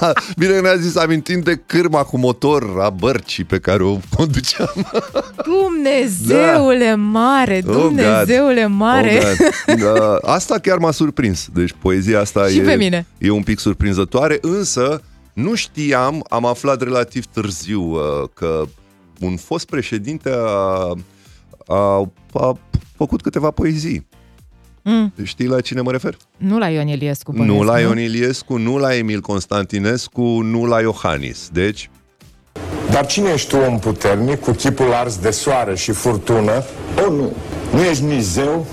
da, 0.00 0.12
bine 0.36 0.52
că 0.52 0.60
ne-a 0.60 0.76
zis, 0.76 0.96
amintim 0.96 1.40
de 1.40 1.62
cârma 1.66 2.02
cu 2.02 2.18
motor 2.18 2.76
a 2.80 2.90
bărcii 2.90 3.44
pe 3.44 3.58
care 3.58 3.82
o 3.82 3.98
conduceam. 4.16 4.72
Dumnezeule 5.44 6.86
da. 6.88 6.94
mare, 6.96 7.62
Oh, 7.66 7.72
Dumnezeule 7.72 8.66
mare. 8.66 9.20
Oh, 9.22 9.76
God. 9.76 9.80
da, 9.98 10.18
asta 10.32 10.58
chiar 10.58 10.78
m-a 10.78 10.90
surprins. 10.90 11.48
Deci 11.52 11.74
poezia 11.80 12.20
asta 12.20 12.46
Și 12.46 12.58
e, 12.58 12.62
pe 12.62 12.74
mine. 12.74 13.06
e 13.18 13.30
un 13.30 13.42
pic 13.42 13.58
surprinzătoare, 13.58 14.38
însă 14.40 15.02
nu 15.32 15.54
știam, 15.54 16.24
am 16.28 16.46
aflat 16.46 16.82
relativ 16.82 17.24
târziu 17.26 17.80
uh, 17.82 18.00
că 18.34 18.62
un 19.20 19.36
fost 19.36 19.66
președinte 19.66 20.30
a, 20.34 20.96
a, 21.66 22.10
a 22.32 22.58
făcut 22.96 23.22
câteva 23.22 23.50
poezii. 23.50 24.06
Mm. 24.84 25.12
Știi 25.22 25.46
la 25.46 25.60
cine 25.60 25.80
mă 25.80 25.90
refer? 25.90 26.16
Nu 26.36 26.58
la 26.58 26.68
Ion 26.68 26.88
Iliescu. 26.88 27.32
nu 27.32 27.38
bănuiesc, 27.38 27.66
la 27.66 27.80
Ion 27.80 27.98
Iliescu, 27.98 28.56
nu 28.56 28.76
la 28.78 28.94
Emil 28.96 29.20
Constantinescu, 29.20 30.22
nu 30.42 30.64
la 30.64 30.80
Iohannis. 30.80 31.48
Deci, 31.52 31.90
Dar 32.90 33.06
cine 33.06 33.30
ești 33.30 33.48
tu, 33.48 33.56
om 33.56 33.78
puternic, 33.78 34.40
cu 34.40 34.50
chipul 34.50 34.92
ars 34.92 35.16
de 35.18 35.30
soare 35.30 35.76
și 35.76 35.92
furtună? 35.92 36.64
O, 37.06 37.10
nu. 37.12 37.32
Nu 37.74 37.82
ești 37.82 38.04
nici 38.04 38.22
zeu, 38.22 38.66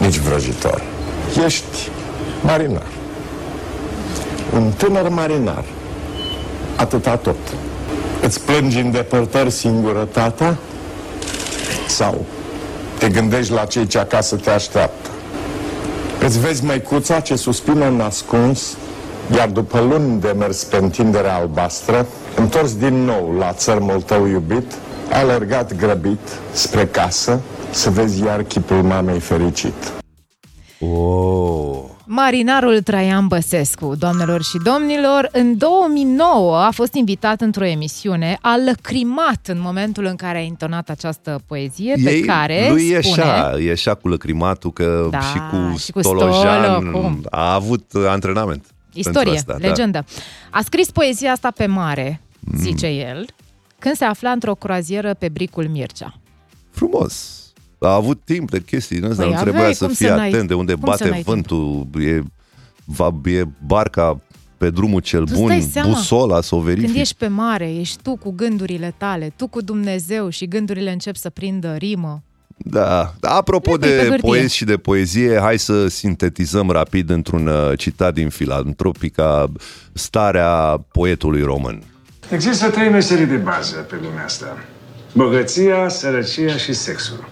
nici 0.00 0.16
vrăjitor. 0.18 0.82
Ești 1.44 1.90
marinar. 2.42 2.86
Un 4.54 4.72
tânăr 4.76 5.08
marinar. 5.08 5.64
Atâta 6.76 7.16
tot. 7.16 7.36
Îți 8.22 8.40
plângi 8.44 8.78
în 8.78 8.90
depărtări 8.90 9.50
singurătatea? 9.50 10.58
Sau 11.88 12.24
te 12.98 13.08
gândești 13.08 13.52
la 13.52 13.64
cei 13.64 13.86
ce 13.86 13.98
acasă 13.98 14.36
te 14.36 14.50
așteaptă? 14.50 15.10
Îți 16.24 16.40
vezi 16.40 16.64
măicuța 16.64 17.20
ce 17.20 17.36
suspină 17.36 17.86
în 17.86 18.00
ascuns, 18.00 18.76
iar 19.34 19.48
după 19.48 19.80
luni 19.80 20.20
de 20.20 20.34
mers 20.38 20.64
pe 20.64 20.76
întinderea 20.76 21.34
albastră, 21.34 22.06
întors 22.36 22.76
din 22.76 22.94
nou 23.04 23.34
la 23.38 23.52
țărmul 23.52 24.02
tău 24.02 24.26
iubit, 24.26 24.72
ai 25.12 25.20
alergat 25.20 25.76
grăbit 25.76 26.18
spre 26.52 26.86
casă 26.86 27.40
să 27.70 27.90
vezi 27.90 28.22
iar 28.22 28.42
chipul 28.42 28.82
mamei 28.82 29.20
fericit. 29.20 29.92
oh, 30.80 31.87
Marinarul 32.10 32.80
Traian 32.80 33.26
Băsescu, 33.26 33.94
doamnelor 33.94 34.42
și 34.42 34.58
domnilor, 34.62 35.28
în 35.32 35.58
2009 35.58 36.56
a 36.56 36.70
fost 36.70 36.94
invitat 36.94 37.40
într-o 37.40 37.64
emisiune, 37.64 38.38
a 38.40 38.56
lăcrimat 38.66 39.46
în 39.46 39.60
momentul 39.60 40.04
în 40.04 40.16
care 40.16 40.38
a 40.38 40.40
intonat 40.40 40.88
această 40.90 41.40
poezie 41.46 41.94
pe 42.04 42.10
ei, 42.10 42.20
care 42.20 42.66
lui 42.70 42.80
spune... 42.80 42.94
ieșea, 42.94 43.54
ieșea 43.58 43.94
cu 43.94 44.08
lăcrimatul 44.08 44.72
că 44.72 45.08
Da, 45.10 45.20
și 45.20 45.38
cu 45.50 45.76
și 45.76 45.90
cu 45.92 46.00
Stolojan 46.00 46.80
Stolo, 46.80 46.90
cum? 47.00 47.24
a 47.30 47.54
avut 47.54 47.92
antrenament. 48.06 48.66
pentru 48.92 49.10
Istorie, 49.10 49.38
asta, 49.38 49.56
da. 49.60 49.66
legendă. 49.66 50.04
A 50.50 50.60
scris 50.62 50.90
poezia 50.90 51.32
asta 51.32 51.50
pe 51.50 51.66
mare, 51.66 52.20
zice 52.56 52.86
el, 52.86 53.26
când 53.78 53.94
se 53.94 54.04
afla 54.04 54.30
într-o 54.30 54.54
croazieră 54.54 55.14
pe 55.14 55.28
bricul 55.28 55.68
Mircea. 55.68 56.14
Frumos. 56.70 57.37
A 57.80 57.94
avut 57.94 58.20
timp 58.24 58.50
de 58.50 58.60
chestii 58.60 59.00
din 59.00 59.10
astea, 59.10 59.24
Păi 59.24 59.34
nu 59.34 59.40
trebuia 59.40 59.60
aveai, 59.60 59.74
să 59.74 59.84
cum 59.84 59.94
fie 59.94 60.06
să 60.06 60.14
n-ai- 60.14 60.28
atent 60.28 60.48
de 60.48 60.54
unde 60.54 60.72
cum 60.72 60.82
să 60.82 60.88
bate 60.88 61.04
n-ai 61.08 61.12
timp? 61.22 61.26
vântul, 61.26 61.86
e, 62.00 62.22
va, 62.84 63.14
e 63.24 63.44
barca 63.66 64.20
pe 64.56 64.70
drumul 64.70 65.00
cel 65.00 65.24
Tu-ți 65.24 65.38
bun, 65.38 65.48
dai 65.48 65.68
seama, 65.72 65.88
busola 65.88 66.40
să 66.40 66.54
o 66.54 66.60
verifici. 66.60 66.86
Când 66.86 66.98
ești 67.00 67.14
pe 67.14 67.26
mare, 67.26 67.74
ești 67.74 68.02
tu 68.02 68.16
cu 68.16 68.30
gândurile 68.36 68.94
tale, 68.96 69.32
tu 69.36 69.46
cu 69.46 69.60
Dumnezeu 69.60 70.28
și 70.28 70.46
gândurile 70.48 70.92
încep 70.92 71.16
să 71.16 71.30
prindă 71.30 71.74
rimă. 71.74 72.22
Da. 72.56 73.14
Apropo 73.20 73.70
Păi, 73.70 73.78
pe 73.78 73.86
de 73.96 74.00
hârtie. 74.00 74.18
poezi 74.28 74.54
și 74.54 74.64
de 74.64 74.76
poezie, 74.76 75.38
hai 75.40 75.58
să 75.58 75.86
sintetizăm 75.88 76.70
rapid 76.70 77.10
într-un 77.10 77.46
uh, 77.46 77.78
citat 77.78 78.14
din 78.14 78.28
Filantropica 78.28 79.52
starea 79.92 80.84
poetului 80.92 81.42
român. 81.42 81.82
Există 82.30 82.70
trei 82.70 82.88
meserii 82.90 83.26
de 83.26 83.36
bază 83.36 83.76
pe 83.76 83.94
lumea 84.02 84.24
asta. 84.24 84.56
Bogăția, 85.12 85.88
sărăcia 85.88 86.56
și 86.56 86.72
sexul. 86.72 87.28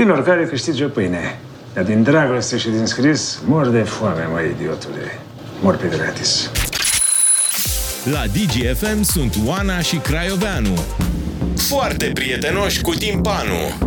Din 0.00 0.10
oricare 0.10 0.44
câștigi 0.44 0.84
o 0.84 0.88
pâine. 0.88 1.38
Dar 1.74 1.84
din 1.84 2.02
dragoste 2.02 2.56
și 2.56 2.68
din 2.68 2.86
scris, 2.86 3.40
mor 3.46 3.66
de 3.66 3.78
foame, 3.78 4.28
măi, 4.32 4.54
idiotule. 4.58 5.18
Mor 5.62 5.76
pe 5.76 5.86
gratis. 5.96 6.50
La 8.04 8.22
DGFM 8.26 9.02
sunt 9.02 9.36
Oana 9.46 9.80
și 9.80 9.96
Craioveanu. 9.96 10.78
Foarte 11.56 12.10
prietenoși 12.14 12.80
cu 12.80 12.90
timpanul. 12.90 13.78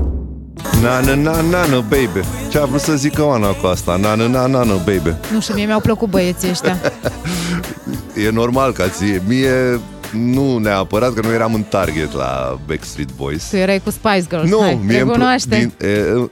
Na 0.82 1.00
na 1.00 1.14
na 1.14 1.42
na 1.42 1.66
na 1.66 1.80
baby. 1.80 2.26
Ce 2.52 2.58
a 2.58 2.66
vrut 2.66 2.82
să 2.82 2.96
zică 2.96 3.24
Oana 3.24 3.48
cu 3.48 3.66
asta? 3.66 3.96
Na 3.96 4.16
na 4.16 4.28
na 4.28 4.46
na 4.46 4.64
na 4.64 4.76
baby. 4.76 5.16
Nu 5.32 5.40
știu, 5.42 5.54
mie 5.54 5.66
mi-au 5.66 5.80
plăcut 5.80 6.10
băieții 6.10 6.50
ăștia. 6.50 6.78
E 8.26 8.30
normal 8.30 8.74
ca 8.74 8.88
ție. 8.88 9.22
Mie 9.28 9.80
nu 10.14 10.58
neapărat 10.58 11.14
că 11.14 11.22
nu 11.28 11.34
eram 11.34 11.54
în 11.54 11.64
target 11.64 12.14
la 12.14 12.60
Backstreet 12.68 13.10
Boys. 13.16 13.50
Tu 13.50 13.56
erai 13.56 13.80
cu 13.84 13.90
Spice 13.90 14.26
Girls. 14.30 14.50
Nu, 14.50 14.60
Hai, 14.62 14.80
mie 14.86 15.00
îmi 15.00 15.10
pl- 15.12 15.16
recunoaște. 15.16 15.56
din, 15.80 15.88
e, 15.90 16.14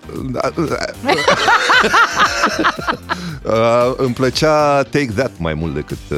uh, 3.44 3.94
îmi 3.98 4.14
plăcea 4.14 4.84
Take 4.84 5.10
That 5.16 5.32
mai 5.38 5.53
mult 5.53 5.74
decât 5.74 5.98
uh, 6.12 6.18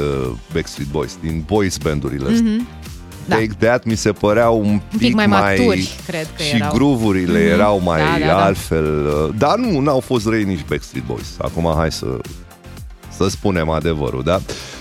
Backstreet 0.52 0.88
Boys, 0.90 1.16
din 1.20 1.42
boys 1.46 1.76
bandurile 1.76 2.24
astea. 2.32 2.50
Mhm. 2.50 2.66
Da. 3.26 3.34
Take 3.34 3.50
That 3.58 3.84
mi 3.84 3.94
se 3.94 4.12
păreau 4.12 4.58
un 4.60 4.80
pic, 4.90 4.98
pic 4.98 5.14
mai 5.14 5.26
maturi, 5.26 5.94
cred 6.06 6.26
că 6.36 6.42
și 6.42 6.54
erau. 6.56 6.72
gruvurile 6.72 7.38
Mhm. 7.38 7.48
erau 7.52 7.80
mai 7.84 8.00
Da, 8.00 8.18
da, 8.20 8.26
da. 8.32 8.44
altfel. 8.44 9.06
uh, 9.06 9.34
Dar 9.38 9.56
nu, 9.56 9.80
n-au 9.80 10.00
fost 10.00 10.26
răi 10.26 10.44
nici 10.44 10.64
Backstreet 10.68 11.04
Boys. 11.06 11.26
Acum 11.38 11.74
hai 11.76 11.92
să, 11.92 12.06
să 13.16 13.28
spunem 13.28 13.70
adevărul, 13.70 14.22
da? 14.22 14.40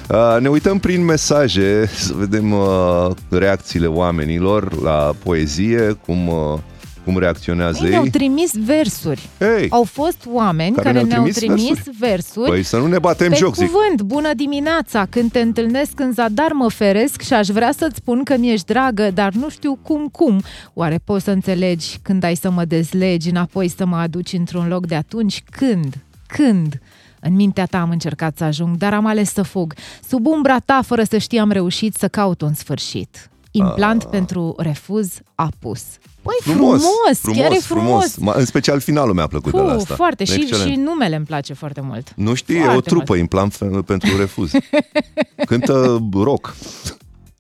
Uh, 0.10 0.42
ne 0.42 0.48
uităm 0.50 0.80
prin 0.80 1.06
mesaje 1.06 1.86
să 1.96 2.14
vedem 2.16 2.52
uh, 2.52 3.08
reacțiile 3.30 3.88
oamenilor 3.88 4.82
la 4.82 5.14
poezie, 5.24 5.98
cum, 6.06 6.28
uh, 6.28 6.60
cum 7.06 7.18
reacționează 7.18 7.84
Ei 7.84 7.90
ne-au 7.90 8.04
ei. 8.04 8.10
trimis 8.10 8.52
versuri. 8.66 9.30
Hey. 9.40 9.68
Au 9.70 9.84
fost 9.84 10.18
oameni 10.32 10.76
Care 10.76 10.88
care, 10.88 11.06
ne-au 11.06 11.08
ne-au 11.24 11.34
trimis 11.34 11.56
trimis 11.56 11.74
versuri? 11.74 11.98
versuri. 12.00 12.50
Păi 12.50 12.64
să 12.64 12.78
nu 12.78 12.88
ne 12.88 13.00
batem 13.00 13.30
pe 13.30 13.36
joc, 13.36 13.56
zic. 13.56 13.66
cuvânt, 13.66 14.02
bună 14.02 14.34
dimineața, 14.34 15.06
când 15.10 15.32
te 15.32 15.40
întâlnesc 15.40 16.00
în 16.00 16.12
zadar 16.14 16.52
mă 16.52 16.70
feresc 16.70 17.22
și 17.22 17.34
aș 17.34 17.48
vrea 17.48 17.72
să-ți 17.78 17.96
spun 17.96 18.24
că 18.24 18.36
mi-ești 18.38 18.66
dragă, 18.66 19.12
dar 19.14 19.34
nu 19.34 19.50
știu 19.50 19.80
cum, 19.82 20.08
cum. 20.12 20.42
Oare 20.74 21.00
poți 21.04 21.24
să 21.24 21.32
înțelegi 21.32 22.00
când 22.02 22.24
ai 22.24 22.36
să 22.36 22.50
mă 22.50 22.66
dezlegi, 22.66 23.30
înapoi 23.30 23.68
să 23.68 23.86
mă 23.86 23.96
aduci 23.96 24.34
într-un 24.34 24.68
loc 24.68 24.86
de 24.86 24.96
atunci? 24.96 25.44
Când? 25.52 25.94
Când? 26.28 26.80
În 27.26 27.36
mintea 27.36 27.66
ta 27.66 27.82
am 27.82 27.90
încercat 27.90 28.38
să 28.38 28.44
ajung, 28.44 28.76
dar 28.78 28.94
am 28.94 29.06
ales 29.06 29.34
să 29.34 29.42
fug. 29.42 29.74
Sub 30.08 30.26
umbra 30.26 30.60
ta, 30.60 30.80
fără 30.86 31.04
să 31.04 31.18
știi, 31.18 31.40
am 31.40 31.52
reușit 31.52 31.96
să 31.96 32.08
caut 32.08 32.42
un 32.42 32.54
sfârșit. 32.54 33.30
Implant 33.52 34.04
pentru 34.04 34.56
refuz 34.58 35.20
apus. 35.36 35.82
Păi 36.22 36.34
frumos, 36.54 36.82
frumos, 37.22 37.38
chiar 37.38 37.52
e 37.52 37.56
frumos. 37.56 38.16
Ma- 38.18 38.36
În 38.36 38.46
special 38.46 38.80
finalul 38.80 39.14
mi-a 39.14 39.28
plăcut 39.28 39.52
de 39.52 39.58
la 39.58 39.64
Puh, 39.64 39.76
asta. 39.76 39.96
foarte, 39.96 40.24
și, 40.24 40.34
Excelent. 40.42 40.70
și 40.72 40.76
numele 40.76 41.16
îmi 41.16 41.26
place 41.26 41.54
foarte 41.54 41.82
mult. 41.82 42.14
Nu 42.16 42.34
știi, 42.34 42.56
e 42.56 42.60
o 42.60 42.64
Foarte 42.64 42.90
trupă, 42.90 43.16
implant 43.16 43.54
fe- 43.54 43.66
pentru 43.66 44.18
refuz. 44.18 44.52
Cântă 45.46 46.04
rock. 46.14 46.56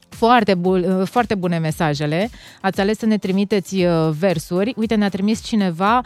Foarte, 0.09 0.53
bu- 0.55 1.03
foarte 1.05 1.35
bune 1.35 1.57
mesajele. 1.57 2.29
Ați 2.61 2.79
ales 2.79 2.97
să 2.97 3.05
ne 3.05 3.17
trimiteți 3.17 3.75
uh, 3.83 4.09
versuri. 4.19 4.73
Uite, 4.77 4.95
ne-a 4.95 5.09
trimis 5.09 5.41
cineva 5.43 5.97
uh, 5.97 6.03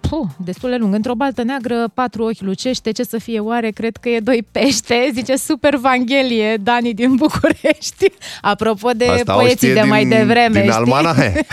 puh, 0.00 0.28
destul 0.36 0.70
de 0.70 0.76
lung. 0.76 0.94
Într-o 0.94 1.14
baltă 1.14 1.42
neagră, 1.42 1.84
patru 1.94 2.22
ochi 2.24 2.40
lucește, 2.40 2.90
ce 2.90 3.02
să 3.02 3.18
fie 3.18 3.40
oare? 3.40 3.70
Cred 3.70 3.96
că 3.96 4.08
e 4.08 4.18
doi 4.20 4.46
pește. 4.52 5.08
Zice 5.14 5.36
Super 5.36 5.76
Vanghelie, 5.76 6.56
Dani 6.56 6.94
din 6.94 7.14
București. 7.14 8.12
Apropo 8.42 8.90
de 8.90 9.06
Asta 9.08 9.34
o 9.34 9.38
poeții 9.38 9.56
știe 9.56 9.72
de 9.72 9.80
din, 9.80 9.88
mai 9.88 10.04
devreme, 10.04 10.60
din 10.60 10.60
știi? 10.60 10.72
almanahe. 10.72 11.46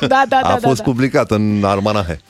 da, 0.00 0.06
da, 0.08 0.24
da. 0.28 0.38
A 0.42 0.48
da, 0.48 0.58
fost 0.68 0.76
da. 0.76 0.82
publicat 0.82 1.30
în 1.30 1.64
almanahe. 1.64 2.20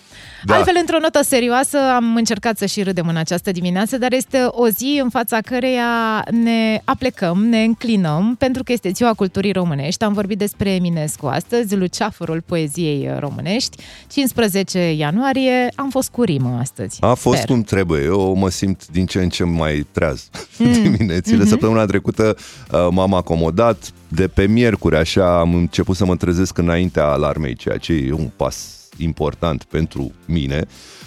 Da. 0.44 0.54
Altfel, 0.54 0.74
într-o 0.80 0.98
notă 1.00 1.22
serioasă, 1.22 1.78
am 1.94 2.14
încercat 2.16 2.58
să 2.58 2.66
și 2.66 2.82
râdem 2.82 3.08
în 3.08 3.16
această 3.16 3.50
dimineață, 3.50 3.98
dar 3.98 4.12
este 4.12 4.38
o 4.48 4.68
zi 4.68 4.98
în 5.02 5.08
fața 5.10 5.38
căreia 5.40 6.24
ne 6.30 6.80
aplecăm, 6.84 7.44
ne 7.44 7.62
înclinăm, 7.62 8.34
pentru 8.38 8.62
că 8.62 8.72
este 8.72 8.90
ziua 8.94 9.12
culturii 9.14 9.52
românești. 9.52 10.04
Am 10.04 10.12
vorbit 10.12 10.38
despre 10.38 10.70
Eminescu 10.74 11.26
astăzi, 11.26 11.76
luceafărul 11.76 12.42
poeziei 12.46 13.10
românești. 13.18 13.76
15 14.12 14.92
ianuarie, 14.92 15.68
am 15.74 15.90
fost 15.90 16.10
cu 16.10 16.22
rimă 16.22 16.56
astăzi. 16.60 16.96
A 17.00 17.14
fost 17.14 17.36
Sper. 17.36 17.48
cum 17.50 17.62
trebuie. 17.62 18.02
Eu 18.04 18.34
mă 18.34 18.48
simt 18.50 18.86
din 18.92 19.06
ce 19.06 19.18
în 19.18 19.28
ce 19.28 19.44
mai 19.44 19.86
treaz 19.92 20.28
Mm. 20.58 20.72
diminețile. 20.72 21.36
Mhm. 21.36 21.48
Săptămâna 21.48 21.84
trecută 21.84 22.36
uh, 22.72 22.86
m-am 22.90 23.14
acomodat. 23.14 23.90
De 24.08 24.28
pe 24.28 24.46
miercuri, 24.46 24.96
așa, 24.96 25.38
am 25.38 25.54
început 25.54 25.96
să 25.96 26.04
mă 26.04 26.16
trezesc 26.16 26.58
înaintea 26.58 27.04
alarmei, 27.06 27.54
ceea 27.54 27.76
ce 27.76 27.92
e 27.92 28.12
un 28.12 28.30
pas 28.36 28.83
important 28.98 29.62
pentru 29.64 30.12
mine. 30.24 30.64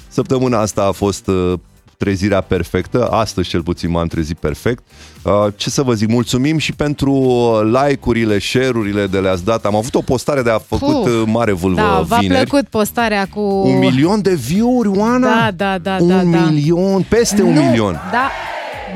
Săptămâna 0.08 0.60
asta 0.60 0.84
a 0.84 0.92
fost 0.92 1.28
uh, 1.28 1.54
trezirea 1.98 2.42
perfectă. 2.42 3.08
Astăzi, 3.08 3.50
cel 3.50 3.64
puțin, 3.64 3.90
m-am 3.90 4.08
trezit 4.08 4.38
perfect. 4.38 4.84
Uh, 5.24 5.32
Ce 5.56 5.70
să 5.70 5.82
vă 5.84 5.94
zic, 5.94 6.10
mulțumim 6.10 6.58
și 6.58 6.74
pentru 6.74 7.12
uh, 7.14 7.62
like-urile, 7.64 8.40
share-urile 8.40 9.08
de 9.08 9.20
le-ați 9.20 9.44
dat. 9.44 9.66
Am 9.66 9.76
avut 9.76 9.96
o 9.96 10.02
postare 10.02 10.42
de 10.42 10.50
a 10.50 10.58
făcut 10.58 11.04
Puh. 11.04 11.06
uh, 11.12 11.24
mare 11.26 11.52
vâlvă 11.52 11.82
Da, 11.82 12.02
v-a 12.08 12.18
vineri. 12.18 12.46
plăcut 12.50 12.68
postarea 12.68 13.28
cu... 13.34 13.40
Un 13.42 13.78
milion 13.78 14.22
de 14.22 14.34
view-uri, 14.34 14.88
Oana? 14.88 15.52
Da, 15.52 15.52
da, 15.56 15.78
da, 15.78 15.98
un 16.04 16.08
da, 16.08 16.38
da. 16.38 16.46
milion, 16.46 17.06
peste 17.10 17.42
un 17.42 17.54
Nu, 17.54 17.62
milion. 17.62 17.94
Da, 18.12 18.30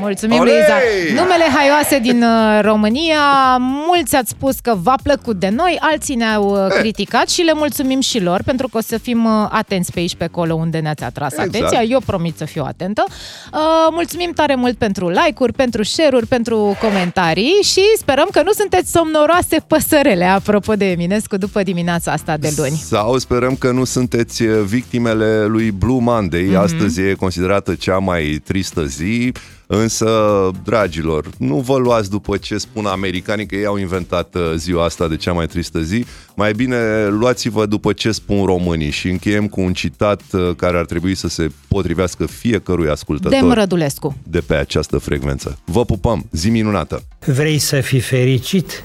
Mulțumim, 0.02 0.38
Olei! 0.38 0.52
Luiza. 0.52 0.74
Numele 1.22 1.44
haioase 1.54 1.98
din 1.98 2.22
uh, 2.22 2.60
România, 2.62 3.56
mulți 3.60 4.16
ați 4.16 4.30
spus 4.30 4.58
că 4.58 4.74
v-a 4.82 4.94
plăcut 5.02 5.36
de 5.36 5.48
noi, 5.48 5.76
alții 5.80 6.14
ne-au 6.14 6.64
uh, 6.64 6.66
criticat 6.78 7.28
și 7.28 7.42
le 7.42 7.52
mulțumim 7.54 8.00
și 8.00 8.20
lor, 8.20 8.40
pentru 8.44 8.68
că 8.68 8.76
o 8.78 8.80
să 8.80 8.98
fim 8.98 9.24
uh, 9.24 9.48
atenți 9.50 9.92
pe 9.92 9.98
aici, 9.98 10.14
pe 10.14 10.24
acolo, 10.24 10.54
unde 10.54 10.78
ne-ați 10.78 11.04
atras 11.04 11.32
Exact. 11.32 11.54
atenția. 11.54 11.82
Eu 11.82 12.00
promit 12.06 12.36
să 12.36 12.44
fiu 12.44 12.62
atentă. 12.66 13.04
Uh, 13.08 13.58
mulțumim 13.90 14.32
tare 14.34 14.54
mult 14.54 14.76
pentru 14.76 15.08
like-uri, 15.08 15.52
pentru 15.52 15.82
share-uri, 15.82 16.26
pentru 16.26 16.76
comentarii 16.80 17.60
și 17.62 17.80
sperăm 17.96 18.28
că 18.30 18.42
nu 18.44 18.52
sunteți 18.52 18.90
somnoroase 18.90 19.64
păsărele, 19.66 20.24
apropo 20.24 20.74
de 20.74 20.90
Eminescu, 20.90 21.36
după 21.36 21.62
dimineața 21.62 22.12
asta 22.12 22.36
de 22.36 22.52
luni. 22.56 22.82
Sau 22.84 23.18
sperăm 23.18 23.54
că 23.56 23.70
nu 23.70 23.84
sunteți 23.84 24.42
uh, 24.42 24.60
victimele 24.66 25.44
lui 25.44 25.70
Blue 25.70 26.00
Monday. 26.00 26.42
Mhm. 26.42 26.56
Astăzi 26.56 27.00
e 27.00 27.14
considerată 27.14 27.74
cea 27.74 27.98
mai 27.98 28.40
tristă 28.44 28.84
zi, 28.84 29.32
însă, 29.76 30.50
dragilor, 30.64 31.30
nu 31.38 31.56
vă 31.56 31.76
luați 31.76 32.10
după 32.10 32.36
ce 32.36 32.56
spun 32.58 32.86
americanii 32.86 33.46
că 33.46 33.54
ei 33.54 33.64
au 33.64 33.76
inventat 33.76 34.34
uh, 34.34 34.52
ziua 34.56 34.84
asta 34.84 35.08
de 35.08 35.16
cea 35.16 35.32
mai 35.32 35.46
tristă 35.46 35.80
zi. 35.80 36.04
Mai 36.34 36.52
bine 36.52 37.06
luați-vă 37.06 37.66
după 37.66 37.92
ce 37.92 38.10
spun 38.12 38.44
românii 38.44 38.90
și 38.90 39.08
încheiem 39.08 39.48
cu 39.48 39.60
un 39.60 39.72
citat 39.72 40.22
uh, 40.32 40.50
care 40.56 40.78
ar 40.78 40.84
trebui 40.84 41.14
să 41.14 41.28
se 41.28 41.46
potrivească 41.68 42.26
fiecărui 42.26 42.88
ascultător 42.88 43.38
Dem 43.40 43.52
Rădulescu. 43.52 44.16
de 44.22 44.40
pe 44.40 44.54
această 44.54 44.98
frecvență. 44.98 45.58
Vă 45.64 45.84
pupăm! 45.84 46.26
Zi 46.32 46.50
minunată! 46.50 47.02
Vrei 47.26 47.58
să 47.58 47.80
fii 47.80 48.00
fericit? 48.00 48.84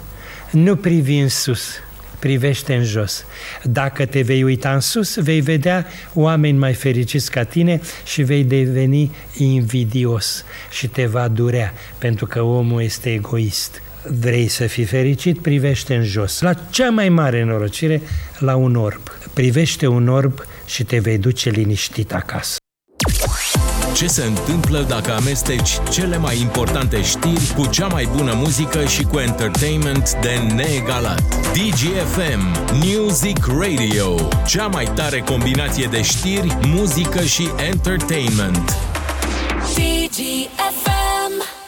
Nu 0.51 0.76
privi 0.76 1.18
în 1.18 1.30
sus, 1.30 1.61
privește 2.19 2.76
în 2.76 2.84
jos. 2.84 3.26
Dacă 3.64 4.06
te 4.06 4.22
vei 4.22 4.44
uita 4.44 4.73
în 4.73 4.80
sus, 4.80 5.15
vei 5.15 5.41
vedea 5.41 5.85
oameni 6.14 6.57
mai 6.57 6.73
fericiți 6.73 7.31
ca 7.31 7.44
tine 7.44 7.81
și 8.06 8.22
vei 8.22 8.44
deveni 8.44 9.11
invidios 9.38 10.44
și 10.72 10.88
te 10.88 11.06
va 11.06 11.27
durea, 11.27 11.73
pentru 11.98 12.26
că 12.26 12.41
omul 12.41 12.81
este 12.81 13.14
egoist. 13.14 13.81
Vrei 14.19 14.48
să 14.48 14.68
fii 14.68 14.85
fericit? 14.85 15.41
Privește 15.41 15.95
în 15.95 16.03
jos. 16.03 16.41
La 16.41 16.53
cea 16.53 16.89
mai 16.89 17.10
mare 17.10 17.44
norocire, 17.44 18.02
la 18.39 18.56
un 18.56 18.76
orb. 18.76 19.02
Privește 19.34 19.88
un 19.88 20.07
orb 20.07 20.44
și 20.65 20.84
te 20.84 20.99
vei 20.99 21.18
duce 21.18 21.49
liniștit 21.49 22.14
acasă. 22.14 22.57
Ce 23.98 24.07
se 24.07 24.24
întâmplă 24.24 24.86
dacă 24.88 25.14
amesteci 25.14 25.69
cele 25.90 26.18
mai 26.18 26.40
importante 26.40 27.03
știri 27.03 27.53
cu 27.56 27.65
cea 27.65 27.88
mai 27.88 28.10
bună 28.15 28.34
muzică 28.36 28.86
și 28.86 29.03
cu 29.03 29.19
entertainment 29.19 30.18
de 30.22 30.53
neegalat? 30.56 31.22
DGFM 31.53 32.69
Music 32.86 33.45
Radio, 33.45 34.15
cea 34.48 34.68
mai 34.68 34.86
tare 34.95 35.19
combinație 35.19 35.88
de 35.91 36.02
știri, 36.02 36.57
muzică 36.65 37.24
și 37.24 37.49
entertainment. 37.69 38.76
DGFM 39.76 40.97